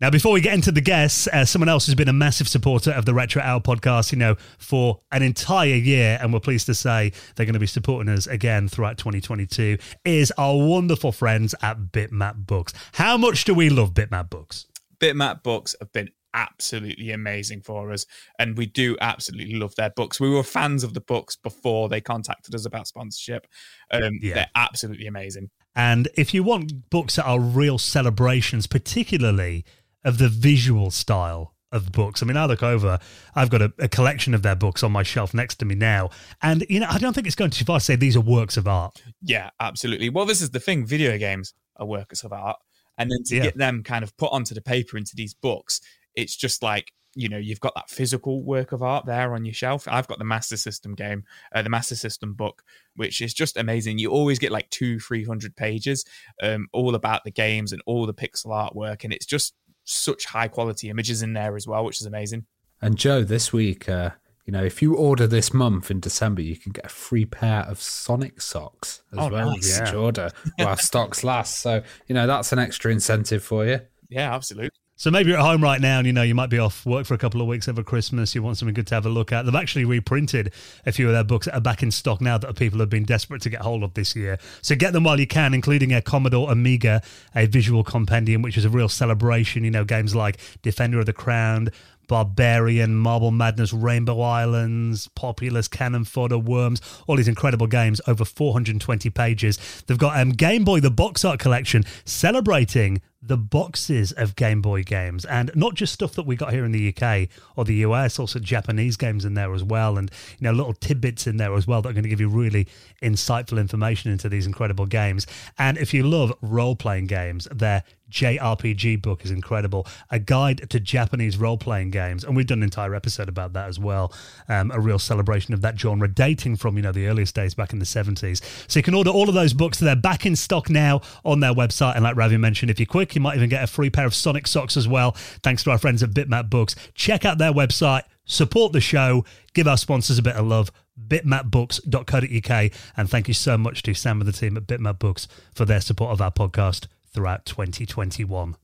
Now, 0.00 0.10
before 0.10 0.32
we 0.32 0.40
get 0.40 0.54
into 0.54 0.70
the 0.70 0.80
guests, 0.80 1.26
uh, 1.26 1.44
someone 1.44 1.68
else 1.68 1.86
has 1.86 1.96
been 1.96 2.08
a 2.08 2.12
massive 2.12 2.46
supporter 2.46 2.92
of 2.92 3.04
the 3.04 3.12
Retro 3.12 3.42
Hour 3.42 3.58
podcast, 3.58 4.12
you 4.12 4.18
know, 4.18 4.36
for 4.56 5.00
an 5.10 5.24
entire 5.24 5.74
year, 5.74 6.18
and 6.20 6.32
we're 6.32 6.38
pleased 6.38 6.66
to 6.66 6.74
say 6.74 7.10
they're 7.34 7.46
going 7.46 7.54
to 7.54 7.58
be 7.58 7.66
supporting 7.66 8.12
us 8.12 8.28
again 8.28 8.68
throughout 8.68 8.96
2022, 8.98 9.76
is 10.04 10.32
our 10.38 10.56
wonderful 10.56 11.10
friends 11.10 11.52
at 11.62 11.78
Bitmap 11.90 12.46
Books. 12.46 12.72
How 12.92 13.16
much 13.16 13.42
do 13.42 13.54
we 13.54 13.70
love 13.70 13.92
Bitmap 13.92 14.30
Books? 14.30 14.66
Bitmap 15.00 15.42
Books 15.42 15.74
have 15.80 15.92
been 15.92 16.10
absolutely 16.38 17.10
amazing 17.10 17.62
for 17.62 17.90
us. 17.90 18.06
And 18.38 18.56
we 18.56 18.66
do 18.66 18.96
absolutely 19.00 19.56
love 19.56 19.74
their 19.74 19.90
books. 19.90 20.20
We 20.20 20.30
were 20.30 20.44
fans 20.44 20.84
of 20.84 20.94
the 20.94 21.00
books 21.00 21.36
before 21.36 21.88
they 21.88 22.00
contacted 22.00 22.54
us 22.54 22.64
about 22.64 22.86
sponsorship. 22.86 23.46
Um, 23.90 24.18
yeah. 24.22 24.34
They're 24.34 24.50
absolutely 24.54 25.06
amazing. 25.06 25.50
And 25.74 26.08
if 26.14 26.32
you 26.32 26.42
want 26.42 26.90
books 26.90 27.16
that 27.16 27.26
are 27.26 27.40
real 27.40 27.78
celebrations, 27.78 28.66
particularly 28.66 29.64
of 30.04 30.18
the 30.18 30.28
visual 30.28 30.90
style 30.90 31.54
of 31.70 31.92
books. 31.92 32.22
I 32.22 32.26
mean, 32.26 32.36
I 32.36 32.46
look 32.46 32.62
over, 32.62 32.98
I've 33.34 33.50
got 33.50 33.60
a, 33.60 33.72
a, 33.78 33.88
collection 33.88 34.32
of 34.32 34.42
their 34.42 34.54
books 34.54 34.82
on 34.82 34.90
my 34.90 35.02
shelf 35.02 35.34
next 35.34 35.56
to 35.56 35.66
me 35.66 35.74
now. 35.74 36.08
And, 36.40 36.64
you 36.70 36.80
know, 36.80 36.86
I 36.88 36.96
don't 36.96 37.12
think 37.12 37.26
it's 37.26 37.36
going 37.36 37.50
too 37.50 37.66
far 37.66 37.78
to 37.78 37.84
say 37.84 37.94
these 37.94 38.16
are 38.16 38.22
works 38.22 38.56
of 38.56 38.66
art. 38.66 39.02
Yeah, 39.20 39.50
absolutely. 39.60 40.08
Well, 40.08 40.24
this 40.24 40.40
is 40.40 40.50
the 40.50 40.60
thing 40.60 40.86
video 40.86 41.18
games 41.18 41.52
are 41.76 41.84
works 41.84 42.24
of 42.24 42.32
art. 42.32 42.56
And 42.96 43.10
then 43.10 43.22
to 43.26 43.36
yeah. 43.36 43.42
get 43.44 43.58
them 43.58 43.82
kind 43.84 44.02
of 44.02 44.16
put 44.16 44.32
onto 44.32 44.54
the 44.54 44.60
paper 44.60 44.96
into 44.96 45.14
these 45.14 45.32
books 45.32 45.80
it's 46.18 46.36
just 46.36 46.62
like 46.62 46.92
you 47.14 47.28
know 47.28 47.38
you've 47.38 47.60
got 47.60 47.74
that 47.74 47.88
physical 47.88 48.42
work 48.42 48.72
of 48.72 48.82
art 48.82 49.06
there 49.06 49.34
on 49.34 49.44
your 49.44 49.54
shelf. 49.54 49.86
I've 49.88 50.08
got 50.08 50.18
the 50.18 50.24
master 50.24 50.56
system 50.56 50.94
game 50.94 51.24
uh, 51.54 51.62
the 51.62 51.70
master 51.70 51.94
system 51.94 52.34
book 52.34 52.62
which 52.96 53.22
is 53.22 53.32
just 53.32 53.56
amazing. 53.56 53.98
You 53.98 54.10
always 54.10 54.38
get 54.38 54.52
like 54.52 54.68
two 54.70 54.98
300 54.98 55.56
pages 55.56 56.04
um, 56.42 56.66
all 56.72 56.94
about 56.94 57.24
the 57.24 57.30
games 57.30 57.72
and 57.72 57.80
all 57.86 58.04
the 58.04 58.14
pixel 58.14 58.46
artwork 58.46 59.04
and 59.04 59.12
it's 59.12 59.26
just 59.26 59.54
such 59.84 60.26
high 60.26 60.48
quality 60.48 60.90
images 60.90 61.22
in 61.22 61.32
there 61.32 61.56
as 61.56 61.66
well 61.66 61.84
which 61.84 62.00
is 62.00 62.06
amazing. 62.06 62.44
And 62.82 62.96
joe 62.96 63.22
this 63.22 63.52
week 63.52 63.88
uh, 63.88 64.10
you 64.44 64.52
know 64.52 64.64
if 64.64 64.82
you 64.82 64.96
order 64.96 65.26
this 65.26 65.54
month 65.54 65.90
in 65.90 66.00
december 66.00 66.42
you 66.42 66.56
can 66.56 66.72
get 66.72 66.84
a 66.84 66.90
free 66.90 67.24
pair 67.24 67.60
of 67.62 67.80
sonic 67.80 68.40
socks 68.40 69.02
as 69.12 69.18
oh, 69.20 69.28
well 69.28 69.50
nice. 69.52 69.78
yeah. 69.78 69.94
order. 69.94 70.30
While 70.56 70.76
stocks 70.90 71.22
last 71.24 71.60
so 71.60 71.82
you 72.06 72.14
know 72.14 72.26
that's 72.26 72.52
an 72.52 72.58
extra 72.58 72.90
incentive 72.90 73.44
for 73.44 73.64
you. 73.64 73.80
Yeah 74.10 74.34
absolutely 74.34 74.77
so 74.98 75.12
maybe 75.12 75.30
you're 75.30 75.38
at 75.38 75.44
home 75.44 75.62
right 75.62 75.80
now 75.80 75.98
and 75.98 76.08
you 76.08 76.12
know 76.12 76.22
you 76.22 76.34
might 76.34 76.50
be 76.50 76.58
off 76.58 76.84
work 76.84 77.06
for 77.06 77.14
a 77.14 77.18
couple 77.18 77.40
of 77.40 77.46
weeks 77.46 77.68
over 77.68 77.84
Christmas. 77.84 78.34
You 78.34 78.42
want 78.42 78.58
something 78.58 78.74
good 78.74 78.88
to 78.88 78.96
have 78.96 79.06
a 79.06 79.08
look 79.08 79.30
at. 79.30 79.44
They've 79.44 79.54
actually 79.54 79.84
reprinted 79.84 80.52
a 80.84 80.90
few 80.90 81.06
of 81.06 81.12
their 81.12 81.22
books 81.22 81.46
that 81.46 81.54
are 81.54 81.60
back 81.60 81.84
in 81.84 81.92
stock 81.92 82.20
now 82.20 82.36
that 82.36 82.56
people 82.56 82.80
have 82.80 82.90
been 82.90 83.04
desperate 83.04 83.40
to 83.42 83.48
get 83.48 83.60
hold 83.60 83.84
of 83.84 83.94
this 83.94 84.16
year. 84.16 84.40
So 84.60 84.74
get 84.74 84.92
them 84.92 85.04
while 85.04 85.20
you 85.20 85.28
can, 85.28 85.54
including 85.54 85.94
a 85.94 86.02
Commodore 86.02 86.50
Amiga, 86.50 87.00
a 87.32 87.46
visual 87.46 87.84
compendium, 87.84 88.42
which 88.42 88.58
is 88.58 88.64
a 88.64 88.70
real 88.70 88.88
celebration. 88.88 89.62
You 89.62 89.70
know, 89.70 89.84
games 89.84 90.16
like 90.16 90.40
Defender 90.62 90.98
of 90.98 91.06
the 91.06 91.12
Crown, 91.12 91.70
Barbarian, 92.08 92.96
Marble 92.96 93.30
Madness, 93.30 93.72
Rainbow 93.72 94.20
Islands, 94.20 95.08
Populous, 95.14 95.68
Cannon 95.68 96.04
Fodder, 96.04 96.38
Worms, 96.38 96.80
all 97.06 97.14
these 97.16 97.28
incredible 97.28 97.68
games, 97.68 98.00
over 98.08 98.24
420 98.24 99.10
pages. 99.10 99.84
They've 99.86 99.96
got 99.96 100.18
um, 100.18 100.30
Game 100.30 100.64
Boy, 100.64 100.80
the 100.80 100.90
box 100.90 101.24
art 101.24 101.38
collection, 101.38 101.84
celebrating 102.04 103.00
the 103.20 103.36
boxes 103.36 104.12
of 104.12 104.36
Game 104.36 104.62
Boy 104.62 104.84
games 104.84 105.24
and 105.24 105.50
not 105.54 105.74
just 105.74 105.92
stuff 105.92 106.12
that 106.14 106.24
we 106.24 106.36
got 106.36 106.52
here 106.52 106.64
in 106.64 106.72
the 106.72 106.94
UK 106.94 107.28
or 107.56 107.64
the 107.64 107.76
US, 107.76 108.18
also 108.18 108.38
Japanese 108.38 108.96
games 108.96 109.24
in 109.24 109.34
there 109.34 109.52
as 109.54 109.64
well, 109.64 109.98
and 109.98 110.10
you 110.38 110.44
know 110.44 110.52
little 110.52 110.74
tidbits 110.74 111.26
in 111.26 111.36
there 111.36 111.54
as 111.54 111.66
well 111.66 111.82
that 111.82 111.88
are 111.88 111.92
going 111.92 112.04
to 112.04 112.08
give 112.08 112.20
you 112.20 112.28
really 112.28 112.68
insightful 113.02 113.58
information 113.58 114.12
into 114.12 114.28
these 114.28 114.46
incredible 114.46 114.86
games. 114.86 115.26
And 115.58 115.76
if 115.78 115.92
you 115.92 116.04
love 116.04 116.32
role 116.42 116.76
playing 116.76 117.06
games, 117.06 117.48
their 117.50 117.82
JRPG 118.10 119.02
book 119.02 119.24
is 119.24 119.30
incredible. 119.30 119.86
A 120.10 120.18
guide 120.18 120.70
to 120.70 120.80
Japanese 120.80 121.36
role 121.36 121.58
playing 121.58 121.90
games, 121.90 122.24
and 122.24 122.36
we've 122.36 122.46
done 122.46 122.60
an 122.60 122.64
entire 122.64 122.94
episode 122.94 123.28
about 123.28 123.52
that 123.52 123.68
as 123.68 123.78
well. 123.78 124.12
Um, 124.48 124.70
a 124.70 124.80
real 124.80 124.98
celebration 124.98 125.54
of 125.54 125.60
that 125.62 125.78
genre, 125.78 126.08
dating 126.08 126.56
from 126.56 126.76
you 126.76 126.82
know 126.82 126.92
the 126.92 127.06
earliest 127.06 127.34
days 127.34 127.54
back 127.54 127.72
in 127.72 127.78
the 127.78 127.86
seventies. 127.86 128.40
So 128.68 128.78
you 128.78 128.82
can 128.82 128.94
order 128.94 129.10
all 129.10 129.28
of 129.28 129.34
those 129.34 129.52
books. 129.52 129.78
They're 129.78 129.96
back 129.96 130.24
in 130.24 130.36
stock 130.36 130.70
now 130.70 131.00
on 131.24 131.40
their 131.40 131.52
website, 131.52 131.96
and 131.96 132.04
like 132.04 132.16
Ravi 132.16 132.36
mentioned, 132.36 132.70
if 132.70 132.78
you're 132.78 132.86
quick 132.86 133.07
you 133.14 133.20
might 133.20 133.36
even 133.36 133.48
get 133.48 133.62
a 133.62 133.66
free 133.66 133.90
pair 133.90 134.06
of 134.06 134.14
Sonic 134.14 134.46
socks 134.46 134.76
as 134.76 134.88
well, 134.88 135.12
thanks 135.42 135.62
to 135.64 135.70
our 135.70 135.78
friends 135.78 136.02
at 136.02 136.10
Bitmap 136.10 136.50
Books. 136.50 136.74
Check 136.94 137.24
out 137.24 137.38
their 137.38 137.52
website, 137.52 138.02
support 138.24 138.72
the 138.72 138.80
show, 138.80 139.24
give 139.54 139.68
our 139.68 139.76
sponsors 139.76 140.18
a 140.18 140.22
bit 140.22 140.36
of 140.36 140.46
love. 140.46 140.70
bitmapbooks.co.uk 141.06 142.72
and 142.96 143.10
thank 143.10 143.28
you 143.28 143.34
so 143.34 143.56
much 143.58 143.82
to 143.82 143.94
Sam 143.94 144.20
and 144.20 144.28
the 144.28 144.32
team 144.32 144.56
at 144.56 144.66
Bitmap 144.66 144.98
Books 144.98 145.28
for 145.54 145.64
their 145.64 145.80
support 145.80 146.12
of 146.12 146.20
our 146.20 146.32
podcast 146.32 146.86
throughout 147.12 147.46
2021. 147.46 148.56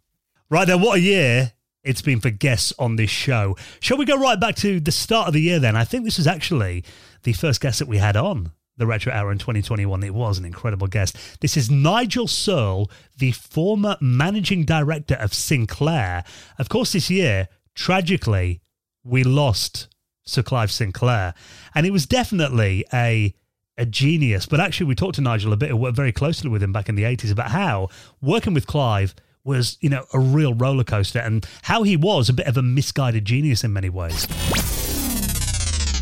Right 0.51 0.67
then, 0.67 0.81
what 0.81 0.99
a 0.99 1.01
year 1.01 1.53
it's 1.83 2.03
been 2.03 2.21
for 2.21 2.31
guests 2.31 2.73
on 2.79 2.97
this 2.97 3.11
show. 3.11 3.57
Shall 3.81 3.99
we 3.99 4.05
go 4.05 4.17
right 4.19 4.41
back 4.41 4.57
to 4.57 4.81
the 4.81 4.93
start 4.93 5.29
of 5.29 5.35
the 5.35 5.41
year 5.41 5.59
then? 5.59 5.77
I 5.77 5.85
think 5.85 6.05
this 6.05 6.17
was 6.17 6.27
actually 6.27 6.85
the 7.23 7.33
first 7.33 7.61
guest 7.61 7.79
that 7.79 7.89
we 7.89 7.99
had 7.99 8.17
on 8.17 8.53
the 8.77 8.87
Retro 8.87 9.13
Hour 9.13 9.33
in 9.33 9.39
2021. 9.39 10.03
It 10.03 10.15
was 10.15 10.39
an 10.39 10.45
incredible 10.45 10.87
guest. 10.87 11.17
This 11.41 11.57
is 11.57 11.71
Nigel 11.71 12.27
Searle, 12.27 12.91
the 13.19 13.33
former 13.33 13.97
managing 14.01 14.65
director 14.65 15.15
of 15.15 15.33
Sinclair. 15.33 16.25
Of 16.59 16.69
course, 16.69 16.93
this 16.93 17.11
year, 17.11 17.49
tragically, 17.75 18.61
we 19.05 19.25
lost 19.25 19.89
Sir 20.25 20.43
Clive 20.43 20.71
Sinclair, 20.71 21.35
and 21.75 21.87
it 21.87 21.91
was 21.91 22.07
definitely 22.07 22.85
a 22.93 23.35
a 23.77 23.85
genius. 23.85 24.47
But 24.47 24.61
actually, 24.61 24.87
we 24.87 24.95
talked 24.95 25.17
to 25.17 25.21
Nigel 25.21 25.53
a 25.53 25.57
bit, 25.57 25.71
we 25.71 25.81
worked 25.81 25.97
very 25.97 26.13
closely 26.13 26.49
with 26.49 26.63
him 26.63 26.73
back 26.73 26.89
in 26.89 26.95
the 26.95 27.03
80s 27.03 27.33
about 27.33 27.51
how 27.51 27.89
working 28.23 28.55
with 28.55 28.69
Clive 28.69 29.15
was, 29.43 29.77
you 29.81 29.91
know, 29.91 30.07
a 30.15 30.19
real 30.19 30.55
roller 30.55 30.85
coaster 30.85 31.19
and 31.19 31.47
how 31.63 31.83
he 31.83 31.97
was 31.97 32.29
a 32.29 32.33
bit 32.33 32.47
of 32.47 32.57
a 32.57 32.63
misguided 32.63 33.25
genius 33.25 33.65
in 33.65 33.73
many 33.73 33.91
ways. 33.91 34.27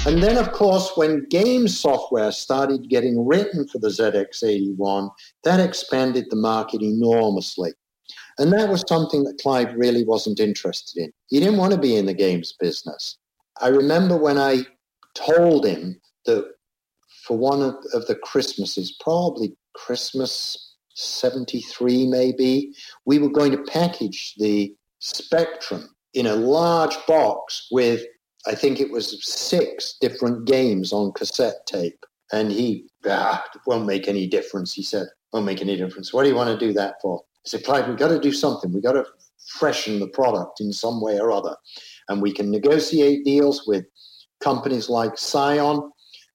And 0.05 0.21
then, 0.21 0.37
of 0.37 0.51
course, 0.51 0.91
when 0.97 1.27
game 1.31 1.69
software 1.69 2.33
started 2.33 2.91
getting 2.91 3.25
written 3.25 3.69
for 3.69 3.79
the 3.79 3.87
ZX81, 3.87 5.11
that 5.45 5.61
expanded 5.61 6.27
the 6.29 6.37
market 6.37 6.83
enormously. 6.83 7.73
And 8.39 8.53
that 8.53 8.69
was 8.69 8.83
something 8.89 9.23
that 9.23 9.39
Clive 9.41 9.73
really 9.77 10.05
wasn't 10.05 10.41
interested 10.41 11.05
in. 11.05 11.13
He 11.29 11.39
didn't 11.39 11.57
want 11.57 11.73
to 11.73 11.79
be 11.79 11.95
in 11.95 12.07
the 12.07 12.15
games 12.15 12.53
business. 12.59 13.19
I 13.61 13.69
remember 13.69 14.17
when 14.17 14.39
I 14.39 14.63
told 15.15 15.65
him 15.65 16.01
that 16.27 16.51
for 17.25 17.39
one 17.39 17.63
of, 17.63 17.77
of 17.95 18.05
the 18.07 18.17
Christmases, 18.17 18.97
probably 19.01 19.55
Christmas 19.75 20.75
73 20.95 22.09
maybe, 22.09 22.75
we 23.07 23.21
were 23.21 23.31
going 23.31 23.53
to 23.53 23.63
package 23.71 24.35
the 24.39 24.75
Spectrum 24.99 25.95
in 26.15 26.27
a 26.27 26.35
large 26.35 26.97
box 27.07 27.69
with 27.71 28.05
I 28.47 28.55
think 28.55 28.81
it 28.81 28.91
was 28.91 29.25
six 29.25 29.97
different 30.01 30.47
games 30.47 30.93
on 30.93 31.13
cassette 31.13 31.67
tape. 31.67 32.05
And 32.33 32.51
he, 32.51 32.87
ah, 33.07 33.45
won't 33.67 33.87
make 33.87 34.09
any 34.09 34.27
difference, 34.27 34.73
he 34.73 34.83
said. 34.83 35.07
Won't 35.33 35.47
make 35.47 35.61
any 35.61 35.77
difference. 35.77 36.13
What 36.13 36.23
do 36.23 36.31
you 36.31 36.35
want 36.35 36.59
to 36.59 36.67
do 36.67 36.73
that 36.73 36.95
for? 37.01 37.21
I 37.21 37.49
said, 37.49 37.65
Clive, 37.65 37.89
we've 37.89 37.97
got 37.97 38.09
to 38.09 38.21
do 38.21 38.33
something. 38.33 38.73
We've 38.73 38.83
got 38.83 38.93
to 38.93 39.05
freshen 39.59 40.01
the 40.01 40.09
product 40.09 40.61
in 40.61 40.73
some 40.73 41.01
way 41.01 41.19
or 41.19 41.31
other. 41.31 41.57
And 42.09 42.23
we 42.23 42.33
can 42.33 42.51
negotiate 42.51 43.25
deals 43.25 43.67
with 43.67 43.85
companies 44.43 44.89
like 44.89 45.13
Psion, 45.13 45.91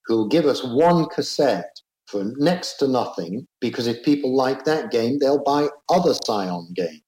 who'll 0.06 0.28
give 0.28 0.46
us 0.46 0.64
one 0.64 1.06
cassette 1.06 1.80
for 2.06 2.24
next 2.36 2.74
to 2.78 2.88
nothing, 2.88 3.46
because 3.60 3.86
if 3.86 4.02
people 4.02 4.34
like 4.34 4.64
that 4.64 4.90
game, 4.90 5.18
they'll 5.18 5.42
buy 5.42 5.68
other 5.90 6.14
Psion 6.26 6.74
games. 6.74 7.02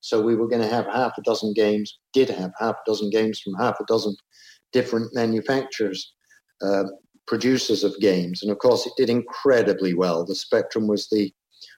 So 0.00 0.20
we 0.20 0.36
were 0.36 0.48
going 0.48 0.60
to 0.60 0.68
have 0.68 0.84
half 0.86 1.12
a 1.16 1.22
dozen 1.22 1.54
games, 1.54 1.98
did 2.12 2.28
have 2.28 2.52
half 2.58 2.74
a 2.74 2.90
dozen 2.90 3.08
games 3.08 3.40
from 3.40 3.54
half 3.54 3.80
a 3.80 3.84
dozen 3.86 4.14
different 4.74 5.14
manufacturers, 5.14 6.12
uh, 6.60 6.84
producers 7.26 7.84
of 7.84 7.98
games. 8.00 8.42
And 8.42 8.52
of 8.52 8.58
course, 8.58 8.86
it 8.86 8.92
did 8.98 9.08
incredibly 9.08 9.94
well. 9.94 10.26
The 10.26 10.34
Spectrum 10.34 10.86
was 10.86 11.08
the, 11.08 11.32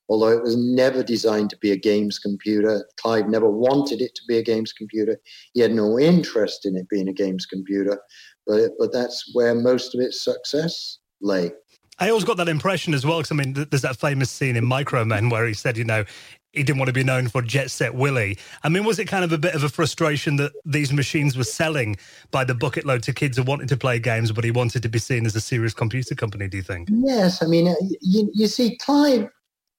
although 0.09 0.33
it 0.37 0.43
was 0.43 0.57
never 0.57 1.05
designed 1.05 1.51
to 1.51 1.59
be 1.59 1.71
a 1.71 1.77
games 1.77 2.19
computer, 2.19 2.85
Clive 3.01 3.29
never 3.29 3.49
wanted 3.49 4.01
it 4.01 4.15
to 4.17 4.23
be 4.27 4.39
a 4.39 4.43
games 4.43 4.73
computer. 4.73 5.17
He 5.55 5.61
had 5.61 5.73
no 5.73 6.01
interest 6.01 6.67
in 6.67 6.75
it 6.75 6.89
being 6.89 7.09
a 7.09 7.13
games 7.13 7.47
computer, 7.47 8.01
but, 8.47 8.73
but 8.79 8.93
that's 8.93 9.31
where 9.35 9.55
most 9.55 9.95
of 9.95 10.01
its 10.01 10.21
success 10.21 10.99
lay. 11.21 11.53
I 11.99 12.11
always 12.11 12.25
got 12.25 12.37
that 12.37 12.49
impression 12.49 12.93
as 12.93 13.07
well. 13.07 13.19
Because 13.19 13.33
I 13.33 13.37
mean, 13.37 13.53
there's 13.71 13.83
that 13.83 13.97
famous 13.97 14.31
scene 14.31 14.57
in 14.57 14.67
Micro 14.67 15.05
Men 15.05 15.31
where 15.31 15.47
he 15.47 15.55
said, 15.55 15.79
you 15.79 15.85
know, 15.85 16.05
he 16.53 16.63
didn't 16.63 16.79
want 16.79 16.89
to 16.89 16.93
be 16.93 17.05
known 17.05 17.29
for 17.29 17.43
Jet 17.43 17.71
Set 17.71 17.95
Willy. 17.95 18.39
I 18.63 18.69
mean, 18.69 18.85
was 18.85 18.99
it 18.99 19.07
kind 19.07 19.25
of 19.25 19.33
a 19.33 19.39
bit 19.39 19.55
of 19.55 19.63
a 19.63 19.69
frustration 19.69 20.37
that 20.37 20.53
these 20.65 20.93
machines 20.93 21.37
were 21.37 21.45
selling 21.45 21.97
by 22.31 22.45
the 22.45 22.55
bucket 22.55 22.87
load 22.87 23.03
to 23.05 23.13
kids 23.13 23.37
who 23.37 23.43
wanted 23.43 23.69
to 23.69 23.77
play 23.77 23.99
games, 23.99 24.33
but 24.33 24.45
he 24.45 24.51
wanted 24.51 24.83
to 24.83 24.89
be 24.89 24.99
seen 24.99 25.27
as 25.27 25.37
a 25.37 25.41
serious 25.41 25.75
computer 25.75 26.15
company? 26.15 26.49
Do 26.49 26.57
you 26.57 26.63
think? 26.63 26.89
Yes, 26.91 27.43
I 27.43 27.47
mean, 27.47 27.69
uh, 27.69 27.75
you, 28.01 28.31
you 28.35 28.47
see, 28.47 28.77
Clive 28.79 29.29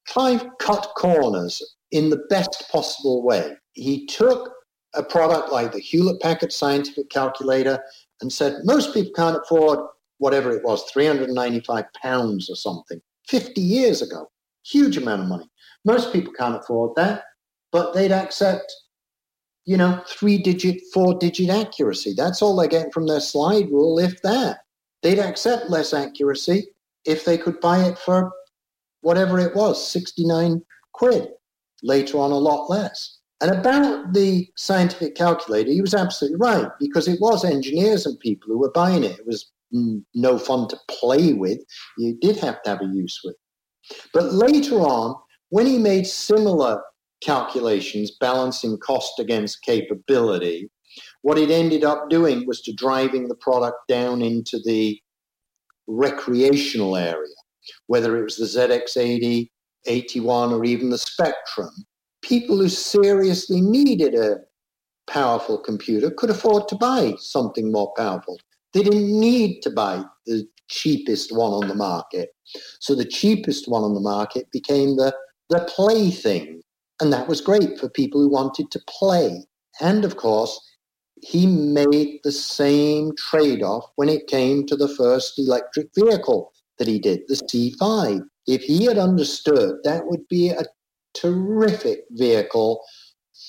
Clive 0.07 0.45
cut 0.59 0.89
corners 0.97 1.61
in 1.91 2.09
the 2.09 2.23
best 2.29 2.65
possible 2.71 3.23
way. 3.23 3.55
He 3.73 4.05
took 4.05 4.53
a 4.93 5.03
product 5.03 5.51
like 5.51 5.73
the 5.73 5.79
Hewlett 5.79 6.21
Packard 6.21 6.53
Scientific 6.53 7.09
Calculator 7.09 7.83
and 8.21 8.31
said 8.31 8.61
most 8.63 8.93
people 8.93 9.11
can't 9.13 9.37
afford 9.37 9.79
whatever 10.19 10.51
it 10.51 10.63
was, 10.63 10.83
395 10.91 11.85
pounds 12.01 12.49
or 12.49 12.55
something, 12.55 12.99
50 13.27 13.61
years 13.61 14.01
ago. 14.01 14.29
Huge 14.65 14.97
amount 14.97 15.21
of 15.21 15.27
money. 15.27 15.49
Most 15.87 16.11
people 16.11 16.33
can't 16.33 16.57
afford 16.57 16.95
that, 16.97 17.23
but 17.71 17.93
they'd 17.93 18.11
accept, 18.11 18.71
you 19.65 19.77
know, 19.77 20.03
three 20.05 20.37
digit, 20.37 20.81
four 20.93 21.17
digit 21.17 21.49
accuracy. 21.49 22.13
That's 22.15 22.41
all 22.41 22.57
they're 22.57 22.67
getting 22.67 22.91
from 22.91 23.07
their 23.07 23.21
slide 23.21 23.71
rule, 23.71 23.97
if 23.97 24.21
that. 24.21 24.57
They'd 25.01 25.17
accept 25.19 25.69
less 25.69 25.93
accuracy 25.93 26.67
if 27.05 27.23
they 27.23 27.37
could 27.37 27.61
buy 27.61 27.85
it 27.85 27.97
for 27.97 28.31
whatever 28.99 29.39
it 29.39 29.55
was, 29.55 29.75
69 29.89 30.61
quid. 30.91 31.29
Later 31.83 32.17
on, 32.17 32.31
a 32.31 32.37
lot 32.37 32.69
less. 32.69 33.19
And 33.39 33.51
about 33.51 34.13
the 34.13 34.47
scientific 34.57 35.15
calculator, 35.15 35.71
he 35.71 35.79
was 35.79 35.93
absolutely 35.93 36.39
right 36.39 36.67
because 36.79 37.07
it 37.07 37.21
was 37.21 37.45
engineers 37.45 38.05
and 38.05 38.19
people 38.19 38.49
who 38.49 38.57
were 38.57 38.71
buying 38.71 39.05
it. 39.05 39.19
It 39.19 39.27
was 39.27 39.51
no 39.71 40.37
fun 40.37 40.67
to 40.67 40.77
play 40.89 41.31
with. 41.33 41.59
You 41.97 42.17
did 42.19 42.35
have 42.37 42.61
to 42.63 42.71
have 42.71 42.81
a 42.81 42.85
use 42.85 43.21
with. 43.23 43.35
But 44.13 44.33
later 44.33 44.81
on, 44.81 45.15
when 45.49 45.65
he 45.65 45.77
made 45.77 46.05
similar 46.05 46.81
calculations 47.21 48.11
balancing 48.19 48.77
cost 48.77 49.19
against 49.19 49.63
capability, 49.63 50.69
what 51.21 51.37
it 51.37 51.49
ended 51.49 51.83
up 51.83 52.09
doing 52.09 52.45
was 52.45 52.61
to 52.61 52.73
driving 52.73 53.27
the 53.27 53.35
product 53.35 53.77
down 53.87 54.21
into 54.21 54.59
the 54.63 54.99
recreational 55.87 56.95
area, 56.95 57.35
whether 57.87 58.17
it 58.17 58.23
was 58.23 58.37
the 58.37 58.45
ZX80, 58.45 59.49
81, 59.85 60.53
or 60.53 60.65
even 60.65 60.89
the 60.89 60.97
Spectrum. 60.97 61.71
People 62.21 62.57
who 62.57 62.69
seriously 62.69 63.61
needed 63.61 64.15
a 64.15 64.37
powerful 65.09 65.57
computer 65.57 66.11
could 66.11 66.29
afford 66.29 66.67
to 66.67 66.75
buy 66.75 67.13
something 67.17 67.71
more 67.71 67.93
powerful. 67.95 68.37
They 68.73 68.83
didn't 68.83 69.17
need 69.19 69.61
to 69.61 69.69
buy 69.69 70.03
the 70.25 70.45
cheapest 70.69 71.31
one 71.31 71.53
on 71.53 71.67
the 71.67 71.75
market. 71.75 72.29
So 72.79 72.93
the 72.93 73.05
cheapest 73.05 73.67
one 73.67 73.83
on 73.83 73.93
the 73.93 74.01
market 74.01 74.51
became 74.51 74.97
the, 74.97 75.15
the 75.49 75.59
plaything. 75.73 76.61
And 76.99 77.13
that 77.13 77.27
was 77.27 77.41
great 77.41 77.79
for 77.79 77.89
people 77.89 78.21
who 78.21 78.29
wanted 78.29 78.71
to 78.71 78.81
play. 78.87 79.45
And 79.79 80.03
of 80.03 80.17
course, 80.17 80.59
he 81.21 81.45
made 81.45 82.19
the 82.23 82.31
same 82.31 83.11
trade 83.17 83.63
off 83.63 83.85
when 83.95 84.09
it 84.09 84.27
came 84.27 84.65
to 84.67 84.75
the 84.75 84.87
first 84.87 85.37
electric 85.39 85.89
vehicle 85.95 86.51
that 86.77 86.87
he 86.87 86.99
did, 86.99 87.21
the 87.27 87.35
C5. 87.35 88.21
If 88.45 88.61
he 88.61 88.85
had 88.85 88.97
understood 88.97 89.77
that 89.83 90.05
would 90.05 90.27
be 90.27 90.49
a 90.49 90.63
terrific 91.13 92.05
vehicle 92.11 92.83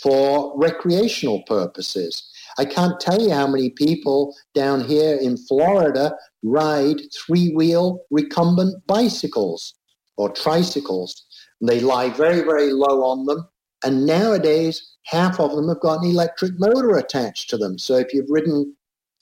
for 0.02 0.52
recreational 0.56 1.42
purposes. 1.42 2.30
I 2.58 2.64
can't 2.64 3.00
tell 3.00 3.20
you 3.20 3.30
how 3.32 3.46
many 3.46 3.70
people 3.70 4.34
down 4.54 4.84
here 4.84 5.16
in 5.16 5.36
Florida 5.36 6.14
ride 6.42 7.00
three 7.14 7.52
wheel 7.54 8.00
recumbent 8.10 8.86
bicycles 8.86 9.74
or 10.16 10.30
tricycles. 10.30 11.26
They 11.60 11.80
lie 11.80 12.10
very, 12.10 12.42
very 12.42 12.72
low 12.72 13.02
on 13.04 13.26
them. 13.26 13.48
And 13.84 14.06
nowadays, 14.06 14.96
half 15.04 15.40
of 15.40 15.54
them 15.54 15.68
have 15.68 15.80
got 15.80 16.02
an 16.02 16.10
electric 16.10 16.52
motor 16.58 16.96
attached 16.96 17.50
to 17.50 17.56
them. 17.56 17.78
So 17.78 17.96
if 17.96 18.12
you've 18.12 18.30
ridden 18.30 18.74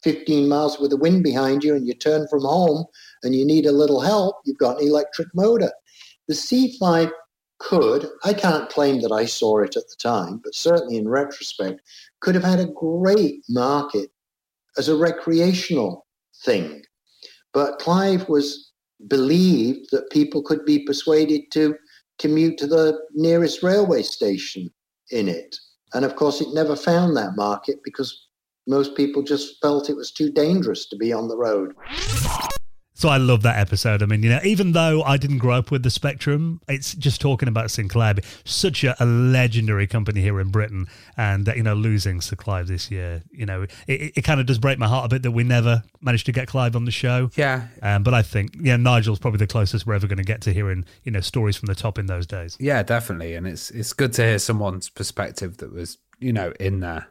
15 0.03 0.49
miles 0.49 0.79
with 0.79 0.91
the 0.91 0.97
wind 0.97 1.23
behind 1.23 1.65
you 1.65 1.75
and 1.75 1.87
you 1.87 1.95
turn 1.95 2.27
from 2.29 2.43
home 2.43 2.85
and 3.23 3.35
you 3.35 3.45
need 3.45 3.67
a 3.67 3.73
little 3.73 4.01
help, 4.01 4.37
you've 4.45 4.59
got 4.59 4.81
an 4.81 4.87
electric 4.87 5.29
motor. 5.35 5.73
The 6.29 6.35
C5 6.35 7.11
could, 7.59 8.07
I 8.25 8.33
can't 8.35 8.69
claim 8.69 9.01
that 9.01 9.13
I 9.13 9.25
saw 9.25 9.61
it 9.61 9.77
at 9.77 9.89
the 9.89 9.97
time, 9.99 10.41
but 10.45 10.55
certainly 10.55 10.97
in 10.97 11.09
retrospect, 11.09 11.81
could 12.21 12.35
have 12.35 12.45
had 12.45 12.61
a 12.61 12.67
great 12.67 13.43
market 13.49 14.11
as 14.77 14.89
a 14.89 14.97
recreational 14.97 16.07
thing. 16.45 16.83
But 17.53 17.79
Clive 17.79 18.29
was 18.29 18.73
believed 19.09 19.89
that 19.93 20.11
people 20.11 20.43
could 20.43 20.65
be 20.65 20.81
persuaded 20.81 21.51
to 21.53 21.77
commute 22.19 22.59
to 22.59 22.67
the 22.67 22.99
nearest 23.15 23.63
railway 23.63 24.03
station 24.03 24.71
in 25.11 25.29
it. 25.29 25.57
And 25.95 26.05
of 26.05 26.17
course, 26.17 26.41
it 26.41 26.49
never 26.53 26.77
found 26.77 27.17
that 27.17 27.37
market 27.37 27.77
because 27.85 28.27
most 28.67 28.97
people 28.97 29.23
just 29.23 29.61
felt 29.63 29.89
it 29.89 29.97
was 29.97 30.11
too 30.11 30.31
dangerous 30.31 30.89
to 30.89 30.97
be 30.97 31.13
on 31.13 31.29
the 31.29 31.37
road. 31.37 31.75
So 32.97 33.11
I 33.11 33.19
love 33.19 33.43
that 33.43 33.59
episode. 33.59 34.03
I 34.03 34.07
mean, 34.07 34.23
you 34.23 34.31
know, 34.31 34.41
even 34.43 34.73
though 34.73 35.03
I 35.03 35.19
didn't 35.19 35.37
grow 35.37 35.57
up 35.57 35.71
with 35.71 35.83
the 35.83 35.91
Spectrum, 35.91 36.63
it's 36.67 36.95
just 36.95 37.21
talking 37.21 37.47
about 37.47 37.71
Sinclair, 37.71 38.15
such 38.47 38.85
a, 38.85 38.97
a 38.99 39.05
legendary 39.05 39.87
company 39.87 40.23
here 40.23 40.41
in 40.41 40.49
Britain, 40.49 40.87
and 41.15 41.47
uh, 41.47 41.53
you 41.55 41.63
know, 41.63 41.75
losing 41.75 42.23
Sir 42.23 42.37
Clive 42.37 42.69
this 42.69 42.91
year, 42.91 43.23
you 43.31 43.45
know, 43.45 43.67
it, 43.87 44.13
it 44.17 44.23
kind 44.23 44.41
of 44.41 44.47
does 44.47 44.59
break 44.59 44.79
my 44.79 44.89
heart 44.89 45.05
a 45.05 45.09
bit 45.09 45.23
that 45.25 45.33
we 45.33 45.45
never 45.45 45.83
managed 46.01 46.25
to 46.25 46.33
get 46.33 46.49
Clive 46.49 46.75
on 46.75 46.87
the 46.87 46.91
show. 46.91 47.31
Yeah. 47.37 47.69
Um, 47.83 48.03
but 48.03 48.15
I 48.15 48.23
think, 48.23 48.57
yeah, 48.59 48.77
Nigel's 48.79 49.19
probably 49.19 49.39
the 49.39 49.47
closest 49.47 49.87
we're 49.87 49.93
ever 49.93 50.07
going 50.07 50.17
to 50.17 50.25
get 50.25 50.41
to 50.43 50.55
hearing, 50.55 50.87
you 51.05 51.13
know, 51.13 51.21
stories 51.21 51.59
from 51.59 51.67
the 51.67 51.75
top 51.75 51.99
in 51.99 52.07
those 52.07 52.27
days. 52.27 52.57
Yeah, 52.59 52.83
definitely, 52.83 53.35
and 53.35 53.47
it's 53.47 53.71
it's 53.73 53.93
good 53.93 54.15
to 54.15 54.23
hear 54.23 54.39
someone's 54.39 54.89
perspective 54.89 55.59
that 55.59 55.71
was, 55.71 55.99
you 56.19 56.33
know, 56.33 56.55
in 56.59 56.81
there. 56.81 57.09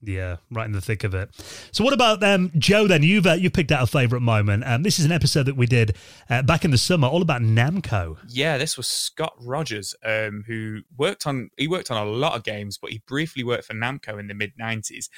Yeah, 0.00 0.36
right 0.50 0.64
in 0.64 0.72
the 0.72 0.80
thick 0.80 1.02
of 1.02 1.12
it. 1.14 1.30
So, 1.72 1.82
what 1.82 1.92
about 1.92 2.22
um, 2.22 2.52
Joe? 2.56 2.86
Then 2.86 3.02
you've 3.02 3.26
uh, 3.26 3.32
you 3.32 3.50
picked 3.50 3.72
out 3.72 3.82
a 3.82 3.86
favourite 3.86 4.22
moment. 4.22 4.62
Um, 4.64 4.84
this 4.84 5.00
is 5.00 5.04
an 5.04 5.10
episode 5.10 5.44
that 5.46 5.56
we 5.56 5.66
did 5.66 5.96
uh, 6.30 6.42
back 6.42 6.64
in 6.64 6.70
the 6.70 6.78
summer, 6.78 7.08
all 7.08 7.20
about 7.20 7.42
Namco. 7.42 8.16
Yeah, 8.28 8.58
this 8.58 8.76
was 8.76 8.86
Scott 8.86 9.34
Rogers, 9.40 9.96
um, 10.04 10.44
who 10.46 10.82
worked 10.96 11.26
on 11.26 11.50
he 11.56 11.66
worked 11.66 11.90
on 11.90 12.06
a 12.06 12.08
lot 12.08 12.36
of 12.36 12.44
games, 12.44 12.78
but 12.78 12.90
he 12.90 13.02
briefly 13.08 13.42
worked 13.42 13.64
for 13.64 13.74
Namco 13.74 14.20
in 14.20 14.28
the 14.28 14.34
mid 14.34 14.52
'90s. 14.56 15.08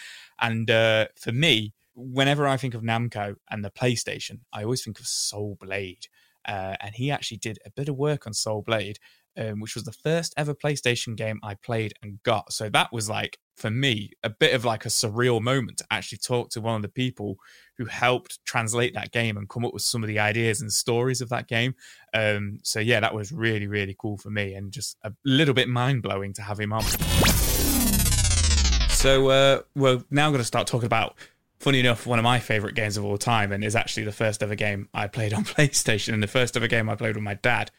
And 0.41 0.71
uh, 0.71 1.09
for 1.15 1.33
me, 1.33 1.75
whenever 1.95 2.47
I 2.47 2.57
think 2.57 2.73
of 2.73 2.81
Namco 2.81 3.37
and 3.51 3.63
the 3.63 3.71
PlayStation, 3.71 4.41
I 4.51 4.65
always 4.65 4.83
think 4.83 4.99
of 4.99 5.07
Soul 5.07 5.59
Blade. 5.61 6.07
Uh, 6.47 6.75
and 6.81 6.95
he 6.95 7.11
actually 7.11 7.37
did 7.37 7.59
a 7.67 7.71
bit 7.71 7.91
of 7.91 7.97
work 7.97 8.27
on 8.27 8.33
Soul 8.33 8.63
Blade, 8.63 8.99
um, 9.37 9.61
which 9.61 9.75
was 9.75 9.85
the 9.85 9.93
first 9.93 10.35
ever 10.37 10.55
PlayStation 10.55 11.17
game 11.17 11.41
I 11.43 11.55
played 11.55 11.95
and 12.03 12.23
got. 12.23 12.53
So 12.53 12.69
that 12.71 12.93
was 12.93 13.09
like 13.09 13.39
for 13.57 13.71
me 13.71 14.11
a 14.23 14.31
bit 14.31 14.55
of 14.55 14.65
like 14.65 14.87
a 14.87 14.89
surreal 14.89 15.41
moment 15.41 15.79
to 15.79 15.85
actually 15.91 16.19
talk 16.19 16.51
to 16.51 16.61
one 16.61 16.77
of 16.77 16.83
the 16.83 16.89
people 16.89 17.37
who 17.77 17.85
helped 17.85 18.39
translate 18.45 18.95
that 18.95 19.13
game 19.13 19.37
and 19.37 19.49
come 19.49 19.65
up 19.65 19.75
with 19.75 19.83
some 19.83 20.03
of 20.03 20.09
the 20.09 20.19
ideas 20.19 20.61
and 20.61 20.73
stories 20.73 21.21
of 21.21 21.29
that 21.29 21.47
game. 21.47 21.75
Um, 22.15 22.59
so 22.63 22.81
yeah, 22.81 23.01
that 23.01 23.15
was 23.15 23.33
really 23.33 23.67
really 23.67 23.97
cool 23.99 24.17
for 24.17 24.31
me 24.31 24.55
and 24.55 24.73
just 24.73 24.97
a 25.05 25.13
little 25.25 25.55
bit 25.55 25.69
mind 25.69 26.03
blowing 26.03 26.33
to 26.35 26.43
have 26.43 26.59
him 26.59 26.73
on. 26.73 26.83
So 28.91 29.31
uh, 29.31 29.63
we're 29.75 30.05
now 30.11 30.29
going 30.29 30.41
to 30.41 30.45
start 30.45 30.67
talking 30.67 30.87
about 30.87 31.17
funny 31.61 31.79
enough, 31.79 32.07
one 32.07 32.19
of 32.19 32.23
my 32.23 32.41
favorite 32.41 32.75
games 32.75 32.97
of 32.97 33.05
all 33.05 33.19
time, 33.19 33.53
and 33.53 33.63
is 33.63 33.77
actually 33.77 34.05
the 34.05 34.13
first 34.13 34.43
ever 34.43 34.55
game 34.55 34.89
I 34.93 35.07
played 35.07 35.33
on 35.33 35.45
PlayStation, 35.45 36.15
and 36.15 36.23
the 36.23 36.27
first 36.27 36.57
ever 36.57 36.67
game 36.67 36.89
I 36.89 36.97
played 36.97 37.15
with 37.15 37.23
my 37.23 37.35
dad. 37.35 37.71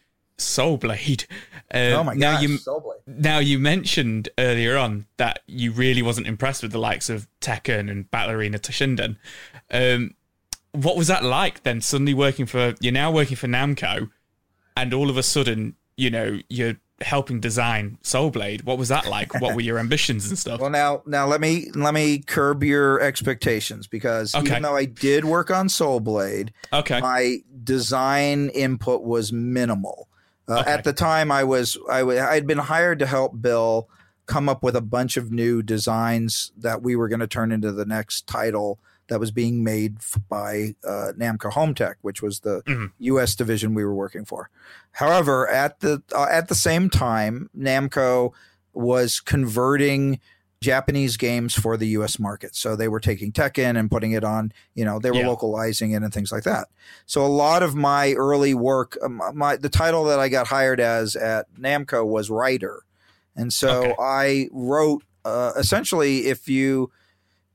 Soul 0.42 0.78
Blade. 0.78 1.26
Uh, 1.74 1.96
oh 2.00 2.04
my 2.04 2.14
now 2.14 2.40
you, 2.40 2.60
Now 3.08 3.40
you 3.40 3.58
mentioned 3.58 4.28
earlier 4.38 4.78
on 4.78 5.06
that 5.18 5.40
you 5.48 5.72
really 5.72 6.02
wasn't 6.02 6.28
impressed 6.28 6.64
with 6.64 6.74
the 6.74 6.80
likes 6.80 7.10
of 7.10 7.28
Tekken 7.40 7.90
and 7.90 8.12
Battle 8.12 8.36
Arena 8.36 8.60
Toshinden. 8.60 9.16
Um, 9.72 10.16
what 10.74 10.98
was 10.98 11.08
that 11.08 11.24
like 11.24 11.64
then? 11.64 11.80
Suddenly 11.82 12.14
working 12.14 12.46
for 12.46 12.76
you're 12.82 12.92
now 12.94 13.12
working 13.12 13.38
for 13.38 13.48
Namco, 13.48 14.10
and 14.76 14.94
all 14.94 15.10
of 15.10 15.18
a 15.18 15.24
sudden, 15.24 15.76
you 15.96 16.10
know, 16.10 16.40
you're 16.50 16.76
helping 17.02 17.40
design 17.40 17.98
Soul 18.04 18.30
Blade. 18.30 18.62
What 18.64 18.78
was 18.78 18.90
that 18.90 19.08
like? 19.08 19.34
what 19.42 19.56
were 19.56 19.62
your 19.62 19.80
ambitions 19.86 20.28
and 20.30 20.38
stuff? 20.38 20.60
Well, 20.62 20.70
now, 20.70 21.02
now 21.06 21.26
let 21.26 21.42
me 21.42 21.68
let 21.74 21.94
me 21.94 22.20
curb 22.20 22.64
your 22.64 23.00
expectations 23.02 23.88
because 23.88 24.36
Okay. 24.36 24.46
even 24.48 24.62
though 24.64 24.76
I 24.76 24.86
did 24.86 25.26
work 25.26 25.50
on 25.52 25.68
Soul 25.70 26.00
Blade, 26.00 26.54
Okay. 26.72 27.00
my 27.02 27.38
design 27.64 28.50
input 28.50 29.04
was 29.04 29.32
minimal. 29.34 30.10
Uh, 30.48 30.60
Okay. 30.62 30.72
At 30.72 30.84
the 30.84 30.94
time, 30.94 31.32
I 31.32 31.44
was 31.44 31.78
I 31.90 32.00
w- 32.00 32.20
I'd 32.20 32.48
been 32.48 32.58
hired 32.58 33.00
to 33.00 33.06
help 33.06 33.42
Bill 33.42 33.88
come 34.26 34.48
up 34.50 34.64
with 34.64 34.76
a 34.76 34.82
bunch 34.82 35.18
of 35.18 35.32
new 35.32 35.62
designs 35.62 36.52
that 36.58 36.82
we 36.82 36.96
were 36.96 37.08
going 37.10 37.20
to 37.20 37.28
turn 37.28 37.52
into 37.52 37.72
the 37.72 37.86
next 37.86 38.28
title 38.28 38.80
that 39.08 39.20
was 39.20 39.32
being 39.32 39.62
made 39.64 39.98
f- 39.98 40.18
by 40.30 40.76
uh, 40.88 41.12
Namco 41.18 41.52
Hometek, 41.52 41.96
which 42.02 42.22
was 42.22 42.40
the 42.42 42.62
U.S. 43.00 43.36
division 43.36 43.74
we 43.74 43.84
were 43.84 43.94
working 43.96 44.24
for. 44.26 44.50
However, 44.94 45.50
at 45.50 45.80
the 45.82 46.02
uh, 46.16 46.28
at 46.32 46.48
the 46.48 46.56
same 46.56 46.90
time, 46.90 47.50
Namco 47.58 48.32
was 48.74 49.20
converting 49.20 50.20
Japanese 50.62 51.18
games 51.18 51.56
for 51.56 51.76
the 51.76 51.88
U.S. 51.90 52.20
market. 52.20 52.56
So 52.56 52.76
they 52.76 52.88
were 52.88 53.00
taking 53.00 53.32
Tekken 53.32 53.78
and 53.78 53.90
putting 53.90 54.12
it 54.12 54.24
on. 54.24 54.54
You 54.76 54.86
know, 54.86 55.00
they 55.00 55.10
were 55.10 55.18
Yeah. 55.18 55.28
localizing 55.28 55.92
it 55.92 56.04
and 56.04 56.14
things 56.14 56.32
like 56.32 56.44
that. 56.44 56.68
So 57.08 57.26
a 57.26 57.28
lot 57.28 57.64
of 57.64 57.76
my 57.76 58.14
early 58.14 58.54
work, 58.54 58.98
um, 59.04 59.22
my 59.34 59.58
the 59.58 59.70
title 59.70 60.04
that 60.06 60.20
I 60.20 60.30
got 60.30 60.48
hired 60.48 60.80
as 60.80 61.16
at 61.16 61.48
Namco 61.60 62.06
was 62.06 62.30
writer, 62.30 62.84
and 63.36 63.52
so 63.52 63.82
Okay. 63.86 63.96
I 64.00 64.50
wrote 64.52 65.04
uh, 65.26 65.52
essentially 65.58 66.28
if 66.28 66.48
you 66.48 66.92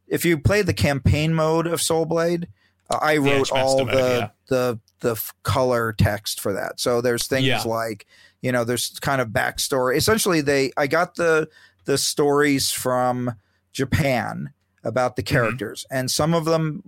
if 0.09 0.25
you 0.25 0.39
played 0.39 0.67
the 0.67 0.75
campaign 0.75 1.33
mode 1.35 1.67
of 1.67 1.81
Soul 1.81 2.07
Blade, 2.07 2.49
uh, 2.91 2.99
I 3.01 3.17
wrote 3.19 3.51
all 3.53 3.85
mode, 3.85 3.95
the 3.95 4.19
yeah. 4.21 4.29
the 4.49 4.81
the 5.01 5.23
color 5.45 5.93
text 5.93 6.41
for 6.41 6.53
that. 6.55 6.81
So 6.81 7.01
there's 7.01 7.29
things 7.29 7.65
like 7.65 8.07
you 8.43 8.51
know 8.51 8.65
there's 8.65 8.99
kind 9.01 9.21
of 9.21 9.29
backstory. 9.29 9.97
Essentially, 9.97 10.41
they 10.41 10.73
I 10.77 10.89
got 10.89 11.15
the 11.15 11.49
the 11.87 11.99
stories 11.99 12.71
from 12.71 13.35
Japan 13.73 14.51
about 14.85 15.17
the 15.17 15.23
Mm-hmm. 15.23 15.35
characters, 15.35 15.87
and 15.91 16.11
some 16.11 16.35
of 16.35 16.45
them 16.45 16.83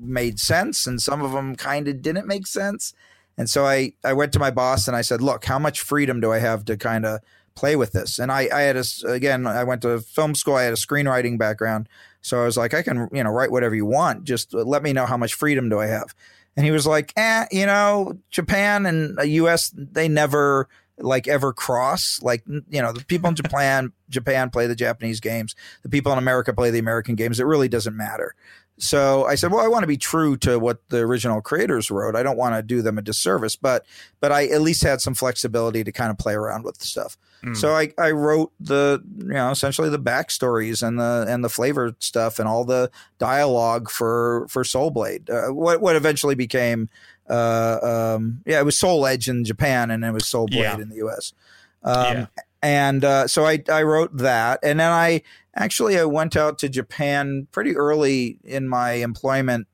made 0.00 0.38
sense, 0.40 0.86
and 0.86 1.02
some 1.02 1.20
of 1.22 1.32
them 1.32 1.54
kind 1.56 1.88
of 1.88 2.00
didn't 2.00 2.26
make 2.26 2.46
sense. 2.46 2.94
And 3.36 3.48
so 3.50 3.66
I 3.66 3.92
I 4.04 4.12
went 4.12 4.32
to 4.34 4.38
my 4.38 4.50
boss 4.50 4.86
and 4.88 4.96
I 4.96 5.02
said, 5.02 5.20
look, 5.20 5.44
how 5.44 5.58
much 5.58 5.80
freedom 5.80 6.20
do 6.20 6.32
I 6.32 6.38
have 6.38 6.64
to 6.66 6.76
kind 6.76 7.04
of 7.04 7.20
play 7.54 7.76
with 7.76 7.92
this? 7.92 8.18
And 8.18 8.30
I 8.32 8.48
I 8.52 8.62
had 8.62 8.76
a 8.76 8.84
again 9.06 9.46
I 9.46 9.64
went 9.64 9.82
to 9.82 10.00
film 10.00 10.34
school. 10.34 10.54
I 10.56 10.62
had 10.64 10.72
a 10.72 10.76
screenwriting 10.76 11.38
background, 11.38 11.88
so 12.20 12.40
I 12.42 12.44
was 12.44 12.56
like, 12.56 12.74
I 12.74 12.82
can 12.82 13.08
you 13.12 13.22
know 13.24 13.30
write 13.30 13.50
whatever 13.50 13.74
you 13.74 13.86
want. 13.86 14.24
Just 14.24 14.54
let 14.54 14.82
me 14.82 14.92
know 14.92 15.06
how 15.06 15.16
much 15.16 15.34
freedom 15.34 15.68
do 15.68 15.78
I 15.80 15.86
have. 15.86 16.14
And 16.56 16.66
he 16.66 16.72
was 16.72 16.86
like, 16.86 17.12
eh, 17.16 17.46
you 17.50 17.64
know, 17.64 18.18
Japan 18.30 18.84
and 18.84 19.16
the 19.16 19.28
U.S. 19.28 19.72
they 19.74 20.08
never 20.08 20.68
like 20.98 21.28
ever 21.28 21.52
cross. 21.52 22.20
Like 22.22 22.42
you 22.46 22.82
know, 22.82 22.92
the 22.92 23.04
people 23.04 23.28
in 23.28 23.34
Japan 23.34 23.92
Japan 24.08 24.50
play 24.50 24.66
the 24.66 24.76
Japanese 24.76 25.20
games. 25.20 25.54
The 25.82 25.88
people 25.88 26.12
in 26.12 26.18
America 26.18 26.52
play 26.52 26.70
the 26.70 26.78
American 26.78 27.14
games. 27.14 27.40
It 27.40 27.44
really 27.44 27.68
doesn't 27.68 27.96
matter. 27.96 28.34
So 28.78 29.26
I 29.26 29.34
said, 29.34 29.52
well, 29.52 29.64
I 29.64 29.68
want 29.68 29.82
to 29.82 29.86
be 29.86 29.98
true 29.98 30.36
to 30.38 30.58
what 30.58 30.88
the 30.88 30.98
original 30.98 31.40
creators 31.40 31.90
wrote. 31.90 32.16
I 32.16 32.22
don't 32.22 32.38
want 32.38 32.56
to 32.56 32.62
do 32.62 32.82
them 32.82 32.98
a 32.98 33.02
disservice, 33.02 33.54
but 33.54 33.86
but 34.20 34.32
I 34.32 34.46
at 34.46 34.60
least 34.60 34.82
had 34.82 35.00
some 35.00 35.14
flexibility 35.14 35.84
to 35.84 35.92
kind 35.92 36.10
of 36.10 36.18
play 36.18 36.34
around 36.34 36.64
with 36.64 36.78
the 36.78 36.86
stuff. 36.86 37.16
So 37.54 37.74
I, 37.74 37.92
I 37.98 38.12
wrote 38.12 38.52
the 38.60 39.02
you 39.18 39.34
know 39.34 39.50
essentially 39.50 39.88
the 39.88 39.98
backstories 39.98 40.86
and 40.86 40.98
the 40.98 41.26
and 41.28 41.44
the 41.44 41.48
flavor 41.48 41.94
stuff 41.98 42.38
and 42.38 42.48
all 42.48 42.64
the 42.64 42.90
dialogue 43.18 43.90
for 43.90 44.46
for 44.48 44.64
Soul 44.64 44.90
Blade. 44.90 45.28
Uh, 45.28 45.48
what 45.48 45.80
what 45.80 45.96
eventually 45.96 46.34
became 46.34 46.88
uh, 47.28 48.14
um, 48.16 48.42
yeah 48.46 48.58
it 48.60 48.64
was 48.64 48.78
Soul 48.78 49.06
Edge 49.06 49.28
in 49.28 49.44
Japan 49.44 49.90
and 49.90 50.04
it 50.04 50.12
was 50.12 50.26
Soul 50.26 50.46
Blade 50.46 50.60
Yeah. 50.62 50.78
in 50.80 50.88
the 50.88 50.96
U.S. 50.96 51.32
Um, 51.82 51.94
Yeah. 52.16 52.26
And 52.64 53.04
uh, 53.04 53.26
so 53.26 53.44
I 53.44 53.62
I 53.68 53.82
wrote 53.82 54.16
that 54.18 54.60
and 54.62 54.78
then 54.78 54.90
I 54.92 55.22
actually 55.56 55.98
I 55.98 56.04
went 56.04 56.36
out 56.36 56.58
to 56.60 56.68
Japan 56.68 57.48
pretty 57.50 57.74
early 57.76 58.38
in 58.44 58.68
my 58.68 58.92
employment 58.92 59.66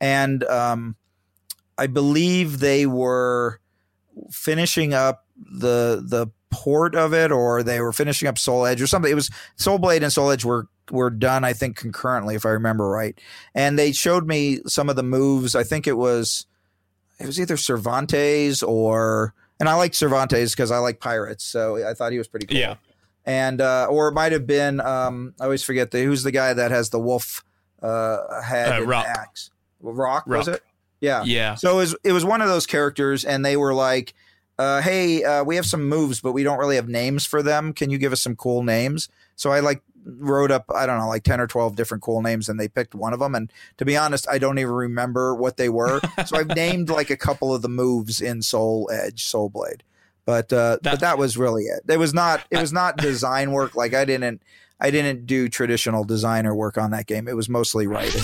and 0.00 0.42
um, 0.44 0.96
I 1.78 1.86
believe 1.86 2.58
they 2.58 2.84
were 2.86 3.60
finishing 4.30 4.92
up 4.94 5.24
the 5.36 6.02
the 6.06 6.28
port 6.50 6.94
of 6.94 7.14
it 7.14 7.32
or 7.32 7.62
they 7.62 7.80
were 7.80 7.92
finishing 7.92 8.28
up 8.28 8.38
Soul 8.38 8.66
Edge 8.66 8.82
or 8.82 8.86
something. 8.86 9.10
It 9.10 9.14
was 9.14 9.30
Soul 9.56 9.78
Blade 9.78 10.02
and 10.02 10.12
Soul 10.12 10.30
Edge 10.30 10.44
were 10.44 10.66
were 10.90 11.10
done, 11.10 11.44
I 11.44 11.52
think, 11.52 11.76
concurrently, 11.76 12.34
if 12.34 12.44
I 12.44 12.50
remember 12.50 12.88
right. 12.88 13.18
And 13.54 13.78
they 13.78 13.92
showed 13.92 14.26
me 14.26 14.58
some 14.66 14.88
of 14.90 14.96
the 14.96 15.02
moves. 15.04 15.54
I 15.54 15.62
think 15.62 15.86
it 15.86 15.96
was 15.96 16.44
it 17.20 17.26
was 17.26 17.40
either 17.40 17.56
Cervantes 17.56 18.62
or 18.62 19.34
and 19.60 19.68
I 19.68 19.74
like 19.74 19.94
Cervantes 19.94 20.52
because 20.52 20.70
I 20.70 20.78
like 20.78 20.98
pirates, 21.00 21.44
so 21.44 21.86
I 21.88 21.94
thought 21.94 22.12
he 22.12 22.18
was 22.18 22.28
pretty 22.28 22.46
cool. 22.46 22.56
Yeah. 22.58 22.74
And 23.24 23.60
uh, 23.60 23.86
or 23.88 24.08
it 24.08 24.12
might 24.12 24.32
have 24.32 24.46
been 24.46 24.80
um, 24.80 25.34
I 25.40 25.44
always 25.44 25.62
forget 25.62 25.90
the 25.92 26.02
who's 26.04 26.22
the 26.24 26.32
guy 26.32 26.52
that 26.54 26.70
has 26.72 26.90
the 26.90 26.98
wolf 26.98 27.44
uh, 27.82 28.40
head 28.42 28.72
Uh, 28.72 28.76
and 28.78 28.88
Rock. 28.88 29.06
axe. 29.06 29.50
Rock, 29.80 30.26
was 30.26 30.48
it? 30.48 30.62
Yeah. 31.00 31.22
Yeah. 31.24 31.54
So 31.56 31.74
it 31.74 31.76
was 31.76 31.96
it 32.04 32.12
was 32.12 32.24
one 32.24 32.42
of 32.42 32.48
those 32.48 32.66
characters, 32.66 33.24
and 33.24 33.44
they 33.44 33.56
were 33.56 33.74
like, 33.74 34.14
uh, 34.58 34.80
"Hey, 34.82 35.22
uh, 35.24 35.44
we 35.44 35.56
have 35.56 35.66
some 35.66 35.88
moves, 35.88 36.20
but 36.20 36.32
we 36.32 36.42
don't 36.44 36.58
really 36.58 36.76
have 36.76 36.88
names 36.88 37.24
for 37.26 37.42
them. 37.42 37.72
Can 37.72 37.90
you 37.90 37.98
give 37.98 38.12
us 38.12 38.20
some 38.20 38.34
cool 38.36 38.62
names?" 38.62 39.08
So 39.36 39.50
I 39.52 39.60
like 39.60 39.82
wrote 40.04 40.50
up 40.50 40.64
I 40.74 40.86
don't 40.86 40.98
know 40.98 41.08
like 41.08 41.22
ten 41.22 41.40
or 41.40 41.46
twelve 41.46 41.76
different 41.76 42.02
cool 42.02 42.22
names, 42.22 42.48
and 42.48 42.58
they 42.58 42.68
picked 42.68 42.94
one 42.94 43.12
of 43.12 43.20
them. 43.20 43.34
And 43.34 43.52
to 43.78 43.84
be 43.84 43.96
honest, 43.96 44.26
I 44.30 44.38
don't 44.38 44.58
even 44.58 44.72
remember 44.72 45.34
what 45.34 45.56
they 45.56 45.68
were. 45.68 46.00
so 46.26 46.36
I've 46.36 46.48
named 46.48 46.90
like 46.90 47.10
a 47.10 47.16
couple 47.16 47.54
of 47.54 47.62
the 47.62 47.68
moves 47.68 48.20
in 48.20 48.42
Soul 48.42 48.90
Edge, 48.92 49.24
Soul 49.24 49.48
Blade, 49.48 49.82
but 50.24 50.52
uh, 50.52 50.78
but 50.82 50.82
That- 50.82 51.00
that 51.00 51.18
was 51.18 51.36
really 51.36 51.64
it. 51.64 51.82
It 51.88 51.98
was 51.98 52.12
not 52.14 52.44
it 52.50 52.58
was 52.58 52.72
not 52.72 52.96
design 52.98 53.52
work. 53.52 53.74
Like 53.74 53.94
I 53.94 54.04
didn't. 54.04 54.42
I 54.80 54.90
didn't 54.90 55.26
do 55.26 55.48
traditional 55.48 56.02
designer 56.02 56.56
work 56.56 56.76
on 56.76 56.90
that 56.90 57.06
game. 57.06 57.28
It 57.28 57.36
was 57.36 57.48
mostly 57.48 57.86
writing. 57.86 58.20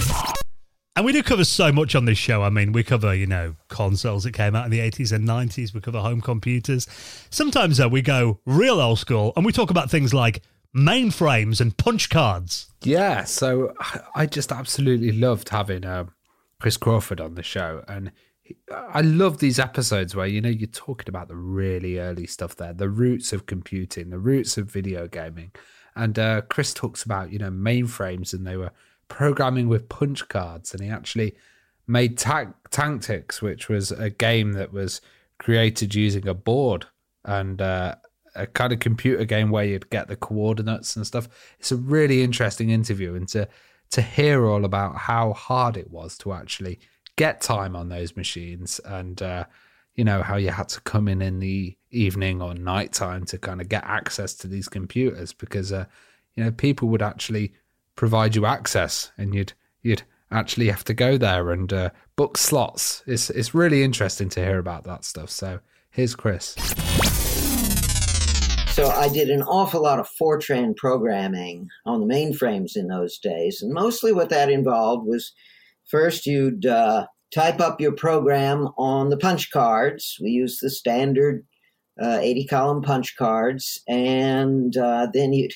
And 0.97 1.05
we 1.05 1.13
do 1.13 1.23
cover 1.23 1.45
so 1.45 1.71
much 1.71 1.95
on 1.95 2.05
this 2.07 2.19
show. 2.19 2.43
I 2.43 2.51
mean, 2.51 2.73
we 2.73 2.83
cover, 2.83 3.15
you 3.15 3.29
know, 3.29 3.55
consoles 3.69 4.25
that 4.25 4.33
came 4.33 4.57
out 4.57 4.65
in 4.65 4.73
the 4.73 4.81
80s 4.81 5.13
and 5.13 5.29
90s. 5.29 5.73
We 5.73 5.81
cover 5.81 6.01
home 6.01 6.21
computers. 6.21 6.89
Sometimes, 7.31 7.77
though, 7.77 7.87
we 7.87 8.03
go 8.03 8.41
real 8.45 8.81
old 8.81 8.99
school 8.99 9.33
and 9.37 9.47
we 9.47 9.53
talk 9.53 9.71
about 9.71 9.89
things 9.89 10.13
like 10.13 10.43
mainframes 10.77 11.61
and 11.61 11.77
punch 11.77 12.11
cards. 12.11 12.71
Yeah, 12.83 13.25
so 13.25 13.73
I- 14.15 14.27
just 14.27 14.53
absolutely 14.53 15.13
loved 15.13 15.49
having 15.49 15.85
um, 15.85 16.13
Chris 16.61 16.77
Crawford 16.77 17.21
on 17.21 17.35
the 17.35 17.43
show, 17.43 17.83
and 17.89 18.13
he, 18.43 18.57
I 18.71 19.01
love 19.01 19.39
these 19.39 19.59
episodes 19.59 20.15
where 20.15 20.27
you 20.27 20.41
know 20.41 20.49
you're 20.49 20.69
talking 20.69 21.09
about 21.09 21.29
the 21.29 21.37
really 21.37 21.99
early 21.99 22.27
stuff 22.27 22.57
there, 22.57 22.73
the 22.73 22.89
roots 22.89 23.33
of 23.33 23.47
computing, 23.47 24.11
the 24.11 24.19
roots 24.19 24.57
of 24.59 24.71
video 24.71 25.07
gaming, 25.09 25.53
and 25.97 26.19
uh, 26.19 26.43
Chris 26.43 26.73
talks 26.75 27.03
about 27.03 27.33
you 27.33 27.39
know 27.39 27.51
mainframes, 27.51 28.33
and 28.33 28.47
they 28.47 28.57
were 28.57 28.71
programming 29.09 29.69
with 29.69 29.89
punch 29.89 30.29
cards, 30.29 30.73
and 30.73 30.83
he 30.83 30.89
actually 30.89 31.35
made 31.87 32.19
Ta- 32.19 32.53
Tactics, 32.71 33.41
which 33.41 33.69
was 33.69 33.91
a 33.91 34.11
game 34.11 34.53
that 34.53 34.73
was 34.73 35.01
created 35.39 35.95
using 35.95 36.29
a 36.29 36.35
board 36.35 36.85
and 37.25 37.63
uh, 37.63 37.95
a 38.39 38.47
kind 38.47 38.73
of 38.73 38.81
computer 38.81 39.25
game 39.25 39.51
where 39.51 39.65
you'd 39.65 39.91
get 39.91 40.09
the 40.09 40.17
coordinates 40.17 40.97
and 40.97 41.07
stuff. 41.07 41.29
It's 41.59 41.73
a 41.73 41.77
really 41.77 42.23
interesting 42.23 42.71
interview, 42.71 43.15
and 43.15 43.29
to 43.29 43.49
to 43.91 44.03
hear 44.03 44.47
all 44.47 44.65
about 44.65 44.97
how 44.97 45.33
hard 45.33 45.77
it 45.77 45.91
was 45.91 46.19
to 46.19 46.33
actually 46.33 46.79
get 47.17 47.41
time 47.41 47.75
on 47.75 47.89
those 47.89 48.17
machines, 48.17 48.81
and 48.85 49.21
uh, 49.21 49.45
you 49.95 50.05
know 50.05 50.23
how 50.23 50.37
you 50.37 50.51
had 50.51 50.69
to 50.71 50.81
come 50.83 51.09
in 51.09 51.21
in 51.21 51.41
the 51.41 51.77
evening 51.91 52.41
or 52.41 52.55
night 52.55 52.93
time 52.93 53.25
to 53.25 53.39
kind 53.39 53.61
of 53.61 53.69
get 53.69 53.85
access 53.85 54.35
to 54.35 54.47
these 54.47 54.69
computers 54.69 55.33
because 55.33 55.73
uh, 55.73 55.85
you 56.37 56.45
know 56.45 56.51
people 56.51 56.89
would 56.89 57.03
actually 57.03 57.53
provide 57.97 58.37
you 58.37 58.47
access, 58.47 59.13
and 59.19 59.35
you'd 59.35 59.53
you'd 59.83 60.03
actually 60.31 60.69
have 60.69 60.85
to 60.85 60.95
go 60.95 61.17
there 61.17 61.51
and 61.51 61.73
uh, 61.73 61.91
book 62.17 62.39
slots. 62.39 63.03
It's 63.07 63.31
it's 63.31 63.55
really 63.55 63.83
interesting 63.83 64.29
to 64.31 64.45
hear 64.45 64.59
about 64.59 64.85
that 64.85 65.05
stuff. 65.05 65.31
So 65.31 65.61
here's 65.91 66.15
Chris. 66.15 66.55
So 68.79 68.91
I 68.91 69.09
did 69.09 69.29
an 69.29 69.43
awful 69.43 69.83
lot 69.83 69.99
of 69.99 70.09
Fortran 70.23 70.77
programming 70.77 71.67
on 71.85 71.99
the 71.99 72.07
mainframes 72.07 72.77
in 72.77 72.87
those 72.87 73.19
days, 73.19 73.61
and 73.61 73.73
mostly 73.73 74.13
what 74.13 74.29
that 74.29 74.51
involved 74.51 75.05
was 75.05 75.33
first 75.91 76.27
you'd 76.27 76.65
uh, 76.65 77.09
type 77.35 77.61
up 77.61 77.81
your 77.81 77.91
program 77.91 78.69
on 78.79 79.09
the 79.09 79.17
punch 79.17 79.51
cards. 79.51 80.17
We 80.23 80.31
used 80.31 80.61
the 80.63 80.71
standard 80.71 81.45
uh, 82.01 82.21
80 82.21 82.47
column 82.47 82.83
punch 82.83 83.17
cards, 83.17 83.83
and 83.89 84.77
uh, 84.77 85.09
then 85.13 85.33
you 85.33 85.49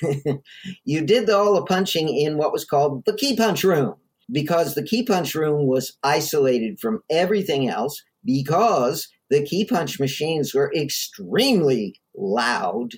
you 0.86 1.04
did 1.04 1.28
all 1.28 1.54
the 1.54 1.66
punching 1.66 2.08
in 2.08 2.38
what 2.38 2.52
was 2.52 2.64
called 2.64 3.04
the 3.04 3.14
key 3.14 3.36
punch 3.36 3.62
room 3.62 3.96
because 4.32 4.74
the 4.74 4.82
key 4.82 5.02
punch 5.02 5.34
room 5.34 5.66
was 5.66 5.98
isolated 6.02 6.80
from 6.80 7.02
everything 7.10 7.68
else 7.68 8.02
because 8.24 9.06
the 9.30 9.44
key 9.44 9.66
punch 9.66 10.00
machines 10.00 10.54
were 10.54 10.72
extremely 10.74 11.94
loud. 12.18 12.92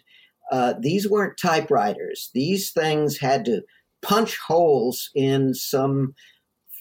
Uh, 0.50 0.74
these 0.80 1.08
weren't 1.08 1.38
typewriters. 1.40 2.30
These 2.34 2.72
things 2.72 3.18
had 3.18 3.44
to 3.44 3.62
punch 4.02 4.38
holes 4.38 5.10
in 5.14 5.54
some 5.54 6.14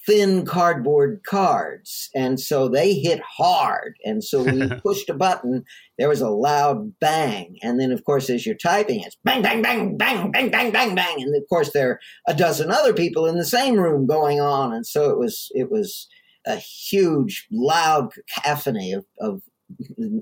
thin 0.10 0.44
cardboard 0.44 1.22
cards. 1.24 2.10
And 2.16 2.40
so 2.40 2.68
they 2.68 2.96
hit 2.96 3.22
hard. 3.22 3.96
And 4.04 4.24
so 4.24 4.44
when 4.44 4.60
you 4.60 4.70
pushed 4.84 5.10
a 5.10 5.14
button, 5.14 5.64
there 6.00 6.10
was 6.10 6.22
a 6.22 6.30
loud 6.30 7.00
bang. 7.00 7.58
And 7.62 7.80
then, 7.80 7.92
of 7.92 8.04
course, 8.06 8.30
as 8.30 8.46
you're 8.46 8.56
typing, 8.56 9.02
it's 9.02 9.18
bang, 9.24 9.44
bang, 9.44 9.62
bang, 9.62 9.98
bang, 9.98 10.32
bang, 10.32 10.50
bang, 10.50 10.72
bang, 10.72 10.96
bang. 10.96 11.22
And 11.22 11.36
of 11.36 11.44
course, 11.48 11.74
there 11.74 11.92
are 11.92 12.00
a 12.28 12.34
dozen 12.34 12.72
other 12.72 12.94
people 12.94 13.28
in 13.28 13.38
the 13.38 13.46
same 13.46 13.76
room 13.76 14.08
going 14.08 14.40
on. 14.40 14.74
And 14.74 14.86
so 14.86 15.12
it 15.12 15.20
was, 15.20 15.52
it 15.52 15.70
was 15.70 16.08
a 16.48 16.56
huge, 16.56 17.46
loud 17.52 18.10
cacophony 18.34 18.94
of, 18.94 19.06
of 19.20 19.42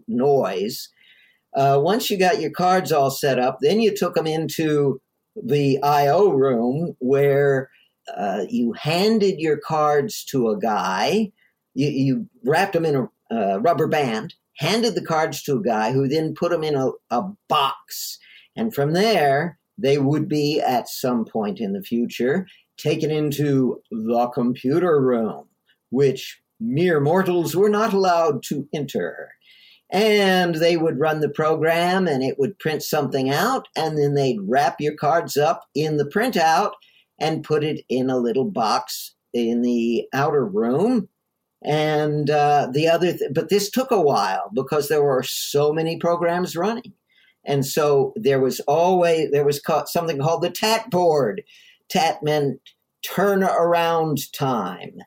noise. 0.07 0.89
Uh, 1.55 1.79
once 1.81 2.09
you 2.09 2.17
got 2.17 2.41
your 2.41 2.51
cards 2.51 2.91
all 2.91 3.09
set 3.09 3.39
up, 3.39 3.59
then 3.61 3.79
you 3.79 3.95
took 3.95 4.15
them 4.15 4.27
into 4.27 5.01
the 5.35 5.81
I/O 5.81 6.29
room 6.29 6.95
where 6.99 7.69
uh, 8.15 8.45
you 8.49 8.73
handed 8.73 9.39
your 9.39 9.57
cards 9.57 10.23
to 10.25 10.49
a 10.49 10.59
guy, 10.59 11.31
you, 11.73 11.89
you 11.89 12.29
wrapped 12.43 12.73
them 12.73 12.85
in 12.85 12.95
a 12.95 13.07
uh, 13.31 13.57
rubber 13.57 13.87
band, 13.87 14.33
handed 14.57 14.95
the 14.95 15.05
cards 15.05 15.43
to 15.43 15.57
a 15.57 15.61
guy 15.61 15.91
who 15.91 16.07
then 16.07 16.33
put 16.33 16.51
them 16.51 16.63
in 16.63 16.75
a, 16.75 16.89
a 17.11 17.23
box. 17.49 18.17
And 18.55 18.73
from 18.73 18.93
there, 18.93 19.59
they 19.77 19.97
would 19.97 20.27
be 20.27 20.59
at 20.59 20.87
some 20.89 21.25
point 21.25 21.59
in 21.59 21.73
the 21.73 21.83
future 21.83 22.47
taken 22.77 23.11
into 23.11 23.81
the 23.91 24.27
computer 24.33 25.01
room, 25.01 25.47
which 25.89 26.41
mere 26.59 26.99
mortals 26.99 27.55
were 27.55 27.69
not 27.69 27.93
allowed 27.93 28.43
to 28.43 28.67
enter. 28.73 29.31
And 29.89 30.55
they 30.55 30.75
would 30.75 30.99
run 30.99 31.21
the 31.21 31.29
program 31.29 32.07
and 32.07 32.21
it 32.21 32.37
would 32.37 32.59
print 32.59 32.83
something 32.83 33.29
out, 33.29 33.67
and 33.75 33.97
then 33.97 34.15
they'd 34.15 34.39
wrap 34.41 34.81
your 34.81 34.95
cards 34.95 35.37
up 35.37 35.63
in 35.73 35.97
the 35.97 36.05
printout 36.05 36.71
and 37.19 37.43
put 37.43 37.63
it 37.63 37.85
in 37.87 38.09
a 38.09 38.17
little 38.17 38.45
box 38.45 39.15
in 39.33 39.61
the 39.61 40.05
outer 40.13 40.45
room. 40.45 41.07
And 41.63 42.29
uh, 42.29 42.67
the 42.71 42.87
other, 42.87 43.13
th- 43.13 43.31
but 43.33 43.49
this 43.49 43.71
took 43.71 43.91
a 43.91 44.01
while 44.01 44.51
because 44.53 44.89
there 44.89 45.03
were 45.03 45.23
so 45.23 45.73
many 45.73 45.97
programs 45.97 46.55
running. 46.55 46.93
And 47.45 47.65
so 47.65 48.13
there 48.15 48.39
was 48.39 48.59
always, 48.61 49.31
there 49.31 49.45
was 49.45 49.59
ca- 49.59 49.85
something 49.85 50.19
called 50.19 50.43
the 50.43 50.49
TAT 50.49 50.91
board. 50.91 51.43
TAT 51.89 52.21
meant 52.21 52.59
turn 53.05 53.43
around 53.43 54.31
time. 54.33 54.97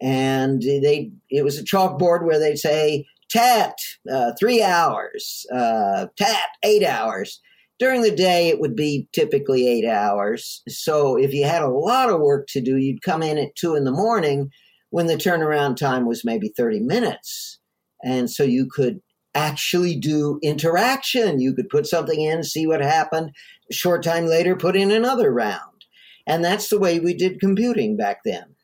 And 0.00 0.62
they, 0.62 1.10
it 1.30 1.42
was 1.44 1.58
a 1.58 1.64
chalkboard 1.64 2.24
where 2.24 2.38
they'd 2.38 2.58
say, 2.58 3.06
TAT, 3.28 3.74
uh, 4.10 4.32
three 4.38 4.62
hours, 4.62 5.46
uh, 5.52 6.06
TAT, 6.16 6.48
eight 6.62 6.84
hours. 6.84 7.40
During 7.78 8.02
the 8.02 8.14
day, 8.14 8.48
it 8.48 8.60
would 8.60 8.74
be 8.74 9.08
typically 9.12 9.68
eight 9.68 9.86
hours. 9.86 10.62
So 10.68 11.16
if 11.16 11.32
you 11.32 11.44
had 11.44 11.62
a 11.62 11.68
lot 11.68 12.10
of 12.10 12.20
work 12.20 12.48
to 12.48 12.60
do, 12.60 12.76
you'd 12.76 13.02
come 13.02 13.22
in 13.22 13.38
at 13.38 13.54
two 13.54 13.76
in 13.76 13.84
the 13.84 13.92
morning 13.92 14.50
when 14.90 15.06
the 15.06 15.16
turnaround 15.16 15.76
time 15.76 16.06
was 16.06 16.24
maybe 16.24 16.52
30 16.56 16.80
minutes. 16.80 17.60
And 18.02 18.30
so 18.30 18.42
you 18.42 18.68
could 18.70 19.00
actually 19.34 19.96
do 19.96 20.38
interaction. 20.42 21.40
You 21.40 21.54
could 21.54 21.68
put 21.68 21.86
something 21.86 22.20
in, 22.20 22.42
see 22.42 22.66
what 22.66 22.80
happened. 22.80 23.30
A 23.70 23.74
short 23.74 24.02
time 24.02 24.26
later, 24.26 24.56
put 24.56 24.76
in 24.76 24.90
another 24.90 25.32
round. 25.32 25.84
And 26.26 26.44
that's 26.44 26.68
the 26.68 26.78
way 26.78 26.98
we 26.98 27.14
did 27.14 27.40
computing 27.40 27.96
back 27.96 28.18
then. 28.24 28.54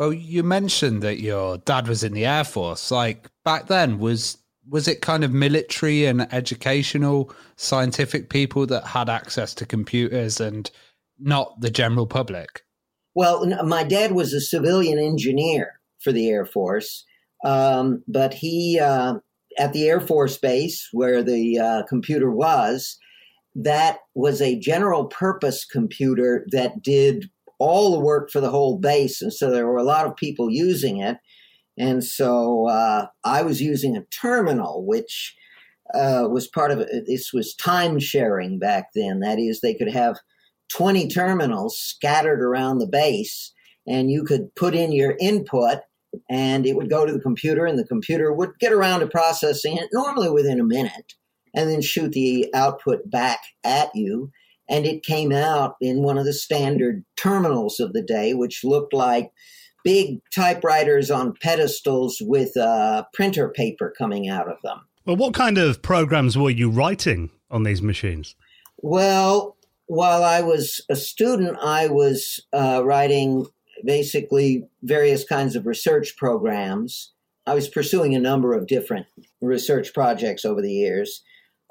Well, 0.00 0.14
you 0.14 0.42
mentioned 0.42 1.02
that 1.02 1.20
your 1.20 1.58
dad 1.58 1.86
was 1.86 2.02
in 2.02 2.14
the 2.14 2.24
Air 2.24 2.44
Force. 2.44 2.90
Like 2.90 3.28
back 3.44 3.66
then, 3.66 3.98
was 3.98 4.38
was 4.66 4.88
it 4.88 5.02
kind 5.02 5.24
of 5.24 5.30
military 5.30 6.06
and 6.06 6.26
educational 6.32 7.30
scientific 7.56 8.30
people 8.30 8.64
that 8.68 8.86
had 8.86 9.10
access 9.10 9.52
to 9.56 9.66
computers 9.66 10.40
and 10.40 10.70
not 11.18 11.60
the 11.60 11.68
general 11.68 12.06
public? 12.06 12.62
Well, 13.14 13.44
my 13.66 13.84
dad 13.84 14.12
was 14.12 14.32
a 14.32 14.40
civilian 14.40 14.98
engineer 14.98 15.80
for 16.02 16.12
the 16.12 16.30
Air 16.30 16.46
Force, 16.46 17.04
um, 17.44 18.02
but 18.08 18.32
he, 18.32 18.80
uh, 18.80 19.16
at 19.58 19.74
the 19.74 19.86
Air 19.86 20.00
Force 20.00 20.38
Base 20.38 20.88
where 20.92 21.22
the 21.22 21.58
uh, 21.58 21.82
computer 21.90 22.30
was, 22.30 22.96
that 23.54 23.98
was 24.14 24.40
a 24.40 24.58
general 24.58 25.08
purpose 25.08 25.66
computer 25.66 26.46
that 26.52 26.80
did 26.82 27.28
all 27.60 27.92
the 27.92 28.00
work 28.00 28.30
for 28.30 28.40
the 28.40 28.50
whole 28.50 28.78
base. 28.78 29.22
And 29.22 29.32
so 29.32 29.50
there 29.50 29.66
were 29.66 29.76
a 29.76 29.84
lot 29.84 30.06
of 30.06 30.16
people 30.16 30.50
using 30.50 30.98
it. 30.98 31.18
And 31.78 32.02
so 32.02 32.68
uh, 32.68 33.06
I 33.24 33.42
was 33.42 33.62
using 33.62 33.96
a 33.96 34.04
terminal, 34.20 34.84
which 34.84 35.36
uh, 35.94 36.26
was 36.30 36.48
part 36.48 36.70
of 36.70 36.80
it. 36.80 37.04
This 37.06 37.32
was 37.32 37.54
time 37.54 37.98
sharing 37.98 38.58
back 38.58 38.88
then. 38.94 39.20
That 39.20 39.38
is, 39.38 39.60
they 39.60 39.74
could 39.74 39.92
have 39.92 40.18
20 40.70 41.08
terminals 41.08 41.78
scattered 41.78 42.42
around 42.42 42.78
the 42.78 42.86
base, 42.86 43.52
and 43.86 44.10
you 44.10 44.24
could 44.24 44.54
put 44.54 44.74
in 44.74 44.92
your 44.92 45.16
input, 45.20 45.78
and 46.28 46.66
it 46.66 46.76
would 46.76 46.90
go 46.90 47.04
to 47.04 47.12
the 47.12 47.20
computer, 47.20 47.66
and 47.66 47.78
the 47.78 47.86
computer 47.86 48.32
would 48.32 48.50
get 48.60 48.72
around 48.72 49.00
to 49.00 49.06
processing 49.06 49.76
it 49.76 49.88
normally 49.92 50.30
within 50.30 50.60
a 50.60 50.64
minute, 50.64 51.14
and 51.54 51.68
then 51.68 51.80
shoot 51.80 52.12
the 52.12 52.48
output 52.54 53.10
back 53.10 53.40
at 53.64 53.90
you. 53.94 54.30
And 54.70 54.86
it 54.86 55.02
came 55.02 55.32
out 55.32 55.74
in 55.80 56.02
one 56.02 56.16
of 56.16 56.24
the 56.24 56.32
standard 56.32 57.04
terminals 57.16 57.80
of 57.80 57.92
the 57.92 58.02
day, 58.02 58.34
which 58.34 58.64
looked 58.64 58.94
like 58.94 59.32
big 59.84 60.20
typewriters 60.34 61.10
on 61.10 61.34
pedestals 61.42 62.18
with 62.20 62.56
uh, 62.56 63.04
printer 63.12 63.48
paper 63.48 63.92
coming 63.96 64.28
out 64.28 64.48
of 64.48 64.56
them. 64.62 64.80
Well, 65.04 65.16
what 65.16 65.34
kind 65.34 65.58
of 65.58 65.82
programs 65.82 66.38
were 66.38 66.50
you 66.50 66.70
writing 66.70 67.30
on 67.50 67.64
these 67.64 67.82
machines? 67.82 68.36
Well, 68.78 69.56
while 69.86 70.22
I 70.22 70.40
was 70.40 70.80
a 70.88 70.96
student, 70.96 71.58
I 71.60 71.88
was 71.88 72.40
uh, 72.52 72.82
writing 72.84 73.46
basically 73.84 74.68
various 74.82 75.24
kinds 75.24 75.56
of 75.56 75.66
research 75.66 76.16
programs. 76.16 77.12
I 77.46 77.54
was 77.54 77.68
pursuing 77.68 78.14
a 78.14 78.20
number 78.20 78.54
of 78.54 78.66
different 78.66 79.06
research 79.40 79.92
projects 79.92 80.44
over 80.44 80.62
the 80.62 80.72
years. 80.72 81.22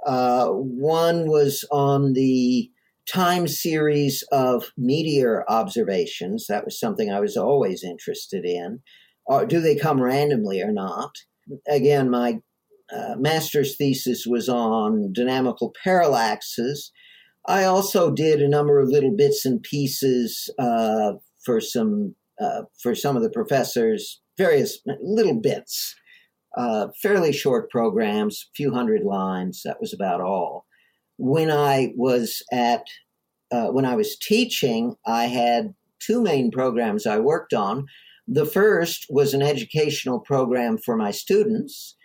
Uh, 0.06 0.48
one 0.48 1.30
was 1.30 1.64
on 1.72 2.14
the 2.14 2.70
time 3.12 3.48
series 3.48 4.24
of 4.32 4.72
meteor 4.78 5.44
observations. 5.48 6.46
That 6.48 6.66
was 6.66 6.80
something 6.80 7.12
I 7.12 7.20
was 7.20 7.38
always 7.38 7.84
interested 7.84 8.46
in. 8.46 8.80
Or 9.26 9.46
do 9.46 9.60
they 9.60 9.76
come 9.76 10.02
randomly 10.02 10.62
or 10.62 10.72
not? 10.72 11.12
Again, 11.68 12.10
my 12.10 12.40
uh, 12.92 13.16
master's 13.18 13.76
thesis 13.78 14.26
was 14.28 14.50
on 14.50 15.14
dynamical 15.14 15.74
parallaxes. 15.86 16.92
I 17.48 17.64
also 17.64 18.12
did 18.12 18.42
a 18.42 18.50
number 18.50 18.80
of 18.80 18.90
little 18.90 19.16
bits 19.16 19.46
and 19.46 19.62
pieces 19.62 20.50
uh, 20.60 21.14
for 21.44 21.62
some 21.62 22.16
uh, 22.42 22.64
for 22.82 22.96
some 22.96 23.18
of 23.18 23.24
the 23.24 23.30
professors, 23.30 24.22
various 24.38 24.80
little 25.02 25.40
bits, 25.40 25.94
uh, 26.58 26.88
fairly 27.02 27.34
short 27.34 27.70
programs, 27.70 28.50
few 28.56 28.74
hundred 28.74 29.04
lines. 29.04 29.62
That 29.66 29.82
was 29.82 29.94
about 29.94 30.22
all. 30.22 30.66
When 31.22 31.52
I 31.52 31.92
was 31.96 32.42
at 32.52 32.86
uh, 33.52 33.68
when 33.68 33.86
I 33.86 33.96
was 33.96 34.18
teaching, 34.18 34.96
I 35.06 35.26
had 35.26 35.74
two 36.00 36.22
main 36.22 36.50
programs 36.50 37.06
I 37.06 37.20
worked 37.20 37.54
on. 37.54 37.86
The 38.28 38.46
first 38.46 39.06
was 39.10 39.34
an 39.34 39.42
educational 39.42 40.20
program 40.20 40.78
for 40.78 40.96
my 40.96 41.12
students 41.12 41.96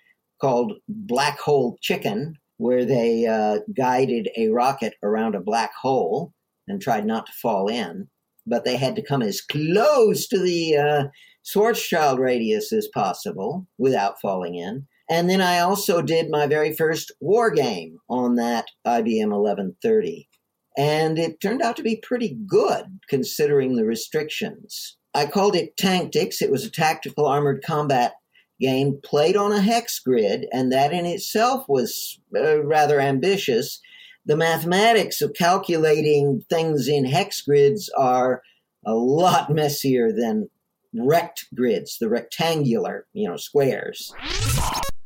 called 0.41 0.73
Black 0.89 1.39
Hole 1.39 1.79
Chicken, 1.81 2.35
where 2.57 2.85
they 2.85 3.27
uh, 3.27 3.59
guided 3.77 4.31
a 4.37 4.49
rocket 4.49 4.95
around 5.03 5.35
a 5.35 5.41
black 5.41 5.73
hole 5.81 6.33
and 6.67 6.81
tried 6.81 7.07
not 7.07 7.27
to 7.27 7.33
fall 7.33 7.69
in, 7.69 8.09
but 8.47 8.65
they 8.65 8.77
had 8.77 8.97
to 8.97 9.03
come 9.03 9.23
as 9.23 9.41
close 9.41 10.27
to 10.29 10.39
the 10.39 10.77
uh, 10.77 11.05
Schwarzschild 11.45 12.19
radius 12.19 12.73
as 12.73 12.89
possible 12.89 13.67
without 13.79 14.21
falling 14.21 14.55
in. 14.55 14.87
And 15.09 15.29
then 15.29 15.41
I 15.41 15.59
also 15.59 16.01
did 16.01 16.31
my 16.31 16.47
very 16.47 16.75
first 16.75 17.13
war 17.21 17.51
game 17.51 17.99
on 18.09 18.37
that 18.37 18.67
IBM 18.87 19.31
1130. 19.31 20.29
And 20.77 21.19
it 21.19 21.41
turned 21.41 21.63
out 21.63 21.77
to 21.77 21.83
be 21.83 21.97
pretty 22.03 22.37
good 22.47 23.01
considering 23.09 23.77
the 23.77 23.85
restrictions. 23.85 24.97
I 25.15 25.27
called 25.27 25.55
it 25.55 25.77
Tactics. 25.77 26.43
It 26.43 26.51
was 26.51 26.65
a 26.65 26.71
tactical 26.71 27.27
armored 27.27 27.63
combat 27.65 28.15
game 28.61 28.99
played 29.05 29.37
on 29.37 29.53
a 29.53 29.61
hex 29.61 30.01
grid, 30.01 30.47
and 30.53 30.73
that 30.73 30.93
in 30.93 31.07
itself 31.07 31.67
was 31.69 32.19
uh, 32.37 32.63
rather 32.65 33.01
ambitious. 33.01 33.81
The 34.27 34.37
mathematics 34.37 35.21
of 35.21 35.35
calculating 35.35 36.43
things 36.49 36.89
in 36.89 37.05
hex 37.05 37.43
grids 37.43 37.91
are 37.97 38.43
a 38.87 38.95
lot 38.95 39.51
messier 39.51 40.11
than 40.13 40.49
rect 40.95 41.47
grids, 41.55 41.99
the 42.01 42.09
rectangular, 42.09 43.07
you 43.13 43.29
know, 43.29 43.37
squares. 43.37 44.13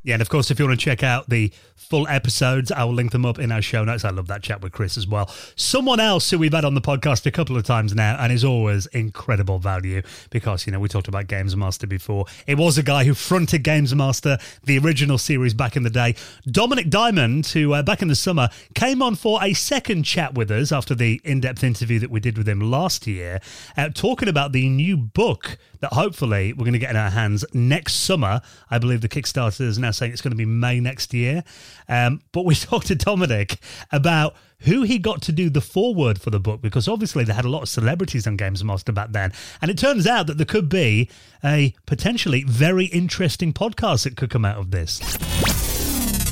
Yeah, 0.04 0.14
and 0.14 0.22
of 0.22 0.28
course, 0.28 0.50
if 0.50 0.58
you 0.58 0.66
want 0.66 0.78
to 0.78 0.84
check 0.84 1.02
out 1.02 1.28
the 1.28 1.52
full 1.74 2.06
episodes, 2.08 2.70
I 2.70 2.84
will 2.84 2.94
link 2.94 3.10
them 3.10 3.26
up 3.26 3.38
in 3.38 3.50
our 3.50 3.60
show 3.60 3.84
notes. 3.84 4.04
I 4.04 4.10
love 4.10 4.28
that 4.28 4.42
chat 4.42 4.62
with 4.62 4.72
Chris 4.72 4.96
as 4.96 5.06
well. 5.08 5.28
Someone 5.56 5.98
else 5.98 6.30
who 6.30 6.38
we've 6.38 6.52
had 6.52 6.64
on 6.64 6.74
the 6.74 6.80
podcast 6.80 7.26
a 7.26 7.30
couple 7.32 7.56
of 7.56 7.64
times 7.64 7.94
now 7.94 8.16
and 8.18 8.32
is 8.32 8.44
always 8.44 8.86
incredible 8.86 9.58
value 9.58 10.02
because, 10.30 10.66
you 10.66 10.72
know, 10.72 10.78
we 10.78 10.88
talked 10.88 11.08
about 11.08 11.26
Games 11.26 11.56
Master 11.56 11.86
before. 11.86 12.26
It 12.46 12.58
was 12.58 12.78
a 12.78 12.82
guy 12.82 13.04
who 13.04 13.14
fronted 13.14 13.64
Games 13.64 13.94
Master, 13.94 14.38
the 14.62 14.78
original 14.78 15.18
series 15.18 15.52
back 15.52 15.76
in 15.76 15.82
the 15.82 15.90
day. 15.90 16.14
Dominik 16.46 16.90
Diamond, 16.90 17.46
who 17.48 17.72
uh, 17.72 17.82
back 17.82 18.00
in 18.00 18.08
the 18.08 18.14
summer 18.14 18.50
came 18.74 19.02
on 19.02 19.16
for 19.16 19.42
a 19.42 19.52
second 19.52 20.04
chat 20.04 20.34
with 20.34 20.50
us 20.50 20.70
after 20.70 20.94
the 20.94 21.20
in 21.24 21.40
depth 21.40 21.64
interview 21.64 21.98
that 21.98 22.10
we 22.10 22.20
did 22.20 22.38
with 22.38 22.48
him 22.48 22.60
last 22.60 23.06
year, 23.06 23.40
uh, 23.76 23.88
talking 23.88 24.28
about 24.28 24.52
the 24.52 24.68
new 24.68 24.96
book 24.96 25.58
that 25.80 25.92
hopefully 25.92 26.52
we're 26.52 26.64
going 26.64 26.72
to 26.72 26.78
get 26.78 26.90
in 26.90 26.96
our 26.96 27.10
hands 27.10 27.44
next 27.52 27.94
summer. 27.94 28.40
I 28.70 28.78
believe 28.78 29.00
the 29.00 29.08
Kickstarter 29.08 29.62
is 29.62 29.78
now 29.78 29.90
saying 29.90 30.12
it's 30.12 30.22
going 30.22 30.32
to 30.32 30.36
be 30.36 30.44
May 30.44 30.80
next 30.80 31.14
year. 31.14 31.44
Um, 31.88 32.20
but 32.32 32.44
we 32.44 32.54
talked 32.54 32.88
to 32.88 32.96
Dominik 32.96 33.58
about 33.92 34.34
who 34.62 34.82
he 34.82 34.98
got 34.98 35.22
to 35.22 35.32
do 35.32 35.48
the 35.48 35.60
foreword 35.60 36.20
for 36.20 36.30
the 36.30 36.40
book 36.40 36.60
because 36.60 36.88
obviously 36.88 37.24
they 37.24 37.32
had 37.32 37.44
a 37.44 37.48
lot 37.48 37.62
of 37.62 37.68
celebrities 37.68 38.26
on 38.26 38.36
Games 38.36 38.64
Master 38.64 38.92
back 38.92 39.12
then. 39.12 39.32
And 39.62 39.70
it 39.70 39.78
turns 39.78 40.06
out 40.06 40.26
that 40.26 40.36
there 40.36 40.46
could 40.46 40.68
be 40.68 41.08
a 41.44 41.74
potentially 41.86 42.42
very 42.44 42.86
interesting 42.86 43.52
podcast 43.52 44.04
that 44.04 44.16
could 44.16 44.30
come 44.30 44.44
out 44.44 44.56
of 44.56 44.70
this. 44.70 45.00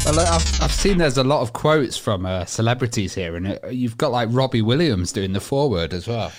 Well, 0.06 0.20
I've, 0.20 0.62
I've 0.62 0.72
seen 0.72 0.98
there's 0.98 1.18
a 1.18 1.24
lot 1.24 1.40
of 1.40 1.52
quotes 1.52 1.98
from 1.98 2.26
uh, 2.26 2.44
celebrities 2.44 3.12
here, 3.12 3.34
and 3.34 3.48
uh, 3.48 3.66
you've 3.68 3.98
got 3.98 4.12
like 4.12 4.28
Robbie 4.30 4.62
Williams 4.62 5.10
doing 5.10 5.32
the 5.32 5.40
foreword 5.40 5.92
as 5.92 6.06
well. 6.06 6.30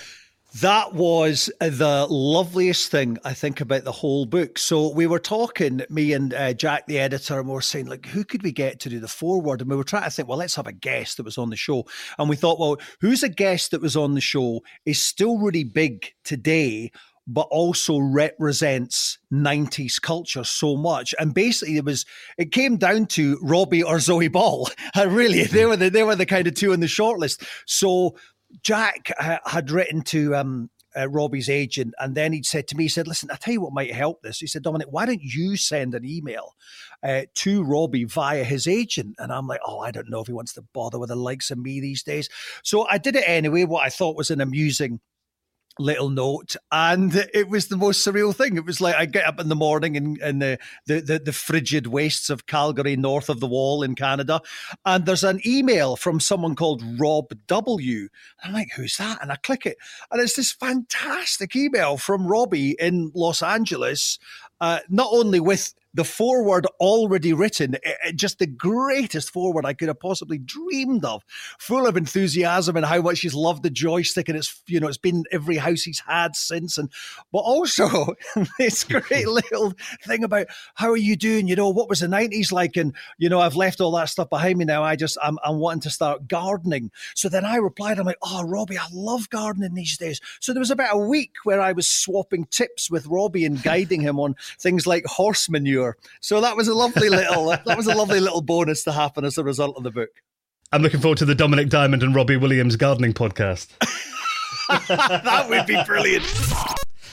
That 0.60 0.94
was 0.94 1.50
the 1.60 2.06
loveliest 2.08 2.90
thing 2.90 3.18
I 3.22 3.34
think 3.34 3.60
about 3.60 3.84
the 3.84 3.92
whole 3.92 4.24
book. 4.24 4.58
So 4.58 4.92
we 4.92 5.06
were 5.06 5.18
talking, 5.18 5.82
me 5.90 6.14
and 6.14 6.32
uh, 6.32 6.54
Jack, 6.54 6.86
the 6.86 6.98
editor, 6.98 7.38
and 7.38 7.48
we 7.48 7.54
were 7.54 7.60
saying, 7.60 7.86
like, 7.86 8.06
who 8.06 8.24
could 8.24 8.42
we 8.42 8.50
get 8.50 8.80
to 8.80 8.88
do 8.88 8.98
the 8.98 9.08
foreword? 9.08 9.60
And 9.60 9.70
we 9.70 9.76
were 9.76 9.84
trying 9.84 10.04
to 10.04 10.10
think, 10.10 10.26
well, 10.26 10.38
let's 10.38 10.56
have 10.56 10.66
a 10.66 10.72
guest 10.72 11.18
that 11.18 11.24
was 11.24 11.38
on 11.38 11.50
the 11.50 11.56
show. 11.56 11.84
And 12.18 12.28
we 12.28 12.36
thought, 12.36 12.58
well, 12.58 12.76
who's 13.00 13.22
a 13.22 13.28
guest 13.28 13.70
that 13.70 13.82
was 13.82 13.94
on 13.94 14.14
the 14.14 14.20
show 14.20 14.60
is 14.86 15.00
still 15.00 15.38
really 15.38 15.64
big 15.64 16.12
today, 16.24 16.90
but 17.26 17.46
also 17.50 17.98
represents 17.98 19.18
90s 19.30 20.00
culture 20.00 20.44
so 20.44 20.76
much. 20.76 21.14
And 21.20 21.34
basically 21.34 21.76
it 21.76 21.84
was 21.84 22.06
it 22.38 22.52
came 22.52 22.78
down 22.78 23.06
to 23.08 23.38
Robbie 23.42 23.82
or 23.82 24.00
Zoe 24.00 24.28
Ball. 24.28 24.70
really, 24.96 25.44
they 25.44 25.66
were 25.66 25.76
the 25.76 25.90
they 25.90 26.02
were 26.02 26.16
the 26.16 26.26
kind 26.26 26.46
of 26.46 26.54
two 26.54 26.72
in 26.72 26.80
the 26.80 26.86
shortlist. 26.86 27.46
So 27.66 28.16
Jack 28.62 29.12
uh, 29.18 29.38
had 29.46 29.70
written 29.70 30.02
to 30.02 30.34
um, 30.34 30.70
uh, 30.96 31.08
Robbie's 31.08 31.48
agent, 31.48 31.94
and 31.98 32.14
then 32.14 32.32
he'd 32.32 32.46
said 32.46 32.66
to 32.68 32.76
me, 32.76 32.84
he 32.84 32.88
said, 32.88 33.06
"Listen, 33.06 33.30
I 33.30 33.36
tell 33.36 33.52
you 33.52 33.60
what 33.60 33.72
might 33.72 33.92
help 33.92 34.22
this." 34.22 34.38
He 34.38 34.46
said, 34.46 34.62
"Dominik, 34.62 34.90
why 34.90 35.06
don't 35.06 35.22
you 35.22 35.56
send 35.56 35.94
an 35.94 36.04
email 36.04 36.54
uh, 37.02 37.22
to 37.34 37.62
Robbie 37.62 38.04
via 38.04 38.44
his 38.44 38.66
agent?" 38.66 39.16
And 39.18 39.32
I'm 39.32 39.46
like, 39.46 39.60
"Oh, 39.66 39.80
I 39.80 39.90
don't 39.90 40.10
know 40.10 40.20
if 40.20 40.26
he 40.26 40.32
wants 40.32 40.54
to 40.54 40.62
bother 40.72 40.98
with 40.98 41.10
the 41.10 41.16
likes 41.16 41.50
of 41.50 41.58
me 41.58 41.80
these 41.80 42.02
days." 42.02 42.28
So 42.62 42.86
I 42.88 42.98
did 42.98 43.16
it 43.16 43.24
anyway. 43.26 43.64
What 43.64 43.84
I 43.84 43.90
thought 43.90 44.16
was 44.16 44.30
an 44.30 44.40
amusing 44.40 45.00
little 45.78 46.10
note 46.10 46.56
and 46.72 47.14
it 47.32 47.48
was 47.48 47.68
the 47.68 47.76
most 47.76 48.06
surreal 48.06 48.34
thing. 48.34 48.56
It 48.56 48.64
was 48.64 48.80
like 48.80 48.96
i 48.96 49.06
get 49.06 49.26
up 49.26 49.40
in 49.40 49.48
the 49.48 49.56
morning 49.56 49.94
in, 49.94 50.20
in 50.22 50.38
the, 50.38 50.58
the, 50.86 51.00
the, 51.00 51.18
the, 51.18 51.32
frigid 51.32 51.86
wastes 51.86 52.30
of 52.30 52.46
calgary 52.46 52.96
north 52.96 53.28
of 53.28 53.40
the 53.40 53.46
wall 53.46 53.82
in 53.82 53.94
canada 53.94 54.40
and 54.84 55.06
there's 55.06 55.24
an 55.24 55.40
email 55.46 55.96
from 55.96 56.20
someone 56.20 56.54
called 56.54 56.82
rob 56.98 57.32
w. 57.46 58.08
I'm 58.42 58.52
like 58.52 58.70
who's 58.74 58.96
that? 58.96 59.22
And 59.22 59.32
i 59.32 59.36
click 59.36 59.66
it 59.66 59.78
and 60.10 60.20
it's 60.20 60.36
this 60.36 60.52
fantastic 60.52 61.54
email 61.54 61.96
from 61.96 62.26
robbie 62.26 62.76
in 62.78 63.10
los 63.14 63.42
angeles 63.42 64.18
uh, 64.60 64.80
not 64.88 65.08
only 65.12 65.40
with 65.40 65.74
the 65.94 66.04
foreword 66.04 66.66
already 66.80 67.32
written, 67.32 67.74
eh, 67.76 67.92
eh, 68.04 68.12
just 68.14 68.38
the 68.38 68.46
greatest 68.46 69.30
foreword 69.30 69.64
I 69.64 69.72
could 69.72 69.88
have 69.88 69.98
possibly 69.98 70.38
dreamed 70.38 71.04
of, 71.04 71.24
full 71.58 71.86
of 71.86 71.96
enthusiasm 71.96 72.76
and 72.76 72.84
how 72.84 73.00
much 73.00 73.20
he's 73.20 73.34
loved 73.34 73.62
the 73.62 73.70
joystick 73.70 74.28
and 74.28 74.36
it's 74.36 74.62
you 74.66 74.80
know 74.80 74.86
it's 74.86 74.98
been 74.98 75.24
every 75.32 75.56
house 75.56 75.82
he's 75.82 76.00
had 76.00 76.36
since, 76.36 76.76
and 76.78 76.90
but 77.32 77.40
also 77.40 78.14
this 78.58 78.84
great 78.84 79.26
little 79.28 79.72
thing 80.04 80.24
about 80.24 80.46
how 80.74 80.90
are 80.90 80.96
you 80.96 81.16
doing? 81.16 81.48
You 81.48 81.56
know 81.56 81.70
what 81.70 81.88
was 81.88 82.00
the 82.00 82.08
nineties 82.08 82.52
like, 82.52 82.76
and 82.76 82.94
you 83.16 83.28
know 83.28 83.40
I've 83.40 83.56
left 83.56 83.80
all 83.80 83.92
that 83.92 84.10
stuff 84.10 84.28
behind 84.28 84.58
me 84.58 84.66
now. 84.66 84.82
I 84.82 84.94
just 84.94 85.16
I'm, 85.22 85.38
I'm 85.42 85.58
wanting 85.58 85.82
to 85.82 85.90
start 85.90 86.28
gardening. 86.28 86.90
So 87.14 87.28
then 87.28 87.44
I 87.44 87.56
replied, 87.56 87.98
I'm 87.98 88.06
like, 88.06 88.18
oh 88.22 88.44
Robbie, 88.44 88.78
I 88.78 88.86
love 88.92 89.30
gardening 89.30 89.74
these 89.74 89.96
days. 89.96 90.20
So 90.40 90.52
there 90.52 90.60
was 90.60 90.70
about 90.70 90.94
a 90.94 90.98
week 90.98 91.32
where 91.44 91.60
I 91.60 91.72
was 91.72 91.88
swapping 91.88 92.44
tips 92.44 92.90
with 92.90 93.06
Robbie 93.06 93.46
and 93.46 93.62
guiding 93.62 94.02
him 94.02 94.20
on 94.20 94.36
things 94.58 94.86
like 94.86 95.04
horse 95.06 95.48
manure. 95.48 95.96
So 96.20 96.40
that 96.40 96.56
was 96.56 96.68
a 96.68 96.74
lovely 96.74 97.08
little 97.08 97.46
that 97.66 97.76
was 97.76 97.86
a 97.86 97.94
lovely 97.94 98.20
little 98.20 98.42
bonus 98.42 98.84
to 98.84 98.92
happen 98.92 99.24
as 99.24 99.38
a 99.38 99.44
result 99.44 99.76
of 99.76 99.82
the 99.82 99.90
book. 99.90 100.10
I'm 100.70 100.82
looking 100.82 101.00
forward 101.00 101.18
to 101.18 101.24
the 101.24 101.34
Dominik 101.34 101.70
Diamond 101.70 102.02
and 102.02 102.14
Robbie 102.14 102.36
Williams 102.36 102.76
gardening 102.76 103.14
podcast. 103.14 103.68
that 104.88 105.46
would 105.48 105.66
be 105.66 105.82
brilliant. 105.86 106.24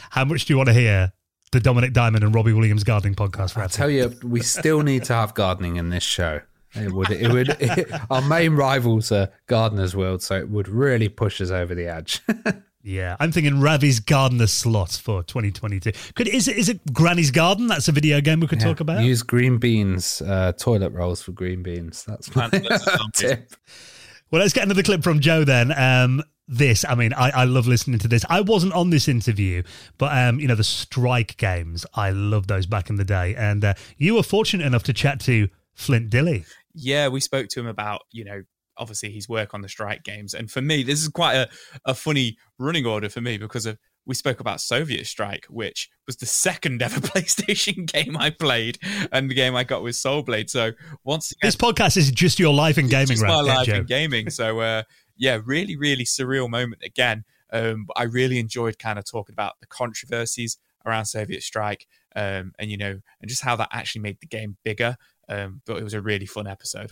How 0.09 0.25
much 0.25 0.45
do 0.45 0.53
you 0.53 0.57
want 0.57 0.67
to 0.67 0.73
hear 0.73 1.13
the 1.51 1.59
Dominik 1.59 1.93
Diamond 1.93 2.23
and 2.23 2.35
Robbie 2.35 2.51
Williams 2.51 2.83
gardening 2.83 3.15
podcast? 3.15 3.57
I 3.57 3.67
tell 3.67 3.89
you, 3.89 4.13
we 4.23 4.41
still 4.41 4.81
need 4.81 5.05
to 5.05 5.13
have 5.13 5.33
gardening 5.33 5.77
in 5.77 5.89
this 5.89 6.03
show. 6.03 6.41
It 6.73 6.91
would, 6.91 7.09
it 7.11 7.31
would. 7.31 7.49
It, 7.61 7.89
our 8.09 8.21
main 8.21 8.55
rivals 8.55 9.11
are 9.11 9.29
Gardener's 9.47 9.95
World, 9.95 10.21
so 10.21 10.35
it 10.35 10.49
would 10.49 10.67
really 10.67 11.07
push 11.07 11.39
us 11.39 11.49
over 11.49 11.73
the 11.73 11.87
edge. 11.87 12.21
Yeah, 12.85 13.17
I'm 13.19 13.31
thinking 13.31 13.61
Ravi's 13.61 13.99
Gardener 13.99 14.45
slots 14.45 14.95
for 14.95 15.23
2022. 15.23 15.91
Could 16.13 16.27
is 16.27 16.47
it 16.47 16.55
is 16.55 16.69
it 16.69 16.93
Granny's 16.93 17.31
Garden? 17.31 17.65
That's 17.65 17.87
a 17.87 17.91
video 17.91 18.21
game 18.21 18.39
we 18.39 18.47
could 18.47 18.61
yeah. 18.61 18.67
talk 18.67 18.79
about. 18.79 19.03
Use 19.03 19.23
green 19.23 19.57
beans, 19.57 20.21
uh, 20.21 20.51
toilet 20.51 20.91
rolls 20.91 21.23
for 21.23 21.31
green 21.31 21.63
beans. 21.63 22.03
That's 22.03 22.35
my 22.35 22.47
tip. 23.15 23.53
Well, 24.29 24.39
let's 24.39 24.53
get 24.53 24.65
another 24.65 24.83
clip 24.83 25.01
from 25.01 25.19
Joe 25.19 25.43
then. 25.43 25.71
Um, 25.75 26.21
this, 26.47 26.85
I 26.87 26.93
mean, 26.93 27.11
I, 27.13 27.31
I 27.31 27.43
love 27.45 27.65
listening 27.65 27.97
to 27.99 28.07
this. 28.07 28.23
I 28.29 28.41
wasn't 28.41 28.73
on 28.73 28.91
this 28.91 29.07
interview, 29.07 29.63
but 29.97 30.15
um, 30.15 30.39
you 30.39 30.47
know, 30.47 30.53
the 30.53 30.63
strike 30.63 31.37
games, 31.37 31.87
I 31.95 32.11
loved 32.11 32.49
those 32.49 32.67
back 32.67 32.91
in 32.91 32.97
the 32.97 33.05
day. 33.05 33.33
And 33.35 33.65
uh, 33.65 33.73
you 33.97 34.13
were 34.13 34.23
fortunate 34.23 34.63
enough 34.63 34.83
to 34.83 34.93
chat 34.93 35.19
to 35.21 35.49
Flint 35.73 36.11
Dille. 36.11 36.45
Yeah, 36.75 37.07
we 37.07 37.19
spoke 37.19 37.47
to 37.49 37.59
him 37.59 37.67
about, 37.67 38.01
you 38.11 38.25
know, 38.25 38.43
obviously 38.77 39.11
his 39.11 39.29
work 39.29 39.53
on 39.53 39.61
the 39.61 39.69
strike 39.69 40.03
games. 40.03 40.33
And 40.33 40.49
for 40.49 40.61
me, 40.61 40.83
this 40.83 41.01
is 41.01 41.09
quite 41.09 41.35
a, 41.35 41.49
a 41.85 41.93
funny 41.93 42.37
running 42.57 42.85
order 42.85 43.09
for 43.09 43.21
me 43.21 43.37
because 43.37 43.65
of 43.65 43.77
we 44.05 44.15
spoke 44.15 44.39
about 44.39 44.61
Soviet 44.61 45.07
Strike, 45.07 45.45
which 45.49 45.89
was 46.05 46.17
the 46.17 46.25
second 46.25 46.81
ever 46.81 46.99
PlayStation 47.01 47.91
game 47.91 48.15
I 48.17 48.29
played, 48.29 48.77
and 49.11 49.29
the 49.29 49.33
game 49.33 49.55
I 49.55 49.63
got 49.63 49.81
was 49.81 49.99
Soul 49.99 50.21
Blade. 50.21 50.49
So 50.49 50.71
once 51.03 51.31
again, 51.31 51.47
this 51.47 51.55
podcast 51.55 51.97
is 51.97 52.11
just 52.11 52.39
your 52.39 52.53
life 52.53 52.77
in 52.77 52.87
gaming, 52.87 53.07
just 53.07 53.23
right? 53.23 53.29
My 53.29 53.41
life 53.41 53.67
in 53.67 53.85
gaming. 53.85 54.29
So 54.29 54.59
uh, 54.59 54.83
yeah, 55.17 55.39
really, 55.43 55.75
really 55.75 56.05
surreal 56.05 56.49
moment 56.49 56.81
again. 56.83 57.23
Um, 57.51 57.87
I 57.95 58.03
really 58.03 58.39
enjoyed 58.39 58.79
kind 58.79 58.99
of 58.99 59.05
talking 59.09 59.33
about 59.33 59.53
the 59.61 59.67
controversies 59.67 60.57
around 60.85 61.05
Soviet 61.05 61.41
Strike, 61.41 61.87
um, 62.15 62.53
and 62.59 62.69
you 62.69 62.77
know, 62.77 62.99
and 63.21 63.29
just 63.29 63.43
how 63.43 63.55
that 63.55 63.69
actually 63.71 64.01
made 64.01 64.17
the 64.21 64.27
game 64.27 64.57
bigger. 64.63 64.97
Um, 65.27 65.61
but 65.65 65.77
it 65.77 65.83
was 65.83 65.95
a 65.95 66.01
really 66.01 66.27
fun 66.27 66.45
episode. 66.45 66.91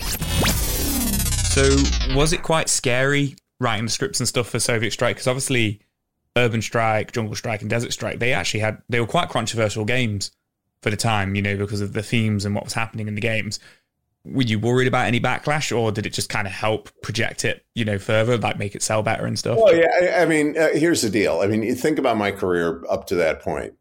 So, 1.53 1.77
was 2.15 2.33
it 2.33 2.41
quite 2.41 2.67
scary 2.67 3.35
writing 3.59 3.85
the 3.85 3.91
scripts 3.91 4.19
and 4.19 4.27
stuff 4.27 4.49
for 4.49 4.59
Soviet 4.59 4.89
Strike? 4.89 5.17
Because 5.17 5.27
obviously, 5.27 5.81
Urban 6.35 6.63
Strike, 6.63 7.11
Jungle 7.11 7.35
Strike, 7.35 7.61
and 7.61 7.69
Desert 7.69 7.93
Strike, 7.93 8.17
they 8.17 8.33
actually 8.33 8.61
had 8.61 8.81
they 8.89 8.99
were 8.99 9.05
quite 9.05 9.29
controversial 9.29 9.85
games 9.85 10.31
for 10.81 10.89
the 10.89 10.97
time, 10.97 11.35
you 11.35 11.43
know, 11.43 11.55
because 11.55 11.79
of 11.79 11.93
the 11.93 12.01
themes 12.01 12.43
and 12.43 12.55
what 12.55 12.63
was 12.63 12.73
happening 12.73 13.07
in 13.07 13.13
the 13.13 13.21
games. 13.21 13.59
Were 14.25 14.41
you 14.41 14.57
worried 14.57 14.87
about 14.87 15.05
any 15.05 15.19
backlash, 15.19 15.71
or 15.77 15.91
did 15.91 16.07
it 16.07 16.13
just 16.13 16.27
kind 16.27 16.47
of 16.47 16.53
help 16.53 16.89
project 17.03 17.45
it, 17.45 17.63
you 17.75 17.85
know, 17.85 17.99
further, 17.99 18.35
like 18.35 18.57
make 18.57 18.73
it 18.73 18.81
sell 18.81 19.03
better 19.03 19.27
and 19.27 19.37
stuff? 19.37 19.59
Well, 19.59 19.75
yeah, 19.75 19.91
I, 20.01 20.23
I 20.23 20.25
mean, 20.25 20.57
uh, 20.57 20.69
here's 20.73 21.03
the 21.03 21.09
deal. 21.11 21.41
I 21.41 21.45
mean, 21.45 21.61
you 21.61 21.75
think 21.75 21.99
about 21.99 22.17
my 22.17 22.31
career 22.31 22.83
up 22.89 23.05
to 23.07 23.15
that 23.17 23.43
point. 23.43 23.75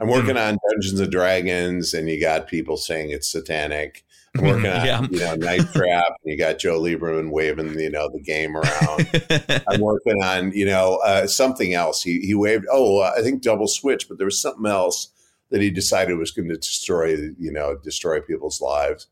I'm 0.00 0.08
working 0.08 0.34
mm. 0.34 0.48
on 0.48 0.58
Dungeons 0.72 0.98
and 0.98 1.12
Dragons, 1.12 1.94
and 1.94 2.08
you 2.08 2.20
got 2.20 2.48
people 2.48 2.76
saying 2.76 3.12
it's 3.12 3.30
satanic. 3.30 4.04
Working 4.38 4.66
on 4.70 4.86
yeah. 4.86 5.06
you 5.10 5.18
know 5.18 5.34
Night 5.34 5.70
Trap, 5.72 6.16
and 6.24 6.32
you 6.32 6.38
got 6.38 6.58
Joe 6.58 6.80
Lieberman 6.80 7.30
waving 7.30 7.78
you 7.78 7.90
know 7.90 8.08
the 8.10 8.20
game 8.20 8.56
around. 8.56 9.62
I'm 9.68 9.80
working 9.80 10.22
on 10.22 10.52
you 10.52 10.64
know 10.64 11.00
uh, 11.04 11.26
something 11.26 11.74
else. 11.74 12.02
He 12.02 12.20
he 12.20 12.34
waved. 12.34 12.64
Oh, 12.70 13.00
uh, 13.00 13.12
I 13.16 13.22
think 13.22 13.42
Double 13.42 13.68
Switch, 13.68 14.08
but 14.08 14.16
there 14.16 14.24
was 14.24 14.40
something 14.40 14.66
else 14.66 15.08
that 15.50 15.60
he 15.60 15.70
decided 15.70 16.16
was 16.16 16.30
going 16.30 16.48
to 16.48 16.56
destroy 16.56 17.14
you 17.38 17.52
know 17.52 17.76
destroy 17.76 18.20
people's 18.20 18.60
lives. 18.60 19.06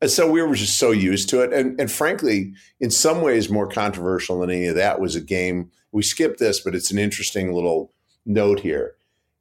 And 0.00 0.10
so 0.10 0.28
we 0.28 0.42
were 0.42 0.54
just 0.54 0.78
so 0.78 0.90
used 0.90 1.28
to 1.28 1.42
it, 1.42 1.52
and 1.52 1.78
and 1.78 1.92
frankly, 1.92 2.54
in 2.80 2.90
some 2.90 3.20
ways, 3.20 3.50
more 3.50 3.68
controversial 3.68 4.40
than 4.40 4.50
any 4.50 4.66
of 4.66 4.76
that 4.76 5.00
was 5.00 5.14
a 5.14 5.20
game. 5.20 5.70
We 5.92 6.02
skipped 6.02 6.38
this, 6.38 6.60
but 6.60 6.74
it's 6.74 6.90
an 6.90 6.98
interesting 6.98 7.52
little 7.52 7.92
note 8.24 8.60
here. 8.60 8.94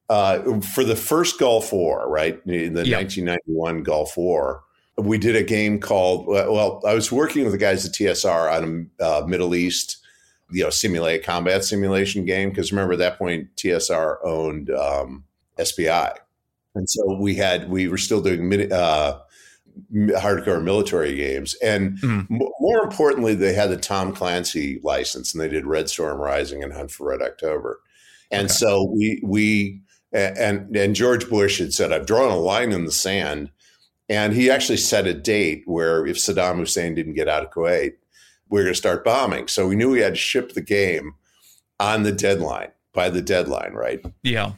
Uh, 0.09 0.59
for 0.59 0.83
the 0.83 0.97
first 0.97 1.39
Gulf 1.39 1.71
War, 1.71 2.09
right, 2.09 2.33
in 2.45 2.73
the 2.73 2.81
1991 2.81 3.83
Gulf 3.83 4.17
War, 4.17 4.63
we 4.97 5.17
did 5.17 5.35
a 5.35 5.43
game 5.43 5.79
called 5.79 6.27
well 6.27 6.81
i 6.85 6.93
was 6.93 7.11
working 7.11 7.43
with 7.43 7.51
the 7.51 7.57
guys 7.57 7.85
at 7.85 7.93
tsr 7.93 8.51
on 8.51 8.89
a 8.99 9.03
uh, 9.03 9.25
middle 9.25 9.55
east 9.55 9.97
you 10.51 10.63
know 10.63 10.69
simulate 10.69 11.23
combat 11.23 11.63
simulation 11.63 12.25
game 12.25 12.49
because 12.49 12.71
remember 12.71 12.93
at 12.93 12.99
that 12.99 13.17
point 13.17 13.47
tsr 13.55 14.17
owned 14.23 14.69
um, 14.71 15.23
spi 15.63 16.11
and 16.75 16.89
so 16.89 17.17
we 17.19 17.35
had 17.35 17.69
we 17.69 17.87
were 17.87 17.97
still 17.97 18.21
doing 18.21 18.71
uh, 18.71 19.19
hardcore 19.93 20.61
military 20.61 21.15
games 21.15 21.55
and 21.63 21.97
mm. 21.99 22.27
m- 22.29 22.49
more 22.59 22.83
importantly 22.83 23.33
they 23.33 23.53
had 23.53 23.69
the 23.69 23.77
tom 23.77 24.13
clancy 24.13 24.79
license 24.83 25.33
and 25.33 25.41
they 25.41 25.47
did 25.47 25.65
red 25.65 25.89
storm 25.89 26.19
rising 26.19 26.63
and 26.63 26.73
hunt 26.73 26.91
for 26.91 27.07
red 27.07 27.21
october 27.21 27.79
and 28.29 28.45
okay. 28.45 28.53
so 28.53 28.83
we 28.93 29.21
we 29.23 29.81
and 30.11 30.75
and 30.75 30.95
george 30.95 31.29
bush 31.29 31.59
had 31.59 31.73
said 31.73 31.93
i've 31.93 32.05
drawn 32.05 32.31
a 32.31 32.35
line 32.35 32.73
in 32.73 32.83
the 32.83 32.91
sand 32.91 33.49
and 34.11 34.33
he 34.33 34.51
actually 34.51 34.77
set 34.77 35.07
a 35.07 35.13
date 35.13 35.63
where 35.67 36.05
if 36.05 36.17
Saddam 36.17 36.57
Hussein 36.57 36.93
didn't 36.93 37.13
get 37.13 37.29
out 37.29 37.45
of 37.45 37.51
Kuwait, 37.51 37.93
we 38.49 38.59
are 38.59 38.63
going 38.65 38.73
to 38.73 38.77
start 38.77 39.05
bombing. 39.05 39.47
So 39.47 39.69
we 39.69 39.77
knew 39.77 39.89
we 39.89 40.01
had 40.01 40.15
to 40.15 40.19
ship 40.19 40.51
the 40.51 40.61
game 40.61 41.13
on 41.79 42.03
the 42.03 42.11
deadline, 42.11 42.71
by 42.93 43.09
the 43.09 43.21
deadline, 43.21 43.71
right? 43.71 44.03
Yeah. 44.21 44.51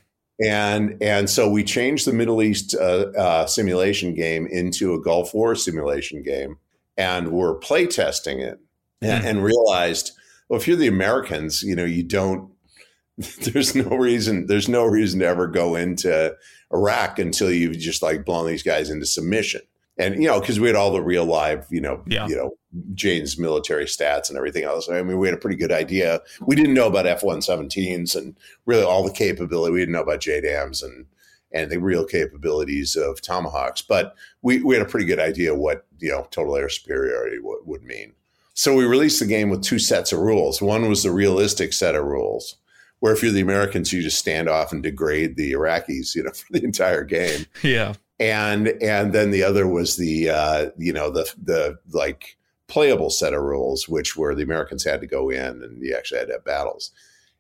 And 0.43 0.97
and 1.03 1.30
so 1.30 1.47
we 1.47 1.63
changed 1.63 2.07
the 2.07 2.13
Middle 2.13 2.41
East 2.41 2.73
uh, 2.73 3.11
uh, 3.15 3.45
simulation 3.45 4.15
game 4.15 4.47
into 4.47 4.95
a 4.95 4.99
Gulf 4.99 5.35
War 5.35 5.53
simulation 5.53 6.23
game, 6.23 6.57
and 6.97 7.31
we're 7.31 7.53
play 7.53 7.85
testing 7.85 8.39
it, 8.39 8.59
mm. 9.03 9.07
and, 9.07 9.23
and 9.23 9.43
realized, 9.43 10.13
well, 10.49 10.59
if 10.59 10.67
you're 10.67 10.75
the 10.75 10.88
Americans, 10.88 11.61
you 11.61 11.75
know, 11.75 11.85
you 11.85 12.01
don't. 12.01 12.49
There's 13.41 13.75
no 13.75 13.95
reason. 13.95 14.47
There's 14.47 14.67
no 14.67 14.85
reason 14.85 15.19
to 15.19 15.27
ever 15.27 15.45
go 15.45 15.75
into 15.75 16.35
Iraq 16.74 17.20
until 17.20 17.52
you've 17.52 17.78
just 17.78 18.02
like 18.02 18.26
blown 18.26 18.48
these 18.48 18.64
guys 18.64 18.90
into 18.90 19.06
submission. 19.06 19.62
and 19.98 20.16
you 20.22 20.28
know 20.28 20.40
because 20.40 20.60
we 20.60 20.68
had 20.68 20.76
all 20.76 20.91
the 20.91 21.02
real 21.02 21.24
live 21.26 21.68
you 21.70 21.80
know 21.80 22.02
Yeah. 22.08 22.28
you 22.28 22.36
know 22.36 22.52
Jane's 22.95 23.38
military 23.38 23.86
stats 23.86 24.30
and 24.30 24.38
everything 24.38 24.64
else. 24.64 24.90
I 24.90 25.04
mean, 25.04 25.20
we 25.20 25.28
had 25.28 25.36
a 25.38 25.40
pretty 25.40 25.56
good 25.58 25.72
idea. 25.72 26.22
We 26.41 26.56
didn't 26.56 26.74
know 26.74 26.88
about 26.88 27.06
F 27.06 27.22
one 27.22 27.40
seventeens 27.40 28.16
and 28.16 28.36
really 28.66 28.82
all 28.84 29.04
the 29.04 29.14
capability. 29.14 29.72
We 29.74 29.80
didn't 29.80 29.94
know 29.94 30.02
about 30.02 30.22
JDAMs 30.22 30.84
and 30.84 31.06
and 31.52 31.70
the 31.70 31.78
real 31.80 32.04
capabilities 32.04 32.95
of 32.95 33.22
tomahawks, 33.22 33.84
but 33.84 34.16
we, 34.41 34.64
we 34.64 34.74
had 34.76 34.82
a 34.82 34.90
pretty 34.90 35.06
good 35.06 35.20
idea 35.20 35.54
what 35.54 35.86
you 36.00 36.10
know 36.10 36.28
total 36.32 36.56
air 36.58 36.68
superiority 36.70 37.38
would, 37.38 37.60
would 37.66 37.84
mean. 37.84 38.14
So 38.56 38.76
we 38.76 38.86
released 38.86 39.20
the 39.20 39.28
game 39.28 39.50
with 39.52 39.62
two 39.64 39.78
sets 39.80 40.12
of 40.12 40.20
rules. 40.20 40.60
One 40.62 40.90
was 40.90 41.04
the 41.04 41.12
realistic 41.12 41.72
set 41.74 41.94
of 41.94 42.06
rules, 42.06 42.56
where 43.03 43.11
if 43.11 43.21
you're 43.21 43.34
the 43.34 43.41
Americans, 43.41 43.91
you 43.91 44.01
just 44.01 44.17
stand 44.17 44.47
off 44.47 44.71
and 44.71 44.81
degrade 44.81 45.35
the 45.35 45.51
Iraqis, 45.51 46.15
you 46.15 46.23
know, 46.23 46.31
for 46.34 46.53
the 46.53 46.63
entire 46.63 47.03
game 47.03 47.45
Yeah. 47.61 47.95
and 48.17 48.69
and 48.81 49.11
then 49.11 49.31
the 49.31 49.43
other 49.43 49.67
was 49.67 49.97
the 49.97 50.30
uh, 50.30 50.69
you 50.77 50.93
know 50.93 51.09
the 51.09 51.30
the 51.43 51.77
like 51.91 52.38
playable 52.67 53.09
set 53.09 53.34
of 53.34 53.41
rules, 53.41 53.89
which 53.89 54.15
were 54.15 54.34
the 54.34 54.43
Americans 54.43 54.85
had 54.85 55.01
to 55.01 55.07
go 55.07 55.30
in 55.30 55.61
and 55.63 55.84
you 55.84 55.93
actually 55.93 56.19
had 56.19 56.27
to 56.27 56.34
have 56.35 56.45
battles. 56.45 56.91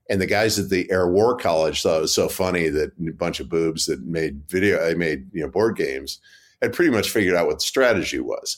And 0.09 0.19
the 0.19 0.25
guys 0.25 0.59
at 0.59 0.69
the 0.69 0.91
Air 0.91 1.07
War 1.07 1.37
College 1.37 1.81
thought 1.81 1.99
it 1.99 2.01
was 2.01 2.13
so 2.13 2.27
funny 2.27 2.67
that 2.67 2.91
a 3.07 3.11
bunch 3.11 3.39
of 3.39 3.47
boobs 3.47 3.85
that 3.85 4.03
made 4.03 4.43
video, 4.49 4.85
I 4.85 4.95
made 4.95 5.29
you 5.33 5.43
know 5.43 5.47
board 5.49 5.77
games, 5.77 6.19
had 6.61 6.73
pretty 6.73 6.91
much 6.91 7.09
figured 7.09 7.35
out 7.35 7.47
what 7.47 7.59
the 7.59 7.65
strategy 7.65 8.19
was. 8.19 8.57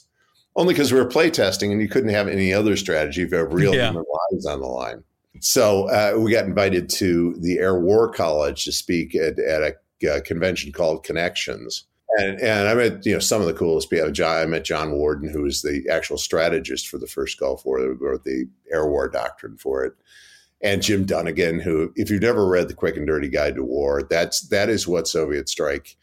Only 0.56 0.74
because 0.74 0.92
we 0.92 1.00
were 1.00 1.08
playtesting 1.08 1.72
and 1.72 1.80
you 1.82 1.88
couldn't 1.88 2.10
have 2.10 2.28
any 2.28 2.52
other 2.52 2.76
strategy 2.76 3.22
if 3.22 3.30
you 3.32 3.38
have 3.38 3.54
real 3.54 3.76
Yeah. 3.76 3.90
human 3.92 4.06
lives 4.32 4.48
on 4.48 4.60
the 4.60 4.66
line. 4.68 5.04
So 5.40 5.90
uh, 5.90 6.18
we 6.18 6.32
got 6.32 6.46
invited 6.46 6.90
to 6.92 7.36
the 7.40 7.60
Air 7.60 7.80
War 7.80 8.12
College 8.12 8.66
to 8.66 8.72
speak 8.72 9.16
at, 9.16 9.40
at 9.40 9.62
a 9.62 9.76
uh, 10.10 10.22
convention 10.22 10.72
called 10.72 11.04
Connections. 11.04 11.86
And, 12.18 12.40
and 12.40 12.70
I 12.70 12.74
met 12.74 13.06
you 13.06 13.14
know 13.14 13.20
some 13.20 13.42
of 13.42 13.48
the 13.48 13.54
coolest 13.54 13.90
people. 13.90 14.12
I 14.24 14.46
met 14.46 14.64
John 14.64 14.94
Warden, 14.94 15.30
who 15.30 15.44
was 15.44 15.62
the 15.62 15.88
actual 15.90 16.18
strategist 16.18 16.88
for 16.88 16.98
the 16.98 17.08
first 17.08 17.40
Gulf 17.40 17.66
War, 17.66 17.80
who 17.80 17.94
wrote 17.94 18.24
the 18.24 18.48
Air 18.72 18.88
War 18.88 19.10
Doctrine 19.10 19.58
for 19.58 19.84
it, 19.84 19.94
and 20.62 20.82
Jim 20.82 21.06
Dunnigan, 21.06 21.60
who, 21.60 21.92
if 21.96 22.10
you've 22.10 22.22
never 22.22 22.48
read 22.48 22.68
the 22.68 22.74
Quick 22.74 22.96
and 22.96 23.08
Dirty 23.08 23.28
Guide 23.28 23.56
to 23.56 23.64
War, 23.64 24.04
that's 24.10 24.48
that 24.50 24.70
is 24.70 24.88
what 24.88 25.08
Soviet 25.08 25.50
Strike, 25.50 25.98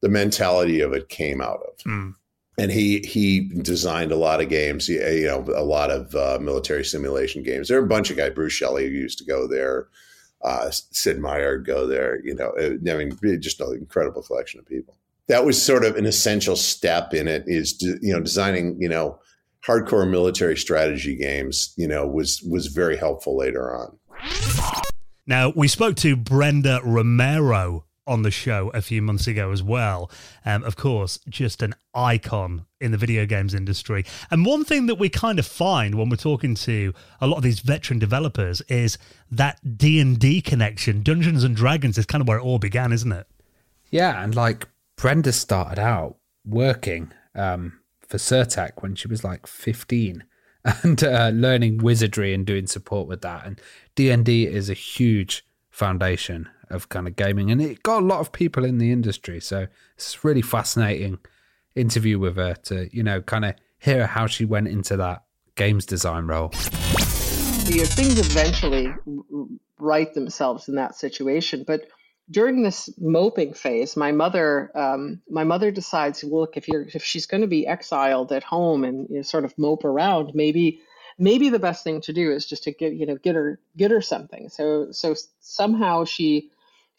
the 0.00 0.08
mentality 0.08 0.80
of 0.80 0.92
it 0.92 1.08
came 1.08 1.40
out 1.40 1.60
of 1.60 1.78
Mm. 1.84 2.14
And 2.62 2.70
he 2.70 3.00
he 3.00 3.40
designed 3.40 4.12
a 4.12 4.16
lot 4.16 4.40
of 4.40 4.48
games. 4.48 4.88
You 4.88 5.26
know, 5.26 5.44
a 5.52 5.64
lot 5.64 5.90
of 5.90 6.14
uh, 6.14 6.38
military 6.40 6.84
simulation 6.84 7.42
games. 7.42 7.66
There 7.66 7.80
are 7.80 7.84
a 7.84 7.88
bunch 7.88 8.08
of 8.10 8.16
guys. 8.16 8.34
Bruce 8.34 8.52
Shelley 8.52 8.86
used 8.86 9.18
to 9.18 9.24
go 9.24 9.48
there. 9.48 9.88
Uh, 10.44 10.70
Sid 10.70 11.18
Meier 11.18 11.58
go 11.58 11.88
there. 11.88 12.24
You 12.24 12.36
know, 12.36 12.52
Uh, 12.56 12.92
I 12.92 12.96
mean, 12.96 13.18
just 13.40 13.60
an 13.60 13.74
incredible 13.74 14.22
collection 14.22 14.60
of 14.60 14.66
people. 14.66 14.96
That 15.26 15.44
was 15.44 15.60
sort 15.60 15.84
of 15.84 15.96
an 15.96 16.06
essential 16.06 16.54
step 16.54 17.12
in 17.12 17.26
it. 17.26 17.42
Is 17.48 17.72
de- 17.72 17.98
you 18.00 18.12
know 18.12 18.20
designing 18.20 18.80
you 18.80 18.88
know 18.88 19.18
hardcore 19.66 20.08
military 20.08 20.56
strategy 20.56 21.16
games. 21.16 21.74
You 21.76 21.88
know, 21.88 22.06
was 22.06 22.42
was 22.48 22.68
very 22.68 22.96
helpful 22.96 23.36
later 23.36 23.74
on. 23.74 23.98
Now, 25.26 25.52
we 25.56 25.66
spoke 25.66 25.96
to 25.96 26.14
Brenda 26.14 26.80
Romero 26.84 27.86
on 28.06 28.22
the 28.22 28.30
show 28.30 28.70
a 28.74 28.82
few 28.82 29.00
months 29.00 29.26
ago 29.26 29.52
as 29.52 29.62
well. 29.62 30.10
Um, 30.44 30.64
of 30.64 30.76
course, 30.76 31.18
just 31.28 31.62
an 31.62 31.74
icon 31.94 32.66
in 32.80 32.90
the 32.90 32.98
video 32.98 33.26
games 33.26 33.54
industry. 33.54 34.04
And 34.30 34.44
one 34.44 34.64
thing 34.64 34.86
that 34.86 34.96
we 34.96 35.08
kind 35.08 35.38
of 35.38 35.46
find 35.46 35.94
when 35.94 36.08
we're 36.08 36.16
talking 36.16 36.54
to 36.56 36.92
a 37.20 37.26
lot 37.26 37.36
of 37.36 37.42
these 37.42 37.60
veteran 37.60 37.98
developers 37.98 38.60
is 38.62 38.98
that 39.30 39.78
D&D 39.78 40.42
connection. 40.42 41.02
Dungeons 41.02 41.44
and 41.44 41.54
Dragons 41.54 41.98
is 41.98 42.06
kind 42.06 42.20
of 42.20 42.28
where 42.28 42.38
it 42.38 42.42
all 42.42 42.58
began, 42.58 42.92
isn't 42.92 43.12
it? 43.12 43.26
Yeah, 43.90 44.22
and 44.22 44.34
like 44.34 44.68
Brenda 44.96 45.32
started 45.32 45.78
out 45.78 46.16
working 46.44 47.12
um, 47.34 47.80
for 48.06 48.18
Sir-tech 48.18 48.82
when 48.82 48.94
she 48.94 49.08
was 49.08 49.22
like 49.22 49.46
15 49.46 50.24
and 50.82 51.04
uh, 51.04 51.30
learning 51.32 51.78
wizardry 51.78 52.34
and 52.34 52.46
doing 52.46 52.66
support 52.66 53.06
with 53.06 53.20
that. 53.22 53.46
And 53.46 53.60
D&D 53.94 54.46
is 54.46 54.70
a 54.70 54.74
huge 54.74 55.44
foundation 55.70 56.48
of 56.72 56.88
kind 56.88 57.06
of 57.06 57.16
gaming 57.16 57.50
and 57.50 57.60
it 57.60 57.82
got 57.82 58.02
a 58.02 58.06
lot 58.06 58.20
of 58.20 58.32
people 58.32 58.64
in 58.64 58.78
the 58.78 58.92
industry. 58.92 59.40
So 59.40 59.66
it's 59.96 60.24
really 60.24 60.42
fascinating 60.42 61.18
interview 61.74 62.18
with 62.18 62.36
her 62.36 62.54
to, 62.64 62.88
you 62.94 63.02
know, 63.02 63.20
kind 63.20 63.44
of 63.44 63.54
hear 63.78 64.06
how 64.06 64.26
she 64.26 64.44
went 64.44 64.68
into 64.68 64.96
that 64.96 65.24
games 65.54 65.86
design 65.86 66.26
role. 66.26 66.52
you 67.66 67.78
know, 67.78 67.84
things 67.84 68.18
eventually 68.18 68.92
right 69.78 70.12
themselves 70.14 70.68
in 70.68 70.76
that 70.76 70.94
situation. 70.94 71.64
But 71.66 71.86
during 72.30 72.62
this 72.62 72.88
moping 72.98 73.54
phase, 73.54 73.96
my 73.96 74.12
mother, 74.12 74.70
um, 74.74 75.20
my 75.28 75.44
mother 75.44 75.70
decides, 75.70 76.24
well, 76.24 76.42
look, 76.42 76.56
if 76.56 76.68
you're 76.68 76.86
if 76.94 77.04
she's 77.04 77.26
going 77.26 77.40
to 77.40 77.46
be 77.46 77.66
exiled 77.66 78.32
at 78.32 78.44
home 78.44 78.84
and 78.84 79.08
you 79.10 79.16
know, 79.16 79.22
sort 79.22 79.44
of 79.44 79.56
mope 79.58 79.84
around, 79.84 80.32
maybe 80.34 80.80
maybe 81.18 81.48
the 81.48 81.58
best 81.58 81.84
thing 81.84 82.00
to 82.02 82.12
do 82.12 82.30
is 82.30 82.46
just 82.46 82.64
to 82.64 82.72
get 82.72 82.94
you 82.94 83.06
know 83.06 83.16
get 83.16 83.34
her 83.34 83.58
get 83.76 83.90
her 83.90 84.00
something. 84.00 84.48
So 84.48 84.92
so 84.92 85.14
somehow 85.40 86.04
she 86.04 86.50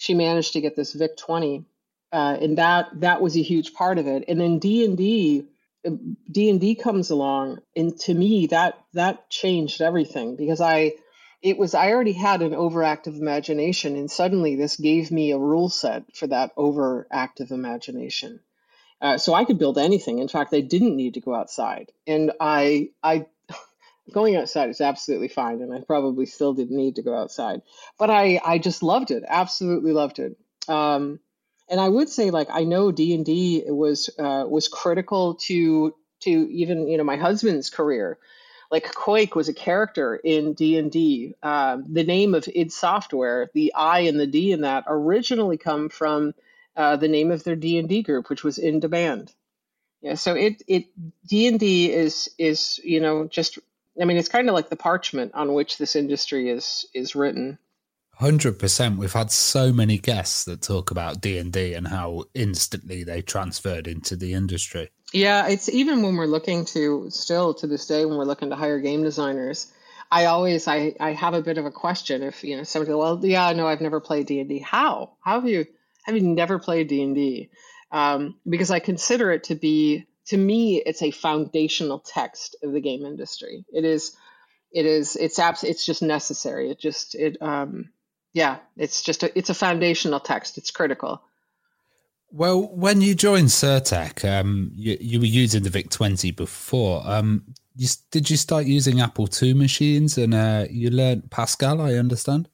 she 0.04 0.14
managed 0.14 0.54
to 0.54 0.62
get 0.62 0.76
this 0.76 0.92
Vic 0.92 1.16
twenty, 1.16 1.64
uh, 2.12 2.38
and 2.42 2.58
that 2.58 2.90
that 3.00 3.22
was 3.22 3.38
a 3.38 3.42
huge 3.42 3.74
part 3.74 3.98
of 3.98 4.06
it. 4.08 4.26
And 4.28 4.40
then 4.40 4.60
D 4.60 4.84
and 4.84 4.98
D. 4.98 5.48
D 6.32 6.50
and 6.50 6.62
D 6.62 6.76
comes 6.76 7.10
along, 7.10 7.60
and 7.76 8.00
to 8.02 8.14
me 8.14 8.48
that 8.48 8.82
that 8.94 9.30
changed 9.30 9.82
everything 9.82 10.38
because 10.38 10.62
I 10.62 10.94
it 11.42 11.58
was 11.58 11.74
I 11.74 11.92
already 11.92 12.14
had 12.14 12.42
an 12.42 12.52
overactive 12.52 13.20
imagination, 13.20 13.98
and 13.98 14.10
suddenly 14.10 14.56
this 14.56 14.78
gave 14.78 15.12
me 15.12 15.32
a 15.32 15.38
rule 15.38 15.68
set 15.70 16.04
for 16.16 16.28
that 16.28 16.56
overactive 16.56 17.52
imagination. 17.52 18.40
Uh, 19.02 19.18
so 19.18 19.34
I 19.34 19.44
could 19.44 19.60
build 19.60 19.78
anything. 19.78 20.20
In 20.20 20.30
fact, 20.30 20.54
I 20.54 20.62
didn't 20.62 20.96
need 20.96 21.16
to 21.16 21.22
go 21.22 21.36
outside, 21.36 21.92
and 22.08 22.32
I 22.40 22.92
I 23.04 23.26
going 24.12 24.36
outside 24.36 24.70
is 24.70 24.82
absolutely 24.82 25.28
fine, 25.28 25.62
and 25.62 25.74
I 25.74 25.82
probably 25.82 26.26
still 26.26 26.54
didn't 26.54 26.78
need 26.78 26.96
to 26.96 27.04
go 27.04 27.16
outside, 27.16 27.62
but 27.98 28.10
I 28.10 28.42
I 28.44 28.58
just 28.58 28.84
loved 28.84 29.12
it, 29.12 29.24
absolutely 29.28 29.94
loved 29.94 30.20
it. 30.20 30.38
Um, 30.68 31.20
and 31.70 31.80
I 31.80 31.90
would 31.90 32.10
say 32.10 32.30
like 32.32 32.48
I 32.52 32.64
know 32.64 32.92
D 32.92 33.14
and 33.14 33.26
D 33.26 33.64
was 33.68 34.10
uh, 34.20 34.46
was 34.48 34.68
critical 34.68 35.36
to 35.48 35.96
to 36.22 36.30
even 36.30 36.88
you 36.88 36.98
know 36.98 37.04
my 37.04 37.18
husband's 37.18 37.70
career. 37.70 38.18
Like 38.72 38.92
Quake 38.94 39.36
was 39.36 39.50
a 39.50 39.54
character 39.54 40.16
in 40.16 40.54
D 40.54 40.78
and 40.78 40.92
D. 40.92 41.36
Um, 41.44 41.86
The 41.88 42.04
name 42.04 42.34
of 42.34 42.48
id 42.48 42.72
Software, 42.72 43.50
the 43.54 43.74
I 43.76 44.02
and 44.02 44.20
the 44.20 44.28
D 44.28 44.52
in 44.52 44.62
that 44.62 44.86
originally 44.88 45.58
come 45.58 45.90
from 45.90 46.34
uh, 46.76 46.96
the 46.96 47.08
name 47.08 47.32
of 47.32 47.44
their 47.44 47.56
D 47.56 47.78
and 47.78 47.88
D 47.88 48.02
group, 48.02 48.30
which 48.30 48.44
was 48.44 48.58
In 48.58 48.80
Demand. 48.80 49.32
Yeah, 50.02 50.16
so 50.16 50.36
it 50.36 50.64
it 50.68 50.86
D 51.26 51.48
and 51.48 51.60
D 51.60 51.92
is 51.92 52.30
is 52.38 52.80
you 52.84 53.00
know 53.00 53.26
just 53.28 53.60
I 54.02 54.06
mean 54.06 54.18
it's 54.18 54.30
kind 54.30 54.50
of 54.50 54.56
like 54.56 54.70
the 54.70 54.76
parchment 54.76 55.34
on 55.34 55.54
which 55.54 55.78
this 55.78 55.96
industry 55.96 56.50
is 56.50 56.86
is 56.94 57.16
written. 57.16 57.60
Hundred 58.16 58.60
percent. 58.60 59.00
We've 59.00 59.12
had 59.12 59.32
so 59.32 59.74
many 59.74 59.98
guests 59.98 60.46
that 60.46 60.62
talk 60.62 60.92
about 60.92 61.20
D 61.20 61.38
and 61.38 61.52
D 61.52 61.74
and 61.74 61.88
how 61.88 62.26
instantly 62.34 63.04
they 63.04 63.22
transferred 63.22 63.88
into 63.88 64.16
the 64.16 64.34
industry. 64.34 64.92
Yeah, 65.12 65.48
it's 65.48 65.68
even 65.70 66.02
when 66.04 66.16
we're 66.16 66.26
looking 66.26 66.66
to 66.66 67.10
still 67.10 67.54
to 67.56 67.68
this 67.68 67.88
day 67.88 68.06
when 68.06 68.18
we're 68.18 68.26
looking 68.26 68.50
to 68.50 68.56
hire 68.56 68.80
game 68.80 69.04
designers, 69.04 69.72
I 70.14 70.26
always 70.26 70.68
I 70.68 70.96
I 71.00 71.14
have 71.14 71.34
a 71.34 71.42
bit 71.42 71.58
of 71.58 71.66
a 71.66 71.72
question 71.72 72.22
if 72.22 72.44
you 72.44 72.56
know 72.56 72.64
somebody 72.64 72.94
well 72.94 73.20
yeah 73.24 73.52
no 73.54 73.68
I've 73.68 73.82
never 73.82 74.00
played 74.00 74.28
D 74.28 74.40
and 74.40 74.48
D 74.48 74.60
how 74.60 75.14
how 75.22 75.40
have 75.40 75.50
you 75.50 75.66
have 76.04 76.16
you 76.16 76.22
never 76.22 76.60
played 76.60 76.88
D 76.88 77.02
and 77.02 77.16
D 77.16 77.50
um, 77.92 78.36
because 78.48 78.70
I 78.70 78.80
consider 78.80 79.32
it 79.32 79.46
to 79.46 79.56
be 79.56 80.06
to 80.26 80.38
me 80.38 80.82
it's 80.86 81.02
a 81.02 81.12
foundational 81.12 82.00
text 82.00 82.56
of 82.64 82.72
the 82.74 82.82
game 82.82 83.06
industry 83.06 83.66
it 83.74 83.86
is 83.86 84.16
it 84.72 84.86
is 84.86 85.16
it's 85.16 85.40
abs 85.40 85.64
it's 85.64 85.86
just 85.86 86.02
necessary 86.02 86.72
it 86.72 86.80
just 86.80 87.16
it 87.16 87.38
um 87.42 87.90
yeah 88.34 88.58
it's 88.78 89.02
just 89.04 89.24
a 89.24 89.38
it's 89.38 89.50
a 89.50 89.54
foundational 89.54 90.20
text 90.20 90.58
it's 90.58 90.72
critical 90.72 91.22
Well, 92.32 92.64
when 92.76 93.00
you 93.02 93.14
joined 93.14 93.52
Sir-tech, 93.52 94.26
um, 94.26 94.72
you, 94.74 94.98
you 95.00 95.20
were 95.20 95.28
using 95.44 95.62
the 95.64 95.70
VIC 95.70 95.92
twenty 95.92 96.32
before. 96.32 97.04
Um, 97.06 97.44
you, 97.76 97.88
did 98.10 98.30
you 98.30 98.38
start 98.38 98.66
using 98.66 99.02
Apple 99.02 99.28
II 99.42 99.54
machines 99.54 100.18
and 100.18 100.34
uh, 100.34 100.66
you 100.70 100.90
learned 100.90 101.30
Pascal? 101.30 101.80
I 101.80 101.94
understand. 101.94 102.50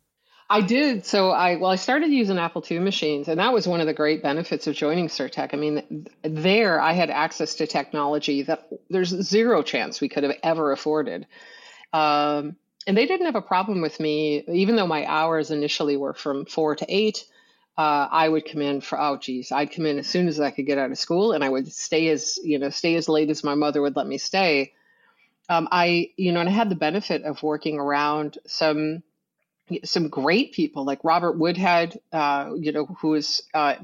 I 0.50 0.62
did. 0.62 1.06
So 1.06 1.30
I 1.30 1.58
well, 1.58 1.70
I 1.70 1.76
started 1.76 2.10
using 2.10 2.40
Apple 2.40 2.64
II 2.70 2.80
machines, 2.80 3.28
and 3.28 3.40
that 3.40 3.54
was 3.54 3.68
one 3.68 3.82
of 3.82 3.88
the 3.88 3.94
great 3.94 4.24
benefits 4.24 4.66
of 4.66 4.76
joining 4.76 5.08
Sir-tech. 5.08 5.54
I 5.54 5.58
mean, 5.58 6.08
there 6.24 6.82
I 6.82 6.94
had 6.94 7.12
access 7.12 7.56
to 7.56 7.68
technology 7.68 8.42
that 8.44 8.68
there's 8.90 9.10
zero 9.10 9.62
chance 9.62 10.02
we 10.02 10.10
could 10.10 10.24
have 10.24 10.36
ever 10.42 10.72
afforded. 10.72 11.28
Um, 11.94 12.56
and 12.88 12.98
they 12.98 13.06
didn't 13.06 13.28
have 13.28 13.36
a 13.36 13.42
problem 13.42 13.82
with 13.82 14.00
me, 14.00 14.44
even 14.48 14.76
though 14.76 14.88
my 14.88 15.06
hours 15.06 15.52
initially 15.52 15.98
were 15.98 16.14
from 16.14 16.46
four 16.46 16.76
to 16.76 16.86
eight. 16.90 17.26
Uh, 17.78 18.08
I 18.12 18.28
would 18.28 18.50
come 18.50 18.62
in 18.62 18.82
for 18.82 19.00
oh 19.00 19.18
geez, 19.18 19.52
I'd 19.52 19.72
come 19.72 19.86
in 19.86 20.00
as 20.00 20.08
soon 20.08 20.28
as 20.28 20.40
I 20.40 20.50
could 20.50 20.66
get 20.66 20.80
out 20.80 20.90
of 20.90 20.98
school, 20.98 21.32
and 21.32 21.44
I 21.44 21.50
would 21.50 21.72
stay 21.72 22.10
as 22.10 22.40
you 22.44 22.58
know 22.58 22.72
stay 22.72 22.96
as 22.96 23.08
late 23.08 23.30
as 23.30 23.44
my 23.44 23.54
mother 23.54 23.84
would 23.84 23.96
let 23.96 24.08
me 24.08 24.18
stay. 24.18 24.74
Um, 25.48 25.68
I 25.72 26.10
you 26.18 26.32
know, 26.32 26.40
and 26.40 26.50
I 26.50 26.52
had 26.52 26.70
the 26.70 26.76
benefit 26.76 27.22
of 27.24 27.44
working 27.44 27.80
around 27.80 28.40
some 28.48 29.04
some 29.84 30.10
great 30.10 30.54
people 30.54 30.86
like 30.86 31.04
Robert 31.04 31.38
Woodhead, 31.38 32.00
uh, 32.12 32.52
you 32.58 32.72
know, 32.72 32.86
who 32.86 33.16
is 33.16 33.44
uh, 33.54 33.76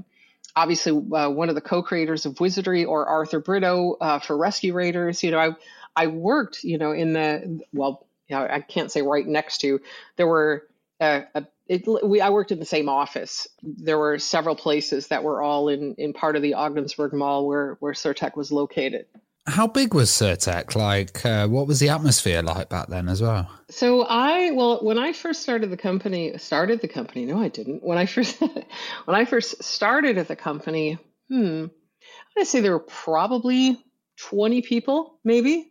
obviously 0.56 0.92
uh, 0.92 1.30
one 1.30 1.50
of 1.50 1.56
the 1.56 1.62
co-creators 1.62 2.26
of 2.26 2.40
Wizardry 2.40 2.86
or 2.86 3.06
Arthur 3.06 3.40
Brito 3.40 3.98
uh, 4.00 4.20
for 4.20 4.38
Rescue 4.38 4.74
Raiders. 4.74 5.24
You 5.24 5.32
know, 5.32 5.40
I 5.40 5.50
I 5.96 6.08
worked, 6.08 6.64
you 6.64 6.78
know, 6.78 6.92
in 6.92 7.14
the 7.14 7.62
well, 7.74 8.08
you 8.28 8.36
know, 8.36 8.48
I 8.50 8.62
can't 8.62 8.92
say 8.92 9.02
right 9.02 9.26
next 9.26 9.60
to. 9.60 9.82
There 10.18 10.28
were 10.28 10.68
uh, 11.00 11.22
a, 11.34 11.46
it, 11.68 11.86
we 12.04 12.22
I 12.22 12.30
worked 12.30 12.52
in 12.52 12.60
the 12.60 12.66
same 12.66 12.90
office. 12.90 13.48
There 13.64 13.98
were 13.98 14.20
several 14.20 14.56
places 14.56 15.08
that 15.08 15.24
were 15.24 15.42
all 15.42 15.70
in 15.70 15.96
in 15.96 16.14
part 16.14 16.36
of 16.36 16.42
the 16.42 16.56
Ogdensburg 16.56 17.14
Mall 17.14 17.48
where 17.48 17.78
where 17.80 17.94
Sir-tech 17.94 18.38
was 18.38 18.52
located. 18.52 19.08
How 19.48 19.68
big 19.68 19.94
was 19.94 20.10
Sir-tech? 20.10 20.76
Like, 20.76 21.24
uh, 21.24 21.48
what 21.48 21.68
was 21.68 21.80
the 21.80 21.90
atmosphere 21.90 22.42
like 22.42 22.68
back 22.70 22.88
then 22.88 23.08
as 23.08 23.22
well? 23.22 23.50
So 23.70 24.02
I, 24.04 24.52
well, 24.52 24.84
when 24.84 24.98
I 24.98 25.14
first 25.14 25.44
started 25.44 25.70
the 25.70 25.78
company, 25.78 26.36
started 26.38 26.82
the 26.82 26.88
company. 26.88 27.26
No, 27.26 27.40
I 27.40 27.50
didn't. 27.50 27.84
When 27.84 27.98
I 27.98 28.08
first, 28.08 28.40
when 29.06 29.16
I 29.16 29.26
first 29.26 29.64
started 29.64 30.18
at 30.18 30.28
the 30.28 30.36
company, 30.36 30.98
hmm, 31.30 31.66
I'd 32.38 32.48
say 32.48 32.62
there 32.62 32.72
were 32.72 32.80
probably 32.80 33.78
twenty 34.18 34.62
people, 34.62 35.20
maybe. 35.24 35.70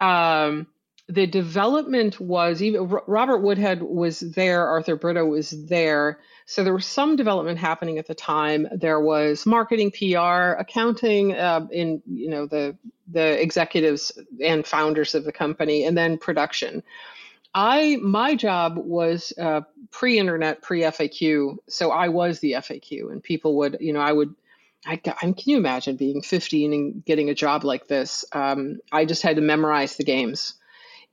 Um, 0.00 0.66
the 1.10 1.26
development 1.26 2.20
was 2.20 2.62
even 2.62 2.86
Robert 3.06 3.38
Woodhead 3.38 3.82
was 3.82 4.20
there, 4.20 4.66
Arthur 4.66 4.94
Brito 4.94 5.24
was 5.24 5.50
there. 5.66 6.20
So 6.46 6.62
there 6.62 6.72
was 6.72 6.86
some 6.86 7.16
development 7.16 7.58
happening 7.58 7.98
at 7.98 8.06
the 8.06 8.14
time. 8.14 8.68
There 8.72 9.00
was 9.00 9.44
marketing, 9.44 9.90
PR, 9.90 10.58
accounting, 10.58 11.34
uh, 11.34 11.66
in 11.72 12.00
you 12.06 12.30
know 12.30 12.46
the 12.46 12.76
the 13.08 13.40
executives 13.42 14.12
and 14.42 14.64
founders 14.64 15.14
of 15.16 15.24
the 15.24 15.32
company, 15.32 15.84
and 15.84 15.98
then 15.98 16.16
production. 16.16 16.82
I 17.54 17.98
my 18.00 18.36
job 18.36 18.76
was 18.76 19.32
uh, 19.36 19.62
pre-internet, 19.90 20.62
pre-FAQ, 20.62 21.56
so 21.68 21.90
I 21.90 22.08
was 22.08 22.38
the 22.38 22.52
FAQ, 22.52 23.10
and 23.10 23.20
people 23.20 23.56
would 23.56 23.78
you 23.80 23.92
know 23.92 24.00
I 24.00 24.12
would 24.12 24.34
I, 24.86 24.96
can 24.96 25.34
you 25.44 25.56
imagine 25.56 25.96
being 25.96 26.22
15 26.22 26.72
and 26.72 27.04
getting 27.04 27.28
a 27.28 27.34
job 27.34 27.64
like 27.64 27.86
this? 27.88 28.24
Um, 28.32 28.78
I 28.92 29.04
just 29.04 29.22
had 29.22 29.36
to 29.36 29.42
memorize 29.42 29.96
the 29.96 30.04
games. 30.04 30.54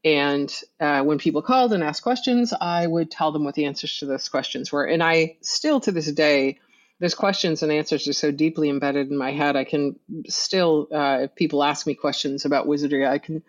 And 0.04 0.54
uh, 0.80 1.02
when 1.02 1.18
people 1.18 1.42
called 1.42 1.74
and 1.74 1.84
asked 1.84 2.04
questions, 2.04 2.54
I 2.60 2.86
would 2.86 3.12
tell 3.12 3.32
them 3.32 3.44
what 3.44 3.56
the 3.56 3.66
answers 3.66 3.98
to 3.98 4.06
those 4.06 4.30
questions 4.30 4.72
were. 4.72 4.86
And 4.86 5.04
I 5.04 5.38
still, 5.42 5.80
to 5.82 5.92
this 5.92 6.12
day, 6.12 6.60
those 7.00 7.16
questions 7.16 7.64
and 7.64 7.72
answers 7.72 8.08
are 8.08 8.14
so 8.14 8.32
deeply 8.32 8.70
embedded 8.70 9.10
in 9.10 9.18
my 9.18 9.32
head. 9.32 9.56
I 9.56 9.64
can 9.64 10.00
still, 10.28 10.88
uh, 10.92 11.20
if 11.24 11.36
people 11.36 11.64
ask 11.64 11.86
me 11.86 11.96
questions 11.96 12.46
about 12.46 12.68
wizardry, 12.68 13.06
I 13.06 13.18
can 13.18 13.44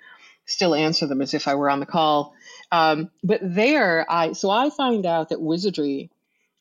still 0.44 0.74
answer 0.74 1.06
them 1.06 1.22
as 1.22 1.34
if 1.34 1.46
I 1.46 1.54
were 1.54 1.70
on 1.70 1.80
the 1.80 1.86
call. 1.86 2.34
Um, 2.72 3.10
but 3.22 3.40
there, 3.42 4.10
I 4.10 4.32
so 4.32 4.50
I 4.50 4.70
find 4.70 5.06
out 5.06 5.28
that 5.28 5.40
wizardry, 5.40 6.10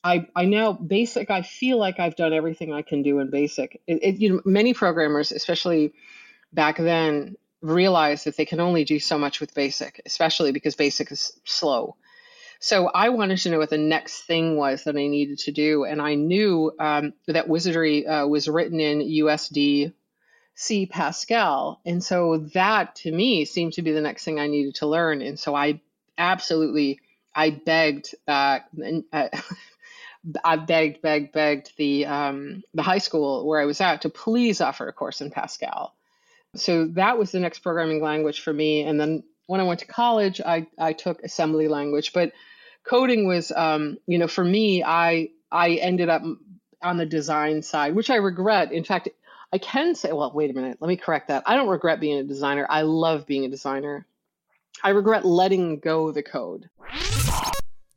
I 0.03 0.27
I 0.35 0.45
now 0.45 0.73
basic. 0.73 1.29
I 1.29 1.41
feel 1.41 1.77
like 1.77 1.99
I've 1.99 2.15
done 2.15 2.33
everything 2.33 2.73
I 2.73 2.81
can 2.81 3.01
do 3.01 3.19
in 3.19 3.29
basic. 3.29 3.81
It, 3.87 3.99
it, 4.03 4.15
you 4.17 4.29
know, 4.29 4.41
many 4.45 4.73
programmers, 4.73 5.31
especially 5.31 5.93
back 6.53 6.77
then, 6.77 7.35
realize 7.61 8.23
that 8.23 8.37
they 8.37 8.45
can 8.45 8.59
only 8.59 8.83
do 8.83 8.99
so 8.99 9.17
much 9.17 9.39
with 9.39 9.53
basic, 9.53 10.01
especially 10.05 10.51
because 10.51 10.75
basic 10.75 11.11
is 11.11 11.31
slow. 11.43 11.95
So 12.59 12.87
I 12.87 13.09
wanted 13.09 13.37
to 13.39 13.51
know 13.51 13.59
what 13.59 13.69
the 13.69 13.77
next 13.77 14.23
thing 14.23 14.57
was 14.57 14.83
that 14.83 14.95
I 14.95 15.07
needed 15.07 15.39
to 15.39 15.51
do, 15.51 15.83
and 15.83 16.01
I 16.01 16.15
knew 16.15 16.71
um, 16.79 17.13
that 17.27 17.47
Wizardry 17.47 18.07
uh, 18.07 18.25
was 18.25 18.47
written 18.47 18.79
in 18.79 18.99
USD 18.99 19.93
C 20.55 20.85
Pascal, 20.87 21.79
and 21.85 22.03
so 22.03 22.37
that 22.55 22.95
to 22.97 23.11
me 23.11 23.45
seemed 23.45 23.73
to 23.73 23.83
be 23.83 23.91
the 23.91 24.01
next 24.01 24.23
thing 24.23 24.39
I 24.39 24.47
needed 24.47 24.75
to 24.75 24.87
learn. 24.87 25.21
And 25.21 25.39
so 25.39 25.53
I 25.53 25.81
absolutely 26.17 26.99
I 27.35 27.51
begged. 27.51 28.15
Uh, 28.27 28.59
uh, 29.13 29.27
I 30.43 30.57
begged, 30.57 31.01
begged, 31.01 31.31
begged 31.31 31.77
the 31.77 32.07
um, 32.07 32.63
the 32.73 32.81
high 32.81 32.97
school 32.97 33.47
where 33.47 33.61
I 33.61 33.65
was 33.65 33.79
at 33.79 34.01
to 34.01 34.09
please 34.09 34.59
offer 34.59 34.87
a 34.87 34.93
course 34.93 35.21
in 35.21 35.29
Pascal. 35.29 35.93
So 36.57 36.87
that 36.93 37.17
was 37.17 37.31
the 37.31 37.39
next 37.39 37.59
programming 37.59 38.01
language 38.01 38.41
for 38.41 38.53
me. 38.53 38.83
And 38.83 38.99
then 38.99 39.23
when 39.47 39.61
I 39.61 39.63
went 39.63 39.79
to 39.81 39.87
college, 39.87 40.41
I, 40.41 40.67
I 40.77 40.93
took 40.93 41.23
assembly 41.23 41.67
language. 41.67 42.13
But 42.13 42.33
coding 42.83 43.27
was, 43.27 43.51
um, 43.51 43.97
you 44.07 44.17
know, 44.17 44.27
for 44.27 44.43
me, 44.43 44.83
I 44.83 45.29
I 45.51 45.71
ended 45.75 46.09
up 46.09 46.23
on 46.81 46.97
the 46.97 47.05
design 47.05 47.61
side, 47.61 47.95
which 47.95 48.09
I 48.09 48.15
regret. 48.15 48.71
In 48.71 48.83
fact, 48.83 49.09
I 49.51 49.57
can 49.57 49.95
say, 49.95 50.11
well, 50.11 50.31
wait 50.33 50.51
a 50.51 50.53
minute, 50.53 50.77
let 50.81 50.89
me 50.89 50.97
correct 50.97 51.29
that. 51.29 51.43
I 51.45 51.55
don't 51.55 51.69
regret 51.69 51.99
being 51.99 52.19
a 52.19 52.23
designer. 52.23 52.67
I 52.69 52.81
love 52.81 53.25
being 53.25 53.45
a 53.45 53.49
designer. 53.49 54.05
I 54.83 54.89
regret 54.89 55.25
letting 55.25 55.79
go 55.79 56.11
the 56.11 56.23
code. 56.23 56.69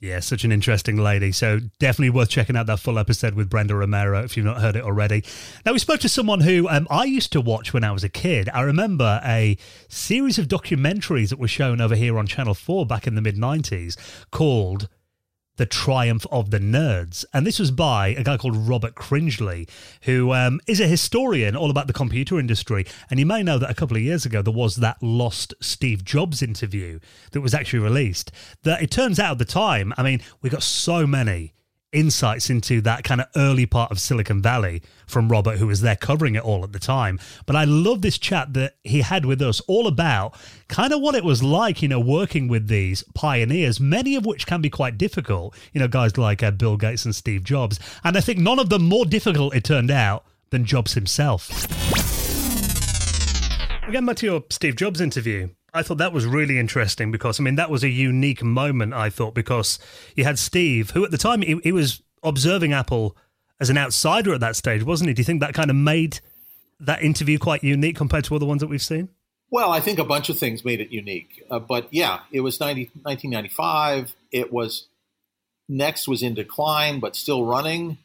Yeah, 0.01 0.21
such 0.21 0.45
an 0.45 0.53
interesting 0.53 0.97
lady. 0.97 1.31
So 1.31 1.61
definitely 1.79 2.09
worth 2.09 2.31
checking 2.31 2.57
out 2.57 2.65
that 2.67 2.81
full 2.81 2.99
episode 2.99 3.35
with 3.35 3.51
Brenda 3.51 3.75
Romero 3.75 4.23
if 4.23 4.35
you've 4.35 4.47
not 4.47 4.63
heard 4.63 4.75
it 4.75 4.83
already. 4.83 5.23
Now, 5.67 5.75
we 5.75 5.79
spoke 5.79 6.01
to 6.01 6.09
someone 6.09 6.41
who 6.41 6.67
um, 6.71 6.87
I 6.91 7.05
used 7.05 7.33
to 7.33 7.41
watch 7.43 7.75
when 7.75 7.85
I 7.85 7.93
was 7.93 8.03
a 8.03 8.09
kid. 8.09 8.49
I 8.55 8.63
remember 8.63 9.21
a 9.23 9.59
series 9.89 10.39
of 10.39 10.49
documentaries 10.49 11.29
that 11.29 11.39
were 11.39 11.49
shown 11.49 11.83
over 11.83 11.95
here 11.95 12.19
on 12.19 12.27
Channel 12.27 12.55
4 12.55 12.87
back 12.87 13.07
in 13.07 13.15
the 13.15 13.21
mid 13.21 13.37
90s 13.37 13.99
called 14.31 14.89
the 15.57 15.67
Triumph 15.67 16.27
of 16.31 16.51
the 16.51 16.59
Nerds. 16.59 17.25
And 17.33 17.47
this 17.47 17.59
was 17.59 17.71
by 17.71 18.09
a 18.09 18.23
guy 18.23 18.37
called 18.37 18.57
Robert 18.57 18.95
Cringely, 18.95 19.69
who 20.03 20.33
um, 20.33 20.61
is 20.67 20.81
a 20.81 20.87
historian 20.87 21.55
all 21.55 21.71
about 21.71 21.87
the 21.87 21.93
computer 21.93 22.39
industry. 22.39 22.87
And 23.11 23.21
you 23.21 23.27
may 23.27 23.43
know 23.43 23.59
that 23.59 23.71
a 23.71 23.75
couple 23.75 23.97
of 23.97 24.03
years 24.03 24.25
ago 24.25 24.43
there 24.43 24.53
was 24.53 24.77
that 24.77 25.03
lost 25.03 25.55
Steve 25.61 26.05
Jobs 26.05 26.43
interview 26.43 26.99
that 27.33 27.41
was 27.41 27.55
actually 27.55 27.81
released. 27.81 28.33
That 28.63 28.83
it 28.83 28.91
turns 28.91 29.19
out 29.19 29.33
at 29.33 29.39
the 29.39 29.45
time, 29.45 29.93
I 29.97 30.03
mean, 30.03 30.21
we 30.43 30.51
got 30.51 30.63
so 30.63 31.07
many 31.07 31.55
insights 31.93 32.51
into 32.51 32.81
that 32.83 33.05
kind 33.05 33.21
of 33.21 33.27
early 33.37 33.67
part 33.67 33.91
of 33.91 34.01
Silicon 34.01 34.41
Valley 34.41 34.83
from 35.07 35.29
Robert, 35.29 35.59
who 35.59 35.67
was 35.67 35.81
there 35.81 35.97
covering 35.97 36.35
it 36.35 36.45
all 36.45 36.65
at 36.65 36.73
the 36.73 36.79
time. 36.79 37.19
But 37.47 37.57
I 37.57 37.65
love 37.65 38.03
this 38.03 38.19
chat 38.19 38.55
that 38.55 38.77
he 38.83 39.01
had 39.01 39.25
with 39.25 39.43
us 39.43 39.61
all 39.67 39.87
about 39.87 40.35
kind 40.69 40.93
of 40.93 41.01
what 41.01 41.15
it 41.15 41.25
was 41.25 41.43
like, 41.43 41.83
you 41.83 41.89
know, 41.89 42.01
working 42.01 42.49
with 42.49 42.69
these 42.69 43.03
pioneers, 43.15 43.81
many 43.81 44.15
of 44.15 44.25
which 44.25 44.47
can 44.47 44.61
be 44.61 44.71
quite 44.71 44.99
difficult, 44.99 45.55
you 45.73 45.81
know, 45.81 45.89
guys 45.89 46.17
like 46.17 46.43
uh, 46.43 46.51
Bill 46.51 46.77
Gates 46.77 47.05
and 47.05 47.15
Steve 47.15 47.45
Jobs. 47.45 47.81
And 48.05 48.17
I 48.17 48.21
think 48.21 48.39
none 48.39 48.59
of 48.59 48.69
them 48.69 48.83
more 48.83 49.05
difficult, 49.05 49.55
it 49.55 49.65
turned 49.65 49.91
out, 49.91 50.25
than 50.51 50.65
Jobs 50.65 50.95
himself. 50.95 51.51
Again, 53.89 54.07
back 54.07 54.17
to 54.17 54.27
your 54.27 54.45
Steve 54.51 54.77
Jobs 54.77 55.01
interview. 55.01 55.49
I 55.73 55.83
thought 55.83 55.99
that 55.99 56.13
was 56.13 56.27
really 56.27 56.59
interesting 56.59 57.11
because 57.11 57.39
I 57.39 57.43
mean 57.43 57.57
that 57.57 57.71
was 57.71 57.85
a 57.85 57.89
unique 57.89 58.43
moment. 58.43 58.95
I 58.95 59.11
thought 59.11 59.35
because 59.35 59.79
you 60.17 60.25
had 60.25 60.39
Steve, 60.39 60.91
who 60.91 61.05
at 61.05 61.11
the 61.11 61.19
time 61.19 61.43
he, 61.43 61.61
he, 61.63 61.73
was 61.73 62.03
observing 62.23 62.73
Apple 62.73 63.17
as 63.61 63.71
an 63.71 63.79
outsider 63.79 64.35
at 64.35 64.41
that 64.41 64.57
stage, 64.57 64.83
wasn't 64.83 65.09
he? 65.09 65.15
Do 65.15 65.21
you 65.21 65.25
think 65.25 65.41
that 65.41 65.55
kind 65.55 65.71
of 65.71 65.77
made 65.77 66.21
that 66.81 67.03
interview 67.03 67.39
quite 67.39 67.63
unique 67.63 67.97
compared 67.97 68.25
to 68.25 68.35
other 68.35 68.47
ones 68.47 68.61
that 68.61 68.69
we've 68.69 68.83
seen? 68.83 69.09
Well, 69.51 69.71
I 69.71 69.81
think 69.81 69.99
a 69.99 70.05
bunch 70.05 70.29
of 70.29 70.39
things 70.39 70.65
made 70.65 70.81
it 70.81 70.91
unique, 70.91 71.45
uh, 71.51 71.59
but 71.59 71.89
yeah, 71.93 72.21
it 72.31 72.41
was 72.41 72.61
90, 72.61 72.91
1995. 73.03 74.15
It 74.31 74.53
was 74.53 74.87
Next 75.69 76.09
was 76.09 76.23
in 76.23 76.35
decline, 76.35 76.99
but 76.99 77.15
still 77.15 77.45
running. 77.45 77.99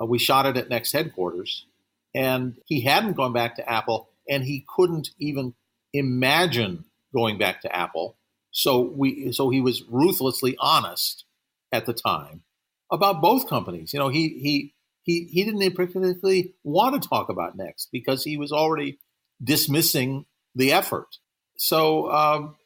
Uh, 0.00 0.06
we 0.06 0.18
shot 0.18 0.46
it 0.46 0.56
at 0.56 0.68
Next 0.68 0.92
headquarters, 0.92 1.66
and 2.14 2.56
he 2.66 2.82
hadn't 2.82 3.16
gone 3.16 3.32
back 3.32 3.56
to 3.56 3.68
Apple, 3.68 4.08
and 4.28 4.44
he 4.44 4.64
couldn't 4.76 5.10
even 5.18 5.54
imagine 5.92 6.84
going 7.14 7.38
back 7.38 7.62
to 7.62 7.74
Apple. 7.74 8.16
So 8.50 8.80
we 8.80 9.32
so 9.32 9.50
he 9.50 9.60
was 9.60 9.82
ruthlessly 9.88 10.56
honest 10.58 11.24
at 11.72 11.86
the 11.86 11.92
time 11.92 12.42
about 12.90 13.20
both 13.20 13.48
companies. 13.48 13.92
You 13.92 13.98
know, 13.98 14.08
he 14.08 14.28
he 14.40 14.74
he 15.02 15.24
he 15.24 15.44
didn't 15.44 15.74
particularly 15.74 16.54
want 16.64 17.00
to 17.00 17.08
talk 17.08 17.28
about 17.28 17.56
Next 17.56 17.88
because 17.92 18.24
he 18.24 18.36
was 18.36 18.52
already 18.52 18.98
dismissing 19.42 20.26
the 20.54 20.72
effort. 20.72 21.16
So 21.56 22.10
um, 22.10 22.56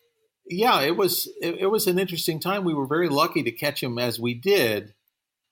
yeah, 0.49 0.81
it 0.83 0.97
was 0.97 1.29
it, 1.41 1.57
it 1.61 1.67
was 1.67 1.87
an 1.87 1.99
interesting 1.99 2.41
time. 2.41 2.65
We 2.65 2.75
were 2.75 2.87
very 2.87 3.09
lucky 3.09 3.43
to 3.43 3.53
catch 3.53 3.83
him 3.83 3.99
as 3.99 4.19
we 4.19 4.35
did. 4.35 4.95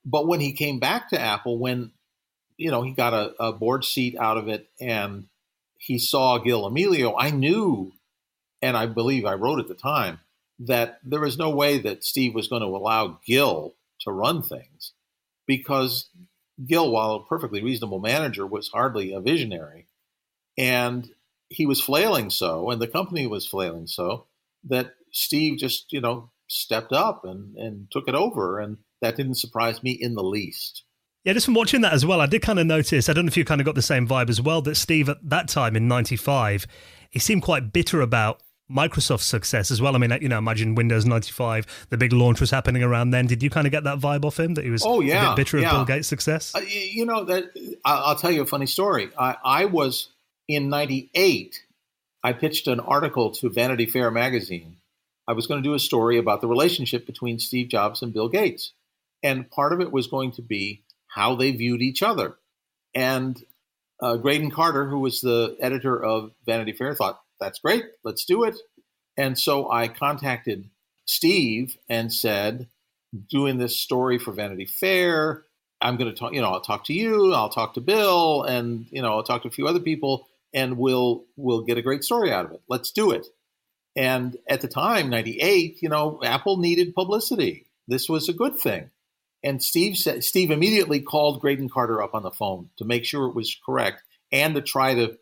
But 0.05 0.27
when 0.27 0.41
he 0.41 0.53
came 0.53 0.79
back 0.79 1.11
to 1.11 1.21
Apple, 1.21 1.59
when 1.59 1.93
you 2.57 2.71
know 2.71 2.83
he 2.83 2.93
got 2.93 3.15
a, 3.15 3.35
a 3.39 3.53
board 3.53 3.85
seat 3.85 4.17
out 4.19 4.39
of 4.39 4.49
it 4.49 4.67
and 4.81 5.27
he 5.79 5.99
saw 5.99 6.39
Gil 6.39 6.69
Amelio, 6.71 7.15
I 7.17 7.31
knew 7.31 7.93
and 8.63 8.77
I 8.77 8.87
believe 8.87 9.25
I 9.25 9.35
wrote 9.35 9.61
at 9.61 9.69
the 9.69 9.75
time 9.75 10.21
that 10.61 11.01
there 11.03 11.21
was 11.21 11.39
no 11.39 11.51
way 11.51 11.79
that 11.79 12.05
Steve 12.05 12.35
was 12.35 12.49
going 12.49 12.63
to 12.63 12.69
allow 12.69 13.19
Gil 13.25 13.75
to 14.01 14.13
run 14.13 14.43
things 14.43 14.93
because 15.47 16.11
Gil, 16.67 16.91
while 16.91 17.13
a 17.13 17.25
perfectly 17.25 17.63
reasonable 17.63 18.01
manager, 18.01 18.47
was 18.47 18.69
hardly 18.69 19.13
a 19.13 19.21
visionary. 19.21 19.87
And 20.59 21.09
he 21.49 21.67
was 21.67 21.81
flailing 21.81 22.31
so, 22.31 22.71
and 22.71 22.81
the 22.81 22.87
company 22.87 23.27
was 23.27 23.47
flailing 23.47 23.87
so, 23.87 24.27
that 24.65 24.95
Steve 25.11 25.59
just, 25.59 25.93
you 25.93 26.01
know, 26.01 26.31
stepped 26.49 26.93
up 26.93 27.25
and, 27.25 27.57
and 27.57 27.91
took 27.91 28.09
it 28.09 28.15
over. 28.15 28.61
And 28.61 28.79
that 29.01 29.17
didn't 29.17 29.37
surprise 29.37 29.83
me 29.83 29.93
in 29.93 30.15
the 30.15 30.23
least. 30.23 30.85
Yeah, 31.25 31.33
just 31.35 31.47
from 31.47 31.55
watching 31.55 31.83
that 31.83 31.93
as 31.93 32.07
well, 32.07 32.21
I 32.21 32.27
did 32.27 32.43
kind 32.43 32.59
of 32.59 32.67
notice, 32.67 33.09
I 33.09 33.13
don't 33.13 33.27
know 33.27 33.31
if 33.31 33.37
you 33.37 33.45
kind 33.45 33.61
of 33.61 33.65
got 33.65 33.75
the 33.75 33.83
same 33.83 34.09
vibe 34.09 34.31
as 34.31 34.41
well, 34.41 34.63
that 34.63 34.77
Steve 34.77 35.09
at 35.09 35.19
that 35.29 35.49
time 35.49 35.77
in 35.77 35.87
95, 35.87 36.67
he 37.11 37.19
seemed 37.19 37.43
quite 37.43 37.73
bitter 37.73 38.01
about 38.01 38.43
Microsoft's 38.71 39.27
success 39.27 39.71
as 39.71 39.83
well. 39.83 39.95
I 39.95 39.99
mean, 39.99 40.17
you 40.21 40.29
know, 40.29 40.39
imagine 40.39 40.75
Windows 40.75 41.05
95, 41.05 41.87
the 41.91 41.97
big 41.97 42.13
launch 42.13 42.41
was 42.41 42.51
happening 42.51 42.83
around 42.83 43.11
then. 43.11 43.27
Did 43.27 43.43
you 43.43 43.51
kind 43.51 43.67
of 43.67 43.71
get 43.71 43.85
that 43.85 43.99
vibe 43.99 44.25
off 44.25 44.39
him 44.39 44.55
that 44.55 44.65
he 44.65 44.71
was 44.71 44.85
oh, 44.85 45.01
yeah, 45.01 45.33
a 45.33 45.37
bit 45.37 45.47
bitter 45.47 45.59
yeah. 45.59 45.71
of 45.71 45.87
Bill 45.87 45.97
Gates' 45.97 46.09
success? 46.09 46.55
Uh, 46.55 46.61
you 46.61 47.05
know, 47.05 47.25
that 47.25 47.45
I'll 47.85 48.17
tell 48.17 48.31
you 48.31 48.43
a 48.43 48.47
funny 48.47 48.67
story. 48.67 49.11
I, 49.19 49.37
I 49.45 49.65
was 49.67 50.11
in 50.49 50.69
98, 50.69 51.63
I 52.23 52.33
pitched 52.33 52.69
an 52.69 52.81
article 52.81 53.31
to 53.33 53.49
Vanity 53.49 53.87
Fair 53.87 54.11
magazine. 54.11 54.77
I 55.27 55.33
was 55.33 55.47
going 55.47 55.63
to 55.63 55.69
do 55.69 55.75
a 55.75 55.79
story 55.79 56.19
about 56.19 56.41
the 56.41 56.49
relationship 56.49 57.07
between 57.07 57.39
Steve 57.39 57.69
Jobs 57.69 58.03
and 58.03 58.13
Bill 58.13 58.29
Gates. 58.29 58.73
And 59.23 59.51
part 59.51 59.73
of 59.73 59.81
it 59.81 59.93
was 59.93 60.07
going 60.07 60.33
to 60.33 60.43
be 60.43 60.83
how 61.07 61.37
they 61.37 61.53
viewed 61.53 61.83
each 61.83 62.03
other. 62.03 62.37
And 62.95 63.41
uh, 64.01 64.17
Graydon 64.17 64.51
Carter, 64.51 64.89
who 64.89 64.99
was 64.99 65.21
the 65.21 65.57
editor 65.61 66.03
of 66.03 66.33
Vanity 66.47 66.73
Fair, 66.73 66.95
thought, 66.95 67.21
that's 67.41 67.59
great, 67.59 67.85
let's 68.05 68.25
do 68.25 68.45
it. 68.45 68.57
And 69.17 69.39
so 69.39 69.71
I 69.71 69.89
contacted 69.89 70.71
Steve 71.05 71.77
and 71.89 72.13
said, 72.13 72.69
doing 73.29 73.59
this 73.59 73.77
story 73.77 74.19
for 74.19 74.33
Vanity 74.33 74.67
Fair. 74.67 75.45
I'm 75.81 75.97
going 75.97 76.13
to 76.13 76.17
talk, 76.17 76.35
you 76.35 76.41
know, 76.41 76.51
I'll 76.51 76.61
talk 76.61 76.85
to 76.85 76.93
you, 76.93 77.33
I'll 77.33 77.49
talk 77.49 77.75
to 77.75 77.81
Bill, 77.81 78.43
and, 78.43 78.87
you 78.91 79.01
know, 79.01 79.15
I'll 79.15 79.23
talk 79.23 79.43
to 79.43 79.49
a 79.49 79.53
few 79.53 79.67
other 79.67 79.81
people, 79.81 80.29
and 80.53 80.77
we'll, 80.77 81.25
we'll 81.37 81.63
get 81.63 81.79
a 81.79 81.83
great 81.83 82.05
story 82.05 82.33
out 82.33 82.45
of 82.45 82.53
it. 82.53 82.61
Let's 82.69 82.91
do 82.91 83.11
it. 83.11 83.27
And 83.97 84.37
at 84.49 84.61
the 84.61 84.69
time, 84.69 85.09
98, 85.09 85.83
you 85.83 85.89
know, 85.89 86.21
Apple 86.23 86.59
needed 86.59 86.95
publicity. 86.95 87.67
This 87.89 88.09
was 88.09 88.29
a 88.29 88.35
good 88.35 88.57
thing. 88.57 88.91
And 89.43 89.63
Steve 89.63 89.97
said, 89.97 90.23
Steve 90.23 90.51
immediately 90.51 91.01
called 91.01 91.41
Graydon 91.41 91.71
Carter 91.71 92.03
up 92.03 92.15
on 92.15 92.23
the 92.23 92.31
phone 92.31 92.69
to 92.77 92.85
make 92.85 93.05
sure 93.05 93.27
it 93.27 93.35
was 93.35 93.57
correct 93.65 94.03
and 94.31 94.55
to 94.55 94.61
try 94.61 94.95
to 94.95 95.19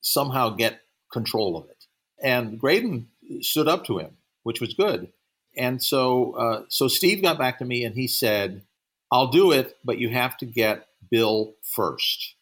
somehow 0.00 0.50
get 0.50 0.80
control 1.12 1.56
of 1.56 1.68
it. 1.68 1.86
And 2.22 2.58
Graydon 2.58 3.08
stood 3.40 3.68
up 3.68 3.84
to 3.86 3.98
him, 3.98 4.16
which 4.42 4.60
was 4.60 4.74
good. 4.74 5.12
And 5.56 5.82
so, 5.82 6.32
uh, 6.32 6.62
so 6.68 6.88
Steve 6.88 7.22
got 7.22 7.38
back 7.38 7.58
to 7.58 7.64
me 7.64 7.84
and 7.84 7.94
he 7.94 8.06
said, 8.06 8.62
"I'll 9.10 9.28
do 9.28 9.52
it, 9.52 9.76
but 9.84 9.98
you 9.98 10.10
have 10.10 10.36
to 10.38 10.46
get 10.46 10.86
Bill 11.10 11.54
first. 11.62 12.34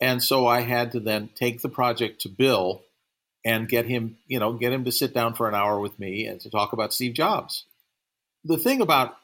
And 0.00 0.22
so 0.22 0.46
I 0.46 0.60
had 0.60 0.92
to 0.92 1.00
then 1.00 1.30
take 1.34 1.62
the 1.62 1.68
project 1.68 2.20
to 2.22 2.28
Bill 2.28 2.82
and 3.44 3.68
get 3.68 3.86
him, 3.86 4.18
you 4.26 4.38
know, 4.38 4.52
get 4.52 4.72
him 4.72 4.84
to 4.84 4.92
sit 4.92 5.14
down 5.14 5.34
for 5.34 5.48
an 5.48 5.54
hour 5.54 5.78
with 5.78 5.98
me 5.98 6.26
and 6.26 6.40
to 6.40 6.50
talk 6.50 6.72
about 6.72 6.92
Steve 6.92 7.14
Jobs. 7.14 7.64
The 8.44 8.58
thing 8.58 8.80
about 8.80 9.16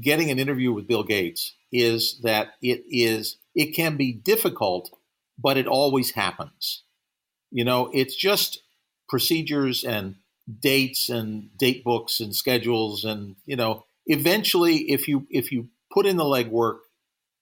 getting 0.00 0.30
an 0.30 0.38
interview 0.38 0.72
with 0.72 0.86
Bill 0.86 1.02
Gates 1.02 1.54
is 1.70 2.20
that 2.22 2.54
it 2.62 2.84
is 2.88 3.36
it 3.54 3.74
can 3.74 3.96
be 3.96 4.12
difficult, 4.12 4.90
but 5.38 5.56
it 5.56 5.66
always 5.66 6.12
happens. 6.12 6.82
You 7.52 7.64
know, 7.64 7.90
it's 7.92 8.16
just 8.16 8.62
procedures 9.08 9.84
and 9.84 10.16
dates 10.60 11.08
and 11.08 11.56
date 11.58 11.84
books 11.84 12.18
and 12.18 12.34
schedules 12.34 13.04
and 13.04 13.36
you 13.46 13.56
know, 13.56 13.84
eventually 14.06 14.90
if 14.90 15.06
you 15.06 15.26
if 15.30 15.52
you 15.52 15.68
put 15.92 16.06
in 16.06 16.16
the 16.16 16.24
legwork, 16.24 16.78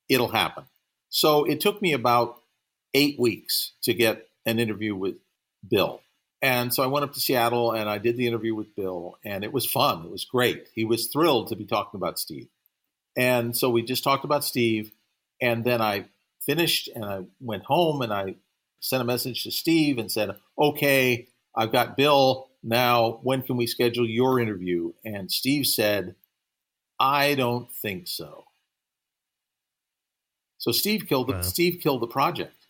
it'll 0.08 0.28
happen. 0.28 0.64
So 1.08 1.44
it 1.44 1.60
took 1.60 1.80
me 1.80 1.92
about 1.92 2.36
8 2.94 3.18
weeks 3.18 3.72
to 3.82 3.94
get 3.94 4.28
an 4.44 4.58
interview 4.58 4.94
with 4.94 5.16
Bill. 5.68 6.00
And 6.42 6.74
so 6.74 6.82
I 6.82 6.86
went 6.86 7.04
up 7.04 7.12
to 7.14 7.20
Seattle 7.20 7.72
and 7.72 7.88
I 7.88 7.98
did 7.98 8.16
the 8.16 8.26
interview 8.26 8.54
with 8.54 8.74
Bill, 8.74 9.18
and 9.24 9.44
it 9.44 9.52
was 9.52 9.66
fun. 9.66 10.04
It 10.04 10.10
was 10.10 10.24
great. 10.24 10.68
He 10.74 10.84
was 10.84 11.08
thrilled 11.08 11.48
to 11.48 11.56
be 11.56 11.66
talking 11.66 11.98
about 11.98 12.18
Steve. 12.18 12.48
And 13.16 13.56
so 13.56 13.70
we 13.70 13.82
just 13.82 14.04
talked 14.04 14.24
about 14.24 14.44
Steve. 14.44 14.92
And 15.40 15.64
then 15.64 15.80
I 15.80 16.06
finished 16.40 16.88
and 16.94 17.04
I 17.04 17.24
went 17.40 17.64
home 17.64 18.02
and 18.02 18.12
I 18.12 18.36
sent 18.80 19.02
a 19.02 19.06
message 19.06 19.44
to 19.44 19.50
Steve 19.50 19.98
and 19.98 20.10
said, 20.10 20.36
okay, 20.58 21.28
I've 21.54 21.72
got 21.72 21.96
Bill. 21.96 22.48
Now, 22.62 23.20
when 23.22 23.42
can 23.42 23.56
we 23.56 23.66
schedule 23.66 24.08
your 24.08 24.40
interview? 24.40 24.92
And 25.04 25.30
Steve 25.30 25.66
said, 25.66 26.14
I 26.98 27.34
don't 27.34 27.72
think 27.72 28.08
so. 28.08 28.44
So 30.58 30.72
Steve 30.72 31.06
killed 31.08 31.30
wow. 31.30 31.40
Steve 31.40 31.80
killed 31.82 32.02
the 32.02 32.06
project 32.06 32.66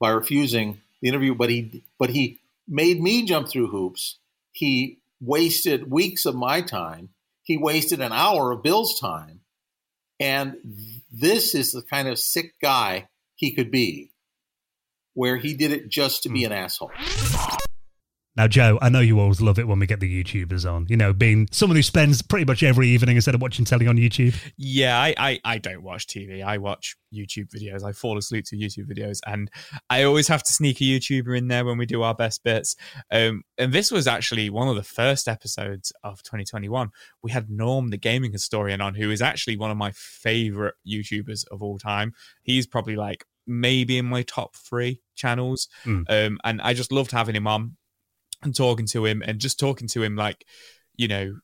by 0.00 0.10
refusing 0.10 0.80
the 1.00 1.08
interview, 1.08 1.34
but 1.34 1.48
he 1.48 1.84
but 1.98 2.10
he 2.10 2.40
made 2.66 3.00
me 3.00 3.24
jump 3.24 3.48
through 3.48 3.68
hoops. 3.68 4.18
He 4.50 4.98
wasted 5.20 5.90
weeks 5.90 6.26
of 6.26 6.34
my 6.34 6.60
time. 6.60 7.10
He 7.42 7.56
wasted 7.56 8.00
an 8.00 8.12
hour 8.12 8.50
of 8.50 8.62
Bill's 8.62 8.98
time. 8.98 9.40
And 10.18 10.56
this 11.12 11.54
is 11.54 11.72
the 11.72 11.82
kind 11.82 12.08
of 12.08 12.18
sick 12.18 12.54
guy 12.60 13.08
he 13.36 13.52
could 13.52 13.70
be, 13.70 14.10
where 15.14 15.36
he 15.36 15.54
did 15.54 15.72
it 15.72 15.88
just 15.88 16.22
to 16.24 16.28
be 16.28 16.44
hmm. 16.44 16.52
an 16.52 16.58
asshole. 16.58 16.90
Now, 18.36 18.48
Joe, 18.48 18.80
I 18.82 18.88
know 18.88 18.98
you 18.98 19.20
always 19.20 19.40
love 19.40 19.60
it 19.60 19.68
when 19.68 19.78
we 19.78 19.86
get 19.86 20.00
the 20.00 20.24
YouTubers 20.24 20.68
on. 20.68 20.86
You 20.88 20.96
know, 20.96 21.12
being 21.12 21.46
someone 21.52 21.76
who 21.76 21.82
spends 21.82 22.20
pretty 22.20 22.44
much 22.44 22.64
every 22.64 22.88
evening 22.88 23.14
instead 23.14 23.36
of 23.36 23.40
watching 23.40 23.64
telly 23.64 23.86
on 23.86 23.96
YouTube. 23.96 24.34
Yeah, 24.56 24.98
I, 24.98 25.14
I, 25.16 25.40
I 25.44 25.58
don't 25.58 25.84
watch 25.84 26.08
TV. 26.08 26.44
I 26.44 26.58
watch 26.58 26.96
YouTube 27.14 27.48
videos. 27.54 27.84
I 27.84 27.92
fall 27.92 28.18
asleep 28.18 28.44
to 28.46 28.56
YouTube 28.56 28.92
videos, 28.92 29.20
and 29.24 29.48
I 29.88 30.02
always 30.02 30.26
have 30.26 30.42
to 30.42 30.52
sneak 30.52 30.80
a 30.80 30.84
YouTuber 30.84 31.38
in 31.38 31.46
there 31.46 31.64
when 31.64 31.78
we 31.78 31.86
do 31.86 32.02
our 32.02 32.14
best 32.14 32.42
bits. 32.42 32.74
Um, 33.08 33.44
and 33.56 33.72
this 33.72 33.92
was 33.92 34.08
actually 34.08 34.50
one 34.50 34.66
of 34.66 34.74
the 34.74 34.82
first 34.82 35.28
episodes 35.28 35.92
of 36.02 36.20
2021. 36.24 36.90
We 37.22 37.30
had 37.30 37.48
Norm, 37.48 37.90
the 37.90 37.98
gaming 37.98 38.32
historian, 38.32 38.80
on, 38.80 38.96
who 38.96 39.12
is 39.12 39.22
actually 39.22 39.58
one 39.58 39.70
of 39.70 39.76
my 39.76 39.92
favorite 39.94 40.74
YouTubers 40.84 41.44
of 41.52 41.62
all 41.62 41.78
time. 41.78 42.14
He's 42.42 42.66
probably 42.66 42.96
like 42.96 43.24
maybe 43.46 43.98
in 43.98 44.06
my 44.06 44.22
top 44.22 44.56
three 44.56 45.00
channels. 45.14 45.68
Mm. 45.84 46.04
Um, 46.08 46.38
and 46.44 46.60
I 46.62 46.74
just 46.74 46.92
loved 46.92 47.10
having 47.10 47.36
him 47.36 47.46
on 47.46 47.76
and 48.44 48.54
talking 48.54 48.86
to 48.86 49.04
him 49.04 49.22
and 49.24 49.38
just 49.38 49.58
talking 49.58 49.88
to 49.88 50.02
him 50.02 50.16
like 50.16 50.44
you 50.96 51.08
know 51.08 51.34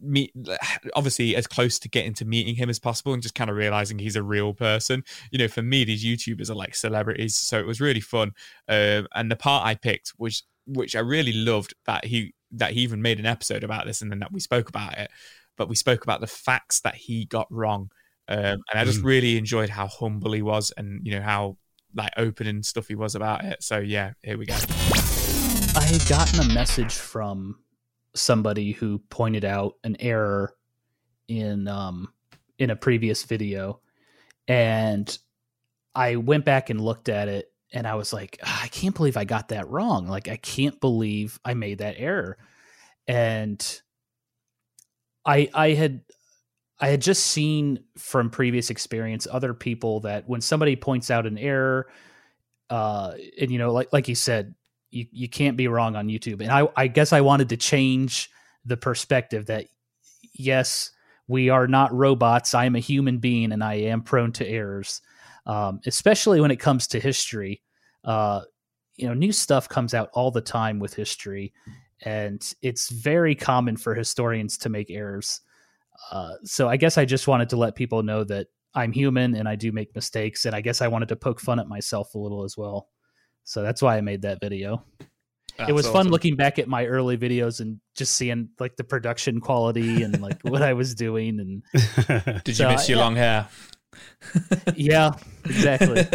me 0.00 0.32
obviously 0.94 1.36
as 1.36 1.46
close 1.46 1.78
to 1.78 1.88
getting 1.88 2.14
to 2.14 2.24
meeting 2.24 2.54
him 2.54 2.70
as 2.70 2.78
possible 2.78 3.12
and 3.12 3.22
just 3.22 3.34
kind 3.34 3.50
of 3.50 3.56
realizing 3.56 3.98
he's 3.98 4.16
a 4.16 4.22
real 4.22 4.54
person 4.54 5.04
you 5.30 5.38
know 5.38 5.48
for 5.48 5.62
me 5.62 5.84
these 5.84 6.04
youtubers 6.04 6.50
are 6.50 6.54
like 6.54 6.74
celebrities 6.74 7.36
so 7.36 7.58
it 7.58 7.66
was 7.66 7.80
really 7.80 8.00
fun 8.00 8.32
um, 8.68 9.06
and 9.14 9.30
the 9.30 9.36
part 9.36 9.66
i 9.66 9.74
picked 9.74 10.12
was 10.18 10.42
which 10.66 10.96
i 10.96 11.00
really 11.00 11.32
loved 11.32 11.74
that 11.86 12.04
he 12.04 12.34
that 12.50 12.72
he 12.72 12.80
even 12.80 13.02
made 13.02 13.18
an 13.18 13.26
episode 13.26 13.64
about 13.64 13.86
this 13.86 14.02
and 14.02 14.10
then 14.10 14.18
that 14.18 14.32
we 14.32 14.40
spoke 14.40 14.68
about 14.68 14.96
it 14.98 15.10
but 15.56 15.68
we 15.68 15.76
spoke 15.76 16.02
about 16.02 16.20
the 16.20 16.26
facts 16.26 16.80
that 16.80 16.94
he 16.94 17.24
got 17.24 17.46
wrong 17.50 17.90
um, 18.30 18.62
and 18.70 18.78
i 18.78 18.84
just 18.84 19.00
mm. 19.00 19.04
really 19.04 19.36
enjoyed 19.36 19.68
how 19.68 19.86
humble 19.86 20.32
he 20.32 20.42
was 20.42 20.72
and 20.76 21.06
you 21.06 21.12
know 21.14 21.22
how 21.22 21.56
like 21.94 22.12
open 22.16 22.46
and 22.46 22.64
stuff 22.64 22.88
he 22.88 22.94
was 22.94 23.14
about 23.14 23.44
it. 23.44 23.62
So 23.62 23.78
yeah 23.78 24.12
here 24.22 24.38
we 24.38 24.46
go. 24.46 24.54
I 24.54 25.84
had 25.84 26.06
gotten 26.08 26.40
a 26.40 26.54
message 26.54 26.94
from 26.94 27.58
somebody 28.14 28.72
who 28.72 28.98
pointed 29.10 29.44
out 29.44 29.74
an 29.84 29.96
error 30.00 30.54
in 31.28 31.68
um 31.68 32.12
in 32.58 32.70
a 32.70 32.76
previous 32.76 33.24
video. 33.24 33.80
And 34.48 35.16
I 35.94 36.16
went 36.16 36.44
back 36.44 36.70
and 36.70 36.80
looked 36.80 37.08
at 37.08 37.28
it 37.28 37.52
and 37.72 37.86
I 37.86 37.94
was 37.94 38.12
like 38.12 38.38
ah, 38.42 38.64
I 38.64 38.68
can't 38.68 38.94
believe 38.94 39.16
I 39.16 39.24
got 39.24 39.48
that 39.48 39.68
wrong. 39.68 40.06
Like 40.06 40.28
I 40.28 40.36
can't 40.36 40.80
believe 40.80 41.38
I 41.44 41.54
made 41.54 41.78
that 41.78 41.96
error. 41.98 42.38
And 43.06 43.80
I 45.26 45.48
I 45.52 45.70
had 45.70 46.02
I 46.80 46.88
had 46.88 47.02
just 47.02 47.26
seen 47.26 47.84
from 47.98 48.30
previous 48.30 48.70
experience 48.70 49.26
other 49.30 49.52
people 49.54 50.00
that 50.00 50.28
when 50.28 50.40
somebody 50.40 50.76
points 50.76 51.10
out 51.10 51.26
an 51.26 51.38
error 51.38 51.88
uh 52.70 53.14
and 53.40 53.50
you 53.50 53.58
know 53.58 53.72
like 53.72 53.92
like 53.92 54.06
you 54.06 54.14
said 54.14 54.54
you, 54.90 55.06
you 55.12 55.28
can't 55.28 55.56
be 55.56 55.68
wrong 55.68 55.96
on 55.96 56.08
YouTube. 56.08 56.40
And 56.40 56.50
I, 56.50 56.68
I 56.76 56.86
guess 56.88 57.12
I 57.12 57.20
wanted 57.20 57.48
to 57.50 57.56
change 57.56 58.30
the 58.64 58.76
perspective 58.76 59.46
that 59.46 59.66
yes, 60.34 60.90
we 61.28 61.48
are 61.48 61.66
not 61.66 61.94
robots. 61.94 62.54
I 62.54 62.64
am 62.64 62.74
a 62.74 62.80
human 62.80 63.18
being 63.18 63.52
and 63.52 63.62
I 63.62 63.74
am 63.74 64.02
prone 64.02 64.32
to 64.32 64.46
errors, 64.46 65.00
um, 65.46 65.80
especially 65.86 66.40
when 66.40 66.50
it 66.50 66.56
comes 66.56 66.88
to 66.88 67.00
history. 67.00 67.62
Uh, 68.04 68.42
you 68.96 69.06
know, 69.06 69.14
new 69.14 69.32
stuff 69.32 69.68
comes 69.68 69.94
out 69.94 70.10
all 70.12 70.30
the 70.30 70.40
time 70.40 70.78
with 70.78 70.92
history, 70.92 71.54
and 72.02 72.52
it's 72.60 72.90
very 72.90 73.34
common 73.34 73.76
for 73.76 73.94
historians 73.94 74.58
to 74.58 74.68
make 74.68 74.90
errors. 74.90 75.40
Uh, 76.10 76.34
so 76.44 76.68
I 76.68 76.76
guess 76.76 76.98
I 76.98 77.04
just 77.04 77.28
wanted 77.28 77.50
to 77.50 77.56
let 77.56 77.74
people 77.74 78.02
know 78.02 78.24
that 78.24 78.48
I'm 78.74 78.92
human 78.92 79.34
and 79.34 79.48
I 79.48 79.56
do 79.56 79.72
make 79.72 79.94
mistakes, 79.94 80.44
and 80.44 80.54
I 80.54 80.60
guess 80.60 80.80
I 80.80 80.88
wanted 80.88 81.08
to 81.10 81.16
poke 81.16 81.40
fun 81.40 81.58
at 81.58 81.68
myself 81.68 82.14
a 82.14 82.18
little 82.18 82.44
as 82.44 82.56
well. 82.56 82.88
So 83.44 83.62
that's 83.62 83.82
why 83.82 83.96
I 83.96 84.00
made 84.00 84.22
that 84.22 84.38
video. 84.40 84.84
That's 85.56 85.70
it 85.70 85.72
was 85.72 85.86
awesome. 85.86 86.04
fun 86.04 86.08
looking 86.08 86.36
back 86.36 86.58
at 86.58 86.68
my 86.68 86.86
early 86.86 87.18
videos 87.18 87.60
and 87.60 87.80
just 87.96 88.14
seeing 88.14 88.50
like 88.58 88.76
the 88.76 88.84
production 88.84 89.40
quality 89.40 90.02
and 90.02 90.20
like 90.20 90.40
what 90.42 90.62
I 90.62 90.72
was 90.72 90.94
doing. 90.94 91.40
And 91.40 91.62
did 92.44 92.56
so, 92.56 92.68
you 92.68 92.74
miss 92.74 92.88
your 92.88 92.98
yeah. 92.98 93.04
long 93.04 93.16
hair? 93.16 93.48
yeah, 94.76 95.10
exactly. 95.44 96.06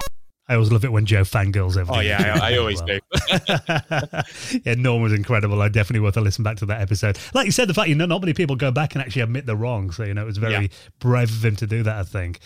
I 0.48 0.54
always 0.54 0.70
love 0.70 0.84
it 0.84 0.92
when 0.92 1.06
Joe 1.06 1.22
fangirls 1.22 1.76
over. 1.76 1.92
Oh 1.94 2.00
yeah, 2.00 2.38
I, 2.40 2.52
I 2.52 2.58
always 2.58 2.80
do. 2.82 3.00
yeah, 4.64 4.74
Norm 4.74 5.02
was 5.02 5.12
incredible. 5.12 5.62
I 5.62 5.68
definitely 5.68 6.00
worth 6.00 6.16
a 6.16 6.20
listen 6.20 6.44
back 6.44 6.58
to 6.58 6.66
that 6.66 6.82
episode. 6.82 7.18
Like 7.32 7.46
you 7.46 7.52
said, 7.52 7.68
the 7.68 7.74
fact 7.74 7.88
you 7.88 7.94
know 7.94 8.06
not 8.06 8.20
many 8.20 8.34
people 8.34 8.56
go 8.56 8.70
back 8.70 8.94
and 8.94 9.02
actually 9.02 9.22
admit 9.22 9.46
they're 9.46 9.56
wrong. 9.56 9.90
So 9.90 10.04
you 10.04 10.12
know 10.12 10.22
it 10.22 10.26
was 10.26 10.38
very 10.38 10.52
yeah. 10.64 10.68
brave 10.98 11.30
of 11.30 11.44
him 11.44 11.56
to 11.56 11.66
do 11.66 11.82
that. 11.84 11.96
I 11.96 12.02
think. 12.02 12.40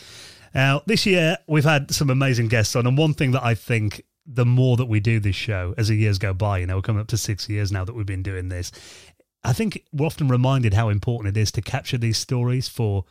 Now, 0.55 0.83
this 0.87 1.07
year 1.07 1.37
we've 1.47 1.65
had 1.65 1.91
some 1.91 2.09
amazing 2.09 2.49
guests 2.49 2.75
on, 2.77 2.87
and 2.87 2.97
one 2.97 3.15
thing 3.15 3.33
that 3.33 3.45
I 3.45 3.55
think 3.55 4.03
the 4.27 4.47
more 4.47 4.77
that 4.77 4.87
we 4.87 5.01
do 5.01 5.19
this 5.19 5.37
show 5.37 5.75
as 5.79 5.89
the 5.89 5.97
years 5.97 6.19
go 6.19 6.35
by, 6.35 6.59
you 6.59 6.67
know, 6.67 6.77
we're 6.77 6.83
coming 6.83 7.01
up 7.01 7.09
to 7.09 7.17
six 7.17 7.49
years 7.49 7.73
now 7.73 7.85
that 7.85 7.95
we've 7.95 8.07
been 8.07 8.23
doing 8.23 8.49
this. 8.49 8.71
I 9.43 9.53
think 9.53 9.85
we're 9.93 10.07
often 10.07 10.29
reminded 10.29 10.75
how 10.75 10.89
important 10.89 11.37
it 11.37 11.41
is 11.41 11.51
to 11.53 11.63
capture 11.63 11.97
these 11.97 12.19
stories 12.19 12.69
for 12.69 13.05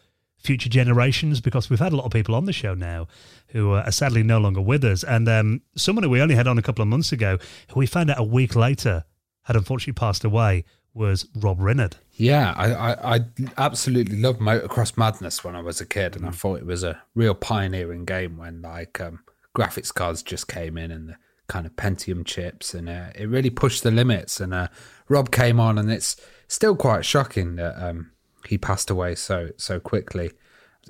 future 0.47 0.69
generations 0.69 1.41
because 1.41 1.69
we've 1.69 1.79
had 1.79 1.91
a 1.91 1.95
lot 1.97 2.05
of 2.05 2.11
people 2.11 2.33
on 2.33 2.45
the 2.45 2.53
show 2.53 2.73
now 2.73 3.05
who 3.49 3.73
are 3.73 3.91
sadly 3.91 4.23
no 4.23 4.39
longer 4.39 4.61
with 4.61 4.83
us. 4.85 5.03
And 5.03 5.27
um, 5.27 5.61
someone 5.75 6.03
who 6.03 6.09
we 6.09 6.21
only 6.21 6.35
had 6.35 6.47
on 6.47 6.57
a 6.57 6.61
couple 6.61 6.81
of 6.81 6.87
months 6.87 7.11
ago, 7.11 7.37
who 7.71 7.81
we 7.81 7.85
found 7.85 8.09
out 8.09 8.17
a 8.17 8.23
week 8.23 8.55
later 8.55 9.03
had 9.43 9.57
unfortunately 9.57 9.93
passed 9.93 10.23
away, 10.23 10.63
was 10.93 11.27
Rob 11.35 11.59
Rinard. 11.59 11.93
Yeah, 12.13 12.53
I, 12.57 12.73
I, 12.73 13.15
I 13.15 13.19
absolutely 13.57 14.17
loved 14.17 14.39
Motocross 14.39 14.97
Madness 14.97 15.43
when 15.43 15.55
I 15.55 15.61
was 15.61 15.79
a 15.79 15.85
kid, 15.85 16.15
and 16.15 16.25
I 16.25 16.31
thought 16.31 16.59
it 16.59 16.65
was 16.65 16.83
a 16.83 16.99
real 17.13 17.35
pioneering 17.35 18.05
game 18.05 18.37
when 18.37 18.61
like 18.61 18.99
um, 18.99 19.19
graphics 19.55 19.93
cards 19.93 20.23
just 20.23 20.47
came 20.47 20.77
in 20.77 20.89
and 20.89 21.09
the 21.09 21.15
kind 21.47 21.65
of 21.65 21.75
Pentium 21.75 22.25
chips, 22.25 22.73
and 22.73 22.89
uh, 22.89 23.09
it 23.13 23.29
really 23.29 23.51
pushed 23.51 23.83
the 23.83 23.91
limits. 23.91 24.39
And 24.39 24.53
uh, 24.53 24.69
Rob 25.07 25.29
came 25.29 25.59
on, 25.59 25.77
and 25.77 25.91
it's 25.91 26.15
still 26.47 26.75
quite 26.75 27.05
shocking 27.05 27.57
that 27.57 27.75
um, 27.81 28.11
he 28.47 28.57
passed 28.57 28.89
away 28.89 29.15
so 29.15 29.49
so 29.57 29.79
quickly 29.79 30.31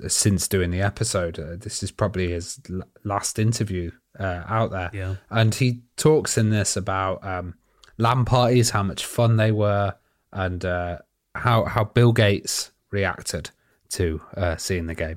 since 0.06 0.46
doing 0.48 0.70
the 0.70 0.80
episode. 0.80 1.38
Uh, 1.38 1.56
this 1.56 1.82
is 1.82 1.90
probably 1.90 2.30
his 2.30 2.60
l- 2.70 2.82
last 3.04 3.38
interview 3.38 3.90
uh, 4.18 4.42
out 4.46 4.70
there, 4.70 4.90
Yeah. 4.92 5.16
and 5.30 5.54
he 5.54 5.82
talks 5.96 6.38
in 6.38 6.50
this 6.50 6.76
about 6.76 7.24
um, 7.24 7.54
LAN 7.98 8.24
parties, 8.24 8.70
how 8.70 8.82
much 8.84 9.04
fun 9.04 9.36
they 9.36 9.50
were, 9.52 9.94
and 10.32 10.64
uh, 10.64 10.98
how 11.34 11.64
how 11.64 11.84
Bill 11.84 12.12
Gates 12.12 12.70
reacted 12.90 13.50
to 13.90 14.20
uh, 14.36 14.56
seeing 14.56 14.86
the 14.86 14.94
game. 14.94 15.16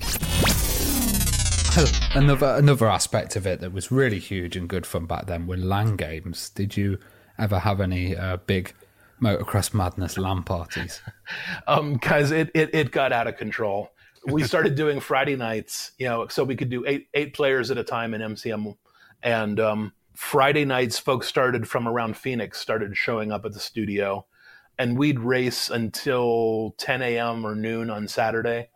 Another 2.14 2.56
another 2.58 2.90
aspect 2.90 3.36
of 3.38 3.48
it 3.48 3.62
that 3.62 3.72
was 3.72 3.92
really 3.92 4.20
huge 4.20 4.58
and 4.58 4.68
good 4.68 4.86
fun 4.86 5.06
back 5.06 5.28
then 5.28 5.48
were 5.48 5.56
LAN 5.58 5.96
games. 5.96 6.50
Did 6.50 6.76
you 6.76 7.00
ever 7.40 7.60
have 7.60 7.80
any 7.80 8.16
uh, 8.16 8.38
big 8.46 8.74
motocross 9.22 9.74
madness 9.74 10.18
LAN 10.18 10.44
parties? 10.44 11.02
um, 11.68 11.98
guys, 11.98 12.32
it, 12.32 12.52
it 12.54 12.74
it 12.74 12.92
got 12.92 13.12
out 13.12 13.28
of 13.28 13.38
control. 13.38 13.92
We 14.26 14.44
started 14.44 14.76
doing 14.76 15.00
Friday 15.00 15.36
nights, 15.36 15.94
you 15.98 16.08
know, 16.08 16.28
so 16.28 16.44
we 16.44 16.56
could 16.56 16.70
do 16.70 16.86
eight 16.86 17.08
eight 17.14 17.34
players 17.34 17.72
at 17.72 17.78
a 17.78 17.84
time 17.84 18.14
in 18.14 18.22
MCM, 18.22 18.76
and 19.24 19.60
um, 19.60 19.94
Friday 20.16 20.66
nights, 20.66 21.00
folks 21.00 21.28
started 21.28 21.68
from 21.68 21.88
around 21.88 22.18
Phoenix 22.18 22.60
started 22.60 22.96
showing 22.96 23.32
up 23.32 23.46
at 23.46 23.54
the 23.54 23.60
studio, 23.60 24.26
and 24.78 24.98
we'd 24.98 25.20
race 25.20 25.70
until 25.70 26.76
10 26.78 27.02
a.m. 27.02 27.46
or 27.46 27.56
noon 27.56 27.90
on 27.90 28.08
Saturday. 28.08 28.70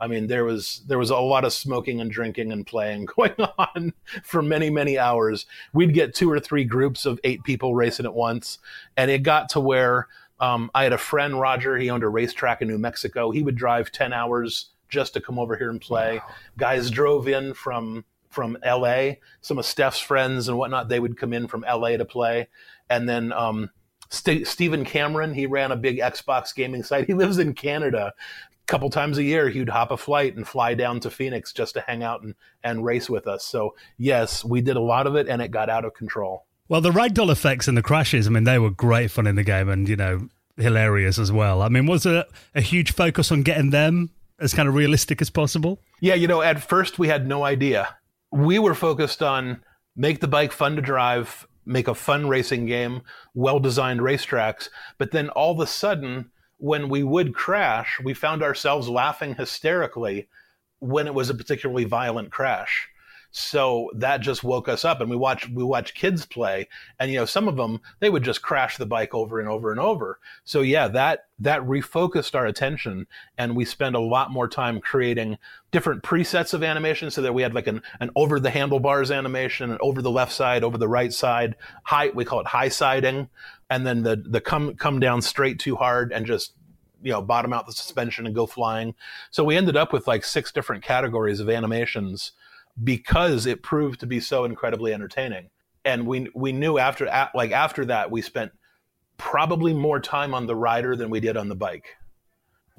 I 0.00 0.06
mean, 0.06 0.26
there 0.26 0.44
was 0.44 0.82
there 0.86 0.98
was 0.98 1.10
a 1.10 1.16
lot 1.16 1.44
of 1.44 1.52
smoking 1.52 2.00
and 2.00 2.10
drinking 2.10 2.52
and 2.52 2.66
playing 2.66 3.04
going 3.16 3.34
on 3.58 3.92
for 4.24 4.42
many 4.42 4.70
many 4.70 4.98
hours. 4.98 5.46
We'd 5.72 5.94
get 5.94 6.14
two 6.14 6.30
or 6.30 6.40
three 6.40 6.64
groups 6.64 7.04
of 7.04 7.20
eight 7.22 7.44
people 7.44 7.74
racing 7.74 8.06
at 8.06 8.14
once, 8.14 8.58
and 8.96 9.10
it 9.10 9.22
got 9.22 9.50
to 9.50 9.60
where 9.60 10.08
um, 10.40 10.70
I 10.74 10.84
had 10.84 10.94
a 10.94 10.98
friend 10.98 11.38
Roger. 11.38 11.76
He 11.76 11.90
owned 11.90 12.02
a 12.02 12.08
racetrack 12.08 12.62
in 12.62 12.68
New 12.68 12.78
Mexico. 12.78 13.30
He 13.30 13.42
would 13.42 13.56
drive 13.56 13.92
ten 13.92 14.12
hours 14.12 14.70
just 14.88 15.12
to 15.14 15.20
come 15.20 15.38
over 15.38 15.56
here 15.56 15.70
and 15.70 15.80
play. 15.80 16.20
Guys 16.56 16.90
drove 16.90 17.28
in 17.28 17.52
from 17.52 18.04
from 18.30 18.56
L.A. 18.62 19.20
Some 19.42 19.58
of 19.58 19.66
Steph's 19.66 19.98
friends 19.98 20.48
and 20.48 20.56
whatnot. 20.56 20.88
They 20.88 21.00
would 21.00 21.18
come 21.18 21.32
in 21.32 21.46
from 21.46 21.64
L.A. 21.64 21.98
to 21.98 22.04
play, 22.04 22.48
and 22.88 23.08
then. 23.08 23.32
Um, 23.32 23.70
St- 24.12 24.44
Stephen 24.44 24.84
Cameron, 24.84 25.32
he 25.32 25.46
ran 25.46 25.70
a 25.70 25.76
big 25.76 25.98
Xbox 25.98 26.52
gaming 26.52 26.82
site. 26.82 27.06
He 27.06 27.14
lives 27.14 27.38
in 27.38 27.54
Canada 27.54 28.12
couple 28.66 28.88
times 28.90 29.18
a 29.18 29.22
year 29.22 29.48
he'd 29.48 29.68
hop 29.68 29.90
a 29.90 29.96
flight 29.96 30.36
and 30.36 30.46
fly 30.46 30.74
down 30.74 31.00
to 31.00 31.10
Phoenix 31.10 31.52
just 31.52 31.74
to 31.74 31.80
hang 31.80 32.02
out 32.02 32.22
and, 32.22 32.34
and 32.62 32.84
race 32.84 33.10
with 33.10 33.26
us. 33.26 33.44
So 33.44 33.74
yes, 33.98 34.44
we 34.44 34.60
did 34.60 34.76
a 34.76 34.80
lot 34.80 35.06
of 35.06 35.16
it 35.16 35.28
and 35.28 35.42
it 35.42 35.50
got 35.50 35.68
out 35.68 35.84
of 35.84 35.94
control. 35.94 36.46
Well, 36.68 36.80
the 36.80 36.92
ragdoll 36.92 37.32
effects 37.32 37.66
and 37.66 37.76
the 37.76 37.82
crashes, 37.82 38.28
I 38.28 38.30
mean, 38.30 38.44
they 38.44 38.58
were 38.58 38.70
great 38.70 39.10
fun 39.10 39.26
in 39.26 39.34
the 39.34 39.42
game 39.42 39.68
and, 39.68 39.88
you 39.88 39.96
know, 39.96 40.28
hilarious 40.56 41.18
as 41.18 41.32
well. 41.32 41.62
I 41.62 41.68
mean, 41.68 41.86
was 41.86 42.04
there 42.04 42.24
a 42.54 42.60
huge 42.60 42.92
focus 42.92 43.32
on 43.32 43.42
getting 43.42 43.70
them 43.70 44.10
as 44.38 44.54
kind 44.54 44.68
of 44.68 44.74
realistic 44.74 45.20
as 45.20 45.30
possible? 45.30 45.80
Yeah, 46.00 46.14
you 46.14 46.28
know, 46.28 46.42
at 46.42 46.62
first 46.62 46.98
we 46.98 47.08
had 47.08 47.26
no 47.26 47.44
idea. 47.44 47.96
We 48.30 48.60
were 48.60 48.74
focused 48.74 49.22
on 49.22 49.62
make 49.96 50.20
the 50.20 50.28
bike 50.28 50.52
fun 50.52 50.76
to 50.76 50.82
drive, 50.82 51.46
make 51.66 51.88
a 51.88 51.94
fun 51.94 52.28
racing 52.28 52.66
game, 52.66 53.02
well 53.34 53.58
designed 53.58 54.00
racetracks. 54.00 54.68
But 54.96 55.10
then 55.10 55.28
all 55.30 55.52
of 55.52 55.60
a 55.60 55.66
sudden, 55.66 56.30
when 56.60 56.88
we 56.88 57.02
would 57.02 57.34
crash, 57.34 57.98
we 58.04 58.14
found 58.14 58.42
ourselves 58.42 58.88
laughing 58.88 59.34
hysterically 59.34 60.28
when 60.78 61.06
it 61.06 61.14
was 61.14 61.30
a 61.30 61.34
particularly 61.34 61.84
violent 61.84 62.30
crash. 62.30 62.88
So 63.32 63.90
that 63.94 64.20
just 64.20 64.42
woke 64.42 64.68
us 64.68 64.84
up, 64.84 65.00
and 65.00 65.08
we 65.08 65.14
watch 65.14 65.48
we 65.48 65.62
watch 65.62 65.94
kids 65.94 66.26
play, 66.26 66.68
and 66.98 67.12
you 67.12 67.18
know 67.18 67.24
some 67.24 67.46
of 67.46 67.56
them 67.56 67.80
they 68.00 68.10
would 68.10 68.24
just 68.24 68.42
crash 68.42 68.76
the 68.76 68.86
bike 68.86 69.14
over 69.14 69.38
and 69.38 69.48
over 69.48 69.70
and 69.70 69.78
over. 69.78 70.18
So 70.42 70.62
yeah, 70.62 70.88
that 70.88 71.26
that 71.38 71.62
refocused 71.62 72.34
our 72.34 72.46
attention, 72.46 73.06
and 73.38 73.54
we 73.54 73.64
spent 73.64 73.94
a 73.94 74.00
lot 74.00 74.32
more 74.32 74.48
time 74.48 74.80
creating 74.80 75.38
different 75.70 76.02
presets 76.02 76.54
of 76.54 76.64
animation, 76.64 77.08
so 77.08 77.22
that 77.22 77.32
we 77.32 77.42
had 77.42 77.54
like 77.54 77.68
an 77.68 77.82
an 78.00 78.10
over 78.16 78.40
the 78.40 78.50
handlebars 78.50 79.12
animation, 79.12 79.70
and 79.70 79.80
over 79.80 80.02
the 80.02 80.10
left 80.10 80.32
side, 80.32 80.64
over 80.64 80.76
the 80.76 80.88
right 80.88 81.12
side, 81.12 81.54
high 81.84 82.08
we 82.08 82.24
call 82.24 82.40
it 82.40 82.48
high 82.48 82.68
siding, 82.68 83.28
and 83.70 83.86
then 83.86 84.02
the 84.02 84.16
the 84.16 84.40
come 84.40 84.74
come 84.74 85.00
down 85.00 85.22
straight 85.22 85.58
too 85.58 85.76
hard 85.76 86.12
and 86.12 86.26
just 86.26 86.54
you 87.02 87.12
know 87.12 87.22
bottom 87.22 87.52
out 87.52 87.66
the 87.66 87.72
suspension 87.72 88.26
and 88.26 88.34
go 88.34 88.46
flying. 88.46 88.94
So 89.30 89.44
we 89.44 89.56
ended 89.56 89.76
up 89.76 89.92
with 89.92 90.06
like 90.06 90.24
six 90.24 90.52
different 90.52 90.82
categories 90.82 91.40
of 91.40 91.48
animations 91.48 92.32
because 92.82 93.46
it 93.46 93.62
proved 93.62 94.00
to 94.00 94.06
be 94.06 94.20
so 94.20 94.44
incredibly 94.44 94.92
entertaining. 94.92 95.50
And 95.84 96.06
we 96.06 96.28
we 96.34 96.52
knew 96.52 96.78
after 96.78 97.06
like 97.34 97.52
after 97.52 97.84
that 97.86 98.10
we 98.10 98.20
spent 98.20 98.52
probably 99.16 99.72
more 99.72 100.00
time 100.00 100.34
on 100.34 100.46
the 100.46 100.56
rider 100.56 100.96
than 100.96 101.10
we 101.10 101.20
did 101.20 101.36
on 101.36 101.48
the 101.48 101.56
bike. 101.56 101.96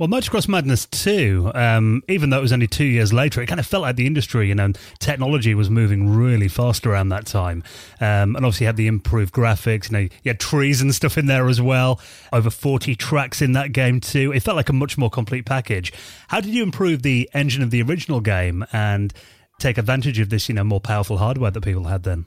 Well, 0.01 0.07
Motocross 0.07 0.47
Madness 0.47 0.87
2, 0.87 1.51
um, 1.53 2.01
even 2.09 2.31
though 2.31 2.39
it 2.39 2.41
was 2.41 2.51
only 2.51 2.65
two 2.65 2.85
years 2.85 3.13
later, 3.13 3.39
it 3.39 3.45
kind 3.45 3.59
of 3.59 3.67
felt 3.67 3.83
like 3.83 3.97
the 3.97 4.07
industry, 4.07 4.47
you 4.47 4.55
know, 4.55 4.71
technology 4.97 5.53
was 5.53 5.69
moving 5.69 6.09
really 6.09 6.47
fast 6.47 6.87
around 6.87 7.09
that 7.09 7.27
time. 7.27 7.61
Um, 7.99 8.35
and 8.35 8.37
obviously, 8.37 8.65
had 8.65 8.77
the 8.77 8.87
improved 8.87 9.31
graphics, 9.31 9.91
you 9.91 9.97
know, 9.97 9.99
you 9.99 10.29
had 10.29 10.39
trees 10.39 10.81
and 10.81 10.95
stuff 10.95 11.19
in 11.19 11.27
there 11.27 11.47
as 11.47 11.61
well. 11.61 11.99
Over 12.33 12.49
40 12.49 12.95
tracks 12.95 13.43
in 13.43 13.51
that 13.51 13.73
game, 13.73 13.99
too. 13.99 14.33
It 14.33 14.41
felt 14.41 14.57
like 14.57 14.69
a 14.69 14.73
much 14.73 14.97
more 14.97 15.11
complete 15.11 15.45
package. 15.45 15.93
How 16.29 16.41
did 16.41 16.51
you 16.55 16.63
improve 16.63 17.03
the 17.03 17.29
engine 17.35 17.61
of 17.61 17.69
the 17.69 17.83
original 17.83 18.21
game 18.21 18.65
and 18.73 19.13
take 19.59 19.77
advantage 19.77 20.17
of 20.17 20.29
this, 20.29 20.49
you 20.49 20.55
know, 20.55 20.63
more 20.63 20.81
powerful 20.81 21.19
hardware 21.19 21.51
that 21.51 21.61
people 21.61 21.83
had 21.83 22.01
then? 22.01 22.25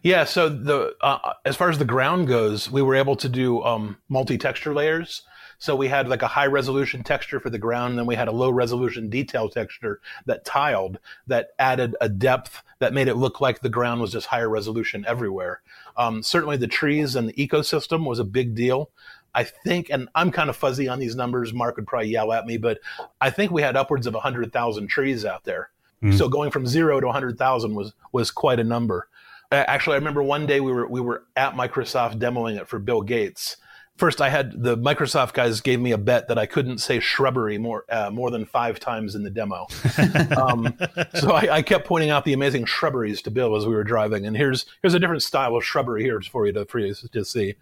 Yeah, 0.00 0.22
so 0.22 0.48
the 0.48 0.94
uh, 1.00 1.32
as 1.44 1.56
far 1.56 1.70
as 1.70 1.78
the 1.78 1.84
ground 1.84 2.28
goes, 2.28 2.70
we 2.70 2.82
were 2.82 2.94
able 2.94 3.16
to 3.16 3.28
do 3.28 3.64
um, 3.64 3.96
multi-texture 4.08 4.72
layers. 4.72 5.22
So 5.58 5.74
we 5.74 5.88
had 5.88 6.08
like 6.08 6.22
a 6.22 6.26
high 6.28 6.46
resolution 6.46 7.02
texture 7.02 7.40
for 7.40 7.50
the 7.50 7.58
ground, 7.58 7.92
and 7.92 7.98
then 7.98 8.06
we 8.06 8.14
had 8.14 8.28
a 8.28 8.32
low 8.32 8.50
resolution 8.50 9.08
detail 9.08 9.48
texture 9.48 10.00
that 10.26 10.44
tiled, 10.44 10.98
that 11.26 11.50
added 11.58 11.96
a 12.00 12.08
depth 12.08 12.62
that 12.78 12.92
made 12.92 13.08
it 13.08 13.14
look 13.14 13.40
like 13.40 13.60
the 13.60 13.68
ground 13.68 14.00
was 14.00 14.12
just 14.12 14.26
higher 14.26 14.48
resolution 14.48 15.04
everywhere. 15.06 15.62
Um, 15.96 16.22
certainly, 16.22 16.56
the 16.56 16.66
trees 16.66 17.16
and 17.16 17.28
the 17.28 17.32
ecosystem 17.34 18.06
was 18.06 18.18
a 18.18 18.24
big 18.24 18.54
deal. 18.54 18.90
I 19.34 19.44
think, 19.44 19.90
and 19.90 20.08
I'm 20.14 20.30
kind 20.30 20.48
of 20.48 20.56
fuzzy 20.56 20.88
on 20.88 20.98
these 20.98 21.14
numbers. 21.14 21.52
Mark 21.52 21.76
would 21.76 21.86
probably 21.86 22.08
yell 22.08 22.32
at 22.32 22.46
me, 22.46 22.56
but 22.56 22.78
I 23.20 23.28
think 23.28 23.52
we 23.52 23.60
had 23.60 23.76
upwards 23.76 24.06
of 24.06 24.14
100,000 24.14 24.86
trees 24.86 25.26
out 25.26 25.44
there. 25.44 25.68
Mm. 26.02 26.16
So 26.16 26.28
going 26.28 26.50
from 26.50 26.66
zero 26.66 27.00
to 27.00 27.06
100,000 27.06 27.74
was 27.74 27.92
was 28.12 28.30
quite 28.30 28.60
a 28.60 28.64
number. 28.64 29.08
Uh, 29.52 29.64
Actually, 29.66 29.94
I 29.94 29.98
remember 29.98 30.22
one 30.22 30.46
day 30.46 30.60
we 30.60 30.72
were 30.72 30.86
we 30.86 31.00
were 31.00 31.24
at 31.36 31.54
Microsoft 31.54 32.18
demoing 32.18 32.58
it 32.58 32.68
for 32.68 32.78
Bill 32.78 33.02
Gates. 33.02 33.56
First, 33.96 34.20
I 34.20 34.28
had 34.28 34.62
the 34.62 34.76
Microsoft 34.76 35.32
guys 35.32 35.60
gave 35.60 35.80
me 35.80 35.92
a 35.92 35.98
bet 35.98 36.28
that 36.28 36.38
I 36.38 36.44
couldn't 36.44 36.78
say 36.78 37.00
shrubbery 37.00 37.56
more 37.56 37.84
uh, 37.88 38.10
more 38.10 38.30
than 38.30 38.44
five 38.44 38.78
times 38.78 39.14
in 39.14 39.22
the 39.22 39.30
demo. 39.30 39.66
um, 40.36 40.76
so 41.14 41.32
I, 41.32 41.56
I 41.56 41.62
kept 41.62 41.86
pointing 41.86 42.10
out 42.10 42.24
the 42.24 42.34
amazing 42.34 42.66
shrubberies 42.66 43.22
to 43.22 43.30
Bill 43.30 43.56
as 43.56 43.66
we 43.66 43.74
were 43.74 43.84
driving. 43.84 44.26
And 44.26 44.36
here's 44.36 44.66
here's 44.82 44.94
a 44.94 44.98
different 44.98 45.22
style 45.22 45.56
of 45.56 45.64
shrubbery 45.64 46.02
here 46.02 46.20
for 46.20 46.46
you 46.46 46.52
to 46.52 46.66
for 46.66 46.78
you 46.78 46.94
to 46.94 47.24
see. 47.24 47.54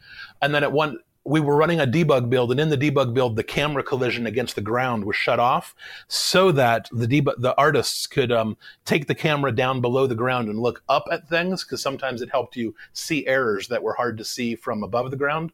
And 0.43 0.55
then 0.55 0.65
at 0.65 0.73
one 0.73 0.99
we 1.25 1.41
were 1.41 1.57
running 1.57 1.81
a 1.81 1.87
debug 1.87 2.29
build, 2.29 2.51
and 2.51 2.61
in 2.61 2.69
the 2.69 2.77
debug 2.77 3.15
build, 3.15 3.37
the 3.37 3.43
camera 3.43 3.83
collision 3.83 4.27
against 4.27 4.55
the 4.55 4.61
ground 4.61 5.05
was 5.05 5.17
shut 5.17 5.41
off, 5.41 5.75
so 6.07 6.53
that 6.53 6.89
the 6.93 7.07
debug 7.07 7.35
the 7.39 7.57
artists 7.57 8.07
could 8.07 8.31
um, 8.31 8.57
take 8.85 9.07
the 9.07 9.15
camera 9.15 9.51
down 9.51 9.81
below 9.81 10.07
the 10.07 10.15
ground 10.15 10.49
and 10.49 10.59
look 10.59 10.83
up 10.89 11.07
at 11.11 11.29
things, 11.29 11.65
because 11.65 11.81
sometimes 11.81 12.21
it 12.21 12.31
helped 12.31 12.57
you 12.57 12.75
see 12.93 13.27
errors 13.27 13.69
that 13.69 13.83
were 13.83 13.95
hard 13.95 14.19
to 14.19 14.25
see 14.25 14.55
from 14.55 14.83
above 14.83 15.11
the 15.11 15.17
ground. 15.17 15.53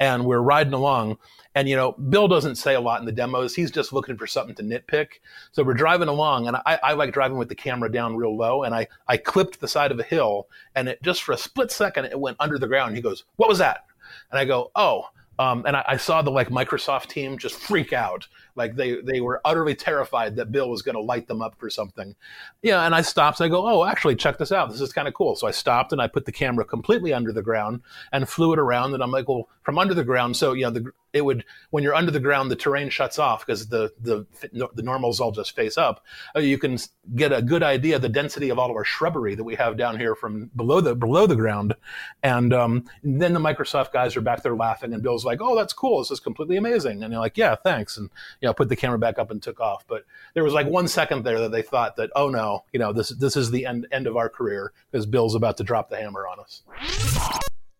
And 0.00 0.24
we're 0.24 0.40
riding 0.40 0.72
along, 0.72 1.18
and 1.54 1.68
you 1.68 1.76
know, 1.76 1.92
Bill 1.92 2.26
doesn't 2.26 2.54
say 2.54 2.74
a 2.74 2.80
lot 2.80 3.00
in 3.00 3.06
the 3.06 3.12
demos. 3.12 3.54
He's 3.54 3.70
just 3.70 3.92
looking 3.92 4.16
for 4.16 4.26
something 4.26 4.54
to 4.54 4.62
nitpick. 4.62 5.20
So 5.52 5.62
we're 5.62 5.74
driving 5.74 6.08
along, 6.08 6.48
and 6.48 6.56
I, 6.56 6.78
I 6.82 6.92
like 6.94 7.12
driving 7.12 7.36
with 7.36 7.50
the 7.50 7.54
camera 7.54 7.92
down 7.92 8.16
real 8.16 8.34
low, 8.34 8.62
and 8.62 8.74
I 8.74 8.88
I 9.06 9.18
clipped 9.18 9.60
the 9.60 9.68
side 9.68 9.92
of 9.92 10.00
a 10.00 10.02
hill, 10.02 10.48
and 10.74 10.88
it 10.88 11.02
just 11.02 11.22
for 11.22 11.32
a 11.32 11.36
split 11.36 11.70
second 11.70 12.06
it 12.06 12.18
went 12.18 12.38
under 12.40 12.58
the 12.58 12.66
ground. 12.66 12.96
He 12.96 13.02
goes, 13.02 13.24
"What 13.36 13.50
was 13.50 13.58
that?" 13.58 13.84
And 14.30 14.38
I 14.38 14.44
go, 14.44 14.70
oh, 14.74 15.08
Um, 15.40 15.64
and 15.66 15.74
I, 15.74 15.84
I, 15.88 15.96
saw 15.96 16.20
the 16.20 16.30
like 16.30 16.50
Microsoft 16.50 17.06
team 17.06 17.38
just 17.38 17.54
freak 17.54 17.94
out, 17.94 18.28
like 18.56 18.76
they 18.76 19.00
they 19.00 19.22
were 19.22 19.40
utterly 19.42 19.74
terrified 19.74 20.36
that 20.36 20.52
Bill 20.52 20.68
was 20.68 20.82
going 20.82 20.96
to 20.96 21.00
light 21.00 21.28
them 21.28 21.40
up 21.40 21.54
for 21.58 21.70
something. 21.70 22.14
Yeah, 22.60 22.84
and 22.84 22.94
I 22.94 23.00
stopped. 23.00 23.40
And 23.40 23.46
I 23.46 23.48
go, 23.48 23.66
oh, 23.66 23.86
actually, 23.86 24.16
check 24.16 24.36
this 24.36 24.52
out. 24.52 24.70
This 24.70 24.82
is 24.82 24.92
kind 24.92 25.08
of 25.08 25.14
cool. 25.14 25.36
So 25.36 25.46
I 25.46 25.50
stopped 25.52 25.92
and 25.92 26.02
I 26.02 26.08
put 26.08 26.26
the 26.26 26.32
camera 26.32 26.66
completely 26.66 27.14
under 27.14 27.32
the 27.32 27.40
ground 27.40 27.80
and 28.12 28.28
flew 28.28 28.52
it 28.52 28.58
around. 28.58 28.92
And 28.92 29.02
I'm 29.02 29.12
like, 29.12 29.28
well, 29.28 29.48
from 29.62 29.78
under 29.78 29.94
the 29.94 30.04
ground. 30.04 30.36
So 30.36 30.52
you 30.52 30.64
know, 30.64 30.72
the 30.72 30.92
it 31.12 31.24
would 31.24 31.44
when 31.70 31.82
you're 31.82 31.94
under 31.94 32.10
the 32.10 32.20
ground, 32.20 32.50
the 32.50 32.56
terrain 32.56 32.88
shuts 32.88 33.18
off 33.18 33.44
because 33.44 33.68
the 33.68 33.92
the 34.00 34.26
the 34.74 34.82
normals 34.82 35.20
all 35.20 35.32
just 35.32 35.54
face 35.54 35.76
up. 35.76 36.04
Uh, 36.34 36.40
you 36.40 36.58
can 36.58 36.78
get 37.14 37.32
a 37.32 37.42
good 37.42 37.62
idea 37.62 37.96
of 37.96 38.02
the 38.02 38.08
density 38.08 38.50
of 38.50 38.58
all 38.58 38.70
of 38.70 38.76
our 38.76 38.84
shrubbery 38.84 39.34
that 39.34 39.44
we 39.44 39.54
have 39.56 39.76
down 39.76 39.98
here 39.98 40.14
from 40.14 40.50
below 40.54 40.80
the 40.80 40.94
below 40.94 41.26
the 41.26 41.36
ground, 41.36 41.74
and, 42.22 42.52
um, 42.52 42.84
then 43.02 43.32
the 43.32 43.40
Microsoft 43.40 43.92
guys 43.92 44.16
are 44.16 44.20
back 44.20 44.42
there 44.42 44.54
laughing, 44.54 44.92
and 44.92 45.02
Bill's 45.02 45.24
like, 45.24 45.40
"Oh, 45.40 45.56
that's 45.56 45.72
cool. 45.72 45.98
This 45.98 46.10
is 46.10 46.20
completely 46.20 46.56
amazing," 46.56 47.02
and 47.02 47.12
they're 47.12 47.20
like, 47.20 47.36
"Yeah, 47.36 47.56
thanks," 47.56 47.96
and 47.96 48.10
you 48.40 48.46
know, 48.46 48.54
put 48.54 48.68
the 48.68 48.76
camera 48.76 48.98
back 48.98 49.18
up 49.18 49.30
and 49.30 49.42
took 49.42 49.60
off. 49.60 49.84
But 49.86 50.04
there 50.34 50.44
was 50.44 50.54
like 50.54 50.66
one 50.66 50.88
second 50.88 51.24
there 51.24 51.40
that 51.40 51.52
they 51.52 51.62
thought 51.62 51.96
that, 51.96 52.10
"Oh 52.14 52.28
no, 52.28 52.64
you 52.72 52.78
know, 52.78 52.92
this 52.92 53.10
this 53.10 53.36
is 53.36 53.50
the 53.50 53.66
end 53.66 53.86
end 53.90 54.06
of 54.06 54.16
our 54.16 54.28
career 54.28 54.72
because 54.90 55.06
Bill's 55.06 55.34
about 55.34 55.56
to 55.56 55.64
drop 55.64 55.90
the 55.90 55.96
hammer 55.96 56.26
on 56.26 56.40
us." 56.40 56.62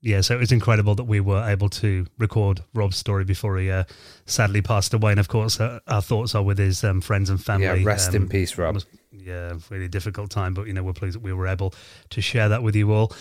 Yeah, 0.03 0.23
so 0.23 0.35
it 0.35 0.41
was 0.41 0.53
incredible 0.53 0.95
that 0.95 1.05
we 1.05 1.21
were 1.21 1.47
able 1.47 1.69
to 1.69 2.07
record 2.19 2.63
Rob's 2.73 2.97
story 2.97 3.25
before 3.25 3.59
he 3.59 3.71
uh, 3.71 3.85
sadly 4.25 4.63
passed 4.63 4.95
away. 4.95 5.13
And 5.13 5.21
of 5.21 5.29
course, 5.29 5.61
uh, 5.61 5.81
our 5.87 6.01
thoughts 6.01 6.35
are 6.35 6.43
with 6.43 6.59
his 6.59 6.83
um, 6.83 7.03
friends 7.03 7.29
and 7.29 7.43
family. 7.43 7.67
Yeah, 7.67 7.87
rest 7.87 8.11
um, 8.11 8.17
in 8.17 8.29
peace, 8.29 8.57
Rob. 8.57 8.75
Was, 8.75 8.87
yeah, 9.13 9.53
really 9.69 9.89
difficult 9.89 10.31
time, 10.31 10.55
but 10.55 10.67
you 10.67 10.73
know 10.73 10.83
we're 10.83 10.95
pleased 10.95 11.17
that 11.17 11.23
we 11.23 11.33
were 11.35 11.47
able 11.47 11.75
to 12.11 12.21
share 12.23 12.49
that 12.49 12.63
with 12.63 12.75
you 12.77 12.93
all. 12.93 13.13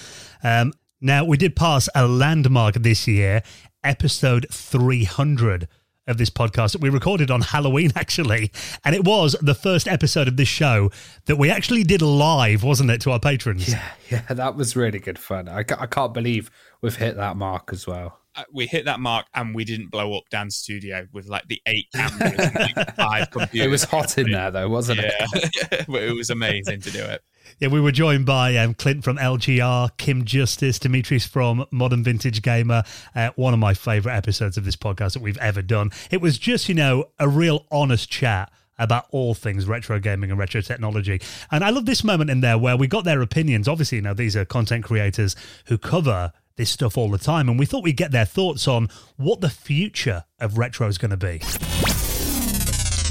Um, 0.41 0.71
now 1.01 1.25
we 1.25 1.35
did 1.35 1.55
pass 1.55 1.89
a 1.95 2.07
landmark 2.07 2.75
this 2.75 3.07
year, 3.07 3.43
episode 3.83 4.47
three 4.49 5.03
hundred 5.03 5.67
of 6.09 6.17
this 6.17 6.29
podcast 6.29 6.71
that 6.73 6.81
we 6.81 6.89
recorded 6.89 7.29
on 7.29 7.41
Halloween, 7.41 7.91
actually. 7.95 8.51
And 8.83 8.95
it 8.95 9.05
was 9.05 9.35
the 9.41 9.53
first 9.53 9.87
episode 9.87 10.27
of 10.27 10.35
this 10.37 10.47
show 10.47 10.91
that 11.25 11.37
we 11.37 11.49
actually 11.51 11.83
did 11.83 12.01
live, 12.01 12.63
wasn't 12.63 12.89
it, 12.89 12.99
to 13.01 13.11
our 13.11 13.19
patrons? 13.19 13.69
Yeah, 13.69 13.91
yeah, 14.09 14.33
that 14.33 14.55
was 14.55 14.75
really 14.75 14.99
good 14.99 15.19
fun. 15.19 15.47
I, 15.47 15.59
I 15.59 15.85
can't 15.85 16.13
believe 16.13 16.49
we've 16.81 16.95
hit 16.95 17.15
that 17.17 17.37
mark 17.37 17.69
as 17.71 17.87
well. 17.87 18.19
Uh, 18.35 18.43
we 18.53 18.67
hit 18.67 18.85
that 18.85 18.99
mark 18.99 19.25
and 19.33 19.55
we 19.55 19.65
didn't 19.65 19.89
blow 19.89 20.15
up 20.15 20.23
Dan's 20.29 20.55
studio 20.55 21.07
with 21.11 21.27
like 21.27 21.47
the 21.47 21.61
eight 21.65 21.87
cameras 21.93 22.33
and 22.37 22.55
like 22.55 22.95
five 22.95 23.31
computers. 23.31 23.65
It 23.65 23.69
was 23.69 23.83
hot 23.83 24.17
in 24.17 24.31
there 24.31 24.51
though, 24.51 24.69
wasn't 24.69 24.99
yeah. 24.99 25.25
it? 25.33 25.85
but 25.87 26.03
it 26.03 26.15
was 26.15 26.29
amazing 26.29 26.81
to 26.81 26.91
do 26.91 27.03
it. 27.03 27.23
Yeah, 27.57 27.69
we 27.69 27.81
were 27.81 27.91
joined 27.91 28.25
by 28.25 28.55
um, 28.57 28.75
Clint 28.75 29.03
from 29.03 29.17
LGR, 29.17 29.97
Kim 29.97 30.23
Justice, 30.23 30.77
Dimitris 30.77 31.27
from 31.27 31.65
Modern 31.71 32.03
Vintage 32.03 32.41
Gamer. 32.41 32.83
Uh, 33.15 33.31
one 33.35 33.53
of 33.53 33.59
my 33.59 33.73
favorite 33.73 34.13
episodes 34.13 34.55
of 34.55 34.63
this 34.63 34.75
podcast 34.75 35.13
that 35.13 35.23
we've 35.23 35.37
ever 35.39 35.63
done. 35.63 35.89
It 36.11 36.21
was 36.21 36.37
just, 36.37 36.69
you 36.69 36.75
know, 36.75 37.05
a 37.17 37.27
real 37.27 37.65
honest 37.71 38.09
chat 38.09 38.51
about 38.77 39.07
all 39.11 39.33
things 39.33 39.67
retro 39.67 39.99
gaming 39.99 40.31
and 40.31 40.39
retro 40.39 40.61
technology. 40.61 41.19
And 41.51 41.63
I 41.63 41.69
love 41.69 41.85
this 41.85 42.03
moment 42.03 42.29
in 42.29 42.41
there 42.41 42.57
where 42.57 42.77
we 42.77 42.87
got 42.87 43.03
their 43.03 43.21
opinions. 43.21 43.67
Obviously, 43.67 43.97
you 43.97 44.01
know, 44.03 44.13
these 44.13 44.35
are 44.37 44.45
content 44.45 44.85
creators 44.85 45.35
who 45.65 45.77
cover 45.77 46.31
this 46.59 46.69
stuff 46.69 46.97
all 46.97 47.09
the 47.09 47.17
time. 47.17 47.49
And 47.49 47.57
we 47.57 47.65
thought 47.65 47.83
we'd 47.83 47.97
get 47.97 48.11
their 48.11 48.25
thoughts 48.25 48.67
on 48.67 48.89
what 49.17 49.41
the 49.41 49.49
future 49.49 50.25
of 50.39 50.59
retro 50.59 50.87
is 50.87 50.99
going 50.99 51.11
to 51.11 51.17
be 51.17 51.41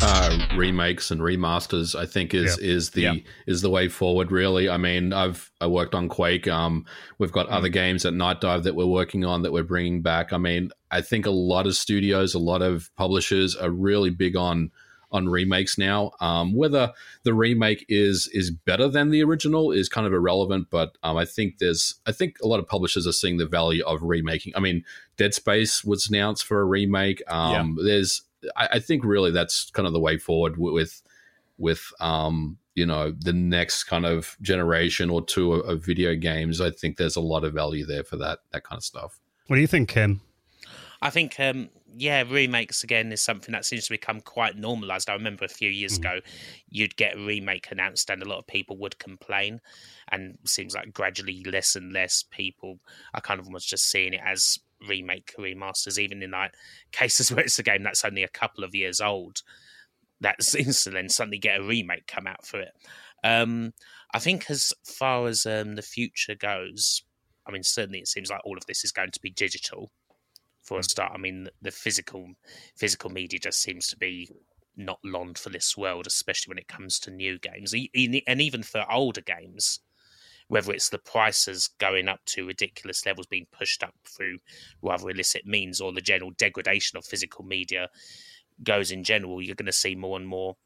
uh, 0.00 0.38
remakes 0.56 1.10
and 1.10 1.20
remasters, 1.20 1.98
I 1.98 2.06
think 2.06 2.34
is 2.34 2.56
yep. 2.56 2.58
is 2.60 2.90
the 2.90 3.00
yep. 3.02 3.16
is 3.46 3.62
the 3.62 3.70
way 3.70 3.88
forward. 3.88 4.30
Really, 4.30 4.68
I 4.68 4.76
mean, 4.76 5.12
I've 5.12 5.50
I 5.60 5.66
worked 5.66 5.94
on 5.94 6.08
Quake. 6.08 6.46
Um, 6.48 6.86
we've 7.18 7.32
got 7.32 7.48
mm. 7.48 7.52
other 7.52 7.68
games 7.68 8.04
at 8.04 8.12
Nightdive 8.12 8.62
that 8.64 8.74
we're 8.74 8.86
working 8.86 9.24
on 9.24 9.42
that 9.42 9.52
we're 9.52 9.64
bringing 9.64 10.02
back. 10.02 10.32
I 10.32 10.38
mean, 10.38 10.70
I 10.90 11.00
think 11.00 11.26
a 11.26 11.30
lot 11.30 11.66
of 11.66 11.74
studios, 11.74 12.34
a 12.34 12.38
lot 12.38 12.62
of 12.62 12.90
publishers 12.96 13.56
are 13.56 13.70
really 13.70 14.10
big 14.10 14.36
on 14.36 14.70
on 15.10 15.28
remakes 15.28 15.78
now. 15.78 16.12
Um, 16.20 16.54
whether 16.54 16.92
the 17.22 17.34
remake 17.34 17.84
is 17.88 18.28
is 18.32 18.50
better 18.50 18.88
than 18.88 19.10
the 19.10 19.22
original 19.22 19.70
is 19.70 19.88
kind 19.88 20.06
of 20.06 20.12
irrelevant, 20.12 20.68
but 20.70 20.96
um, 21.02 21.16
I 21.16 21.24
think 21.24 21.58
there's 21.58 21.96
I 22.06 22.12
think 22.12 22.36
a 22.42 22.46
lot 22.46 22.60
of 22.60 22.66
publishers 22.66 23.06
are 23.06 23.12
seeing 23.12 23.36
the 23.36 23.46
value 23.46 23.84
of 23.84 24.02
remaking. 24.02 24.52
I 24.56 24.60
mean, 24.60 24.84
Dead 25.16 25.34
Space 25.34 25.84
was 25.84 26.08
announced 26.08 26.44
for 26.44 26.60
a 26.60 26.64
remake. 26.64 27.22
Um, 27.28 27.76
yeah. 27.78 27.84
There's 27.84 28.22
I, 28.56 28.68
I, 28.72 28.78
think 28.78 29.04
really 29.04 29.30
that's 29.30 29.70
kind 29.70 29.86
of 29.86 29.92
the 29.92 30.00
way 30.00 30.16
forward 30.16 30.58
with 30.58 31.02
with 31.58 31.92
um, 32.00 32.58
you 32.74 32.86
know 32.86 33.12
the 33.18 33.32
next 33.32 33.84
kind 33.84 34.06
of 34.06 34.36
generation 34.40 35.10
or 35.10 35.24
two 35.24 35.54
of, 35.54 35.68
of, 35.68 35.84
video 35.84 36.14
games. 36.14 36.60
I 36.60 36.70
think 36.70 36.96
there's 36.96 37.16
a 37.16 37.20
lot 37.20 37.44
of 37.44 37.52
value 37.52 37.84
there 37.84 38.04
for 38.04 38.16
that 38.18 38.40
that 38.52 38.64
kind 38.64 38.78
of 38.78 38.84
stuff. 38.84 39.18
What 39.46 39.56
do 39.56 39.60
you 39.60 39.66
think, 39.66 39.88
Kim? 39.88 40.20
I 41.00 41.10
think 41.10 41.38
um, 41.40 41.70
yeah, 41.96 42.24
remakes 42.28 42.84
again 42.84 43.12
is 43.12 43.22
something 43.22 43.52
that 43.52 43.64
seems 43.64 43.86
to 43.86 43.92
become 43.92 44.20
quite 44.20 44.56
normalized. 44.56 45.08
I 45.08 45.14
remember 45.14 45.44
a 45.44 45.48
few 45.48 45.70
years 45.70 45.94
mm. 45.94 46.00
ago, 46.00 46.20
you'd 46.68 46.96
get 46.96 47.16
a 47.16 47.24
remake 47.24 47.68
announced, 47.70 48.10
and 48.10 48.22
a 48.22 48.28
lot 48.28 48.38
of 48.38 48.46
people 48.46 48.76
would 48.78 48.98
complain. 48.98 49.60
And 50.10 50.38
seems 50.44 50.74
like 50.74 50.92
gradually 50.92 51.44
less 51.44 51.76
and 51.76 51.92
less 51.92 52.24
people 52.30 52.78
are 53.14 53.20
kind 53.20 53.40
of 53.40 53.46
almost 53.46 53.68
just 53.68 53.90
seeing 53.90 54.14
it 54.14 54.20
as 54.24 54.58
remake 54.86 55.34
remasters, 55.38 55.98
even 55.98 56.22
in 56.22 56.32
like 56.32 56.52
cases 56.92 57.32
where 57.32 57.44
it's 57.44 57.58
a 57.58 57.62
game 57.62 57.82
that's 57.82 58.04
only 58.04 58.22
a 58.22 58.28
couple 58.28 58.64
of 58.64 58.74
years 58.74 59.00
old. 59.00 59.42
That 60.20 60.42
seems 60.42 60.82
to 60.84 60.90
then 60.90 61.08
suddenly 61.08 61.38
get 61.38 61.60
a 61.60 61.64
remake 61.64 62.06
come 62.06 62.26
out 62.26 62.46
for 62.46 62.60
it. 62.60 62.72
Um, 63.24 63.72
I 64.14 64.18
think 64.18 64.50
as 64.50 64.72
far 64.84 65.26
as 65.26 65.44
um, 65.44 65.74
the 65.74 65.82
future 65.82 66.34
goes, 66.34 67.02
I 67.46 67.50
mean, 67.50 67.62
certainly 67.62 68.00
it 68.00 68.08
seems 68.08 68.30
like 68.30 68.40
all 68.44 68.56
of 68.56 68.66
this 68.66 68.84
is 68.84 68.92
going 68.92 69.10
to 69.10 69.20
be 69.20 69.30
digital 69.30 69.90
for 70.68 70.78
a 70.78 70.82
start. 70.82 71.12
I 71.14 71.18
mean, 71.18 71.48
the 71.62 71.70
physical 71.70 72.28
physical 72.76 73.10
media 73.10 73.40
just 73.40 73.60
seems 73.60 73.88
to 73.88 73.96
be 73.96 74.30
not 74.76 75.00
long 75.02 75.34
for 75.34 75.50
this 75.50 75.76
world, 75.76 76.06
especially 76.06 76.50
when 76.50 76.58
it 76.58 76.68
comes 76.68 77.00
to 77.00 77.10
new 77.10 77.38
games, 77.38 77.72
and 77.72 78.40
even 78.40 78.62
for 78.62 78.84
older 78.90 79.20
games 79.20 79.80
whether 80.48 80.72
it's 80.72 80.88
the 80.88 80.98
prices 80.98 81.68
going 81.78 82.08
up 82.08 82.20
to 82.24 82.46
ridiculous 82.46 83.04
levels 83.04 83.26
being 83.26 83.46
pushed 83.52 83.84
up 83.84 83.94
through 84.04 84.38
rather 84.82 85.10
illicit 85.10 85.46
means 85.46 85.80
or 85.80 85.92
the 85.92 86.00
general 86.00 86.30
degradation 86.38 86.96
of 86.96 87.04
physical 87.04 87.44
media 87.44 87.88
goes 88.62 88.90
in 88.90 89.04
general, 89.04 89.42
you're 89.42 89.54
going 89.54 89.66
to 89.66 89.72
see 89.72 89.94
more 89.94 90.16
and 90.16 90.26
more 90.26 90.56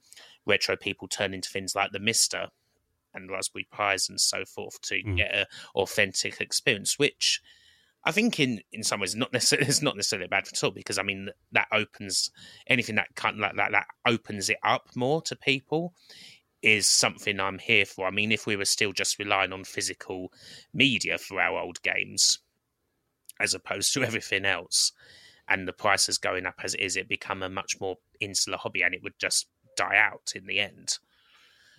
retro 0.46 0.76
people 0.76 1.08
turn 1.08 1.34
into 1.34 1.50
things 1.50 1.74
like 1.74 1.90
the 1.92 1.98
MiSTer 1.98 2.48
and 3.14 3.30
Raspberry 3.30 3.66
Pis 3.76 4.08
and 4.08 4.20
so 4.20 4.44
forth 4.44 4.80
to 4.82 4.94
mm. 4.94 5.16
get 5.16 5.34
an 5.34 5.46
authentic 5.74 6.40
experience, 6.40 6.98
which 6.98 7.40
I 8.04 8.12
think 8.12 8.40
in 8.40 8.60
in 8.72 8.82
some 8.82 9.00
ways 9.00 9.14
not 9.14 9.32
necessarily 9.32 9.66
it's 9.68 9.82
not 9.82 9.96
necessarily 9.96 10.28
bad 10.28 10.48
at 10.48 10.64
all 10.64 10.70
because 10.70 10.98
I 10.98 11.02
mean 11.02 11.30
that 11.52 11.68
opens 11.72 12.30
anything 12.66 12.96
that 12.96 13.14
kind 13.14 13.38
like 13.38 13.56
that 13.56 13.72
that 13.72 13.86
opens 14.06 14.48
it 14.50 14.58
up 14.64 14.88
more 14.94 15.22
to 15.22 15.36
people 15.36 15.94
is 16.62 16.86
something 16.86 17.40
I'm 17.40 17.58
here 17.58 17.84
for. 17.84 18.06
I 18.06 18.10
mean, 18.10 18.30
if 18.30 18.46
we 18.46 18.56
were 18.56 18.64
still 18.64 18.92
just 18.92 19.18
relying 19.18 19.52
on 19.52 19.64
physical 19.64 20.32
media 20.72 21.18
for 21.18 21.40
our 21.40 21.58
old 21.58 21.82
games, 21.82 22.38
as 23.40 23.52
opposed 23.52 23.92
to 23.94 24.02
everything 24.06 24.44
else, 24.44 24.92
and 25.48 25.66
the 25.66 25.72
prices 25.72 26.18
going 26.18 26.46
up 26.46 26.60
as 26.62 26.74
it 26.74 26.80
is, 26.80 26.96
it 26.96 27.08
become 27.08 27.42
a 27.42 27.48
much 27.48 27.80
more 27.80 27.96
insular 28.20 28.56
hobby, 28.56 28.82
and 28.82 28.94
it 28.94 29.02
would 29.02 29.18
just 29.18 29.48
die 29.76 29.96
out 29.96 30.32
in 30.34 30.46
the 30.46 30.60
end. 30.60 30.98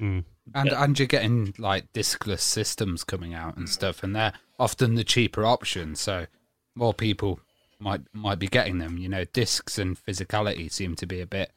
Mm. 0.01 0.25
And 0.53 0.69
but, 0.69 0.77
and 0.77 0.99
you're 0.99 1.07
getting 1.07 1.53
like 1.57 1.91
diskless 1.93 2.41
systems 2.41 3.03
coming 3.03 3.33
out 3.33 3.57
and 3.57 3.69
stuff, 3.69 4.03
and 4.03 4.15
they're 4.15 4.33
often 4.59 4.95
the 4.95 5.03
cheaper 5.03 5.45
option. 5.45 5.95
So 5.95 6.27
more 6.75 6.93
people 6.93 7.39
might 7.79 8.01
might 8.13 8.39
be 8.39 8.47
getting 8.47 8.79
them. 8.79 8.97
You 8.97 9.09
know, 9.09 9.25
discs 9.25 9.77
and 9.77 9.97
physicality 9.97 10.71
seem 10.71 10.95
to 10.95 11.05
be 11.05 11.21
a 11.21 11.27
bit 11.27 11.51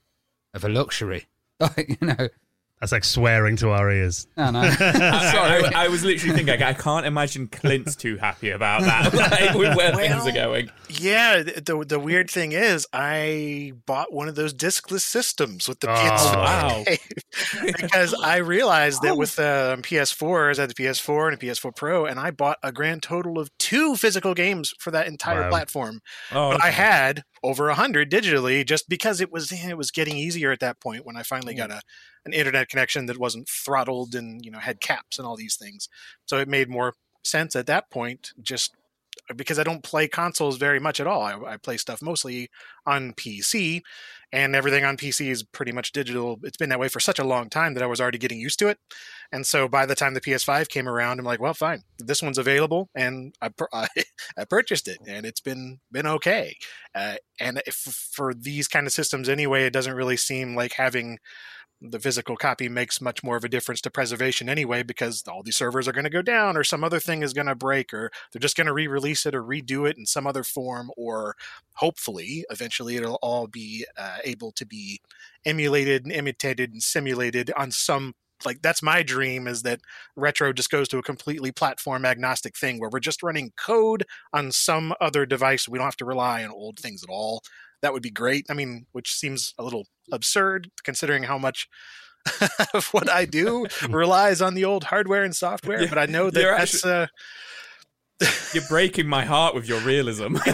of 0.54 0.64
a 0.64 0.68
luxury. 0.68 1.26
Like 1.58 1.96
you 2.02 2.06
know, 2.06 2.28
that's 2.80 2.92
like 2.92 3.04
swearing 3.04 3.56
to 3.56 3.70
our 3.70 3.90
ears. 3.90 4.26
Oh, 4.38 4.50
no. 4.50 4.68
Sorry, 4.70 5.64
I, 5.64 5.86
I, 5.86 5.88
was 5.88 6.04
literally 6.04 6.36
thinking, 6.36 6.62
I 6.62 6.74
can't 6.74 7.06
imagine 7.06 7.48
Clint's 7.48 7.96
too 7.96 8.16
happy 8.18 8.50
about 8.50 8.82
that, 8.82 9.14
like, 9.30 9.54
with 9.54 9.74
where 9.76 9.92
well, 9.92 9.96
things 9.96 10.26
are 10.26 10.32
going. 10.32 10.70
Yeah, 10.90 11.42
the 11.42 11.84
the 11.88 11.98
weird 11.98 12.30
thing 12.30 12.52
is, 12.52 12.86
I 12.92 13.72
bought 13.86 14.12
one 14.12 14.28
of 14.28 14.34
those 14.34 14.52
discless 14.52 15.00
systems 15.00 15.68
with 15.68 15.80
the 15.80 15.90
oh, 15.90 15.94
PS4 15.94 16.36
wow. 16.36 16.84
because 17.64 18.14
I 18.14 18.36
realized 18.36 19.02
that 19.02 19.16
with 19.16 19.36
the 19.36 19.72
um, 19.74 19.82
PS4, 19.82 20.58
I 20.58 20.60
had 20.60 20.70
the 20.70 20.74
PS4 20.74 21.32
and 21.32 21.42
a 21.42 21.44
PS4 21.44 21.74
Pro, 21.74 22.04
and 22.04 22.20
I 22.20 22.30
bought 22.30 22.58
a 22.62 22.72
grand 22.72 23.02
total 23.02 23.38
of 23.38 23.48
two 23.58 23.96
physical 23.96 24.34
games 24.34 24.74
for 24.78 24.90
that 24.90 25.06
entire 25.06 25.42
wow. 25.42 25.48
platform. 25.48 26.00
Oh, 26.30 26.50
but 26.50 26.56
okay. 26.56 26.68
I 26.68 26.70
had 26.72 27.22
over 27.42 27.68
a 27.68 27.74
hundred 27.74 28.10
digitally, 28.10 28.66
just 28.66 28.88
because 28.88 29.20
it 29.20 29.32
was 29.32 29.50
it 29.50 29.78
was 29.78 29.90
getting 29.90 30.16
easier 30.16 30.52
at 30.52 30.60
that 30.60 30.80
point 30.80 31.06
when 31.06 31.16
I 31.16 31.22
finally 31.22 31.54
got 31.54 31.70
a 31.70 31.80
an 32.26 32.32
internet 32.32 32.68
connection 32.68 33.06
that 33.06 33.18
wasn't 33.18 33.48
throttled 33.48 34.14
and 34.14 34.44
you 34.44 34.50
know 34.50 34.58
had 34.58 34.80
caps 34.80 35.18
and 35.18 35.26
all 35.26 35.36
these 35.36 35.56
things. 35.56 35.88
So 36.26 36.38
it 36.38 36.48
made 36.48 36.68
more 36.68 36.94
sense 37.24 37.56
at 37.56 37.66
that 37.66 37.90
point 37.90 38.32
just 38.42 38.72
because 39.34 39.58
I 39.58 39.64
don't 39.64 39.82
play 39.82 40.06
consoles 40.06 40.56
very 40.56 40.78
much 40.78 41.00
at 41.00 41.06
all. 41.06 41.22
I, 41.22 41.34
I 41.52 41.56
play 41.56 41.76
stuff 41.76 42.00
mostly 42.00 42.48
on 42.86 43.12
PC, 43.14 43.80
and 44.32 44.54
everything 44.54 44.84
on 44.84 44.96
PC 44.96 45.30
is 45.30 45.42
pretty 45.42 45.72
much 45.72 45.92
digital. 45.92 46.38
It's 46.42 46.56
been 46.56 46.68
that 46.68 46.78
way 46.78 46.88
for 46.88 47.00
such 47.00 47.18
a 47.18 47.24
long 47.24 47.48
time 47.48 47.74
that 47.74 47.82
I 47.82 47.86
was 47.86 48.00
already 48.00 48.18
getting 48.18 48.38
used 48.38 48.58
to 48.60 48.68
it. 48.68 48.78
And 49.32 49.46
so 49.46 49.66
by 49.68 49.86
the 49.86 49.94
time 49.94 50.14
the 50.14 50.20
PS5 50.20 50.68
came 50.68 50.88
around, 50.88 51.18
I'm 51.18 51.24
like, 51.24 51.40
well, 51.40 51.54
fine, 51.54 51.82
this 51.98 52.22
one's 52.22 52.38
available, 52.38 52.88
and 52.94 53.34
I 53.40 53.50
I, 53.72 53.88
I 54.38 54.44
purchased 54.44 54.88
it, 54.88 54.98
and 55.06 55.26
it's 55.26 55.40
been 55.40 55.80
been 55.90 56.06
okay. 56.06 56.56
Uh, 56.94 57.16
and 57.40 57.62
if, 57.66 57.74
for 57.74 58.32
these 58.34 58.68
kind 58.68 58.86
of 58.86 58.92
systems 58.92 59.28
anyway, 59.28 59.64
it 59.64 59.72
doesn't 59.72 59.94
really 59.94 60.16
seem 60.16 60.54
like 60.54 60.74
having 60.74 61.18
the 61.80 62.00
physical 62.00 62.36
copy 62.36 62.68
makes 62.68 63.00
much 63.00 63.22
more 63.22 63.36
of 63.36 63.44
a 63.44 63.48
difference 63.48 63.80
to 63.82 63.90
preservation 63.90 64.48
anyway 64.48 64.82
because 64.82 65.22
all 65.28 65.42
these 65.42 65.56
servers 65.56 65.86
are 65.86 65.92
going 65.92 66.04
to 66.04 66.10
go 66.10 66.22
down 66.22 66.56
or 66.56 66.64
some 66.64 66.82
other 66.82 66.98
thing 66.98 67.22
is 67.22 67.34
going 67.34 67.46
to 67.46 67.54
break 67.54 67.92
or 67.92 68.10
they're 68.32 68.40
just 68.40 68.56
going 68.56 68.66
to 68.66 68.72
re-release 68.72 69.26
it 69.26 69.34
or 69.34 69.42
redo 69.42 69.88
it 69.88 69.98
in 69.98 70.06
some 70.06 70.26
other 70.26 70.42
form 70.42 70.90
or 70.96 71.36
hopefully 71.74 72.44
eventually 72.50 72.96
it'll 72.96 73.18
all 73.22 73.46
be 73.46 73.84
uh, 73.98 74.18
able 74.24 74.52
to 74.52 74.64
be 74.64 75.00
emulated 75.44 76.04
and 76.04 76.12
imitated 76.12 76.72
and 76.72 76.82
simulated 76.82 77.52
on 77.56 77.70
some 77.70 78.14
like 78.44 78.60
that's 78.60 78.82
my 78.82 79.02
dream 79.02 79.46
is 79.46 79.62
that 79.62 79.80
retro 80.14 80.52
just 80.52 80.70
goes 80.70 80.88
to 80.88 80.98
a 80.98 81.02
completely 81.02 81.50
platform 81.50 82.04
agnostic 82.04 82.56
thing 82.56 82.78
where 82.78 82.90
we're 82.90 83.00
just 83.00 83.22
running 83.22 83.52
code 83.56 84.04
on 84.32 84.52
some 84.52 84.92
other 85.00 85.24
device. 85.24 85.66
We 85.66 85.78
don't 85.78 85.86
have 85.86 85.96
to 85.96 86.04
rely 86.04 86.44
on 86.44 86.50
old 86.50 86.78
things 86.78 87.02
at 87.02 87.08
all 87.08 87.42
that 87.82 87.92
would 87.92 88.02
be 88.02 88.10
great. 88.10 88.46
I 88.50 88.54
mean, 88.54 88.86
which 88.92 89.12
seems 89.12 89.54
a 89.58 89.62
little 89.62 89.86
absurd 90.12 90.70
considering 90.84 91.24
how 91.24 91.38
much 91.38 91.68
of 92.74 92.86
what 92.92 93.08
I 93.08 93.24
do 93.24 93.66
relies 93.88 94.40
on 94.42 94.54
the 94.54 94.64
old 94.64 94.84
hardware 94.84 95.22
and 95.22 95.34
software. 95.34 95.82
Yeah, 95.82 95.88
but 95.88 95.98
I 95.98 96.06
know 96.06 96.30
that 96.30 96.40
that's. 96.40 96.74
Actually, 96.74 96.92
uh, 96.92 97.06
you're 98.54 98.64
breaking 98.68 99.06
my 99.06 99.24
heart 99.24 99.54
with 99.54 99.68
your 99.68 99.80
realism. 99.80 100.36
I'm 100.46 100.52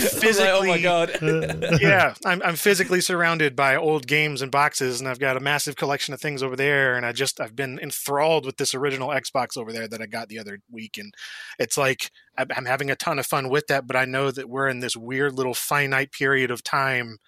physically, 0.00 0.48
oh 0.48 0.64
my 0.66 0.80
god! 0.80 1.16
yeah, 1.80 2.14
I'm, 2.24 2.42
I'm 2.42 2.56
physically 2.56 3.00
surrounded 3.00 3.54
by 3.54 3.76
old 3.76 4.08
games 4.08 4.42
and 4.42 4.50
boxes, 4.50 4.98
and 4.98 5.08
I've 5.08 5.20
got 5.20 5.36
a 5.36 5.40
massive 5.40 5.76
collection 5.76 6.12
of 6.12 6.20
things 6.20 6.42
over 6.42 6.56
there. 6.56 6.96
And 6.96 7.06
I 7.06 7.12
just 7.12 7.40
I've 7.40 7.54
been 7.54 7.78
enthralled 7.78 8.46
with 8.46 8.56
this 8.56 8.74
original 8.74 9.10
Xbox 9.10 9.56
over 9.56 9.72
there 9.72 9.86
that 9.86 10.02
I 10.02 10.06
got 10.06 10.28
the 10.28 10.40
other 10.40 10.58
week, 10.70 10.98
and 10.98 11.14
it's 11.58 11.78
like 11.78 12.10
I'm 12.36 12.66
having 12.66 12.90
a 12.90 12.96
ton 12.96 13.20
of 13.20 13.26
fun 13.26 13.48
with 13.48 13.68
that. 13.68 13.86
But 13.86 13.96
I 13.96 14.06
know 14.06 14.32
that 14.32 14.48
we're 14.48 14.68
in 14.68 14.80
this 14.80 14.96
weird 14.96 15.34
little 15.34 15.54
finite 15.54 16.10
period 16.10 16.50
of 16.50 16.64
time 16.64 17.18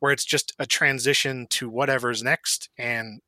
where 0.00 0.12
it's 0.12 0.26
just 0.26 0.52
a 0.58 0.66
transition 0.66 1.46
to 1.48 1.70
whatever's 1.70 2.22
next, 2.22 2.68
and 2.76 3.22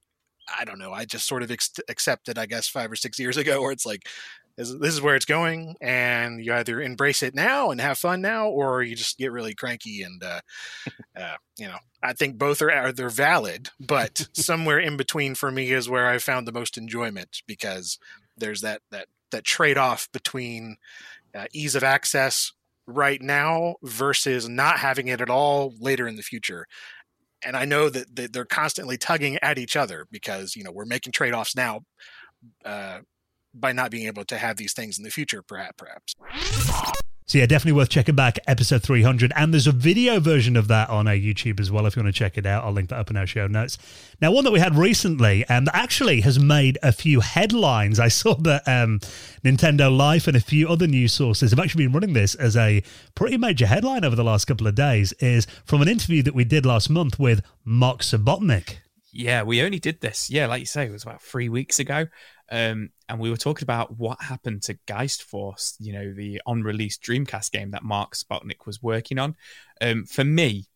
I 0.59 0.65
don't 0.65 0.79
know. 0.79 0.93
I 0.93 1.05
just 1.05 1.27
sort 1.27 1.43
of 1.43 1.51
ex- 1.51 1.81
accepted, 1.89 2.39
I 2.39 2.47
guess, 2.47 2.69
five 2.69 2.91
or 2.91 2.97
six 2.97 3.19
years 3.19 3.37
ago, 3.37 3.63
where 3.63 3.73
it's 3.73 3.87
like, 3.87 4.09
this, 4.57 4.75
this 4.81 4.95
is 4.95 5.03
where 5.03 5.17
it's 5.17 5.27
going, 5.27 5.77
and 5.83 6.43
you 6.43 6.53
either 6.55 6.81
embrace 6.81 7.23
it 7.23 7.35
now 7.35 7.71
and 7.71 7.81
have 7.81 7.99
fun 7.99 8.23
now, 8.23 8.49
or 8.49 8.83
you 8.83 8.97
just 8.97 9.19
get 9.19 9.33
really 9.33 9.55
cranky. 9.55 10.03
And 10.03 10.23
uh, 10.23 10.41
uh, 11.17 11.37
you 11.59 11.67
know, 11.67 11.77
I 12.03 12.15
think 12.15 12.39
both 12.39 12.63
are, 12.63 12.71
are 12.71 12.93
they're 12.93 13.11
valid, 13.11 13.69
but 13.79 14.29
somewhere 14.33 14.79
in 14.79 14.97
between 14.97 15.35
for 15.35 15.51
me 15.51 15.73
is 15.73 15.91
where 15.91 16.09
I 16.09 16.19
found 16.19 16.49
the 16.49 16.53
most 16.53 16.79
enjoyment 16.79 17.43
because 17.47 17.99
there's 18.37 18.63
that 18.63 18.81
that 18.91 19.09
that 19.31 19.45
trade 19.45 19.77
off 19.77 20.09
between 20.13 20.77
uh, 21.35 21.47
ease 21.53 21.75
of 21.75 21.85
access 21.85 22.53
right 22.87 23.21
now 23.21 23.75
versus 23.83 24.49
not 24.49 24.79
having 24.79 25.09
it 25.09 25.21
at 25.21 25.29
all 25.29 25.75
later 25.81 26.07
in 26.07 26.17
the 26.17 26.23
future 26.23 26.67
and 27.45 27.57
I 27.57 27.65
know 27.65 27.89
that, 27.89 28.33
they're 28.33 28.45
constantly 28.45 28.97
tugging 28.97 29.39
at 29.43 29.59
each 29.59 29.77
other 29.77 30.07
because 30.11 30.57
you 30.57 30.65
know 30.65 30.73
we're 30.73 30.85
making 30.85 31.13
trade 31.13 31.35
offs 31.35 31.57
now 31.57 31.81
uh, 32.65 32.99
by 33.55 33.73
not 33.73 33.91
being 33.91 34.07
able 34.07 34.25
to 34.25 34.39
have 34.39 34.57
these 34.57 34.73
things 34.73 34.99
in 34.99 35.05
the 35.05 35.11
future, 35.11 35.43
perhaps. 35.43 35.77
Perhaps. 35.79 36.15
So 37.29 37.39
yeah, 37.39 37.47
definitely 37.47 37.73
worth 37.73 37.89
checking 37.89 38.15
back 38.15 38.39
episode 38.47 38.85
300. 38.85 39.33
And 39.35 39.53
there's 39.53 39.67
a 39.67 39.73
video 39.73 40.21
version 40.21 40.57
of 40.57 40.69
that 40.69 40.89
on 40.89 41.09
our 41.09 41.15
YouTube 41.15 41.59
as 41.59 41.73
well 41.73 41.85
if 41.85 41.97
you 41.97 42.03
want 42.03 42.15
to 42.15 42.17
check 42.17 42.39
it 42.39 42.47
out. 42.47 42.63
I'll 42.63 42.71
link 42.71 42.91
that 42.91 43.01
up 43.01 43.11
in 43.11 43.17
our 43.17 43.27
show 43.27 43.49
notes. 43.49 43.79
Now, 44.21 44.31
one 44.31 44.45
that 44.45 44.53
we 44.53 44.61
had 44.61 44.77
recently 44.77 45.45
and 45.49 45.67
that 45.67 45.75
actually 45.75 46.21
has 46.21 46.39
made 46.39 46.79
a 46.85 46.93
few 46.93 47.19
headlines. 47.19 47.99
I 47.99 48.07
saw 48.09 48.35
that 48.35 48.63
um, 48.69 49.01
Nintendo 49.45 49.95
Life 49.95 50.29
and 50.29 50.37
a 50.37 50.41
few 50.41 50.69
other 50.69 50.87
news 50.87 51.13
sources 51.13 51.51
have 51.51 51.59
actually 51.59 51.87
been 51.87 51.95
running 51.95 52.13
this 52.13 52.37
as 52.37 52.57
a 52.57 52.85
pretty 53.17 53.39
major 53.39 53.67
headline 53.67 54.05
over 54.05 54.15
the 54.15 54.23
last 54.23 54.45
couple 54.45 54.69
of 54.69 54.77
days 54.77 55.13
is 55.15 55.49
from 55.65 55.83
an 55.83 55.89
interview 55.89 56.23
that 56.23 56.35
we 56.35 56.45
did 56.45 56.65
last 56.65 56.89
month 56.89 57.19
with 57.19 57.43
Mark 57.65 58.03
Subotnick. 58.03 58.77
Yeah, 59.13 59.43
we 59.43 59.63
only 59.63 59.79
did 59.79 60.01
this. 60.01 60.31
Yeah, 60.31 60.47
like 60.47 60.61
you 60.61 60.67
say, 60.67 60.87
it 60.87 60.93
was 60.93 61.03
about 61.03 61.23
three 61.23 61.49
weeks 61.49 61.79
ago. 61.79 62.07
Um, 62.51 62.91
and 63.09 63.19
we 63.19 63.31
were 63.31 63.37
talking 63.37 63.65
about 63.65 63.99
what 63.99 64.23
happened 64.23 64.63
to 64.65 64.79
Geist 64.87 65.23
Force, 65.23 65.77
you 65.81 65.93
know, 65.93 66.13
the 66.13 66.41
unreleased 66.47 67.03
Dreamcast 67.03 67.51
game 67.51 67.73
that 67.73 67.83
Mark 67.83 68.15
Subotnick 68.15 68.67
was 68.67 68.83
working 68.83 69.19
on. 69.19 69.37
Um, 69.81 70.05
for 70.05 70.25
me, 70.25 70.67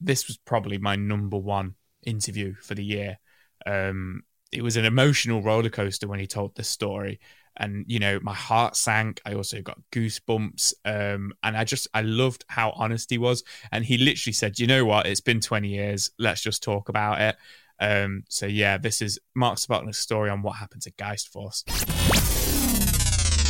this 0.00 0.28
was 0.28 0.36
probably 0.36 0.78
my 0.78 0.96
number 0.96 1.36
one 1.36 1.74
interview 2.04 2.54
for 2.54 2.74
the 2.74 2.84
year. 2.84 3.18
Um, 3.66 4.22
it 4.52 4.62
was 4.62 4.76
an 4.76 4.84
emotional 4.84 5.42
roller 5.42 5.68
coaster 5.68 6.08
when 6.08 6.20
he 6.20 6.26
told 6.26 6.54
this 6.54 6.68
story, 6.68 7.20
and 7.56 7.84
you 7.88 7.98
know, 7.98 8.18
my 8.22 8.34
heart 8.34 8.76
sank. 8.76 9.20
I 9.26 9.34
also 9.34 9.60
got 9.60 9.78
goosebumps, 9.92 10.74
um, 10.84 11.32
and 11.42 11.56
I 11.56 11.64
just 11.64 11.88
I 11.92 12.02
loved 12.02 12.44
how 12.48 12.70
honest 12.70 13.10
he 13.10 13.18
was. 13.18 13.42
And 13.72 13.84
he 13.84 13.98
literally 13.98 14.32
said, 14.32 14.58
"You 14.58 14.66
know 14.66 14.84
what? 14.84 15.06
It's 15.06 15.20
been 15.20 15.40
twenty 15.40 15.68
years. 15.68 16.10
Let's 16.18 16.40
just 16.40 16.62
talk 16.62 16.88
about 16.88 17.20
it." 17.20 17.36
Um, 17.80 18.24
so 18.28 18.46
yeah, 18.46 18.78
this 18.78 19.00
is 19.00 19.18
Mark 19.34 19.58
Subotnick's 19.58 19.98
story 19.98 20.30
on 20.30 20.42
what 20.42 20.56
happened 20.56 20.82
to 20.82 20.90
Geist 20.90 21.28
Force. 21.28 21.64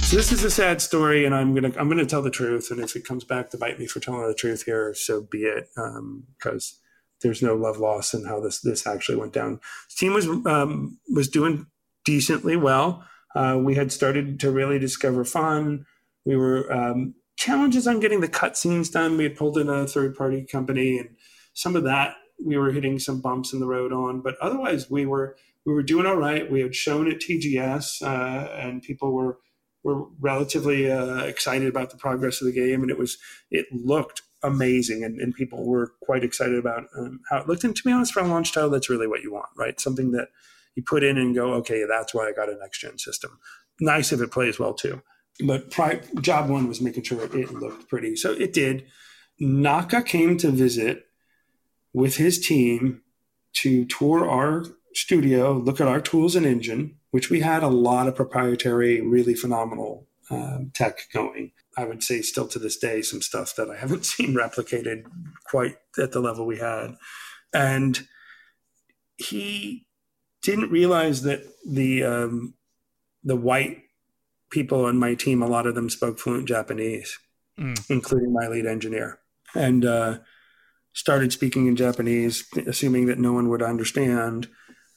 So 0.09 0.17
this 0.17 0.33
is 0.33 0.43
a 0.43 0.51
sad 0.51 0.81
story, 0.81 1.27
and 1.27 1.35
I'm 1.35 1.55
gonna 1.55 1.73
I'm 1.79 1.89
gonna 1.89 2.07
tell 2.07 2.23
the 2.23 2.31
truth. 2.31 2.71
And 2.71 2.81
if 2.81 2.97
it 2.97 3.05
comes 3.05 3.25
back 3.25 3.51
to 3.51 3.59
bite 3.59 3.79
me 3.79 3.87
for 3.87 4.01
telling 4.01 4.27
the 4.27 4.35
truth 4.35 4.65
here, 4.65 4.95
so 4.95 5.21
be 5.21 5.43
it. 5.43 5.69
Because 5.75 6.81
um, 6.81 6.87
there's 7.21 7.43
no 7.43 7.55
love 7.55 7.79
loss 7.79 8.15
in 8.15 8.25
how 8.25 8.41
this 8.41 8.61
this 8.61 8.87
actually 8.87 9.17
went 9.17 9.35
down. 9.35 9.61
The 9.91 9.97
team 9.97 10.15
was 10.15 10.27
um, 10.27 10.99
was 11.15 11.29
doing 11.29 11.67
decently 12.05 12.57
well. 12.57 13.05
Uh, 13.35 13.59
we 13.63 13.75
had 13.75 13.93
started 13.93 14.41
to 14.41 14.51
really 14.51 14.79
discover 14.79 15.25
fun. 15.27 15.85
We 16.25 16.37
were 16.37 16.73
um, 16.73 17.15
challenges 17.37 17.87
on 17.87 18.01
getting 18.01 18.21
the 18.21 18.29
cutscenes 18.29 18.91
done. 18.91 19.19
We 19.19 19.25
had 19.25 19.37
pulled 19.37 19.59
in 19.59 19.69
a 19.69 19.87
third 19.87 20.17
party 20.17 20.47
company, 20.51 20.99
and 20.99 21.11
some 21.53 21.77
of 21.77 21.85
that 21.85 22.15
we 22.45 22.57
were 22.57 22.71
hitting 22.71 22.99
some 22.99 23.21
bumps 23.21 23.53
in 23.53 23.61
the 23.61 23.67
road 23.67 23.93
on, 23.93 24.21
but 24.21 24.37
otherwise 24.41 24.91
we 24.91 25.07
were 25.07 25.37
we 25.67 25.75
were 25.75 25.83
doing 25.83 26.07
all 26.07 26.17
right. 26.17 26.51
We 26.51 26.61
had 26.61 26.75
shown 26.75 27.11
at 27.11 27.19
TGS, 27.19 28.03
uh, 28.03 28.51
and 28.53 28.83
people 28.83 29.13
were 29.13 29.39
were 29.85 30.07
relatively 30.21 30.91
uh, 30.91 31.19
excited 31.25 31.69
about 31.69 31.91
the 31.91 31.97
progress 31.97 32.41
of 32.41 32.47
the 32.47 32.53
game, 32.53 32.83
and 32.83 32.91
it 32.91 32.99
was 32.99 33.19
it 33.51 33.67
looked 33.73 34.23
amazing, 34.43 35.05
and, 35.05 35.21
and 35.21 35.35
people 35.35 35.67
were 35.67 35.93
quite 36.03 36.25
excited 36.25 36.59
about 36.59 36.85
um, 36.97 37.21
how 37.29 37.39
it 37.39 37.49
looked. 37.49 37.65
And 37.65 37.75
to 37.77 37.83
be 37.85 37.93
honest, 37.93 38.13
for 38.13 38.21
a 38.21 38.27
launch 38.27 38.53
title, 38.53 38.71
that's 38.71 38.91
really 38.91 39.07
what 39.07 39.23
you 39.23 39.33
want, 39.33 39.49
right? 39.57 39.81
Something 39.81 40.13
that 40.13 40.29
you 40.75 40.83
put 40.83 41.03
in 41.03 41.19
and 41.19 41.35
go, 41.35 41.55
okay, 41.55 41.85
that's 41.89 42.15
why 42.15 42.29
I 42.29 42.33
got 42.33 42.49
a 42.49 42.57
next 42.57 42.81
gen 42.81 42.99
system. 42.99 43.39
Nice 43.81 44.13
if 44.13 44.21
it 44.21 44.31
plays 44.31 44.59
well 44.59 44.75
too. 44.75 45.03
But 45.45 45.71
pri- 45.71 46.01
job 46.21 46.49
one 46.49 46.67
was 46.67 46.81
making 46.81 47.05
sure 47.05 47.25
it, 47.25 47.35
it 47.35 47.53
looked 47.53 47.89
pretty, 47.89 48.17
so 48.17 48.33
it 48.33 48.53
did. 48.53 48.87
Naka 49.41 50.03
came 50.03 50.37
to 50.39 50.51
visit 50.51 51.08
with 51.93 52.17
his 52.17 52.39
team 52.39 53.03
to 53.55 53.85
tour 53.87 54.29
our 54.29 54.65
studio, 54.95 55.53
look 55.53 55.81
at 55.81 55.89
our 55.89 56.01
tools 56.01 56.37
and 56.37 56.47
engine, 56.47 56.97
which 57.11 57.31
we 57.31 57.41
had 57.41 57.63
a 57.63 57.69
lot 57.69 58.09
of 58.09 58.17
proprietary, 58.17 59.01
really 59.01 59.35
phenomenal 59.35 60.07
um, 60.31 60.71
tech 60.75 61.01
going. 61.13 61.53
I 61.77 61.85
would 61.85 62.03
say, 62.03 62.23
still 62.23 62.49
to 62.49 62.59
this 62.59 62.77
day, 62.77 63.03
some 63.03 63.23
stuff 63.23 63.55
that 63.57 63.71
I 63.71 63.77
haven't 63.77 64.05
seen 64.13 64.35
replicated 64.35 65.05
quite 65.45 65.77
at 65.99 66.13
the 66.13 66.21
level 66.21 66.47
we 66.47 66.59
had. 66.59 66.97
And 67.55 68.07
he 69.17 69.87
didn't 70.43 70.71
realize 70.71 71.23
that 71.23 71.43
the 71.67 72.05
um, 72.05 72.55
the 73.25 73.37
white 73.37 73.83
people 74.51 74.85
on 74.85 74.99
my 74.99 75.15
team, 75.15 75.43
a 75.43 75.47
lot 75.47 75.67
of 75.67 75.75
them 75.75 75.91
spoke 75.91 76.19
fluent 76.19 76.49
Japanese, 76.49 77.19
mm. 77.59 77.79
including 77.91 78.33
my 78.33 78.49
lead 78.49 78.67
engineer. 78.67 79.19
And 79.55 79.85
uh, 79.85 80.19
started 80.99 81.33
speaking 81.33 81.69
in 81.69 81.77
Japanese, 81.77 82.45
assuming 82.67 83.07
that 83.07 83.21
no 83.21 83.33
one 83.33 83.49
would 83.49 83.63
understand, 83.63 84.49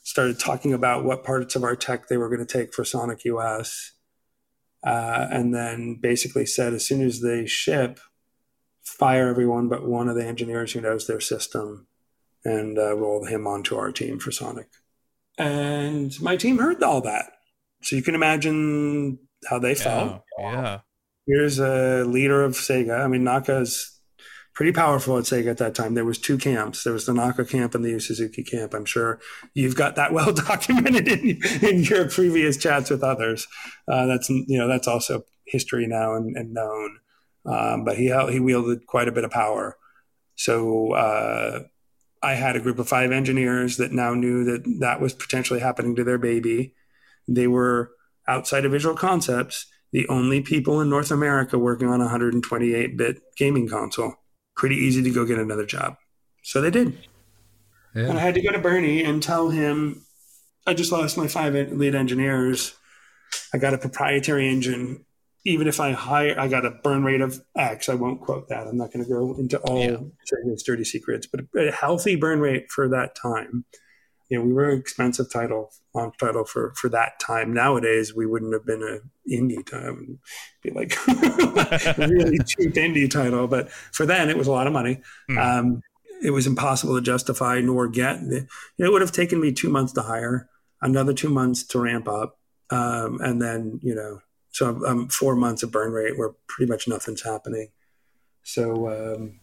started 0.01 0.39
talking 0.39 0.73
about 0.73 1.05
what 1.05 1.23
parts 1.23 1.55
of 1.55 1.63
our 1.63 1.75
tech 1.75 2.07
they 2.07 2.17
were 2.17 2.27
going 2.27 2.43
to 2.43 2.53
take 2.57 2.73
for 2.73 2.83
Sonic 2.83 3.23
US. 3.25 3.91
Uh, 4.83 5.27
and 5.29 5.53
then 5.53 5.99
basically 6.01 6.43
said 6.43 6.73
as 6.73 6.87
soon 6.87 7.03
as 7.03 7.21
they 7.21 7.45
ship, 7.45 7.99
fire 8.83 9.27
everyone 9.27 9.69
but 9.69 9.87
one 9.87 10.09
of 10.09 10.15
the 10.15 10.25
engineers 10.25 10.73
who 10.73 10.81
knows 10.81 11.05
their 11.05 11.19
system 11.19 11.85
and 12.43 12.79
uh, 12.79 12.97
roll 12.97 13.25
him 13.25 13.45
onto 13.45 13.75
our 13.75 13.91
team 13.91 14.17
for 14.17 14.31
Sonic. 14.31 14.69
And 15.37 16.19
my 16.19 16.35
team 16.35 16.57
heard 16.57 16.81
all 16.81 17.01
that. 17.01 17.31
So 17.83 17.95
you 17.95 18.01
can 18.01 18.15
imagine 18.15 19.19
how 19.47 19.59
they 19.59 19.75
felt. 19.75 20.23
Yeah. 20.39 20.51
yeah. 20.51 20.79
Here's 21.27 21.59
a 21.59 22.03
leader 22.05 22.41
of 22.41 22.53
Sega. 22.53 23.05
I 23.05 23.07
mean, 23.07 23.23
Naka's 23.23 24.00
pretty 24.53 24.71
powerful 24.71 25.17
at 25.17 25.23
Sega 25.23 25.51
at 25.51 25.57
that 25.57 25.75
time. 25.75 25.93
There 25.93 26.05
was 26.05 26.17
two 26.17 26.37
camps. 26.37 26.83
There 26.83 26.93
was 26.93 27.05
the 27.05 27.13
Naka 27.13 27.45
camp 27.45 27.75
and 27.75 27.83
the 27.83 27.91
Yu 27.91 27.99
Suzuki 27.99 28.43
camp. 28.43 28.73
I'm 28.73 28.85
sure 28.85 29.19
you've 29.53 29.75
got 29.75 29.95
that 29.95 30.13
well 30.13 30.33
documented 30.47 31.07
in, 31.07 31.39
in 31.61 31.83
your 31.83 32.09
previous 32.09 32.57
chats 32.57 32.89
with 32.89 33.03
others. 33.03 33.47
Uh, 33.87 34.05
that's 34.05 34.29
you 34.29 34.57
know 34.57 34.67
that's 34.67 34.87
also 34.87 35.23
history 35.45 35.87
now 35.87 36.15
and, 36.15 36.35
and 36.35 36.53
known. 36.53 36.99
Um, 37.45 37.85
but 37.85 37.97
he 37.97 38.13
he 38.31 38.39
wielded 38.39 38.85
quite 38.87 39.07
a 39.07 39.11
bit 39.11 39.23
of 39.23 39.31
power. 39.31 39.77
So 40.35 40.93
uh, 40.93 41.61
I 42.21 42.33
had 42.33 42.55
a 42.55 42.59
group 42.59 42.79
of 42.79 42.87
five 42.87 43.11
engineers 43.11 43.77
that 43.77 43.91
now 43.91 44.13
knew 44.13 44.43
that 44.45 44.63
that 44.79 45.01
was 45.01 45.13
potentially 45.13 45.59
happening 45.59 45.95
to 45.95 46.03
their 46.03 46.17
baby. 46.17 46.75
They 47.27 47.47
were 47.47 47.91
outside 48.27 48.65
of 48.65 48.71
Visual 48.71 48.95
Concepts, 48.95 49.67
the 49.91 50.07
only 50.07 50.41
people 50.41 50.81
in 50.81 50.89
North 50.89 51.11
America 51.11 51.57
working 51.57 51.87
on 51.87 51.99
a 51.99 52.05
128 52.05 52.97
bit 52.97 53.21
gaming 53.37 53.67
console. 53.67 54.15
Pretty 54.55 54.75
easy 54.75 55.01
to 55.03 55.11
go 55.11 55.25
get 55.25 55.39
another 55.39 55.65
job. 55.65 55.97
So 56.43 56.61
they 56.61 56.71
did. 56.71 56.97
Yeah. 57.95 58.03
And 58.03 58.17
I 58.17 58.21
had 58.21 58.35
to 58.35 58.41
go 58.41 58.51
to 58.51 58.59
Bernie 58.59 59.03
and 59.03 59.21
tell 59.21 59.49
him 59.49 60.05
I 60.65 60.73
just 60.73 60.91
lost 60.91 61.17
my 61.17 61.27
five 61.27 61.53
lead 61.53 61.95
engineers. 61.95 62.75
I 63.53 63.57
got 63.57 63.73
a 63.73 63.77
proprietary 63.77 64.49
engine 64.49 65.05
even 65.43 65.67
if 65.67 65.79
I 65.79 65.91
hire, 65.91 66.39
I 66.39 66.47
got 66.47 66.65
a 66.65 66.71
burn 66.71 67.03
rate 67.03 67.21
of 67.21 67.41
X. 67.55 67.89
I 67.89 67.95
won't 67.95 68.21
quote 68.21 68.49
that. 68.49 68.67
I'm 68.67 68.77
not 68.77 68.93
going 68.93 69.03
to 69.03 69.09
go 69.09 69.35
into 69.37 69.57
all 69.59 69.79
yeah. 69.79 69.97
dirty 70.65 70.83
secrets, 70.83 71.27
but 71.27 71.41
a 71.57 71.71
healthy 71.71 72.15
burn 72.15 72.39
rate 72.39 72.71
for 72.71 72.87
that 72.89 73.15
time. 73.15 73.65
You 74.31 74.39
know, 74.39 74.45
we 74.45 74.53
were 74.53 74.69
an 74.69 74.79
expensive 74.79 75.29
title, 75.29 75.73
launch 75.93 76.15
title 76.17 76.45
for 76.45 76.73
for 76.77 76.87
that 76.87 77.19
time. 77.19 77.53
Nowadays, 77.53 78.15
we 78.15 78.25
wouldn't 78.25 78.53
have 78.53 78.65
been 78.65 78.81
an 78.81 79.11
indie 79.29 79.65
time, 79.69 80.19
be 80.63 80.69
like 80.71 80.93
a 81.09 81.95
really 82.07 82.37
cheap 82.39 82.73
indie 82.75 83.11
title. 83.11 83.45
But 83.49 83.69
for 83.69 84.05
then, 84.05 84.29
it 84.29 84.37
was 84.37 84.47
a 84.47 84.53
lot 84.53 84.67
of 84.67 84.73
money. 84.73 85.01
Mm. 85.29 85.37
Um, 85.37 85.81
it 86.23 86.31
was 86.31 86.47
impossible 86.47 86.95
to 86.95 87.01
justify 87.01 87.59
nor 87.59 87.89
get. 87.89 88.19
It 88.21 88.47
would 88.77 89.01
have 89.01 89.11
taken 89.11 89.41
me 89.41 89.51
two 89.51 89.69
months 89.69 89.91
to 89.93 90.01
hire, 90.01 90.47
another 90.81 91.13
two 91.13 91.29
months 91.29 91.63
to 91.63 91.79
ramp 91.79 92.07
up, 92.07 92.39
um, 92.69 93.19
and 93.19 93.41
then 93.41 93.81
you 93.83 93.93
know 93.93 94.21
so 94.51 94.69
I'm, 94.69 94.85
I'm, 94.85 95.07
four 95.09 95.35
months 95.35 95.61
of 95.61 95.73
burn 95.73 95.91
rate 95.91 96.17
where 96.17 96.31
pretty 96.47 96.71
much 96.71 96.87
nothing's 96.87 97.23
happening. 97.23 97.67
So 98.43 98.87
um, 98.87 99.40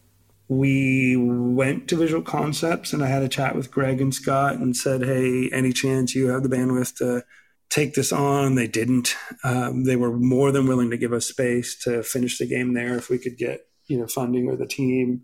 we 0.48 1.14
went 1.16 1.88
to 1.88 1.96
Visual 1.96 2.22
Concepts 2.22 2.92
and 2.92 3.04
I 3.04 3.08
had 3.08 3.22
a 3.22 3.28
chat 3.28 3.54
with 3.54 3.70
Greg 3.70 4.00
and 4.00 4.14
Scott 4.14 4.54
and 4.54 4.76
said, 4.76 5.02
"Hey, 5.02 5.50
any 5.52 5.72
chance 5.72 6.14
you 6.14 6.28
have 6.28 6.42
the 6.42 6.48
bandwidth 6.48 6.96
to 6.96 7.24
take 7.68 7.94
this 7.94 8.12
on?" 8.12 8.54
They 8.54 8.66
didn't. 8.66 9.14
Um, 9.44 9.84
they 9.84 9.96
were 9.96 10.16
more 10.16 10.50
than 10.50 10.66
willing 10.66 10.90
to 10.90 10.96
give 10.96 11.12
us 11.12 11.26
space 11.26 11.78
to 11.84 12.02
finish 12.02 12.38
the 12.38 12.46
game 12.46 12.72
there 12.72 12.96
if 12.96 13.10
we 13.10 13.18
could 13.18 13.36
get 13.36 13.66
you 13.86 13.98
know 13.98 14.06
funding 14.06 14.48
or 14.48 14.56
the 14.56 14.66
team. 14.66 15.22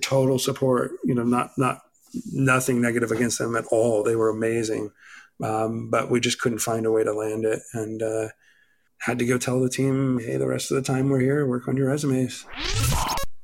Total 0.00 0.38
support, 0.38 0.92
you 1.04 1.14
know, 1.14 1.24
not 1.24 1.50
not 1.58 1.80
nothing 2.32 2.80
negative 2.80 3.10
against 3.10 3.38
them 3.38 3.56
at 3.56 3.64
all. 3.72 4.04
They 4.04 4.14
were 4.14 4.28
amazing, 4.28 4.92
um, 5.42 5.90
but 5.90 6.08
we 6.08 6.20
just 6.20 6.40
couldn't 6.40 6.60
find 6.60 6.86
a 6.86 6.92
way 6.92 7.04
to 7.04 7.12
land 7.12 7.44
it 7.44 7.60
and. 7.74 8.02
Uh, 8.02 8.28
had 8.98 9.18
to 9.18 9.26
go 9.26 9.36
tell 9.36 9.58
the 9.58 9.68
team, 9.68 10.20
hey, 10.20 10.36
the 10.36 10.46
rest 10.46 10.70
of 10.70 10.76
the 10.76 10.82
time 10.82 11.08
we're 11.08 11.18
here, 11.18 11.44
work 11.44 11.66
on 11.66 11.76
your 11.76 11.88
resumes. 11.88 12.46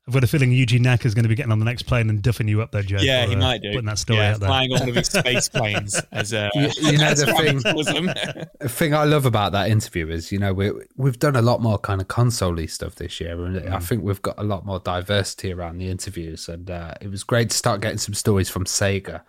I've 0.08 0.14
got 0.14 0.24
a 0.24 0.26
feeling 0.26 0.52
Yuji 0.52 0.80
Naka 0.80 1.06
is 1.06 1.14
going 1.14 1.24
to 1.24 1.28
be 1.28 1.34
getting 1.34 1.52
on 1.52 1.58
the 1.58 1.66
next 1.66 1.82
plane 1.82 2.08
and 2.08 2.22
duffing 2.22 2.48
you 2.48 2.62
up 2.62 2.72
there, 2.72 2.82
Joe. 2.82 2.96
Yeah, 2.98 3.24
for, 3.24 3.30
he 3.30 3.36
uh, 3.36 3.40
might 3.40 3.60
do. 3.60 3.72
Putting 3.72 3.84
that 3.84 3.98
story 3.98 4.20
yeah, 4.20 4.32
out 4.32 4.40
there. 4.40 4.48
flying 4.48 4.72
on 4.72 4.80
one 4.80 4.88
of 4.88 4.94
his 4.94 5.06
space 5.12 5.50
planes 5.50 6.00
as 6.12 6.32
a. 6.32 6.48
You, 6.54 6.70
you 6.80 6.96
know 6.96 7.12
the 7.12 7.26
thing. 7.26 7.58
the 8.60 8.68
thing 8.70 8.94
I 8.94 9.04
love 9.04 9.26
about 9.26 9.52
that 9.52 9.68
interview 9.68 10.08
is, 10.08 10.32
you 10.32 10.38
know, 10.38 10.54
we 10.54 10.72
we've 10.96 11.18
done 11.18 11.36
a 11.36 11.42
lot 11.42 11.60
more 11.60 11.78
kind 11.78 12.00
of 12.00 12.08
console 12.08 12.56
stuff 12.68 12.94
this 12.94 13.20
year, 13.20 13.44
and 13.44 13.56
mm. 13.56 13.70
I 13.70 13.80
think 13.80 14.02
we've 14.02 14.22
got 14.22 14.36
a 14.38 14.44
lot 14.44 14.64
more 14.64 14.78
diversity 14.78 15.52
around 15.52 15.76
the 15.76 15.90
interviews, 15.90 16.48
and 16.48 16.70
uh, 16.70 16.94
it 17.02 17.10
was 17.10 17.22
great 17.22 17.50
to 17.50 17.56
start 17.56 17.82
getting 17.82 17.98
some 17.98 18.14
stories 18.14 18.48
from 18.48 18.64
Sega 18.64 19.20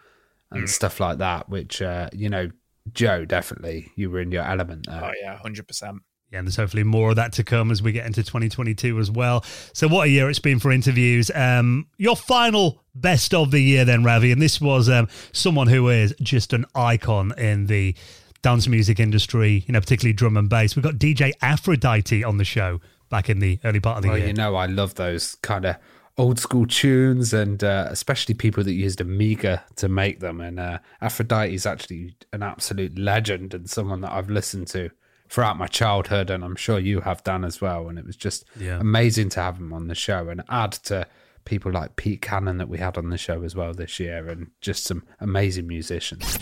and 0.50 0.64
mm. 0.64 0.70
stuff 0.70 1.02
like 1.02 1.18
that. 1.18 1.50
Which, 1.50 1.82
uh, 1.82 2.10
you 2.14 2.30
know, 2.30 2.52
Joe, 2.94 3.26
definitely, 3.26 3.92
you 3.98 4.10
were 4.10 4.22
in 4.22 4.32
your 4.32 4.46
element 4.46 4.86
there. 4.88 5.04
Oh 5.04 5.12
yeah, 5.22 5.38
hundred 5.40 5.68
percent. 5.68 6.04
Yeah, 6.32 6.40
and 6.40 6.48
there's 6.48 6.58
hopefully 6.58 6.84
more 6.84 7.10
of 7.10 7.16
that 7.16 7.34
to 7.34 7.44
come 7.44 7.72
as 7.72 7.82
we 7.82 7.92
get 7.92 8.06
into 8.06 8.22
2022 8.22 9.00
as 9.00 9.10
well. 9.10 9.44
So, 9.74 9.88
what 9.88 10.08
a 10.08 10.10
year 10.10 10.30
it's 10.30 10.40
been 10.40 10.60
for 10.60 10.72
interviews. 10.72 11.32
Um, 11.34 11.88
your 11.98 12.16
final 12.16 12.84
best 12.94 13.34
of 13.34 13.50
the 13.50 13.60
year, 13.60 13.84
then, 13.84 14.04
Ravi, 14.04 14.32
and 14.32 14.42
this 14.42 14.62
was 14.62 14.90
um, 14.90 15.08
someone 15.32 15.68
who 15.68 15.90
is 15.90 16.14
just 16.22 16.54
an 16.54 16.66
icon 16.76 17.34
in 17.38 17.66
the 17.66 17.96
dance 18.42 18.68
music 18.68 19.00
industry, 19.00 19.64
you 19.68 19.74
know, 19.74 19.80
particularly 19.80 20.14
drum 20.14 20.38
and 20.38 20.50
bass. 20.50 20.76
We've 20.76 20.84
got 20.84 20.96
DJ 20.96 21.32
Aphrodite 21.42 22.24
on 22.24 22.38
the 22.38 22.46
show 22.46 22.80
back 23.10 23.30
in 23.30 23.40
the 23.40 23.60
early 23.64 23.80
part 23.80 23.98
of 23.98 24.04
the 24.04 24.10
well, 24.10 24.18
year. 24.18 24.28
You 24.28 24.34
know, 24.34 24.56
I 24.56 24.68
love 24.68 24.96
those 24.96 25.36
kind 25.36 25.66
of 25.66 25.78
old 26.18 26.38
school 26.38 26.68
tunes 26.68 27.34
and 27.34 27.64
uh, 27.64 27.88
especially 27.90 28.36
people 28.36 28.64
that 28.64 28.74
used 28.74 29.02
Amiga 29.02 29.64
to 29.78 29.90
make 29.90 30.20
them. 30.20 30.42
And 30.42 30.60
uh, 30.60 30.80
Aphrodite 31.02 31.54
is 31.54 31.66
actually 31.66 32.16
an 32.34 32.44
absolute 32.44 33.00
legend 33.00 33.54
and 33.54 33.70
someone 33.70 34.02
that 34.02 34.12
I've 34.12 34.30
listened 34.30 34.68
to 34.68 34.92
throughout 35.30 35.58
my 35.58 35.68
childhood, 35.68 36.30
and 36.30 36.44
I'm 36.44 36.56
sure 36.56 36.80
you 36.80 37.02
have 37.02 37.24
done 37.24 37.46
as 37.46 37.62
well. 37.62 37.88
And 37.88 37.98
it 37.98 38.06
was 38.06 38.16
just 38.16 38.46
yeah. 38.60 38.80
amazing 38.80 39.30
to 39.30 39.42
have 39.42 39.58
him 39.58 39.74
on 39.74 39.88
the 39.88 39.96
show 39.96 40.30
and 40.30 40.44
add 40.50 40.72
to 40.74 41.08
people 41.46 41.72
like 41.72 41.96
Pete 41.96 42.22
Cannon 42.22 42.58
that 42.58 42.70
we 42.70 42.78
had 42.78 42.98
on 42.98 43.10
the 43.10 43.18
show 43.18 43.44
as 43.44 43.56
well 43.56 43.74
this 43.74 44.00
year, 44.00 44.28
and 44.28 44.52
just 44.62 44.84
some 44.84 45.04
amazing 45.20 45.68
musicians. 45.68 46.38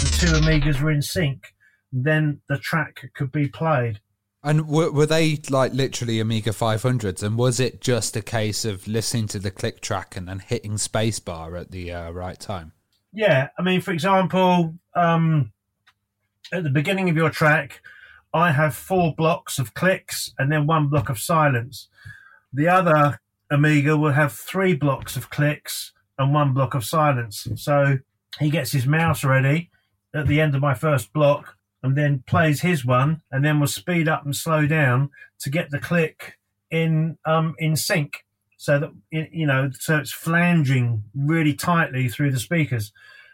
The 0.00 0.16
two 0.18 0.32
Amigas 0.32 0.80
were 0.80 0.90
in 0.90 1.02
sync, 1.02 1.54
then 1.92 2.40
the 2.48 2.58
track 2.58 3.10
could 3.14 3.32
be 3.32 3.48
played. 3.48 4.00
And 4.42 4.68
were, 4.68 4.90
were 4.90 5.06
they 5.06 5.38
like 5.50 5.74
literally 5.74 6.18
Amiga 6.18 6.50
500s? 6.50 7.22
And 7.22 7.36
was 7.36 7.60
it 7.60 7.82
just 7.82 8.16
a 8.16 8.22
case 8.22 8.64
of 8.64 8.88
listening 8.88 9.26
to 9.28 9.38
the 9.38 9.50
click 9.50 9.82
track 9.82 10.16
and 10.16 10.26
then 10.28 10.38
hitting 10.38 10.74
spacebar 10.74 11.60
at 11.60 11.70
the 11.70 11.92
uh, 11.92 12.10
right 12.10 12.40
time? 12.40 12.72
Yeah, 13.12 13.48
I 13.58 13.62
mean, 13.62 13.82
for 13.82 13.90
example, 13.90 14.74
um, 14.94 15.52
at 16.52 16.64
the 16.64 16.70
beginning 16.70 17.08
of 17.08 17.16
your 17.16 17.30
track, 17.30 17.80
I 18.32 18.52
have 18.52 18.74
four 18.74 19.14
blocks 19.14 19.58
of 19.58 19.74
clicks 19.74 20.32
and 20.38 20.50
then 20.50 20.66
one 20.66 20.88
block 20.88 21.08
of 21.08 21.18
silence. 21.18 21.88
The 22.52 22.68
other 22.68 23.20
Amiga 23.50 23.96
will 23.96 24.12
have 24.12 24.32
three 24.32 24.74
blocks 24.74 25.16
of 25.16 25.30
clicks 25.30 25.92
and 26.18 26.32
one 26.32 26.52
block 26.52 26.74
of 26.74 26.84
silence. 26.84 27.48
So 27.56 27.98
he 28.38 28.50
gets 28.50 28.72
his 28.72 28.86
mouse 28.86 29.24
ready 29.24 29.70
at 30.14 30.26
the 30.26 30.40
end 30.40 30.54
of 30.54 30.60
my 30.60 30.74
first 30.74 31.12
block 31.12 31.56
and 31.82 31.96
then 31.96 32.22
plays 32.26 32.60
his 32.60 32.84
one 32.84 33.22
and 33.30 33.44
then 33.44 33.58
will 33.58 33.66
speed 33.66 34.08
up 34.08 34.24
and 34.24 34.36
slow 34.36 34.66
down 34.66 35.10
to 35.40 35.50
get 35.50 35.70
the 35.70 35.78
click 35.78 36.38
in 36.70 37.18
um 37.24 37.54
in 37.58 37.74
sync 37.74 38.24
so 38.56 38.78
that 38.78 38.90
you 39.10 39.46
know 39.46 39.70
so 39.72 39.98
it's 39.98 40.12
flanging 40.12 41.02
really 41.14 41.54
tightly 41.54 42.08
through 42.08 42.30
the 42.30 42.38
speakers 42.38 42.92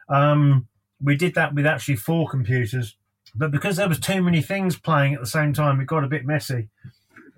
um 0.08 0.66
we 1.02 1.16
did 1.16 1.34
that 1.34 1.54
with 1.54 1.66
actually 1.66 1.96
four 1.96 2.26
computers 2.28 2.96
but 3.36 3.50
because 3.50 3.76
there 3.76 3.88
was 3.88 4.00
too 4.00 4.22
many 4.22 4.42
things 4.42 4.78
playing 4.78 5.14
at 5.14 5.20
the 5.20 5.26
same 5.26 5.52
time, 5.52 5.80
it 5.80 5.86
got 5.86 6.04
a 6.04 6.08
bit 6.08 6.24
messy. 6.24 6.68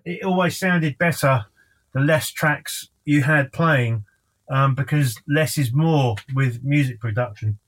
It 0.04 0.24
always 0.24 0.58
sounded 0.58 0.96
better 0.98 1.46
the 1.92 2.00
less 2.00 2.30
tracks 2.30 2.88
you 3.04 3.22
had 3.22 3.52
playing, 3.52 4.04
um, 4.50 4.74
because 4.74 5.20
less 5.26 5.58
is 5.58 5.72
more 5.72 6.16
with 6.34 6.62
music 6.62 7.00
production. 7.00 7.58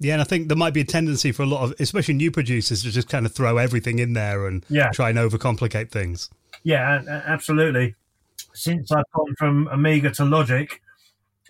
Yeah, 0.00 0.14
and 0.14 0.22
I 0.22 0.24
think 0.24 0.48
there 0.48 0.56
might 0.56 0.74
be 0.74 0.80
a 0.80 0.84
tendency 0.84 1.32
for 1.32 1.42
a 1.42 1.46
lot 1.46 1.64
of, 1.64 1.74
especially 1.80 2.14
new 2.14 2.30
producers, 2.30 2.82
to 2.84 2.90
just 2.90 3.08
kind 3.08 3.26
of 3.26 3.32
throw 3.32 3.58
everything 3.58 3.98
in 3.98 4.12
there 4.12 4.46
and 4.46 4.64
yeah. 4.68 4.90
try 4.90 5.10
and 5.10 5.18
overcomplicate 5.18 5.90
things. 5.90 6.30
Yeah, 6.62 7.02
absolutely. 7.26 7.96
Since 8.54 8.92
I've 8.92 9.04
gone 9.12 9.34
from 9.36 9.68
Amiga 9.68 10.10
to 10.12 10.24
Logic, 10.24 10.80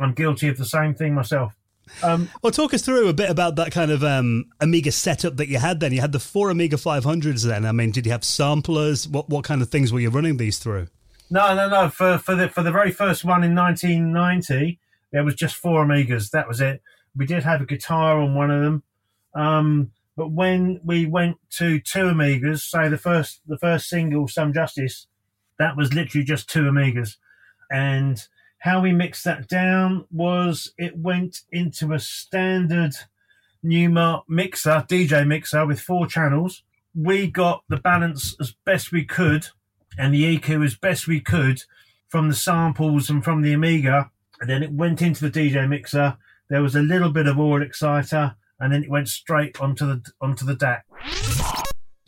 I'm 0.01 0.15
guilty 0.15 0.49
of 0.49 0.57
the 0.57 0.65
same 0.65 0.95
thing 0.95 1.15
myself. 1.15 1.53
Um, 2.03 2.29
well, 2.43 2.53
talk 2.53 2.75
us 2.75 2.83
through 2.83 3.09
a 3.09 3.13
bit 3.13 3.31
about 3.31 3.57
that 3.57 3.73
kind 3.73 3.91
of 3.91 4.05
um, 4.05 4.47
Amiga 4.61 4.93
setup 4.93 5.37
that 5.37 5.49
you 5.49 5.59
had 5.59 5.81
then. 5.81 5.93
You 5.93 6.01
had 6.01 6.13
the 6.13 6.21
four 6.21 6.51
Amiga 6.51 6.77
500s 6.77 7.45
then. 7.45 7.65
I 7.65 7.73
mean, 7.73 7.91
did 7.91 8.07
you 8.07 8.13
have 8.13 8.25
samplers? 8.25 9.09
What 9.09 9.29
what 9.29 9.45
kind 9.45 9.63
of 9.63 9.71
things 9.71 9.93
were 9.93 10.01
you 10.01 10.11
running 10.11 10.37
these 10.37 10.59
through? 10.59 10.89
No, 11.31 11.55
no, 11.55 11.69
no. 11.69 11.89
For 11.89 12.19
for 12.19 12.35
the 12.35 12.49
for 12.49 12.63
the 12.63 12.73
very 12.73 12.91
first 12.91 13.25
one 13.25 13.45
in 13.45 13.55
1990, 13.55 14.79
there 15.13 15.25
was 15.25 15.35
just 15.35 15.57
four 15.57 15.85
Amigas. 15.85 16.31
That 16.31 16.49
was 16.49 16.61
it. 16.61 16.83
We 17.17 17.27
did 17.27 17.45
have 17.45 17.61
a 17.61 17.67
guitar 17.67 18.21
on 18.21 18.35
one 18.35 18.51
of 18.51 18.63
them, 18.63 18.83
um, 19.35 19.91
but 20.17 20.31
when 20.31 20.81
we 20.85 21.07
went 21.07 21.37
to 21.57 21.81
two 21.81 22.05
Amigas, 22.05 22.61
say 22.61 22.89
the 22.89 22.99
first 22.99 23.41
the 23.47 23.59
first 23.59 23.89
single, 23.89 24.29
"Some 24.29 24.53
Justice," 24.53 25.07
that 25.59 25.77
was 25.77 25.93
literally 25.93 26.25
just 26.25 26.49
two 26.49 26.63
Amigas, 26.63 27.17
and 27.71 28.27
how 28.61 28.81
we 28.81 28.93
mixed 28.93 29.25
that 29.25 29.49
down 29.49 30.05
was 30.11 30.73
it 30.79 30.97
went 30.97 31.43
into 31.53 31.93
a 31.93 31.99
standard 31.99 32.95
Numark 33.65 34.23
mixer, 34.29 34.85
DJ 34.89 35.27
mixer 35.27 35.67
with 35.67 35.81
four 35.81 36.07
channels. 36.07 36.63
We 36.95 37.27
got 37.29 37.65
the 37.69 37.77
balance 37.77 38.37
as 38.41 38.55
best 38.65 38.93
we 38.93 39.05
could 39.05 39.49
and 39.99 40.15
the 40.15 40.39
EQ 40.39 40.65
as 40.65 40.77
best 40.77 41.07
we 41.07 41.21
could 41.21 41.63
from 42.09 42.29
the 42.29 42.35
samples 42.35 43.11
and 43.11 43.23
from 43.23 43.43
the 43.43 43.53
Amiga. 43.53 44.11
And 44.41 44.49
then 44.49 44.63
it 44.63 44.73
went 44.73 45.03
into 45.03 45.29
the 45.29 45.41
DJ 45.41 45.69
mixer. 45.69 46.17
There 46.49 46.63
was 46.63 46.75
a 46.75 46.83
little 46.83 47.11
bit 47.11 47.27
of 47.27 47.39
audio 47.39 47.67
exciter, 47.67 48.37
and 48.61 48.73
then 48.73 48.85
it 48.85 48.91
went 48.91 49.09
straight 49.09 49.61
onto 49.61 49.87
the 49.87 50.03
onto 50.21 50.47
the 50.47 50.57
DAC. 50.57 51.48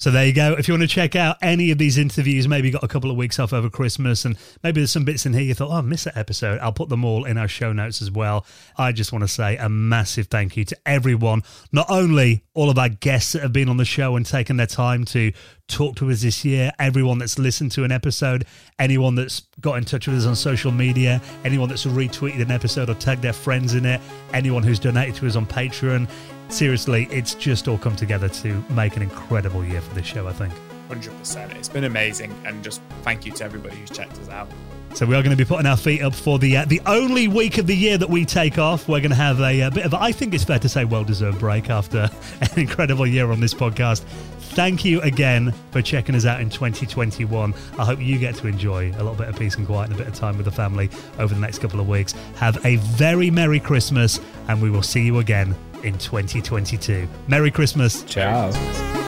So 0.00 0.10
there 0.10 0.24
you 0.24 0.32
go. 0.32 0.54
If 0.54 0.66
you 0.66 0.72
want 0.72 0.80
to 0.80 0.88
check 0.88 1.14
out 1.14 1.36
any 1.42 1.70
of 1.72 1.76
these 1.76 1.98
interviews, 1.98 2.48
maybe 2.48 2.70
got 2.70 2.82
a 2.82 2.88
couple 2.88 3.10
of 3.10 3.18
weeks 3.18 3.38
off 3.38 3.52
over 3.52 3.68
Christmas 3.68 4.24
and 4.24 4.34
maybe 4.62 4.80
there's 4.80 4.90
some 4.90 5.04
bits 5.04 5.26
in 5.26 5.34
here 5.34 5.42
you 5.42 5.52
thought, 5.52 5.68
oh, 5.68 5.74
I 5.74 5.80
missed 5.82 6.06
that 6.06 6.16
episode. 6.16 6.58
I'll 6.60 6.72
put 6.72 6.88
them 6.88 7.04
all 7.04 7.26
in 7.26 7.36
our 7.36 7.46
show 7.46 7.74
notes 7.74 8.00
as 8.00 8.10
well. 8.10 8.46
I 8.78 8.92
just 8.92 9.12
want 9.12 9.24
to 9.24 9.28
say 9.28 9.58
a 9.58 9.68
massive 9.68 10.28
thank 10.28 10.56
you 10.56 10.64
to 10.64 10.76
everyone, 10.86 11.42
not 11.70 11.90
only 11.90 12.44
all 12.54 12.70
of 12.70 12.78
our 12.78 12.88
guests 12.88 13.32
that 13.32 13.42
have 13.42 13.52
been 13.52 13.68
on 13.68 13.76
the 13.76 13.84
show 13.84 14.16
and 14.16 14.24
taken 14.24 14.56
their 14.56 14.66
time 14.66 15.04
to 15.04 15.32
talk 15.68 15.96
to 15.96 16.10
us 16.10 16.22
this 16.22 16.46
year, 16.46 16.72
everyone 16.78 17.18
that's 17.18 17.38
listened 17.38 17.72
to 17.72 17.84
an 17.84 17.92
episode, 17.92 18.46
anyone 18.78 19.16
that's 19.16 19.42
got 19.60 19.76
in 19.76 19.84
touch 19.84 20.08
with 20.08 20.16
us 20.16 20.24
on 20.24 20.34
social 20.34 20.72
media, 20.72 21.20
anyone 21.44 21.68
that's 21.68 21.84
retweeted 21.84 22.40
an 22.40 22.50
episode 22.50 22.88
or 22.88 22.94
tagged 22.94 23.20
their 23.20 23.34
friends 23.34 23.74
in 23.74 23.84
it, 23.84 24.00
anyone 24.32 24.62
who's 24.62 24.78
donated 24.78 25.14
to 25.16 25.26
us 25.26 25.36
on 25.36 25.44
Patreon 25.44 26.08
seriously, 26.52 27.08
it's 27.10 27.34
just 27.34 27.68
all 27.68 27.78
come 27.78 27.96
together 27.96 28.28
to 28.28 28.64
make 28.70 28.96
an 28.96 29.02
incredible 29.02 29.64
year 29.64 29.80
for 29.80 29.94
this 29.94 30.06
show, 30.06 30.26
I 30.26 30.32
think. 30.32 30.52
100%. 30.88 31.54
It's 31.54 31.68
been 31.68 31.84
amazing. 31.84 32.34
And 32.44 32.62
just 32.62 32.80
thank 33.02 33.24
you 33.24 33.32
to 33.32 33.44
everybody 33.44 33.76
who's 33.76 33.90
checked 33.90 34.18
us 34.18 34.28
out. 34.28 34.48
So 34.94 35.06
we 35.06 35.14
are 35.14 35.22
going 35.22 35.36
to 35.36 35.36
be 35.36 35.44
putting 35.44 35.66
our 35.66 35.76
feet 35.76 36.02
up 36.02 36.14
for 36.14 36.40
the 36.40 36.56
uh, 36.56 36.64
the 36.64 36.80
only 36.84 37.28
week 37.28 37.58
of 37.58 37.68
the 37.68 37.76
year 37.76 37.96
that 37.96 38.10
we 38.10 38.24
take 38.24 38.58
off. 38.58 38.88
We're 38.88 38.98
going 38.98 39.10
to 39.10 39.16
have 39.16 39.40
a, 39.40 39.60
a 39.60 39.70
bit 39.70 39.84
of, 39.84 39.94
I 39.94 40.10
think 40.10 40.34
it's 40.34 40.42
fair 40.42 40.58
to 40.58 40.68
say, 40.68 40.84
well 40.84 41.04
deserved 41.04 41.38
break 41.38 41.70
after 41.70 42.10
an 42.40 42.58
incredible 42.58 43.06
year 43.06 43.30
on 43.30 43.38
this 43.38 43.54
podcast. 43.54 44.02
Thank 44.50 44.84
you 44.84 45.00
again 45.02 45.54
for 45.70 45.80
checking 45.80 46.16
us 46.16 46.26
out 46.26 46.40
in 46.40 46.50
2021. 46.50 47.54
I 47.78 47.84
hope 47.84 48.00
you 48.00 48.18
get 48.18 48.34
to 48.36 48.48
enjoy 48.48 48.90
a 48.90 48.98
little 48.98 49.14
bit 49.14 49.28
of 49.28 49.38
peace 49.38 49.54
and 49.54 49.64
quiet 49.64 49.90
and 49.90 49.94
a 49.94 49.98
bit 49.98 50.08
of 50.08 50.14
time 50.14 50.36
with 50.36 50.46
the 50.46 50.50
family 50.50 50.90
over 51.20 51.32
the 51.32 51.40
next 51.40 51.60
couple 51.60 51.78
of 51.78 51.86
weeks. 51.86 52.12
Have 52.34 52.64
a 52.66 52.76
very 52.76 53.30
Merry 53.30 53.60
Christmas, 53.60 54.18
and 54.48 54.60
we 54.60 54.70
will 54.70 54.82
see 54.82 55.02
you 55.02 55.20
again 55.20 55.54
in 55.84 55.98
2022. 55.98 57.08
Merry 57.28 57.50
Christmas. 57.50 58.02
Ciao. 58.04 58.99